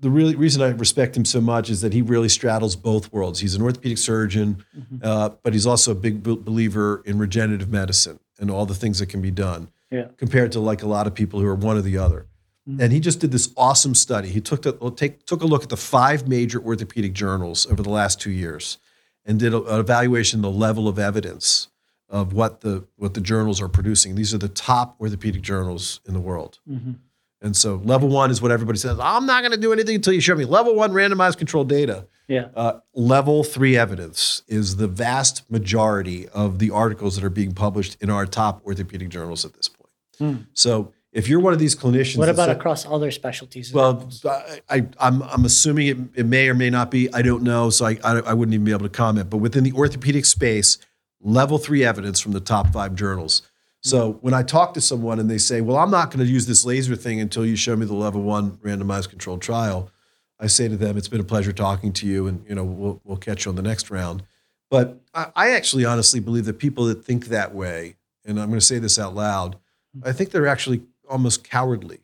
the 0.00 0.10
really 0.10 0.34
reason 0.34 0.60
I 0.62 0.68
respect 0.70 1.16
him 1.16 1.24
so 1.24 1.40
much 1.40 1.70
is 1.70 1.80
that 1.80 1.92
he 1.94 2.02
really 2.02 2.28
straddles 2.28 2.74
both 2.76 3.10
worlds. 3.12 3.40
He's 3.40 3.54
an 3.54 3.62
orthopedic 3.62 3.98
surgeon, 3.98 4.64
Mhm. 4.76 5.00
uh, 5.04 5.30
but 5.42 5.52
he's 5.54 5.66
also 5.66 5.92
a 5.92 5.94
big 5.94 6.22
be- 6.22 6.36
believer 6.36 7.02
in 7.06 7.18
regenerative 7.18 7.70
medicine 7.70 8.18
and 8.38 8.50
all 8.50 8.66
the 8.66 8.74
things 8.74 8.98
that 8.98 9.06
can 9.06 9.22
be 9.22 9.30
done 9.30 9.68
Yeah. 9.90 10.06
compared 10.18 10.52
to 10.52 10.60
like 10.60 10.82
a 10.82 10.86
lot 10.86 11.06
of 11.06 11.14
people 11.14 11.40
who 11.40 11.46
are 11.46 11.54
one 11.54 11.76
or 11.76 11.82
the 11.82 11.98
other. 11.98 12.26
Mhm. 12.68 12.80
And 12.80 12.92
he 12.92 13.00
just 13.00 13.18
did 13.20 13.32
this 13.32 13.50
awesome 13.56 13.94
study. 13.94 14.28
He 14.28 14.40
took 14.40 14.62
the, 14.62 14.72
take, 14.94 15.26
took 15.26 15.42
a 15.42 15.46
look 15.46 15.62
at 15.64 15.68
the 15.68 15.76
five 15.76 16.28
major 16.28 16.60
orthopedic 16.62 17.12
journals 17.12 17.66
over 17.66 17.82
the 17.82 17.90
last 17.90 18.20
two 18.20 18.30
years 18.30 18.78
and 19.24 19.38
did 19.38 19.52
a- 19.52 19.64
an 19.64 19.80
evaluation 19.80 20.38
of 20.40 20.42
the 20.52 20.58
level 20.58 20.86
of 20.86 20.98
evidence 20.98 21.68
of 22.08 22.32
what 22.32 22.60
the 22.60 22.84
what 22.96 23.14
the 23.14 23.20
journals 23.20 23.60
are 23.60 23.68
producing. 23.68 24.14
These 24.14 24.34
are 24.34 24.38
the 24.38 24.48
top 24.48 24.96
orthopedic 25.00 25.42
journals 25.42 26.00
in 26.06 26.12
the 26.14 26.20
world. 26.20 26.58
Mhm. 26.70 26.96
And 27.42 27.56
so 27.56 27.80
level 27.84 28.08
one 28.08 28.30
is 28.30 28.42
what 28.42 28.50
everybody 28.50 28.78
says. 28.78 28.98
I'm 29.00 29.24
not 29.26 29.40
going 29.42 29.52
to 29.52 29.56
do 29.56 29.72
anything 29.72 29.94
until 29.96 30.12
you 30.12 30.20
show 30.20 30.34
me 30.34 30.44
level 30.44 30.74
one 30.74 30.92
randomized 30.92 31.38
controlled 31.38 31.68
data. 31.68 32.06
Yeah. 32.28 32.48
Uh, 32.54 32.80
level 32.94 33.42
three 33.44 33.76
evidence 33.78 34.42
is 34.46 34.76
the 34.76 34.86
vast 34.86 35.50
majority 35.50 36.28
of 36.28 36.58
the 36.58 36.70
articles 36.70 37.14
that 37.16 37.24
are 37.24 37.30
being 37.30 37.52
published 37.54 37.96
in 38.00 38.10
our 38.10 38.26
top 38.26 38.60
orthopedic 38.66 39.08
journals 39.08 39.44
at 39.44 39.54
this 39.54 39.68
point. 39.68 39.79
Hmm. 40.20 40.36
So 40.52 40.92
if 41.12 41.28
you're 41.28 41.40
one 41.40 41.52
of 41.52 41.58
these 41.58 41.74
clinicians, 41.74 42.18
what 42.18 42.28
about 42.28 42.50
across 42.50 42.86
other 42.86 43.10
specialties? 43.10 43.72
well, 43.72 44.08
I, 44.24 44.60
I, 44.68 44.86
I'm, 45.00 45.22
I'm 45.22 45.44
assuming 45.44 45.86
it, 45.88 45.98
it 46.14 46.26
may 46.26 46.48
or 46.48 46.54
may 46.54 46.70
not 46.70 46.90
be. 46.90 47.12
I 47.12 47.22
don't 47.22 47.42
know, 47.42 47.70
so 47.70 47.86
I, 47.86 47.98
I, 48.04 48.18
I 48.20 48.34
wouldn't 48.34 48.54
even 48.54 48.64
be 48.64 48.70
able 48.70 48.84
to 48.84 48.90
comment. 48.90 49.30
But 49.30 49.38
within 49.38 49.64
the 49.64 49.72
orthopedic 49.72 50.24
space, 50.24 50.78
level 51.20 51.58
three 51.58 51.84
evidence 51.84 52.20
from 52.20 52.32
the 52.32 52.40
top 52.40 52.72
five 52.72 52.94
journals. 52.94 53.42
So 53.82 54.18
when 54.20 54.34
I 54.34 54.42
talk 54.42 54.74
to 54.74 54.80
someone 54.80 55.18
and 55.18 55.30
they 55.30 55.38
say, 55.38 55.62
"Well, 55.62 55.78
I'm 55.78 55.90
not 55.90 56.10
going 56.10 56.24
to 56.24 56.30
use 56.30 56.46
this 56.46 56.66
laser 56.66 56.94
thing 56.96 57.18
until 57.18 57.46
you 57.46 57.56
show 57.56 57.74
me 57.76 57.86
the 57.86 57.94
level 57.94 58.22
one 58.22 58.58
randomized 58.58 59.08
controlled 59.08 59.40
trial," 59.40 59.90
I 60.38 60.48
say 60.48 60.68
to 60.68 60.76
them, 60.76 60.98
"It's 60.98 61.08
been 61.08 61.20
a 61.20 61.24
pleasure 61.24 61.52
talking 61.52 61.92
to 61.94 62.06
you, 62.06 62.26
and 62.26 62.44
you 62.46 62.54
know 62.54 62.64
we'll 62.64 63.00
we'll 63.04 63.16
catch 63.16 63.46
you 63.46 63.50
on 63.50 63.56
the 63.56 63.62
next 63.62 63.90
round." 63.90 64.22
But 64.68 65.00
I, 65.14 65.28
I 65.34 65.50
actually 65.52 65.86
honestly 65.86 66.20
believe 66.20 66.44
that 66.44 66.58
people 66.58 66.84
that 66.86 67.04
think 67.04 67.26
that 67.26 67.54
way, 67.54 67.96
and 68.24 68.38
I'm 68.38 68.48
going 68.48 68.60
to 68.60 68.64
say 68.64 68.78
this 68.78 68.98
out 68.98 69.14
loud, 69.14 69.56
I 70.04 70.12
think 70.12 70.30
they're 70.30 70.46
actually 70.46 70.82
almost 71.08 71.44
cowardly. 71.44 72.00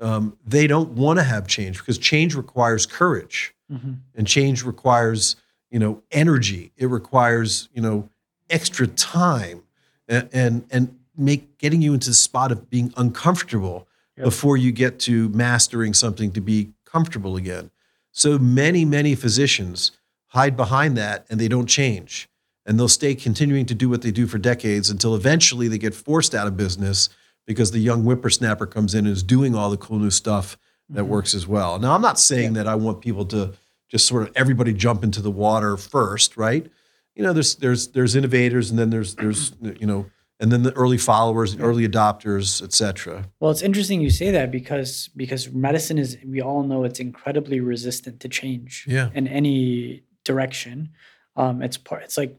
Um, 0.00 0.36
they 0.46 0.66
don't 0.66 0.90
want 0.90 1.18
to 1.18 1.22
have 1.22 1.46
change 1.46 1.78
because 1.78 1.98
change 1.98 2.34
requires 2.34 2.86
courage, 2.86 3.54
Mhm. 3.72 3.98
and 4.14 4.26
change 4.26 4.62
requires 4.64 5.36
you 5.70 5.78
know 5.78 6.02
energy. 6.12 6.72
It 6.76 6.86
requires 6.86 7.68
you 7.74 7.82
know 7.82 8.08
extra 8.50 8.86
time, 8.86 9.62
and 10.08 10.28
and, 10.32 10.64
and 10.70 10.98
make 11.16 11.56
getting 11.58 11.80
you 11.80 11.94
into 11.94 12.08
the 12.10 12.14
spot 12.14 12.52
of 12.52 12.68
being 12.70 12.92
uncomfortable 12.96 13.88
Yep. 14.18 14.24
before 14.24 14.56
you 14.56 14.72
get 14.72 14.98
to 15.00 15.28
mastering 15.30 15.92
something 15.92 16.30
to 16.32 16.40
be 16.40 16.72
comfortable 16.86 17.36
again. 17.36 17.70
So 18.12 18.38
many 18.38 18.84
many 18.86 19.14
physicians 19.14 19.92
hide 20.28 20.56
behind 20.56 20.96
that 20.96 21.26
and 21.30 21.38
they 21.40 21.48
don't 21.48 21.66
change. 21.66 22.28
And 22.64 22.78
they'll 22.78 22.88
stay 22.88 23.14
continuing 23.14 23.64
to 23.66 23.74
do 23.74 23.88
what 23.88 24.02
they 24.02 24.10
do 24.10 24.26
for 24.26 24.38
decades 24.38 24.90
until 24.90 25.14
eventually 25.14 25.68
they 25.68 25.78
get 25.78 25.94
forced 25.94 26.34
out 26.34 26.46
of 26.46 26.56
business 26.56 27.08
because 27.46 27.70
the 27.70 27.78
young 27.78 28.02
whippersnapper 28.02 28.66
comes 28.66 28.94
in 28.94 29.06
and 29.06 29.12
is 29.16 29.22
doing 29.22 29.54
all 29.54 29.70
the 29.70 29.76
cool 29.76 29.98
new 29.98 30.10
stuff 30.10 30.58
that 30.90 31.04
Mhm. 31.04 31.08
works 31.08 31.34
as 31.34 31.46
well. 31.46 31.78
Now, 31.78 31.94
I'm 31.94 32.02
not 32.02 32.18
saying 32.18 32.52
that 32.54 32.66
I 32.68 32.74
want 32.74 33.00
people 33.00 33.24
to 33.26 33.54
just 33.88 34.06
sort 34.06 34.22
of 34.24 34.32
everybody 34.36 34.72
jump 34.72 35.04
into 35.04 35.22
the 35.22 35.30
water 35.30 35.76
first, 35.76 36.36
right? 36.36 36.66
You 37.14 37.22
know, 37.22 37.32
there's 37.32 37.54
there's 37.56 37.88
there's 37.88 38.14
innovators 38.16 38.70
and 38.70 38.78
then 38.78 38.90
there's 38.90 39.14
there's 39.14 39.52
you 39.80 39.86
know 39.86 40.06
and 40.38 40.52
then 40.52 40.64
the 40.64 40.72
early 40.74 40.98
followers, 40.98 41.56
early 41.58 41.88
adopters, 41.88 42.62
et 42.62 42.72
cetera. 42.74 43.30
Well, 43.40 43.50
it's 43.50 43.62
interesting 43.62 44.02
you 44.02 44.10
say 44.10 44.30
that 44.32 44.50
because 44.50 45.08
because 45.16 45.50
medicine 45.50 45.98
is 45.98 46.18
we 46.26 46.40
all 46.42 46.62
know 46.62 46.84
it's 46.84 47.00
incredibly 47.00 47.60
resistant 47.60 48.20
to 48.20 48.28
change 48.28 48.84
Yeah. 48.88 49.10
in 49.14 49.26
any 49.28 50.02
direction. 50.24 50.90
Um, 51.36 51.62
it's 51.62 51.76
part. 51.78 52.02
It's 52.02 52.16
like 52.18 52.36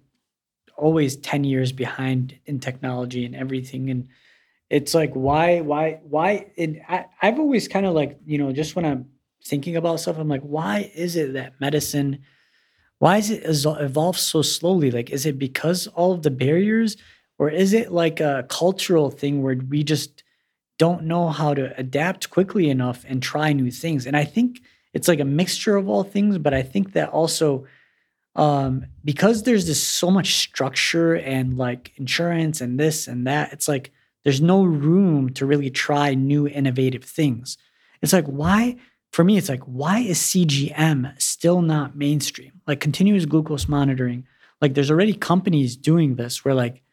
always 0.78 1.16
ten 1.16 1.44
years 1.44 1.72
behind 1.72 2.36
in 2.46 2.60
technology 2.60 3.26
and 3.26 3.36
everything, 3.36 3.90
and 3.90 4.08
it's 4.70 4.94
like 4.94 5.14
why 5.14 5.62
why 5.62 6.00
why? 6.04 6.52
And 6.58 6.82
I, 6.88 7.06
I've 7.22 7.40
always 7.40 7.68
kind 7.68 7.86
of 7.86 7.94
like 7.94 8.20
you 8.26 8.38
know 8.38 8.52
just 8.52 8.76
when 8.76 8.86
I'm 8.86 9.08
thinking 9.44 9.76
about 9.76 10.00
stuff, 10.00 10.18
I'm 10.18 10.28
like, 10.28 10.42
why 10.42 10.92
is 10.96 11.16
it 11.16 11.34
that 11.34 11.60
medicine? 11.60 12.20
Why 13.00 13.18
is 13.18 13.30
it 13.30 13.44
ezo- 13.44 13.82
evolve 13.82 14.18
so 14.18 14.42
slowly? 14.42 14.92
Like, 14.92 15.12
is 15.12 15.26
it 15.26 15.38
because 15.38 15.88
all 15.88 16.14
of 16.14 16.24
the 16.24 16.32
barriers, 16.32 16.98
or 17.38 17.50
is 17.50 17.74
it 17.74 17.92
like 17.92 18.20
a 18.20 18.46
cultural 18.50 19.12
thing 19.12 19.42
where 19.44 19.56
we 19.70 19.84
just 19.84 20.24
don't 20.78 21.04
know 21.04 21.30
how 21.30 21.54
to 21.54 21.78
adapt 21.78 22.30
quickly 22.30 22.70
enough 22.70 23.04
and 23.08 23.22
try 23.22 23.52
new 23.54 23.72
things. 23.72 24.06
And 24.06 24.16
I 24.16 24.24
think 24.24 24.62
it's 24.94 25.08
like 25.08 25.20
a 25.20 25.26
mixture 25.26 25.76
of 25.76 25.90
all 25.90 26.04
things, 26.04 26.38
but 26.38 26.54
I 26.54 26.62
think 26.62 26.94
that 26.94 27.10
also 27.10 27.66
um 28.36 28.86
because 29.04 29.44
there's 29.44 29.66
this 29.66 29.82
so 29.82 30.12
much 30.12 30.36
structure 30.36 31.16
and 31.16 31.58
like 31.58 31.94
insurance 31.96 32.62
and 32.62 32.80
this 32.80 33.08
and 33.08 33.26
that, 33.26 33.52
it's 33.54 33.68
like 33.68 33.92
there's 34.28 34.42
no 34.42 34.62
room 34.62 35.30
to 35.36 35.46
really 35.46 35.70
try 35.70 36.14
new 36.14 36.46
innovative 36.46 37.06
things. 37.06 37.58
It's 38.02 38.12
like 38.12 38.26
why 38.26 38.76
for 39.14 39.24
me 39.24 39.38
it's 39.38 39.48
like 39.48 39.64
why 39.64 40.00
is 40.00 40.20
CGM 40.20 41.22
still 41.22 41.62
not 41.62 41.96
mainstream? 41.96 42.60
Like 42.68 42.82
continuous 42.82 43.24
glucose 43.24 43.70
monitoring. 43.70 44.28
Like 44.60 44.74
there's 44.74 44.92
already 44.92 45.14
companies 45.14 45.78
doing 45.78 46.16
this 46.16 46.44
where 46.44 46.54
like 46.54 46.84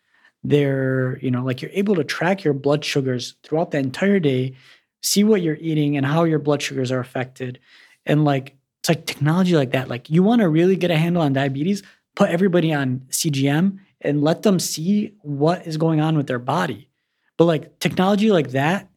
they're 0.45 1.19
you 1.19 1.31
know 1.33 1.43
like 1.43 1.61
you're 1.61 1.73
able 1.75 1.97
to 1.97 2.05
track 2.05 2.45
your 2.45 2.55
blood 2.55 2.85
sugars 2.85 3.35
throughout 3.43 3.73
the 3.73 3.79
entire 3.79 4.21
day 4.21 4.55
see 5.03 5.25
what 5.25 5.43
you're 5.43 5.57
eating 5.57 5.97
and 5.97 6.07
how 6.07 6.23
your 6.23 6.39
blood 6.39 6.63
sugars 6.63 6.93
are 6.93 7.01
affected 7.01 7.59
and 8.07 8.25
like 8.25 8.55
it's 8.79 8.91
like 8.91 9.07
technology 9.07 9.57
like 9.57 9.73
that 9.73 9.89
like 9.89 10.09
you 10.09 10.23
want 10.23 10.41
to 10.41 10.49
really 10.49 10.77
get 10.77 10.91
a 10.91 10.97
handle 10.97 11.23
on 11.23 11.33
diabetes 11.33 11.83
put 12.15 12.29
everybody 12.29 12.73
on 12.75 13.01
cgm 13.11 13.79
and 14.03 14.23
let 14.23 14.43
them 14.43 14.59
see 14.59 15.15
what 15.23 15.67
is 15.67 15.79
going 15.79 16.01
on 16.01 16.15
with 16.15 16.27
their 16.27 16.39
body 16.39 16.91
but 17.37 17.45
like 17.45 17.79
technology 17.79 18.31
like 18.31 18.51
that 18.51 18.89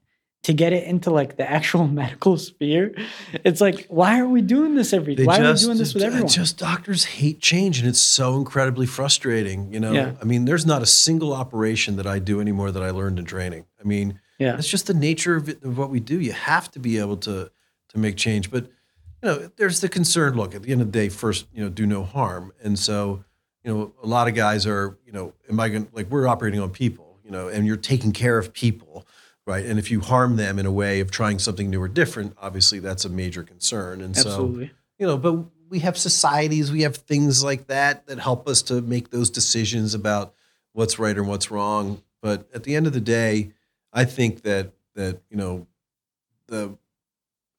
to 0.43 0.53
get 0.53 0.71
it 0.71 0.85
into 0.85 1.09
like 1.09 1.35
the 1.35 1.49
actual 1.49 1.87
medical 2.01 2.37
sphere 2.37 2.93
it's 3.43 3.59
like 3.59 3.85
why 3.89 4.19
are 4.19 4.27
we 4.27 4.41
doing 4.41 4.75
this 4.75 4.93
every 4.93 5.15
They 5.15 5.25
why 5.25 5.37
just, 5.39 5.63
are 5.63 5.67
we 5.67 5.69
doing 5.69 5.77
this 5.79 5.93
with 5.93 6.03
everyone 6.03 6.29
Just 6.29 6.57
doctors 6.57 7.05
hate 7.05 7.39
change, 7.41 7.79
and 7.79 7.87
it's 7.87 7.99
so 7.99 8.35
incredibly 8.35 8.85
frustrating. 8.85 9.73
You 9.73 9.79
know, 9.79 9.91
Yeah. 9.91 10.13
I 10.21 10.25
mean, 10.25 10.45
there's 10.45 10.65
not 10.65 10.81
a 10.81 10.85
single 10.85 11.33
operation 11.33 11.95
that 11.97 12.07
I 12.07 12.19
do 12.19 12.39
anymore 12.39 12.71
that 12.71 12.83
I 12.83 12.91
learned 12.91 13.19
in 13.19 13.25
training. 13.25 13.65
I 13.79 13.83
mean, 13.83 14.19
yeah 14.39 14.55
That's 14.55 14.69
just 14.69 14.87
the 14.87 14.93
nature 14.93 15.35
of, 15.35 15.49
it, 15.49 15.63
of 15.63 15.77
what 15.77 15.89
we 15.89 15.99
do. 15.99 16.19
You 16.19 16.33
have 16.33 16.69
to 16.71 16.79
be 16.79 16.97
able 16.99 17.17
to 17.17 17.51
to 17.89 17.97
make 17.97 18.15
change. 18.15 18.51
But 18.51 18.65
you 19.21 19.29
know, 19.29 19.49
there's 19.57 19.79
the 19.81 19.89
concern. 19.89 20.35
Look, 20.35 20.53
at 20.55 20.63
the 20.63 20.71
end 20.71 20.81
of 20.81 20.91
the 20.91 20.99
day, 20.99 21.09
first, 21.09 21.47
you 21.53 21.63
know, 21.63 21.69
do 21.69 21.85
no 21.85 22.03
harm. 22.03 22.53
And 22.63 22.77
so, 22.77 23.23
you 23.63 23.73
know, 23.73 23.93
a 24.03 24.07
lot 24.07 24.27
of 24.27 24.35
guys 24.35 24.67
are, 24.67 24.97
you 25.05 25.11
know, 25.11 25.33
am 25.49 25.59
I 25.59 25.69
going 25.69 25.85
to 25.87 25.95
like 25.95 26.09
we're 26.09 26.27
operating 26.27 26.59
on 26.59 26.69
people, 26.69 27.06
you 27.27 27.33
know, 27.33 27.49
and 27.49 27.67
you're 27.67 27.75
taking 27.75 28.13
care 28.13 28.37
of 28.37 28.53
people, 28.53 29.05
right? 29.45 29.65
And 29.65 29.77
if 29.77 29.91
you 29.91 29.99
harm 29.99 30.37
them 30.37 30.57
in 30.57 30.65
a 30.65 30.71
way 30.71 31.01
of 31.01 31.11
trying 31.11 31.39
something 31.39 31.69
new 31.69 31.81
or 31.81 31.89
different, 31.89 32.37
obviously 32.41 32.79
that's 32.79 33.03
a 33.03 33.09
major 33.09 33.43
concern. 33.43 33.99
And 33.99 34.15
so, 34.15 34.47
you 34.97 35.05
know, 35.05 35.17
but 35.17 35.33
we 35.69 35.79
have 35.79 35.97
societies, 35.97 36.71
we 36.71 36.83
have 36.83 36.95
things 36.95 37.43
like 37.43 37.67
that 37.67 38.07
that 38.07 38.19
help 38.19 38.47
us 38.47 38.61
to 38.63 38.81
make 38.81 39.09
those 39.09 39.29
decisions 39.29 39.93
about 39.93 40.33
what's 40.71 40.97
right 40.97 41.17
and 41.17 41.27
what's 41.27 41.51
wrong. 41.51 42.01
But 42.21 42.47
at 42.53 42.63
the 42.63 42.77
end 42.77 42.87
of 42.87 42.93
the 42.93 43.01
day, 43.01 43.51
I 43.91 44.05
think 44.05 44.43
that 44.43 44.71
that 44.95 45.21
you 45.29 45.35
know 45.35 45.67
the 46.47 46.77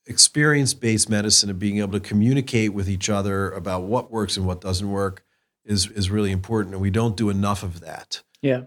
experience-based 0.06 1.10
medicine 1.10 1.50
of 1.50 1.58
being 1.58 1.78
able 1.78 1.92
to 1.92 2.00
communicate 2.00 2.72
with 2.72 2.88
each 2.88 3.10
other 3.10 3.50
about 3.50 3.82
what 3.82 4.10
works 4.10 4.38
and 4.38 4.46
what 4.46 4.62
doesn't 4.62 4.90
work 4.90 5.24
is 5.66 5.90
is 5.90 6.10
really 6.10 6.32
important, 6.32 6.74
and 6.74 6.80
we 6.80 6.90
don't 6.90 7.16
do 7.16 7.28
enough 7.28 7.62
of 7.62 7.80
that. 7.80 8.22
Yeah. 8.40 8.62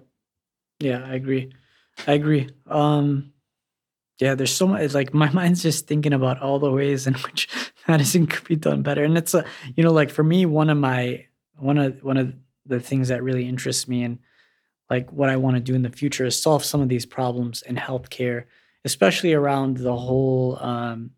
Yeah, 0.81 1.03
I 1.05 1.15
agree. 1.15 1.53
I 2.07 2.13
agree. 2.13 2.49
Um 2.67 3.33
yeah, 4.19 4.35
there's 4.35 4.53
so 4.53 4.67
much 4.67 4.93
like 4.93 5.13
my 5.23 5.29
mind's 5.31 5.63
just 5.63 5.87
thinking 5.87 6.13
about 6.13 6.41
all 6.41 6.59
the 6.59 6.71
ways 6.71 7.07
in 7.07 7.13
which 7.25 7.47
medicine 7.87 8.27
could 8.27 8.47
be 8.47 8.55
done 8.55 8.81
better. 8.83 9.03
And 9.03 9.17
it's 9.17 9.33
a 9.33 9.45
you 9.75 9.83
know, 9.83 9.91
like 9.91 10.09
for 10.09 10.23
me, 10.23 10.45
one 10.45 10.69
of 10.69 10.77
my 10.77 11.25
one 11.57 11.77
of 11.77 12.03
one 12.03 12.17
of 12.17 12.33
the 12.65 12.79
things 12.79 13.07
that 13.09 13.23
really 13.23 13.47
interests 13.47 13.87
me 13.87 14.03
and 14.03 14.19
like 14.89 15.11
what 15.11 15.29
I 15.29 15.37
want 15.37 15.55
to 15.55 15.61
do 15.61 15.73
in 15.75 15.83
the 15.83 15.89
future 15.89 16.25
is 16.25 16.41
solve 16.41 16.63
some 16.65 16.81
of 16.81 16.89
these 16.89 17.05
problems 17.05 17.61
in 17.61 17.75
healthcare, 17.75 18.45
especially 18.85 19.33
around 19.33 19.77
the 19.77 19.95
whole 19.95 20.57
um 20.61 21.11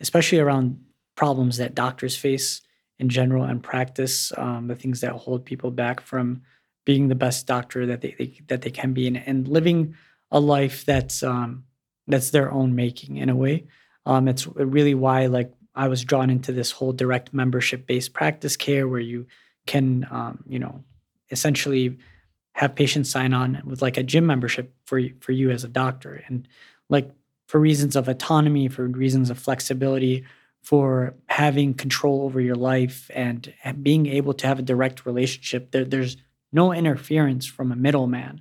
especially 0.00 0.38
around 0.38 0.84
problems 1.16 1.56
that 1.56 1.74
doctors 1.74 2.16
face 2.16 2.60
in 2.98 3.08
general 3.08 3.44
and 3.44 3.62
practice, 3.62 4.32
um, 4.36 4.68
the 4.68 4.74
things 4.74 5.00
that 5.00 5.12
hold 5.12 5.44
people 5.44 5.70
back 5.70 6.00
from 6.00 6.42
being 6.86 7.08
the 7.08 7.14
best 7.14 7.46
doctor 7.46 7.84
that 7.84 8.00
they, 8.00 8.14
they 8.18 8.40
that 8.48 8.62
they 8.62 8.70
can 8.70 8.94
be 8.94 9.06
and, 9.06 9.18
and 9.18 9.46
living 9.46 9.94
a 10.30 10.40
life 10.40 10.86
that's 10.86 11.22
um 11.22 11.64
that's 12.06 12.30
their 12.30 12.50
own 12.50 12.74
making 12.74 13.18
in 13.18 13.28
a 13.28 13.36
way. 13.36 13.66
Um 14.06 14.28
it's 14.28 14.46
really 14.46 14.94
why 14.94 15.26
like 15.26 15.52
i 15.74 15.88
was 15.88 16.04
drawn 16.04 16.30
into 16.30 16.52
this 16.52 16.70
whole 16.72 16.94
direct 16.94 17.34
membership 17.34 17.86
based 17.86 18.14
practice 18.14 18.56
care 18.56 18.88
where 18.88 19.00
you 19.00 19.26
can 19.66 20.06
um 20.10 20.42
you 20.48 20.58
know 20.58 20.82
essentially 21.30 21.98
have 22.56 22.74
patients 22.74 23.10
sign 23.10 23.34
on 23.34 23.60
with 23.66 23.82
like 23.82 23.98
a 23.98 24.02
gym 24.02 24.24
membership 24.24 24.74
for 24.86 24.98
you, 24.98 25.14
for 25.20 25.32
you 25.32 25.50
as 25.50 25.62
a 25.62 25.68
doctor. 25.68 26.22
And 26.26 26.48
like 26.88 27.10
for 27.46 27.60
reasons 27.60 27.96
of 27.96 28.08
autonomy 28.08 28.68
for 28.68 28.88
reasons 28.88 29.28
of 29.28 29.38
flexibility 29.38 30.24
for 30.62 31.14
having 31.26 31.74
control 31.74 32.22
over 32.22 32.40
your 32.40 32.56
life 32.56 33.10
and, 33.14 33.52
being 33.82 34.06
able 34.06 34.32
to 34.32 34.46
have 34.46 34.58
a 34.58 34.62
direct 34.62 35.04
relationship 35.04 35.70
there, 35.70 35.84
there's 35.84 36.16
no 36.52 36.72
interference 36.72 37.46
from 37.46 37.72
a 37.72 37.76
middleman. 37.76 38.40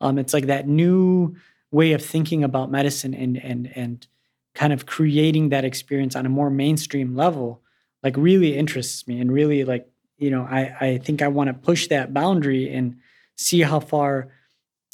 Um, 0.00 0.18
it's 0.18 0.32
like 0.32 0.46
that 0.46 0.66
new 0.66 1.36
way 1.70 1.92
of 1.92 2.04
thinking 2.04 2.42
about 2.42 2.70
medicine 2.70 3.14
and 3.14 3.36
and 3.36 3.70
and 3.74 4.06
kind 4.54 4.72
of 4.72 4.86
creating 4.86 5.50
that 5.50 5.64
experience 5.64 6.16
on 6.16 6.26
a 6.26 6.30
more 6.30 6.50
mainstream 6.50 7.14
level, 7.14 7.62
like 8.02 8.16
really 8.16 8.56
interests 8.56 9.06
me 9.06 9.20
and 9.20 9.32
really 9.32 9.64
like 9.64 9.88
you 10.18 10.30
know 10.30 10.42
I 10.42 10.76
I 10.80 10.98
think 10.98 11.22
I 11.22 11.28
want 11.28 11.48
to 11.48 11.54
push 11.54 11.88
that 11.88 12.12
boundary 12.12 12.72
and 12.72 12.96
see 13.36 13.60
how 13.60 13.80
far 13.80 14.32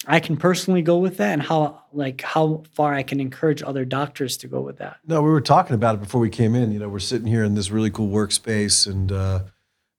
I 0.07 0.21
can 0.21 0.37
personally 0.37 0.83
go 0.83 0.99
with 0.99 1.17
that 1.17 1.33
and 1.33 1.43
how 1.43 1.83
like 1.93 2.21
how 2.21 2.65
far 2.73 2.95
I 2.95 3.03
can 3.03 3.21
encourage 3.21 3.63
other 3.63 3.85
doctors 3.85 4.37
to 4.39 4.49
go 4.49 4.61
with 4.61 4.79
that. 4.79 4.99
No, 5.07 5.23
we 5.23 5.31
were 5.31 5.41
talking 5.41 5.75
about 5.75 5.95
it 5.95 6.01
before 6.03 6.21
we 6.21 6.31
came 6.31 6.55
in. 6.55 6.73
You 6.73 6.79
know, 6.79 6.89
we're 6.89 6.99
sitting 6.99 7.27
here 7.27 7.45
in 7.45 7.55
this 7.55 7.71
really 7.71 7.91
cool 7.91 8.09
workspace, 8.09 8.87
and 8.87 9.11
uh, 9.11 9.45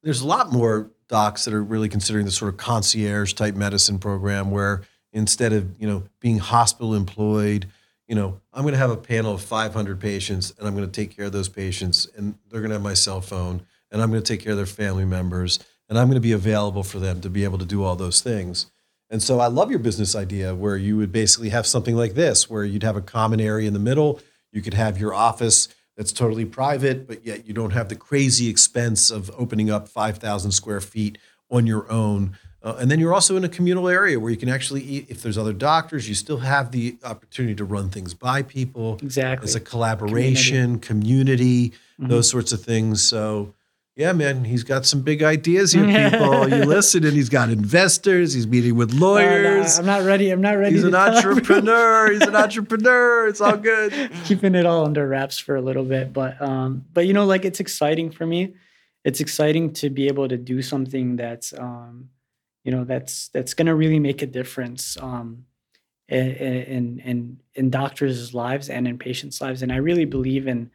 there's 0.04 0.22
a 0.22 0.28
lot 0.28 0.52
more 0.52 0.92
docs 1.10 1.46
that 1.46 1.54
are 1.54 1.64
really 1.64 1.90
considering 1.90 2.26
the 2.26 2.32
sort 2.32 2.54
of 2.54 2.58
concierge 2.58 3.34
type 3.34 3.56
medicine 3.56 4.00
program 4.00 4.52
where 4.52 4.84
instead 5.14 5.54
of 5.54 5.80
you 5.80 5.88
know 5.88 6.04
being 6.20 6.38
hospital 6.40 6.94
employed, 6.94 7.68
you 8.08 8.16
know, 8.16 8.40
I'm 8.54 8.64
going 8.64 8.74
to 8.74 8.80
have 8.80 8.92
a 8.92 8.98
panel 8.98 9.34
of 9.34 9.42
500 9.42 10.00
patients 10.00 10.54
and 10.58 10.68
I'm 10.68 10.76
going 10.76 10.90
to 10.90 10.92
take 10.92 11.16
care 11.16 11.26
of 11.26 11.32
those 11.32 11.50
patients 11.50 12.08
and 12.16 12.36
they're 12.50 12.62
going 12.62 12.70
to 12.70 12.76
have 12.76 12.84
my 12.84 12.94
cell 12.94 13.22
phone 13.22 13.62
and 13.92 14.02
I'm 14.02 14.10
going 14.10 14.22
to 14.22 14.28
take 14.28 14.42
care 14.42 14.52
of 14.52 14.58
their 14.58 14.66
family 14.66 15.06
members 15.06 15.60
and 15.90 15.98
I'm 15.98 16.08
going 16.08 16.16
to 16.16 16.22
be 16.22 16.32
available 16.32 16.84
for 16.84 17.00
them 17.00 17.22
to 17.22 17.30
be 17.30 17.44
able 17.44 17.58
to 17.58 17.66
do 17.66 17.84
all 17.84 17.96
those 17.96 18.22
things. 18.22 18.68
And 19.10 19.24
so 19.24 19.40
I 19.40 19.48
love 19.48 19.70
your 19.70 19.80
business 19.80 20.16
idea 20.16 20.54
where 20.54 20.76
you 20.76 20.98
would 20.98 21.12
basically 21.12 21.50
have 21.50 21.66
something 21.66 21.96
like 21.96 22.14
this, 22.14 22.50
where 22.50 22.66
you'd 22.66 22.84
have 22.84 22.98
a 22.98 23.02
common 23.02 23.40
area 23.40 23.68
in 23.68 23.74
the 23.74 23.80
middle. 23.80 24.20
You 24.52 24.62
could 24.62 24.74
have 24.74 25.00
your 25.00 25.14
office 25.14 25.70
that's 25.98 26.14
totally 26.14 26.46
private, 26.46 27.08
but 27.08 27.26
yet 27.26 27.48
you 27.48 27.54
don't 27.54 27.72
have 27.72 27.90
the 27.90 27.96
crazy 27.96 28.50
expense 28.50 29.10
of 29.10 29.32
opening 29.38 29.72
up 29.72 29.90
5,000 29.90 30.52
square 30.52 30.80
feet 30.80 31.18
on 31.50 31.66
your 31.66 31.92
own. 31.92 32.38
Uh, 32.64 32.76
and 32.80 32.92
then 32.92 33.00
you're 33.00 33.14
also 33.14 33.36
in 33.36 33.44
a 33.44 33.50
communal 33.50 33.88
area 33.88 34.20
where 34.20 34.30
you 34.30 34.38
can 34.38 34.50
actually 34.50 34.82
eat. 34.82 35.08
If 35.10 35.24
there's 35.24 35.38
other 35.38 35.54
doctors, 35.54 36.08
you 36.08 36.16
still 36.16 36.38
have 36.38 36.72
the 36.72 36.98
opportunity 37.04 37.56
to 37.56 37.66
run 37.66 37.90
things 37.90 38.14
by 38.14 38.44
people. 38.44 39.00
Exactly. 39.02 39.46
It's 39.46 39.56
a 39.56 39.60
collaboration, 39.60 40.80
community, 40.80 41.70
mm-hmm. 41.70 42.08
those 42.08 42.30
sorts 42.30 42.52
of 42.52 42.62
things. 42.62 43.02
So 43.02 43.54
yeah, 43.98 44.14
man, 44.14 44.44
he's 44.44 44.64
got 44.64 44.86
some 44.86 45.02
big 45.02 45.24
ideas 45.24 45.72
here, 45.72 45.84
people. 45.84 46.48
you 46.48 46.66
listen, 46.66 47.04
and 47.04 47.14
he's 47.14 47.30
got 47.30 47.50
investors. 47.50 48.32
He's 48.32 48.46
meeting 48.46 48.76
with 48.76 48.94
lawyers. 48.94 49.80
Uh, 49.80 49.82
no, 49.82 49.94
I'm 49.94 50.00
not 50.02 50.08
ready. 50.08 50.30
I'm 50.30 50.40
not 50.40 50.58
ready. 50.58 50.76
He's 50.76 50.84
an 50.84 50.94
entrepreneur. 50.94 52.12
he's 52.12 52.22
an 52.22 52.36
entrepreneur. 52.44 53.28
It's 53.28 53.42
all 53.42 53.58
good. 53.58 54.12
Keeping 54.26 54.54
it 54.54 54.68
all 54.68 54.86
under 54.86 55.08
wraps 55.08 55.40
for 55.40 55.56
a 55.56 55.62
little 55.62 55.84
bit, 55.84 56.14
but 56.14 56.40
um, 56.40 56.86
but 56.94 57.08
you 57.08 57.14
know, 57.14 57.26
like 57.26 57.44
it's 57.44 57.60
exciting 57.60 58.12
for 58.12 58.28
me. 58.28 58.54
It's 59.04 59.20
exciting 59.20 59.74
to 59.74 59.90
be 59.90 60.06
able 60.06 60.28
to 60.28 60.38
do 60.38 60.62
something 60.62 61.16
that's 61.16 61.52
um, 61.58 62.10
you 62.64 62.72
know, 62.72 62.84
that's 62.84 63.30
that's 63.30 63.56
going 63.56 63.66
to 63.66 63.74
really 63.74 63.98
make 63.98 64.22
a 64.22 64.28
difference 64.28 64.96
um, 65.02 65.46
in 66.08 67.00
in 67.00 67.40
in 67.56 67.70
doctors' 67.72 68.34
lives 68.36 68.70
and 68.70 68.88
in 68.88 69.00
patients' 69.00 69.42
lives. 69.42 69.64
And 69.64 69.72
I 69.72 69.78
really 69.78 70.06
believe 70.06 70.48
in 70.48 70.70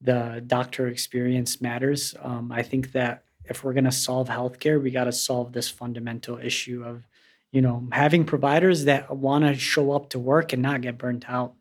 the 0.00 0.42
doctor 0.46 0.88
experience 0.88 1.60
matters. 1.60 2.14
Um, 2.22 2.50
I 2.52 2.62
think 2.62 2.92
that 2.92 3.24
if 3.44 3.64
we're 3.64 3.72
going 3.72 3.84
to 3.84 3.92
solve 3.92 4.28
healthcare, 4.28 4.82
we 4.82 4.90
got 4.90 5.04
to 5.04 5.12
solve 5.12 5.52
this 5.52 5.68
fundamental 5.68 6.38
issue 6.38 6.84
of, 6.84 7.06
you 7.52 7.60
know, 7.60 7.86
having 7.92 8.24
providers 8.24 8.84
that 8.84 9.14
want 9.14 9.44
to 9.44 9.54
show 9.54 9.92
up 9.92 10.10
to 10.10 10.18
work 10.18 10.52
and 10.52 10.62
not 10.62 10.80
get 10.80 10.98
burnt 10.98 11.28
out. 11.28 11.54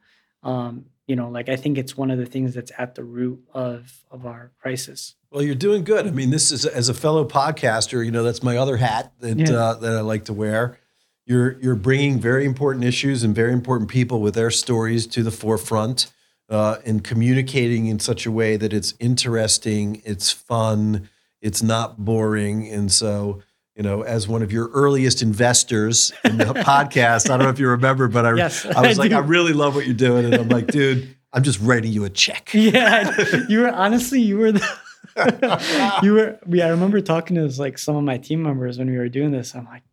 Um, 0.43 0.85
you 1.07 1.15
know, 1.15 1.29
like 1.29 1.49
I 1.49 1.55
think 1.55 1.79
it's 1.79 1.97
one 1.97 2.11
of 2.11 2.19
the 2.19 2.25
things 2.27 2.53
that's 2.53 2.71
at 2.77 2.93
the 2.93 3.03
root 3.03 3.43
of 3.51 4.03
of 4.11 4.27
our 4.27 4.51
crisis. 4.61 5.15
Well, 5.31 5.41
you're 5.41 5.55
doing 5.55 5.83
good. 5.83 6.05
I 6.05 6.11
mean, 6.11 6.29
this 6.29 6.51
is 6.51 6.67
as 6.67 6.87
a 6.87 6.93
fellow 6.93 7.27
podcaster. 7.27 8.05
You 8.05 8.11
know, 8.11 8.21
that's 8.21 8.43
my 8.43 8.57
other 8.57 8.77
hat 8.77 9.11
that 9.19 9.39
yeah. 9.39 9.51
uh, 9.51 9.73
that 9.73 9.93
I 9.97 10.01
like 10.01 10.25
to 10.25 10.33
wear. 10.33 10.77
You're 11.25 11.59
you're 11.61 11.75
bringing 11.75 12.19
very 12.19 12.45
important 12.45 12.85
issues 12.85 13.23
and 13.23 13.33
very 13.33 13.53
important 13.53 13.89
people 13.89 14.21
with 14.21 14.35
their 14.35 14.51
stories 14.51 15.07
to 15.07 15.23
the 15.23 15.31
forefront 15.31 16.13
uh, 16.49 16.77
and 16.85 17.03
communicating 17.03 17.85
in 17.88 17.99
such 17.99 18.26
a 18.26 18.31
way 18.31 18.57
that 18.57 18.73
it's 18.73 18.93
interesting, 18.99 20.01
it's 20.05 20.31
fun, 20.31 21.09
it's 21.41 21.61
not 21.61 22.03
boring. 22.03 22.67
And 22.67 22.91
so, 22.91 23.41
you 23.76 23.84
know, 23.84 24.01
as 24.01 24.27
one 24.27 24.41
of 24.41 24.51
your 24.51 24.69
earliest 24.69 25.21
investors 25.21 26.11
in 26.26 26.38
the 26.38 26.45
podcast, 26.65 27.30
I 27.30 27.38
don't 27.38 27.45
know 27.45 27.49
if 27.49 27.59
you 27.59 27.69
remember, 27.69 28.07
but 28.07 28.26
I, 28.26 28.34
yes, 28.34 28.65
I 28.65 28.88
was 28.88 28.99
I 28.99 29.03
like, 29.03 29.11
do. 29.11 29.17
I 29.17 29.19
really 29.19 29.53
love 29.53 29.76
what 29.76 29.85
you're 29.85 29.93
doing. 29.93 30.26
And 30.26 30.35
I'm 30.35 30.49
like, 30.49 30.67
dude, 30.67 31.15
I'm 31.31 31.43
just 31.43 31.59
writing 31.61 31.91
you 31.91 32.03
a 32.05 32.09
check. 32.09 32.49
Yeah. 32.53 33.15
You 33.47 33.61
were 33.61 33.69
honestly, 33.69 34.21
you 34.21 34.38
were 34.38 34.51
the. 34.51 34.67
you 36.03 36.13
were 36.13 36.39
yeah, 36.47 36.67
I 36.67 36.69
remember 36.69 37.01
talking 37.01 37.35
to 37.35 37.61
like 37.61 37.77
some 37.77 37.95
of 37.95 38.03
my 38.03 38.17
team 38.17 38.41
members 38.43 38.77
when 38.77 38.89
we 38.89 38.97
were 38.97 39.09
doing 39.09 39.31
this. 39.31 39.55
I'm 39.55 39.65
like, 39.65 39.84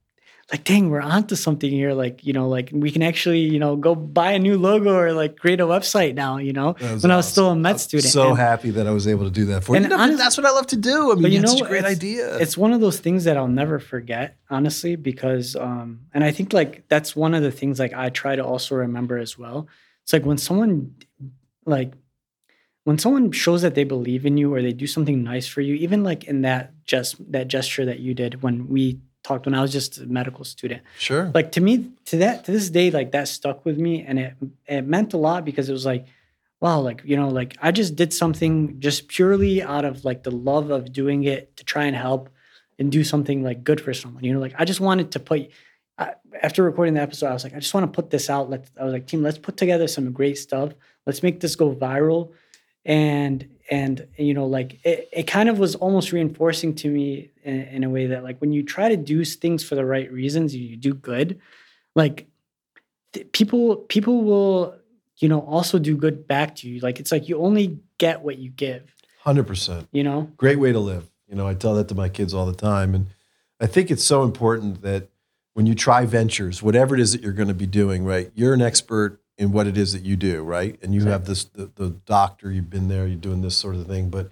like 0.52 0.62
dang 0.62 0.90
we're 0.90 1.01
onto 1.01 1.35
something 1.35 1.70
here. 1.70 1.93
Like 1.93 2.24
you 2.24 2.32
know 2.32 2.48
like 2.48 2.70
we 2.73 2.90
can 2.90 3.02
actually 3.02 3.40
you 3.40 3.59
know 3.59 3.77
go 3.77 3.94
buy 3.94 4.32
a 4.32 4.39
new 4.39 4.56
logo 4.59 4.94
or 4.94 5.12
like 5.12 5.36
create 5.36 5.60
a 5.60 5.66
website 5.66 6.14
now 6.14 6.36
you 6.36 6.52
know 6.52 6.73
when 6.78 6.94
awesome. 6.94 7.10
i 7.10 7.16
was 7.16 7.27
still 7.27 7.51
a 7.51 7.56
med 7.56 7.81
student 7.81 8.12
so 8.12 8.28
and, 8.31 8.39
happy 8.39 8.70
that 8.70 8.86
i 8.86 8.90
was 8.90 9.09
able 9.09 9.24
to 9.24 9.31
do 9.31 9.44
that 9.47 9.64
for 9.64 9.74
you, 9.74 9.81
know, 9.81 9.97
honestly, 9.97 10.16
that's 10.16 10.36
what 10.36 10.47
i 10.47 10.51
love 10.51 10.66
to 10.68 10.77
do. 10.77 11.12
I 11.12 11.14
mean 11.16 11.32
you 11.32 11.40
know, 11.40 11.52
it's 11.52 11.60
a 11.60 11.64
great 11.64 11.85
it's, 11.85 11.89
idea. 11.89 12.39
it's 12.39 12.56
one 12.56 12.73
of 12.73 12.81
those 12.81 13.01
things 13.01 13.24
that 13.24 13.36
i'll 13.36 13.48
never 13.48 13.78
forget 13.78 14.36
honestly 14.48 14.94
because 14.94 15.56
um 15.56 16.01
and 16.14 16.23
i 16.23 16.31
think 16.31 16.52
like 16.52 16.86
that's 16.89 17.16
one 17.16 17.35
of 17.35 17.43
the 17.43 17.51
things 17.51 17.78
like 17.78 17.93
i 17.94 18.09
try 18.09 18.36
to 18.36 18.44
also 18.44 18.77
remember 18.77 19.18
as 19.18 19.39
well. 19.39 19.68
It's 20.05 20.12
like 20.12 20.24
when 20.24 20.39
someone 20.39 20.94
like 21.64 21.93
when 22.85 22.98
someone 22.98 23.32
shows 23.32 23.62
that 23.62 23.74
they 23.74 23.82
believe 23.82 24.24
in 24.24 24.36
you 24.36 24.55
or 24.55 24.62
they 24.62 24.73
do 24.73 24.86
something 24.86 25.24
nice 25.24 25.48
for 25.48 25.60
you 25.60 25.74
even 25.74 26.05
like 26.05 26.23
in 26.24 26.43
that 26.43 26.73
just 26.85 27.16
that 27.32 27.48
gesture 27.48 27.85
that 27.85 27.98
you 27.98 28.14
did 28.14 28.43
when 28.43 28.68
we 28.68 29.01
talked 29.27 29.47
when 29.47 29.55
I 29.55 29.62
was 29.62 29.73
just 29.73 29.98
a 29.98 30.07
medical 30.07 30.44
student. 30.44 30.82
Sure. 30.98 31.31
Like 31.35 31.53
to 31.53 31.61
me, 31.61 31.90
to 32.07 32.19
that 32.19 32.44
to 32.44 32.53
this 32.53 32.70
day, 32.70 32.90
like 32.90 33.12
that 33.12 33.28
stuck 33.28 33.65
with 33.65 33.78
me, 33.78 34.03
and 34.03 34.19
it 34.19 34.35
it 34.66 34.82
meant 34.82 35.12
a 35.12 35.16
lot 35.16 35.44
because 35.44 35.69
it 35.69 35.73
was 35.73 35.85
like, 35.85 36.07
wow, 36.61 36.81
like 36.81 37.03
you 37.05 37.16
know, 37.16 37.28
like 37.28 37.57
I 37.61 37.73
just 37.73 37.97
did 37.97 38.12
something 38.12 38.78
just 38.81 39.09
purely 39.09 39.62
out 39.62 39.85
of 39.85 40.05
like 40.05 40.23
the 40.23 40.31
love 40.31 40.70
of 40.70 40.93
doing 40.93 41.24
it 41.24 41.57
to 41.57 41.65
try 41.65 41.85
and 41.85 41.97
help 41.97 42.31
and 42.78 42.93
do 42.93 43.03
something 43.03 43.43
like 43.43 43.65
good 43.65 43.81
for 43.81 43.93
someone. 43.93 44.23
You 44.23 44.35
know, 44.35 44.40
like 44.40 44.55
I 44.59 44.65
just 44.65 44.81
wanted 44.81 45.11
to 45.12 45.20
put. 45.20 45.51
I, 45.98 46.15
after 46.43 46.62
recording 46.62 46.94
the 46.94 47.01
episode, 47.01 47.28
I 47.28 47.32
was 47.32 47.43
like, 47.43 47.55
I 47.55 47.59
just 47.59 47.73
want 47.73 47.90
to 47.90 47.97
put 47.97 48.11
this 48.11 48.31
out. 48.31 48.51
Let 48.51 48.69
I 48.81 48.85
was 48.85 48.93
like, 48.93 49.07
team, 49.07 49.23
let's 49.23 49.39
put 49.39 49.57
together 49.57 49.89
some 49.89 50.12
great 50.12 50.39
stuff. 50.39 50.73
Let's 51.07 51.23
make 51.23 51.40
this 51.40 51.57
go 51.57 51.74
viral 51.74 52.32
and 52.86 53.48
and 53.69 54.07
you 54.16 54.32
know 54.32 54.47
like 54.47 54.78
it, 54.85 55.09
it 55.12 55.23
kind 55.24 55.48
of 55.48 55.59
was 55.59 55.74
almost 55.74 56.12
reinforcing 56.12 56.74
to 56.77 56.89
me 56.89 57.31
in, 57.47 57.62
in, 57.62 57.85
a 57.85 57.90
way 57.90 58.06
that 58.06 58.24
like 58.24 58.39
when 58.40 58.52
you 58.52 58.62
try 58.62 58.89
to 58.89 58.97
do 58.97 59.24
things 59.24 59.64
for 59.64 59.74
the 59.74 59.85
right 59.85 60.10
reasons 60.12 60.55
you 60.55 60.77
do 60.77 60.93
good 60.93 61.40
like 61.94 62.27
th- 63.12 63.31
people 63.32 63.77
people 63.77 64.24
will 64.24 64.77
you 65.18 65.28
know 65.28 65.40
also 65.40 65.78
do 65.78 65.97
good 65.97 66.27
back 66.27 66.56
to 66.56 66.68
you. 66.68 66.81
Like 66.81 67.01
it's 67.01 67.12
like 67.12 67.28
you 67.28 67.39
only 67.39 67.78
get 67.98 68.23
what 68.23 68.39
you 68.39 68.51
give. 68.51 68.94
100% 69.24 69.89
you 69.93 70.05
know? 70.05 70.31
Great 70.36 70.59
way 70.59 70.73
to 70.73 70.78
live. 70.78 71.09
You 71.28 71.35
know 71.35 71.47
i 71.48 71.55
tell 71.55 71.74
that 71.74 71.89
to 71.89 71.94
my 71.94 72.09
kids 72.09 72.32
all 72.32 72.47
the 72.47 72.55
time 72.55 72.94
and 72.94 73.06
i 73.60 73.66
think 73.66 73.90
it's 73.90 74.05
so 74.05 74.23
important 74.23 74.82
that 74.82 75.09
when 75.55 75.66
you 75.66 75.74
try 75.74 76.05
ventures 76.05 76.62
whatever 76.62 76.94
it 76.94 77.01
is 77.01 77.12
that 77.12 77.23
you're 77.23 77.32
going 77.32 77.48
to 77.48 77.55
be 77.55 77.66
doing 77.66 78.05
right 78.05 78.31
you're 78.36 78.55
an 78.55 78.62
expert 78.62 79.20
in 79.39 79.52
what 79.52 79.66
it 79.66 79.77
is 79.77 79.93
that 79.93 80.02
you 80.02 80.16
do, 80.16 80.43
right? 80.43 80.78
And 80.82 80.94
you 80.94 81.01
exactly. 81.01 81.12
have 81.12 81.24
this 81.27 81.44
the, 81.44 81.70
the 81.74 81.90
doctor, 81.90 82.51
you've 82.51 82.70
been 82.70 82.89
there, 82.89 83.06
you're 83.06 83.16
doing 83.16 83.43
this 83.43 83.56
sort 83.56 83.77
of 83.77 83.86
thing, 83.86 84.09
but 84.09 84.31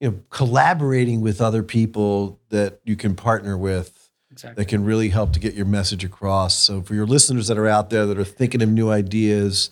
you 0.00 0.10
know, 0.10 0.20
collaborating 0.30 1.20
with 1.20 1.40
other 1.40 1.62
people 1.62 2.38
that 2.50 2.80
you 2.84 2.96
can 2.96 3.14
partner 3.14 3.56
with 3.56 4.10
exactly. 4.30 4.62
that 4.62 4.68
can 4.68 4.84
really 4.84 5.08
help 5.08 5.32
to 5.32 5.40
get 5.40 5.54
your 5.54 5.66
message 5.66 6.04
across. 6.04 6.56
So 6.58 6.82
for 6.82 6.94
your 6.94 7.06
listeners 7.06 7.48
that 7.48 7.58
are 7.58 7.66
out 7.66 7.90
there 7.90 8.06
that 8.06 8.18
are 8.18 8.24
thinking 8.24 8.62
of 8.62 8.68
new 8.68 8.90
ideas, 8.90 9.70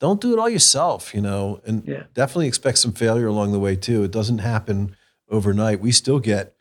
don't 0.00 0.20
do 0.20 0.32
it 0.32 0.38
all 0.38 0.48
yourself, 0.48 1.14
you 1.14 1.20
know, 1.20 1.60
and 1.64 1.86
yeah. 1.86 2.04
definitely 2.14 2.48
expect 2.48 2.78
some 2.78 2.92
failure 2.92 3.26
along 3.26 3.52
the 3.52 3.60
way 3.60 3.76
too. 3.76 4.02
It 4.02 4.10
doesn't 4.10 4.38
happen 4.38 4.96
overnight. 5.30 5.80
We 5.80 5.92
still 5.92 6.18
get, 6.18 6.54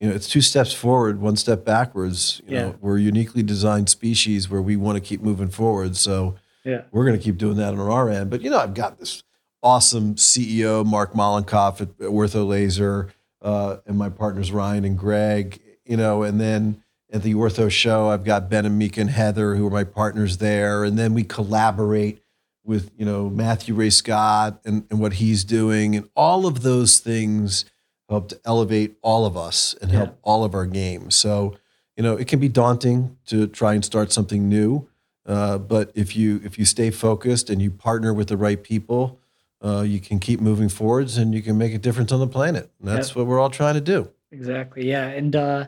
you 0.00 0.08
know, 0.08 0.14
it's 0.14 0.28
two 0.28 0.42
steps 0.42 0.72
forward, 0.72 1.20
one 1.20 1.36
step 1.36 1.64
backwards. 1.64 2.42
You 2.46 2.54
yeah. 2.54 2.62
know, 2.62 2.74
we're 2.80 2.98
uniquely 2.98 3.42
designed 3.42 3.88
species 3.88 4.50
where 4.50 4.62
we 4.62 4.76
want 4.76 4.96
to 4.96 5.00
keep 5.00 5.22
moving 5.22 5.48
forward. 5.48 5.96
So 5.96 6.36
yeah. 6.64 6.82
We're 6.90 7.06
going 7.06 7.16
to 7.16 7.22
keep 7.22 7.38
doing 7.38 7.56
that 7.56 7.72
on 7.72 7.80
our 7.80 8.10
end. 8.10 8.28
But, 8.28 8.42
you 8.42 8.50
know, 8.50 8.58
I've 8.58 8.74
got 8.74 8.98
this 8.98 9.22
awesome 9.62 10.14
CEO, 10.14 10.84
Mark 10.84 11.12
Mollenkoff 11.12 11.80
at, 11.80 11.88
at 11.88 12.10
Ortho 12.10 12.46
Laser, 12.46 13.12
uh, 13.42 13.78
and 13.86 13.96
my 13.96 14.08
partners, 14.08 14.52
Ryan 14.52 14.84
and 14.84 14.98
Greg, 14.98 15.60
you 15.84 15.96
know, 15.96 16.22
and 16.22 16.40
then 16.40 16.82
at 17.10 17.22
the 17.22 17.34
Ortho 17.34 17.70
show, 17.70 18.08
I've 18.08 18.24
got 18.24 18.50
Ben 18.50 18.66
and 18.66 18.78
Meek 18.78 18.96
and 18.96 19.10
Heather, 19.10 19.54
who 19.54 19.66
are 19.66 19.70
my 19.70 19.84
partners 19.84 20.38
there. 20.38 20.84
And 20.84 20.98
then 20.98 21.14
we 21.14 21.24
collaborate 21.24 22.22
with, 22.64 22.90
you 22.98 23.06
know, 23.06 23.30
Matthew 23.30 23.74
Ray 23.74 23.90
Scott 23.90 24.60
and, 24.64 24.86
and 24.90 25.00
what 25.00 25.14
he's 25.14 25.44
doing. 25.44 25.96
And 25.96 26.08
all 26.14 26.46
of 26.46 26.62
those 26.62 26.98
things 26.98 27.64
help 28.10 28.28
to 28.30 28.40
elevate 28.44 28.96
all 29.02 29.24
of 29.24 29.36
us 29.36 29.74
and 29.80 29.90
help 29.90 30.10
yeah. 30.10 30.16
all 30.22 30.44
of 30.44 30.54
our 30.54 30.66
game. 30.66 31.10
So, 31.10 31.56
you 31.96 32.02
know, 32.02 32.14
it 32.14 32.28
can 32.28 32.38
be 32.38 32.48
daunting 32.48 33.16
to 33.26 33.46
try 33.46 33.74
and 33.74 33.84
start 33.84 34.12
something 34.12 34.48
new. 34.48 34.88
Uh, 35.24 35.58
but 35.58 35.90
if 35.94 36.16
you 36.16 36.40
if 36.42 36.58
you 36.58 36.64
stay 36.64 36.90
focused 36.90 37.50
and 37.50 37.60
you 37.60 37.70
partner 37.70 38.14
with 38.14 38.28
the 38.28 38.36
right 38.36 38.62
people, 38.62 39.18
uh, 39.64 39.82
you 39.86 40.00
can 40.00 40.18
keep 40.18 40.40
moving 40.40 40.68
forwards 40.68 41.16
and 41.16 41.34
you 41.34 41.42
can 41.42 41.58
make 41.58 41.74
a 41.74 41.78
difference 41.78 42.12
on 42.12 42.20
the 42.20 42.26
planet. 42.26 42.70
And 42.80 42.88
that's 42.88 43.14
what 43.14 43.26
we're 43.26 43.40
all 43.40 43.50
trying 43.50 43.74
to 43.74 43.80
do. 43.80 44.10
Exactly. 44.30 44.88
Yeah, 44.88 45.06
and 45.06 45.34
uh, 45.34 45.66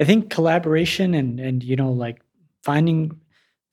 I 0.00 0.04
think 0.04 0.30
collaboration 0.30 1.14
and 1.14 1.40
and 1.40 1.62
you 1.62 1.76
know 1.76 1.90
like 1.90 2.20
finding 2.62 3.20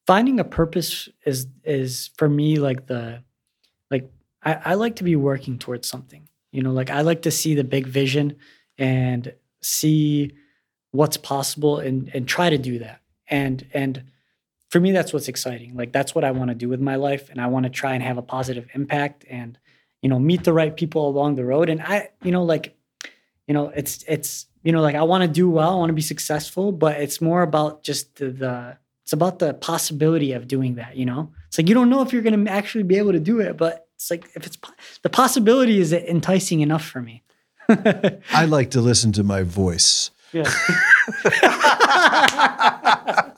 finding 0.07 0.39
a 0.39 0.43
purpose 0.43 1.09
is 1.25 1.47
is 1.63 2.09
for 2.17 2.29
me 2.29 2.57
like 2.57 2.87
the 2.87 3.21
like 3.91 4.09
I, 4.43 4.59
I 4.65 4.73
like 4.75 4.95
to 4.97 5.03
be 5.03 5.15
working 5.15 5.59
towards 5.59 5.87
something. 5.87 6.27
You 6.51 6.63
know, 6.63 6.71
like 6.71 6.89
I 6.89 7.01
like 7.01 7.23
to 7.23 7.31
see 7.31 7.53
the 7.53 7.63
big 7.63 7.85
vision 7.85 8.37
and 8.77 9.33
see 9.61 10.31
what's 10.91 11.17
possible 11.17 11.79
and 11.79 12.09
and 12.13 12.27
try 12.27 12.49
to 12.49 12.57
do 12.57 12.79
that. 12.79 13.01
And 13.27 13.65
and 13.73 14.03
for 14.69 14.79
me 14.79 14.91
that's 14.91 15.13
what's 15.13 15.27
exciting 15.27 15.75
like 15.75 15.91
that's 15.91 16.15
what 16.15 16.23
i 16.23 16.31
want 16.31 16.49
to 16.49 16.55
do 16.55 16.69
with 16.69 16.79
my 16.79 16.95
life 16.95 17.29
and 17.29 17.41
i 17.41 17.47
want 17.47 17.63
to 17.63 17.69
try 17.69 17.93
and 17.93 18.03
have 18.03 18.17
a 18.17 18.21
positive 18.21 18.67
impact 18.73 19.25
and 19.29 19.57
you 20.01 20.09
know 20.09 20.19
meet 20.19 20.43
the 20.43 20.53
right 20.53 20.75
people 20.75 21.07
along 21.07 21.35
the 21.35 21.45
road 21.45 21.69
and 21.69 21.81
i 21.81 22.09
you 22.23 22.31
know 22.31 22.43
like 22.43 22.75
you 23.47 23.53
know 23.53 23.69
it's 23.75 24.03
it's 24.07 24.45
you 24.63 24.71
know 24.71 24.81
like 24.81 24.95
i 24.95 25.03
want 25.03 25.23
to 25.23 25.27
do 25.27 25.49
well 25.49 25.71
i 25.71 25.75
want 25.75 25.89
to 25.89 25.93
be 25.93 26.01
successful 26.01 26.71
but 26.71 26.99
it's 27.01 27.19
more 27.19 27.41
about 27.41 27.83
just 27.83 28.15
the, 28.15 28.29
the 28.29 28.77
it's 29.03 29.13
about 29.13 29.39
the 29.39 29.53
possibility 29.55 30.33
of 30.33 30.47
doing 30.47 30.75
that 30.75 30.95
you 30.95 31.05
know 31.05 31.31
It's 31.49 31.57
like 31.57 31.67
you 31.67 31.73
don't 31.73 31.89
know 31.89 32.03
if 32.03 32.13
you're 32.13 32.21
going 32.21 32.45
to 32.45 32.51
actually 32.51 32.83
be 32.83 32.97
able 32.97 33.11
to 33.11 33.19
do 33.19 33.39
it, 33.39 33.57
but 33.57 33.87
it's 33.95 34.11
like 34.11 34.29
if 34.35 34.45
it's 34.45 34.55
the 35.01 35.09
possibility 35.09 35.79
is 35.79 35.91
enticing 35.91 36.61
enough 36.61 36.85
for 36.85 37.01
me. 37.01 37.23
I 37.69 38.45
like 38.45 38.69
to 38.71 38.81
listen 38.81 39.11
to 39.13 39.23
my 39.23 39.41
voice. 39.41 40.11
Yeah. 40.31 40.43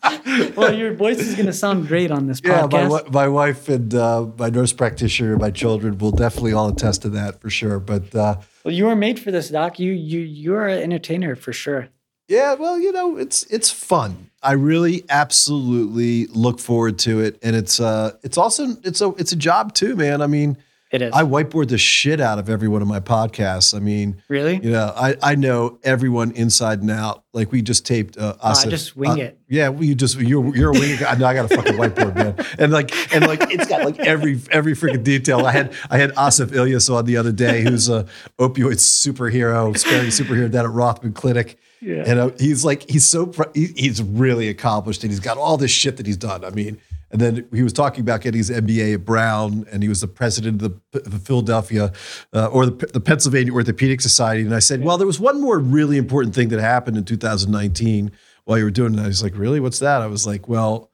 well, 0.55 0.73
your 0.73 0.93
voice 0.93 1.19
is 1.19 1.35
going 1.35 1.45
to 1.45 1.53
sound 1.53 1.87
great 1.87 2.11
on 2.11 2.27
this 2.27 2.41
podcast. 2.41 2.71
Yeah, 2.71 2.87
my, 2.87 3.01
my 3.09 3.27
wife 3.27 3.69
and 3.69 3.93
uh, 3.93 4.27
my 4.37 4.49
nurse 4.49 4.73
practitioner, 4.73 5.37
my 5.37 5.51
children 5.51 5.97
will 5.97 6.11
definitely 6.11 6.53
all 6.53 6.69
attest 6.69 7.01
to 7.03 7.09
that 7.09 7.41
for 7.41 7.49
sure. 7.49 7.79
But 7.79 8.13
uh, 8.15 8.35
well, 8.63 8.73
you 8.73 8.85
were 8.85 8.95
made 8.95 9.19
for 9.19 9.31
this, 9.31 9.49
Doc. 9.49 9.79
You 9.79 9.91
you 9.91 10.19
you 10.19 10.55
are 10.55 10.67
an 10.67 10.81
entertainer 10.81 11.35
for 11.35 11.53
sure. 11.53 11.89
Yeah, 12.27 12.53
well, 12.53 12.79
you 12.79 12.91
know, 12.91 13.17
it's 13.17 13.43
it's 13.43 13.71
fun. 13.71 14.29
I 14.41 14.53
really 14.53 15.03
absolutely 15.09 16.27
look 16.27 16.59
forward 16.59 16.97
to 16.99 17.19
it, 17.19 17.37
and 17.43 17.55
it's 17.55 17.79
uh, 17.79 18.13
it's 18.23 18.37
also 18.37 18.75
it's 18.83 19.01
a 19.01 19.09
it's 19.17 19.31
a 19.31 19.35
job 19.35 19.73
too, 19.73 19.95
man. 19.95 20.21
I 20.21 20.27
mean 20.27 20.57
it 20.91 21.01
is. 21.01 21.13
I 21.13 21.23
whiteboard 21.23 21.69
the 21.69 21.77
shit 21.77 22.19
out 22.19 22.37
of 22.37 22.49
every 22.49 22.67
one 22.67 22.81
of 22.81 22.87
my 22.87 22.99
podcasts. 22.99 23.73
I 23.73 23.79
mean, 23.79 24.21
really? 24.27 24.55
You 24.55 24.71
know, 24.71 24.93
I, 24.93 25.15
I 25.23 25.35
know 25.35 25.79
everyone 25.83 26.31
inside 26.31 26.81
and 26.81 26.91
out. 26.91 27.23
Like 27.31 27.49
we 27.53 27.61
just 27.61 27.85
taped. 27.85 28.17
Uh, 28.17 28.35
oh, 28.41 28.49
I 28.49 28.65
just 28.65 28.97
wing 28.97 29.11
uh, 29.11 29.15
it. 29.15 29.39
Yeah, 29.47 29.69
we 29.69 29.95
just 29.95 30.19
you're 30.19 30.53
you're 30.53 30.71
a 30.71 30.73
wing. 30.73 30.99
I 31.07 31.15
know 31.15 31.27
I 31.27 31.33
got 31.33 31.49
a 31.49 31.55
fucking 31.55 31.75
whiteboard, 31.75 32.15
man. 32.15 32.45
And 32.59 32.73
like 32.73 32.93
and 33.15 33.25
like 33.25 33.39
it's 33.53 33.67
got 33.67 33.85
like 33.85 33.99
every 33.99 34.41
every 34.51 34.73
freaking 34.73 35.03
detail. 35.03 35.45
I 35.45 35.53
had 35.53 35.73
I 35.89 35.97
had 35.97 36.11
Asif 36.15 36.47
Ilyas 36.47 36.93
on 36.93 37.05
the 37.05 37.15
other 37.15 37.31
day, 37.31 37.61
who's 37.61 37.87
a 37.87 38.05
opioid 38.37 38.75
superhero, 38.75 39.77
sparing 39.77 40.07
superhero 40.07 40.51
down 40.51 40.65
at 40.65 40.71
Rothman 40.71 41.13
Clinic. 41.13 41.57
Yeah. 41.79 42.03
And 42.05 42.19
uh, 42.19 42.31
he's 42.37 42.65
like 42.65 42.89
he's 42.89 43.07
so 43.07 43.31
he, 43.53 43.67
he's 43.77 44.03
really 44.03 44.49
accomplished, 44.49 45.03
and 45.03 45.11
he's 45.11 45.21
got 45.21 45.37
all 45.37 45.55
this 45.55 45.71
shit 45.71 45.97
that 45.97 46.05
he's 46.05 46.17
done. 46.17 46.43
I 46.43 46.49
mean 46.49 46.81
and 47.11 47.21
then 47.21 47.47
he 47.53 47.61
was 47.63 47.73
talking 47.73 48.01
about 48.01 48.21
getting 48.21 48.37
his 48.37 48.49
MBA 48.49 48.95
at 48.95 49.05
Brown, 49.05 49.65
and 49.71 49.83
he 49.83 49.89
was 49.89 50.01
the 50.01 50.07
president 50.07 50.61
of 50.61 50.79
the, 50.91 50.99
the 50.99 51.19
Philadelphia 51.19 51.91
uh, 52.33 52.47
or 52.47 52.65
the, 52.65 52.87
the, 52.87 52.99
Pennsylvania 52.99 53.53
Orthopedic 53.53 54.01
Society. 54.01 54.43
And 54.43 54.55
I 54.55 54.59
said, 54.59 54.83
well, 54.83 54.97
there 54.97 55.07
was 55.07 55.19
one 55.19 55.41
more 55.41 55.59
really 55.59 55.97
important 55.97 56.33
thing 56.33 56.49
that 56.49 56.59
happened 56.59 56.97
in 56.97 57.05
2019 57.05 58.11
while 58.45 58.57
you 58.57 58.63
were 58.63 58.71
doing 58.71 58.95
that. 58.95 59.05
He's 59.05 59.23
like, 59.23 59.37
really? 59.37 59.59
What's 59.59 59.79
that? 59.79 60.01
I 60.01 60.07
was 60.07 60.25
like, 60.25 60.47
well, 60.47 60.89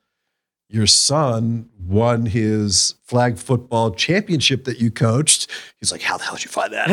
your 0.69 0.87
son 0.87 1.69
won 1.79 2.25
his 2.25 2.95
flag 3.03 3.37
football 3.37 3.91
championship 3.91 4.65
that 4.65 4.79
you 4.79 4.91
coached. 4.91 5.49
He's 5.79 5.91
like, 5.91 6.01
how 6.01 6.17
the 6.17 6.25
hell 6.25 6.35
did 6.35 6.43
you 6.43 6.51
find 6.51 6.73
that? 6.73 6.89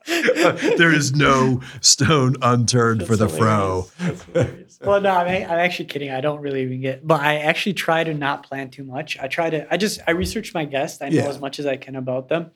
there 0.78 0.92
is 0.92 1.14
no 1.14 1.60
stone 1.80 2.36
unturned 2.40 3.00
That's 3.02 3.10
for 3.10 3.16
the 3.16 3.28
hilarious. 3.28 3.90
fro 4.32 4.64
well, 4.82 5.00
no, 5.00 5.10
I'm, 5.10 5.26
I'm 5.26 5.58
actually 5.58 5.86
kidding. 5.86 6.10
I 6.10 6.20
don't 6.20 6.40
really 6.40 6.62
even 6.62 6.80
get, 6.80 7.06
but 7.06 7.20
I 7.20 7.38
actually 7.38 7.74
try 7.74 8.04
to 8.04 8.14
not 8.14 8.44
plan 8.44 8.70
too 8.70 8.84
much. 8.84 9.18
I 9.18 9.28
try 9.28 9.50
to, 9.50 9.72
I 9.72 9.76
just, 9.76 10.00
I 10.06 10.12
research 10.12 10.54
my 10.54 10.64
guests. 10.64 11.02
I 11.02 11.08
know 11.08 11.22
yeah. 11.22 11.28
as 11.28 11.38
much 11.38 11.58
as 11.58 11.66
I 11.66 11.76
can 11.76 11.96
about 11.96 12.28
them. 12.28 12.50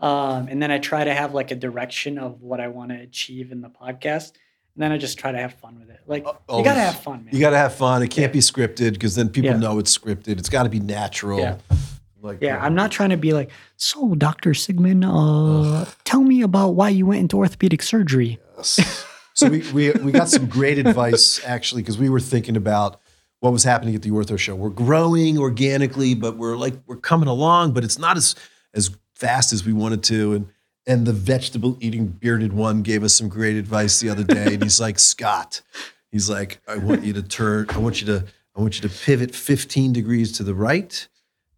Um, 0.00 0.48
and 0.48 0.62
then 0.62 0.70
I 0.70 0.78
try 0.78 1.04
to 1.04 1.14
have 1.14 1.34
like 1.34 1.50
a 1.50 1.56
direction 1.56 2.18
of 2.18 2.42
what 2.42 2.60
I 2.60 2.68
want 2.68 2.90
to 2.90 2.96
achieve 2.96 3.52
in 3.52 3.60
the 3.60 3.70
podcast. 3.70 4.32
And 4.74 4.82
then 4.82 4.92
I 4.92 4.98
just 4.98 5.18
try 5.18 5.32
to 5.32 5.38
have 5.38 5.54
fun 5.54 5.78
with 5.78 5.88
it. 5.90 6.00
Like 6.06 6.26
Always. 6.26 6.58
you 6.58 6.64
gotta 6.64 6.80
have 6.80 7.00
fun, 7.00 7.24
man. 7.24 7.34
You 7.34 7.40
gotta 7.40 7.56
have 7.56 7.74
fun. 7.74 8.02
It 8.02 8.08
can't 8.08 8.30
yeah. 8.30 8.32
be 8.32 8.40
scripted 8.40 8.94
because 8.94 9.14
then 9.14 9.28
people 9.28 9.52
yeah. 9.52 9.56
know 9.56 9.78
it's 9.78 9.96
scripted. 9.96 10.38
It's 10.38 10.48
got 10.48 10.64
to 10.64 10.68
be 10.68 10.80
natural. 10.80 11.38
Yeah. 11.38 11.58
Like, 12.20 12.38
yeah, 12.40 12.56
uh, 12.56 12.64
I'm 12.64 12.74
not 12.74 12.90
trying 12.90 13.10
to 13.10 13.18
be 13.18 13.34
like, 13.34 13.50
so 13.76 14.14
Dr. 14.14 14.50
Sigman, 14.50 15.04
uh, 15.04 15.84
tell 16.04 16.22
me 16.22 16.40
about 16.40 16.70
why 16.70 16.88
you 16.88 17.04
went 17.06 17.20
into 17.20 17.36
orthopedic 17.36 17.82
surgery. 17.82 18.38
Yes. 18.56 19.06
So 19.34 19.48
we, 19.48 19.60
we, 19.72 19.90
we 19.92 20.12
got 20.12 20.28
some 20.28 20.46
great 20.46 20.78
advice 20.78 21.44
actually 21.44 21.82
because 21.82 21.98
we 21.98 22.08
were 22.08 22.20
thinking 22.20 22.56
about 22.56 23.00
what 23.40 23.52
was 23.52 23.64
happening 23.64 23.94
at 23.94 24.02
the 24.02 24.10
Ortho 24.10 24.38
Show. 24.38 24.54
We're 24.54 24.70
growing 24.70 25.38
organically, 25.38 26.14
but 26.14 26.36
we're 26.36 26.56
like 26.56 26.74
we're 26.86 26.96
coming 26.96 27.28
along, 27.28 27.72
but 27.72 27.84
it's 27.84 27.98
not 27.98 28.16
as 28.16 28.34
as 28.72 28.90
fast 29.14 29.52
as 29.52 29.66
we 29.66 29.72
wanted 29.72 30.02
to. 30.04 30.34
And 30.34 30.48
and 30.86 31.06
the 31.06 31.12
vegetable 31.12 31.76
eating 31.80 32.06
bearded 32.06 32.52
one 32.52 32.82
gave 32.82 33.02
us 33.02 33.14
some 33.14 33.28
great 33.28 33.56
advice 33.56 34.00
the 34.00 34.10
other 34.10 34.24
day. 34.24 34.54
And 34.54 34.62
he's 34.62 34.80
like, 34.80 34.98
Scott, 34.98 35.62
he's 36.10 36.28
like, 36.28 36.60
I 36.68 36.76
want 36.76 37.04
you 37.04 37.12
to 37.14 37.22
turn, 37.22 37.66
I 37.70 37.78
want 37.78 38.00
you 38.00 38.06
to, 38.08 38.26
I 38.54 38.60
want 38.60 38.76
you 38.80 38.88
to 38.88 38.94
pivot 38.94 39.34
15 39.34 39.92
degrees 39.92 40.32
to 40.32 40.42
the 40.42 40.54
right, 40.54 41.08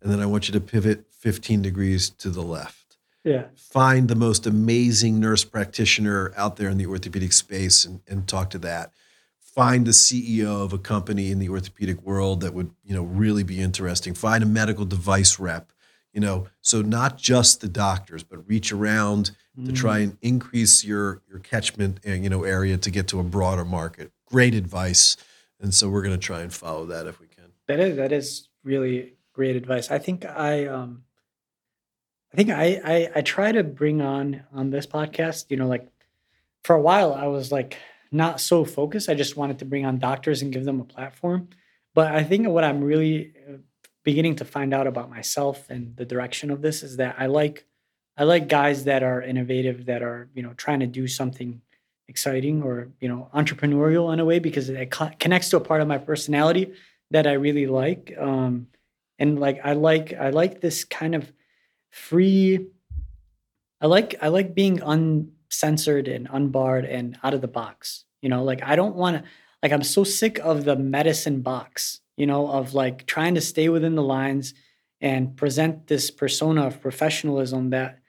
and 0.00 0.12
then 0.12 0.20
I 0.20 0.26
want 0.26 0.48
you 0.48 0.52
to 0.52 0.60
pivot 0.60 1.06
15 1.10 1.62
degrees 1.62 2.08
to 2.10 2.30
the 2.30 2.42
left. 2.42 2.85
Yeah. 3.26 3.46
Find 3.56 4.06
the 4.06 4.14
most 4.14 4.46
amazing 4.46 5.18
nurse 5.18 5.42
practitioner 5.42 6.32
out 6.36 6.56
there 6.56 6.68
in 6.68 6.78
the 6.78 6.86
orthopedic 6.86 7.32
space 7.32 7.84
and, 7.84 8.00
and 8.06 8.28
talk 8.28 8.50
to 8.50 8.58
that. 8.58 8.92
Find 9.40 9.84
the 9.84 9.90
CEO 9.90 10.62
of 10.62 10.72
a 10.72 10.78
company 10.78 11.32
in 11.32 11.40
the 11.40 11.48
orthopedic 11.48 12.00
world 12.02 12.40
that 12.42 12.54
would, 12.54 12.70
you 12.84 12.94
know, 12.94 13.02
really 13.02 13.42
be 13.42 13.60
interesting. 13.60 14.14
Find 14.14 14.44
a 14.44 14.46
medical 14.46 14.84
device 14.84 15.40
rep, 15.40 15.72
you 16.12 16.20
know, 16.20 16.46
so 16.60 16.82
not 16.82 17.18
just 17.18 17.60
the 17.60 17.68
doctors, 17.68 18.22
but 18.22 18.46
reach 18.48 18.70
around 18.70 19.32
mm. 19.58 19.66
to 19.66 19.72
try 19.72 19.98
and 19.98 20.16
increase 20.22 20.84
your 20.84 21.20
your 21.28 21.40
catchment, 21.40 21.98
uh, 22.06 22.12
you 22.12 22.30
know, 22.30 22.44
area 22.44 22.76
to 22.76 22.90
get 22.92 23.08
to 23.08 23.18
a 23.18 23.24
broader 23.24 23.64
market. 23.64 24.12
Great 24.26 24.54
advice. 24.54 25.16
And 25.60 25.74
so 25.74 25.88
we're 25.88 26.02
going 26.02 26.14
to 26.14 26.26
try 26.26 26.42
and 26.42 26.54
follow 26.54 26.86
that 26.86 27.08
if 27.08 27.18
we 27.18 27.26
can. 27.26 27.46
That 27.66 27.80
is 27.80 27.96
that 27.96 28.12
is 28.12 28.48
really 28.62 29.14
great 29.32 29.56
advice. 29.56 29.90
I 29.90 29.98
think 29.98 30.24
I 30.24 30.66
um 30.66 31.02
I 32.36 32.38
think 32.38 32.50
I, 32.50 32.80
I 32.84 33.10
I 33.16 33.20
try 33.22 33.50
to 33.50 33.64
bring 33.64 34.02
on 34.02 34.42
on 34.52 34.68
this 34.68 34.86
podcast, 34.86 35.46
you 35.48 35.56
know, 35.56 35.66
like 35.66 35.88
for 36.64 36.76
a 36.76 36.80
while 36.80 37.14
I 37.14 37.28
was 37.28 37.50
like 37.50 37.78
not 38.12 38.42
so 38.42 38.62
focused. 38.62 39.08
I 39.08 39.14
just 39.14 39.38
wanted 39.38 39.60
to 39.60 39.64
bring 39.64 39.86
on 39.86 39.98
doctors 39.98 40.42
and 40.42 40.52
give 40.52 40.66
them 40.66 40.78
a 40.78 40.84
platform. 40.84 41.48
But 41.94 42.14
I 42.14 42.24
think 42.24 42.46
what 42.48 42.62
I'm 42.62 42.84
really 42.84 43.32
uh, 43.48 43.56
beginning 44.04 44.36
to 44.36 44.44
find 44.44 44.74
out 44.74 44.86
about 44.86 45.08
myself 45.08 45.70
and 45.70 45.96
the 45.96 46.04
direction 46.04 46.50
of 46.50 46.60
this 46.60 46.82
is 46.82 46.98
that 46.98 47.16
I 47.18 47.24
like 47.24 47.64
I 48.18 48.24
like 48.24 48.48
guys 48.48 48.84
that 48.84 49.02
are 49.02 49.22
innovative, 49.22 49.86
that 49.86 50.02
are 50.02 50.28
you 50.34 50.42
know 50.42 50.52
trying 50.58 50.80
to 50.80 50.86
do 50.86 51.08
something 51.08 51.62
exciting 52.06 52.62
or 52.62 52.88
you 53.00 53.08
know 53.08 53.30
entrepreneurial 53.34 54.12
in 54.12 54.20
a 54.20 54.26
way 54.26 54.40
because 54.40 54.68
it 54.68 54.94
connects 55.18 55.48
to 55.48 55.56
a 55.56 55.60
part 55.60 55.80
of 55.80 55.88
my 55.88 55.96
personality 55.96 56.74
that 57.12 57.26
I 57.26 57.32
really 57.32 57.66
like. 57.66 58.14
Um, 58.18 58.66
and 59.18 59.40
like 59.40 59.58
I 59.64 59.72
like 59.72 60.12
I 60.12 60.28
like 60.28 60.60
this 60.60 60.84
kind 60.84 61.14
of 61.14 61.32
free 61.96 62.66
I 63.80 63.86
like 63.86 64.16
I 64.22 64.28
like 64.28 64.54
being 64.54 64.80
uncensored 64.82 66.08
and 66.08 66.28
unbarred 66.30 66.84
and 66.84 67.18
out 67.22 67.34
of 67.34 67.40
the 67.40 67.48
box. 67.48 68.04
You 68.22 68.28
know, 68.28 68.42
like 68.42 68.62
I 68.62 68.76
don't 68.76 68.96
want 68.96 69.18
to 69.18 69.30
like 69.62 69.72
I'm 69.72 69.82
so 69.82 70.04
sick 70.04 70.38
of 70.38 70.64
the 70.64 70.76
medicine 70.76 71.42
box, 71.42 72.00
you 72.16 72.26
know, 72.26 72.48
of 72.48 72.74
like 72.74 73.06
trying 73.06 73.34
to 73.34 73.40
stay 73.40 73.68
within 73.68 73.94
the 73.94 74.02
lines 74.02 74.54
and 75.00 75.36
present 75.36 75.88
this 75.88 76.10
persona 76.10 76.66
of 76.66 76.80
professionalism 76.80 77.70
that 77.70 78.00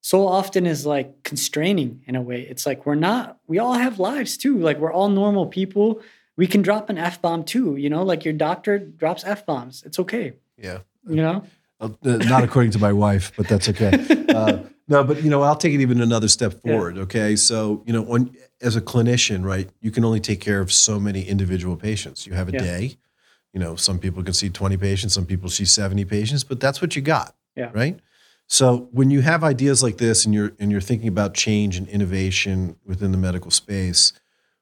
so 0.00 0.26
often 0.28 0.66
is 0.66 0.86
like 0.86 1.24
constraining 1.24 2.02
in 2.06 2.14
a 2.14 2.22
way. 2.22 2.42
It's 2.42 2.64
like 2.64 2.86
we're 2.86 2.94
not 2.94 3.38
we 3.46 3.58
all 3.58 3.74
have 3.74 3.98
lives 3.98 4.36
too. 4.36 4.58
Like 4.58 4.78
we're 4.78 4.92
all 4.92 5.08
normal 5.08 5.46
people. 5.46 6.02
We 6.36 6.46
can 6.46 6.62
drop 6.62 6.90
an 6.90 6.98
F 6.98 7.20
bomb 7.20 7.44
too, 7.44 7.76
you 7.76 7.90
know, 7.90 8.04
like 8.04 8.24
your 8.24 8.34
doctor 8.34 8.78
drops 8.78 9.24
F 9.24 9.44
bombs. 9.44 9.82
It's 9.84 9.98
okay. 9.98 10.34
Yeah. 10.56 10.80
You 11.08 11.16
know? 11.16 11.44
Uh, 11.78 11.88
not 12.02 12.42
according 12.42 12.70
to 12.70 12.78
my 12.78 12.92
wife, 12.92 13.32
but 13.36 13.46
that's 13.48 13.68
okay. 13.68 13.92
Uh, 14.28 14.60
no, 14.88 15.04
but 15.04 15.22
you 15.22 15.28
know, 15.28 15.42
I'll 15.42 15.56
take 15.56 15.74
it 15.74 15.80
even 15.80 16.00
another 16.00 16.28
step 16.28 16.62
forward. 16.62 16.96
Yeah. 16.96 17.02
Okay, 17.02 17.36
so 17.36 17.82
you 17.86 17.92
know, 17.92 18.04
on, 18.12 18.34
as 18.62 18.76
a 18.76 18.80
clinician, 18.80 19.44
right, 19.44 19.68
you 19.80 19.90
can 19.90 20.04
only 20.04 20.20
take 20.20 20.40
care 20.40 20.60
of 20.60 20.72
so 20.72 20.98
many 20.98 21.22
individual 21.22 21.76
patients. 21.76 22.26
You 22.26 22.32
have 22.32 22.48
a 22.48 22.52
yeah. 22.52 22.58
day. 22.58 22.98
You 23.52 23.60
know, 23.60 23.76
some 23.76 23.98
people 23.98 24.22
can 24.22 24.32
see 24.32 24.48
twenty 24.48 24.76
patients, 24.76 25.12
some 25.12 25.26
people 25.26 25.50
see 25.50 25.66
seventy 25.66 26.04
patients, 26.04 26.44
but 26.44 26.60
that's 26.60 26.80
what 26.80 26.96
you 26.96 27.02
got. 27.02 27.34
Yeah. 27.54 27.70
Right. 27.74 27.98
So 28.48 28.88
when 28.92 29.10
you 29.10 29.22
have 29.22 29.42
ideas 29.42 29.82
like 29.82 29.98
this, 29.98 30.24
and 30.24 30.34
you're 30.34 30.52
and 30.58 30.70
you're 30.72 30.80
thinking 30.80 31.08
about 31.08 31.34
change 31.34 31.76
and 31.76 31.86
innovation 31.88 32.76
within 32.86 33.12
the 33.12 33.18
medical 33.18 33.50
space, 33.50 34.12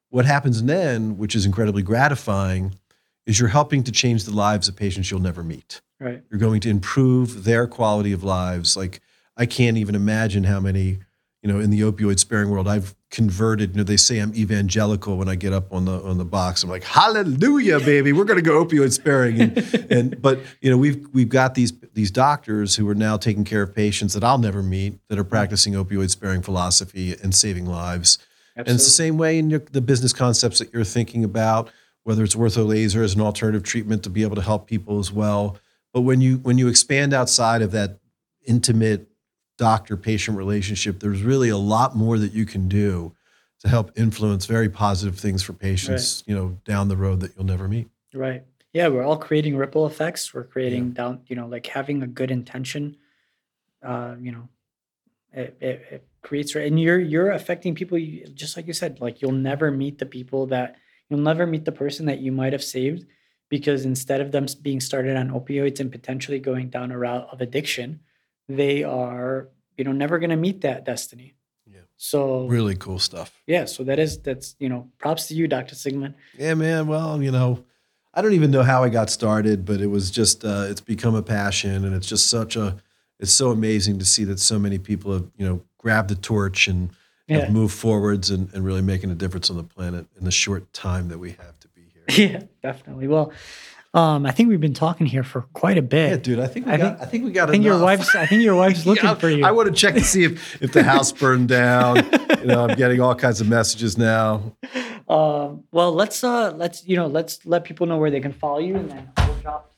what 0.09 0.25
happens 0.25 0.63
then, 0.63 1.17
which 1.17 1.37
is 1.37 1.47
incredibly 1.47 1.83
gratifying, 1.83 2.75
is 3.27 3.39
you're 3.39 3.49
helping 3.49 3.85
to 3.85 3.93
change 3.93 4.25
the 4.25 4.33
lives 4.33 4.69
of 4.69 4.75
patients 4.75 5.11
you'll 5.11 5.21
never 5.21 5.45
meet. 5.45 5.81
Right. 6.01 6.23
You're 6.31 6.41
going 6.41 6.61
to 6.61 6.71
improve 6.71 7.45
their 7.45 7.67
quality 7.67 8.13
of 8.13 8.25
lives. 8.25 8.77
Like 8.77 9.01
I 9.37 9.47
can't 9.47 9.77
even 9.77 9.95
imagine 9.95 10.45
how 10.45 10.61
many, 10.61 10.99
you 11.43 11.53
know, 11.53 11.61
in 11.61 11.71
the 11.71 11.81
opioid 11.81 12.19
sparing 12.19 12.51
world, 12.51 12.69
I've 12.69 12.95
converted. 13.11 13.71
You 13.71 13.77
know, 13.79 13.85
they 13.85 13.97
say 13.97 14.19
I'm 14.19 14.35
evangelical 14.35 15.17
when 15.17 15.29
I 15.29 15.35
get 15.37 15.53
up 15.53 15.73
on 15.73 15.85
the 15.85 16.03
on 16.03 16.19
the 16.19 16.25
box. 16.25 16.63
I'm 16.63 16.71
like, 16.71 16.85
Hallelujah, 16.85 17.81
baby, 17.81 18.13
we're 18.13 18.25
going 18.25 18.43
to 18.43 18.43
go 18.43 18.65
opioid 18.65 18.93
sparing. 18.93 19.41
And, 19.41 19.87
and 19.91 20.23
but 20.23 20.41
you 20.61 20.71
know, 20.71 20.77
we've 20.77 21.07
we've 21.13 21.29
got 21.29 21.55
these 21.55 21.73
these 21.95 22.11
doctors 22.11 22.77
who 22.77 22.89
are 22.89 22.95
now 22.95 23.17
taking 23.17 23.45
care 23.45 23.63
of 23.63 23.75
patients 23.75 24.15
that 24.15 24.25
I'll 24.25 24.39
never 24.39 24.63
meet 24.63 24.99
that 25.09 25.19
are 25.19 25.25
practicing 25.25 25.75
opioid 25.75 26.11
sparing 26.11 26.43
philosophy 26.43 27.15
and 27.23 27.35
saving 27.35 27.67
lives. 27.67 28.19
Absolutely. 28.57 28.71
And 28.71 28.77
it's 28.77 28.85
the 28.85 28.91
same 28.91 29.19
way 29.19 29.39
in 29.39 29.51
your, 29.51 29.61
the 29.61 29.81
business 29.81 30.13
concepts 30.13 30.61
that 30.61 30.73
you're 30.73 30.85
thinking 30.85 31.25
about, 31.25 31.71
whether 32.05 32.23
it's 32.23 32.37
ortho 32.37 32.67
laser 32.67 33.03
as 33.03 33.15
an 33.15 33.21
alternative 33.21 33.65
treatment 33.65 34.05
to 34.05 34.11
be 34.11 34.23
able 34.23 34.37
to 34.37 34.43
help 34.43 34.69
people 34.69 35.01
as 35.01 35.11
well. 35.11 35.57
But 35.95 36.01
when 36.01 36.21
you 36.21 36.39
when 36.39 36.59
you 36.59 36.67
expand 36.67 37.15
outside 37.15 37.63
of 37.63 37.71
that 37.71 38.01
intimate 38.45 39.09
doctor 39.57 39.97
patient 39.97 40.37
relationship, 40.37 40.99
there's 40.99 41.23
really 41.23 41.49
a 41.49 41.57
lot 41.57 41.95
more 41.95 42.19
that 42.19 42.33
you 42.33 42.45
can 42.45 42.69
do 42.69 43.15
to 43.61 43.69
help 43.69 43.93
influence 43.97 44.45
very 44.45 44.69
positive 44.69 45.17
things 45.17 45.43
for 45.43 45.53
patients, 45.53 46.23
right. 46.27 46.29
you 46.29 46.37
know, 46.37 46.59
down 46.65 46.89
the 46.89 46.97
road 46.97 47.21
that 47.21 47.37
you'll 47.37 47.47
never 47.47 47.69
meet. 47.69 47.89
Right. 48.13 48.43
yeah, 48.73 48.89
we're 48.89 49.05
all 49.05 49.17
creating 49.17 49.57
ripple 49.57 49.87
effects. 49.87 50.35
We're 50.35 50.45
creating 50.45 50.93
down, 50.93 51.21
you 51.27 51.37
know, 51.37 51.47
like 51.47 51.67
having 51.69 52.03
a 52.03 52.09
good 52.09 52.33
intention. 52.33 52.97
Uh, 53.81 54.17
you 54.21 54.33
know, 54.33 54.49
it, 55.33 55.57
it, 55.61 55.87
it 55.93 56.09
creates 56.23 56.57
and 56.57 56.81
you're 56.81 56.99
you're 56.99 57.31
affecting 57.31 57.77
people. 57.77 57.99
You, 57.99 58.27
just 58.27 58.57
like 58.57 58.67
you 58.67 58.73
said, 58.73 59.01
like 59.01 59.23
you'll 59.23 59.31
never 59.31 59.71
meet 59.71 59.99
the 59.99 60.07
people 60.07 60.47
that 60.47 60.75
you'll 61.09 61.21
never 61.21 61.47
meet 61.47 61.65
the 61.65 61.73
person 61.73 62.07
that 62.07 62.19
you 62.19 62.33
might 62.33 62.53
have 62.53 62.65
saved 62.65 63.07
because 63.49 63.85
instead 63.85 64.21
of 64.21 64.33
them 64.33 64.47
being 64.63 64.81
started 64.81 65.17
on 65.17 65.31
opioids 65.31 65.81
and 65.81 65.91
potentially 65.93 66.39
going 66.39 66.71
down 66.71 66.91
a 66.91 66.99
route 66.99 67.29
of 67.31 67.41
addiction, 67.41 68.01
they 68.49 68.83
are 68.85 69.49
you 69.77 69.85
know 69.85 69.93
never 69.93 70.19
going 70.19 70.31
to 70.31 70.37
meet 70.37 70.61
that 70.63 70.85
destiny. 70.85 71.35
Yeah. 71.67 71.81
So 71.97 72.47
Really 72.47 72.75
cool 72.77 72.99
stuff. 72.99 73.41
yeah, 73.47 73.65
so 73.65 73.85
that 73.85 73.99
is 73.99 74.19
that's 74.19 74.57
you 74.59 74.69
know 74.69 74.91
props 74.99 75.27
to 75.29 75.35
you, 75.35 75.49
Dr. 75.49 75.75
Sigman. 75.75 76.15
Yeah, 76.39 76.55
man. 76.55 76.87
Well, 76.87 77.23
you 77.23 77.31
know, 77.31 77.65
I 78.13 78.23
don't 78.23 78.35
even 78.35 78.51
know 78.51 78.63
how 78.63 78.85
I 78.85 78.89
got 78.89 79.11
started, 79.11 79.65
but 79.65 79.81
it 79.81 79.89
was 79.89 80.11
just 80.11 80.45
uh, 80.45 80.67
it's 80.69 80.81
become 80.81 81.15
a 81.15 81.23
passion, 81.23 81.85
and 81.85 81.95
it's 81.95 82.07
just 82.09 82.29
such 82.31 82.57
a 82.57 82.77
it's 83.21 83.33
so 83.33 83.51
amazing 83.51 83.99
to 84.01 84.05
see 84.05 84.25
that 84.25 84.41
so 84.41 84.59
many 84.59 84.79
people 84.79 85.13
have 85.13 85.27
you 85.37 85.47
know 85.47 85.63
grabbed 85.79 86.09
the 86.11 86.15
torch 86.17 86.67
and 86.69 86.91
Yeah. 87.27 87.41
have 87.41 87.53
moved 87.53 87.75
forwards 87.75 88.31
and, 88.31 88.53
and 88.55 88.65
really 88.65 88.83
making 88.83 89.11
a 89.11 89.15
difference 89.15 89.49
on 89.51 89.57
the 89.57 89.63
planet 89.65 90.07
in 90.19 90.25
the 90.25 90.31
short 90.31 90.73
time 90.73 91.09
that 91.09 91.19
we 91.19 91.31
have 91.31 91.37
to 91.37 91.43
be 91.43 91.43
here. 91.47 91.54
Yeah, 92.17 92.43
definitely. 92.63 93.09
Well, 93.09 93.33
um, 93.95 94.27
I 94.27 94.33
think 94.33 94.49
we've 94.49 94.61
been 94.61 94.75
talking 94.75 95.07
here 95.07 95.23
for 95.23 95.43
quite 95.53 95.79
a 95.79 95.83
bit. 95.83 96.11
Yeah, 96.11 96.17
dude. 96.17 96.41
I 96.41 96.47
think 96.49 96.67
we 96.67 96.73
I 96.73 96.77
got. 96.77 96.99
think- 96.99 97.09
I 97.09 97.11
think 97.11 97.25
we 97.25 97.31
got. 97.33 97.49
I 97.49 97.53
think 97.53 97.65
your 97.65 97.79
wife's. 97.81 98.15
I 98.15 98.27
think 98.27 98.43
your 98.43 98.57
wife's 98.57 98.85
looking 98.87 99.05
Yeah, 99.05 99.15
for 99.15 99.31
you. 99.31 99.45
I 99.45 99.53
want 99.53 99.69
to 99.69 99.75
check 99.75 99.95
to 99.95 100.03
see 100.03 100.25
if 100.25 100.61
if 100.63 100.73
the 100.73 100.83
house 100.83 101.13
burned 101.13 101.49
down. 101.49 101.97
you 102.41 102.47
know, 102.47 102.67
I'm 102.67 102.77
getting 102.77 103.01
all 103.01 103.15
kinds 103.15 103.41
of 103.41 103.49
messages 103.49 103.97
now. 103.97 104.55
Um, 105.09 105.65
well, 105.71 105.93
let's 105.93 106.25
uh, 106.25 106.53
let's 106.57 106.87
you 106.87 106.97
know, 106.97 107.07
let's 107.07 107.45
let 107.47 107.63
people 107.65 107.87
know 107.87 107.99
where 107.99 108.11
they 108.11 108.21
can 108.21 108.33
follow 108.33 108.59
you, 108.59 108.75
and 108.77 108.91
then 108.91 109.09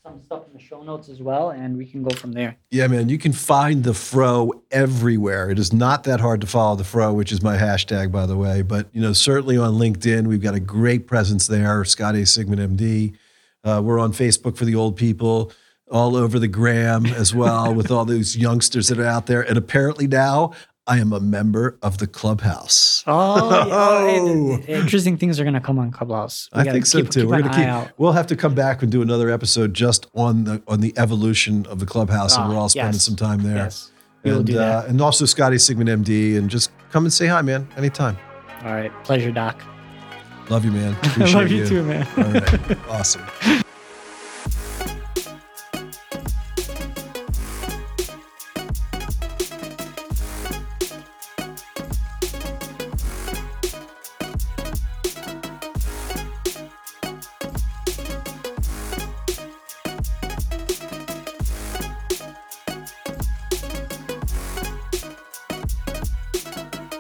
some 0.07 0.23
stuff 0.23 0.47
in 0.47 0.53
the 0.53 0.63
show 0.63 0.83
notes 0.83 1.09
as 1.09 1.21
well, 1.21 1.51
and 1.51 1.77
we 1.77 1.85
can 1.85 2.03
go 2.03 2.15
from 2.15 2.33
there. 2.33 2.57
Yeah, 2.71 2.87
man, 2.87 3.09
you 3.09 3.19
can 3.19 3.33
find 3.33 3.83
the 3.83 3.95
fro 3.95 4.53
everywhere. 4.71 5.51
It 5.51 5.59
is 5.59 5.73
not 5.73 6.05
that 6.05 6.21
hard 6.21 6.41
to 6.43 6.47
follow 6.47 6.77
the 6.77 6.85
fro, 6.85 7.13
which 7.13 7.33
is 7.33 7.43
my 7.43 7.57
hashtag, 7.57 8.13
by 8.13 8.27
the 8.27 8.37
way. 8.37 8.63
But 8.63 8.89
you 8.93 9.01
know, 9.01 9.13
certainly 9.13 9.59
on 9.59 9.75
LinkedIn, 9.75 10.27
we've 10.27 10.43
got 10.43 10.55
a 10.55 10.61
great 10.61 11.07
presence 11.07 11.47
there. 11.49 11.85
Scott 11.85 12.15
A. 12.15 12.19
Sigman, 12.19 12.77
MD. 12.77 13.17
Uh, 13.65 13.83
we're 13.83 13.99
on 13.99 14.13
Facebook 14.13 14.57
for 14.57 14.65
the 14.65 14.77
old 14.77 14.97
people, 14.97 15.51
all 15.91 16.15
over 16.15 16.39
the 16.39 16.49
gram 16.49 17.07
as 17.07 17.35
well, 17.35 17.75
with 17.75 17.91
all 17.91 18.05
those 18.05 18.37
youngsters 18.37 18.87
that 18.89 19.01
are 19.01 19.07
out 19.07 19.27
there. 19.27 19.43
And 19.43 19.59
apparently 19.59 20.07
now, 20.07 20.53
I 20.89 20.99
am 20.99 21.13
a 21.13 21.19
member 21.19 21.77
of 21.83 21.99
the 21.99 22.07
clubhouse. 22.07 23.03
Oh, 23.09 23.51
yeah, 23.67 23.75
Oh. 23.75 24.59
interesting 24.69 25.17
things 25.17 25.41
are 25.41 25.45
gonna 25.45 25.61
come 25.61 25.79
on 25.81 25.91
Clubhouse. 25.91 26.49
We 26.55 26.61
I 26.61 26.65
think 26.65 26.87
so 26.87 27.01
keep- 27.03 27.11
too. 27.11 27.21
keep 27.23 27.29
We're 27.29 27.39
gonna 27.43 27.53
eye 27.53 27.57
keep. 27.57 27.67
out. 27.67 27.91
We'll 27.99 28.13
have 28.13 28.29
to 28.29 28.37
come 28.37 28.55
back 28.55 28.83
and 28.83 28.93
do 28.93 29.03
another 29.03 29.29
episode 29.31 29.75
just 29.75 30.07
on 30.15 30.45
the 30.45 30.63
on 30.69 30.81
the 30.81 30.95
evolution 30.97 31.67
of 31.67 31.81
the 31.81 31.87
clubhouse, 31.87 32.37
and 32.37 32.45
Ah, 32.45 32.49
we're 32.49 32.57
all 32.57 32.69
spending 32.69 32.93
yes. 32.95 33.03
some 33.03 33.17
time 33.17 33.43
there. 33.43 33.57
Yes, 33.57 33.91
we 34.23 34.31
will 34.31 34.39
and, 34.39 34.47
do 34.47 34.53
that. 34.55 34.85
Uh, 34.85 34.89
and 34.89 35.01
also 35.01 35.25
Scotty 35.25 35.57
Sigman 35.57 35.89
MD, 36.05 36.37
and 36.39 36.49
just 36.49 36.71
come 36.93 37.05
and 37.05 37.13
say 37.13 37.27
hi, 37.27 37.43
man, 37.43 37.67
anytime. 37.77 38.17
All 38.65 38.73
right, 38.73 38.93
pleasure, 39.03 39.33
Doc. 39.33 39.61
Love 40.51 40.65
you, 40.65 40.71
man. 40.71 40.95
I 41.03 41.07
Appreciate 41.09 41.35
love 41.35 41.51
you 41.51 41.67
too, 41.67 41.83
man. 41.83 42.07
All 42.17 42.25
right, 42.33 42.79
awesome. 42.91 43.23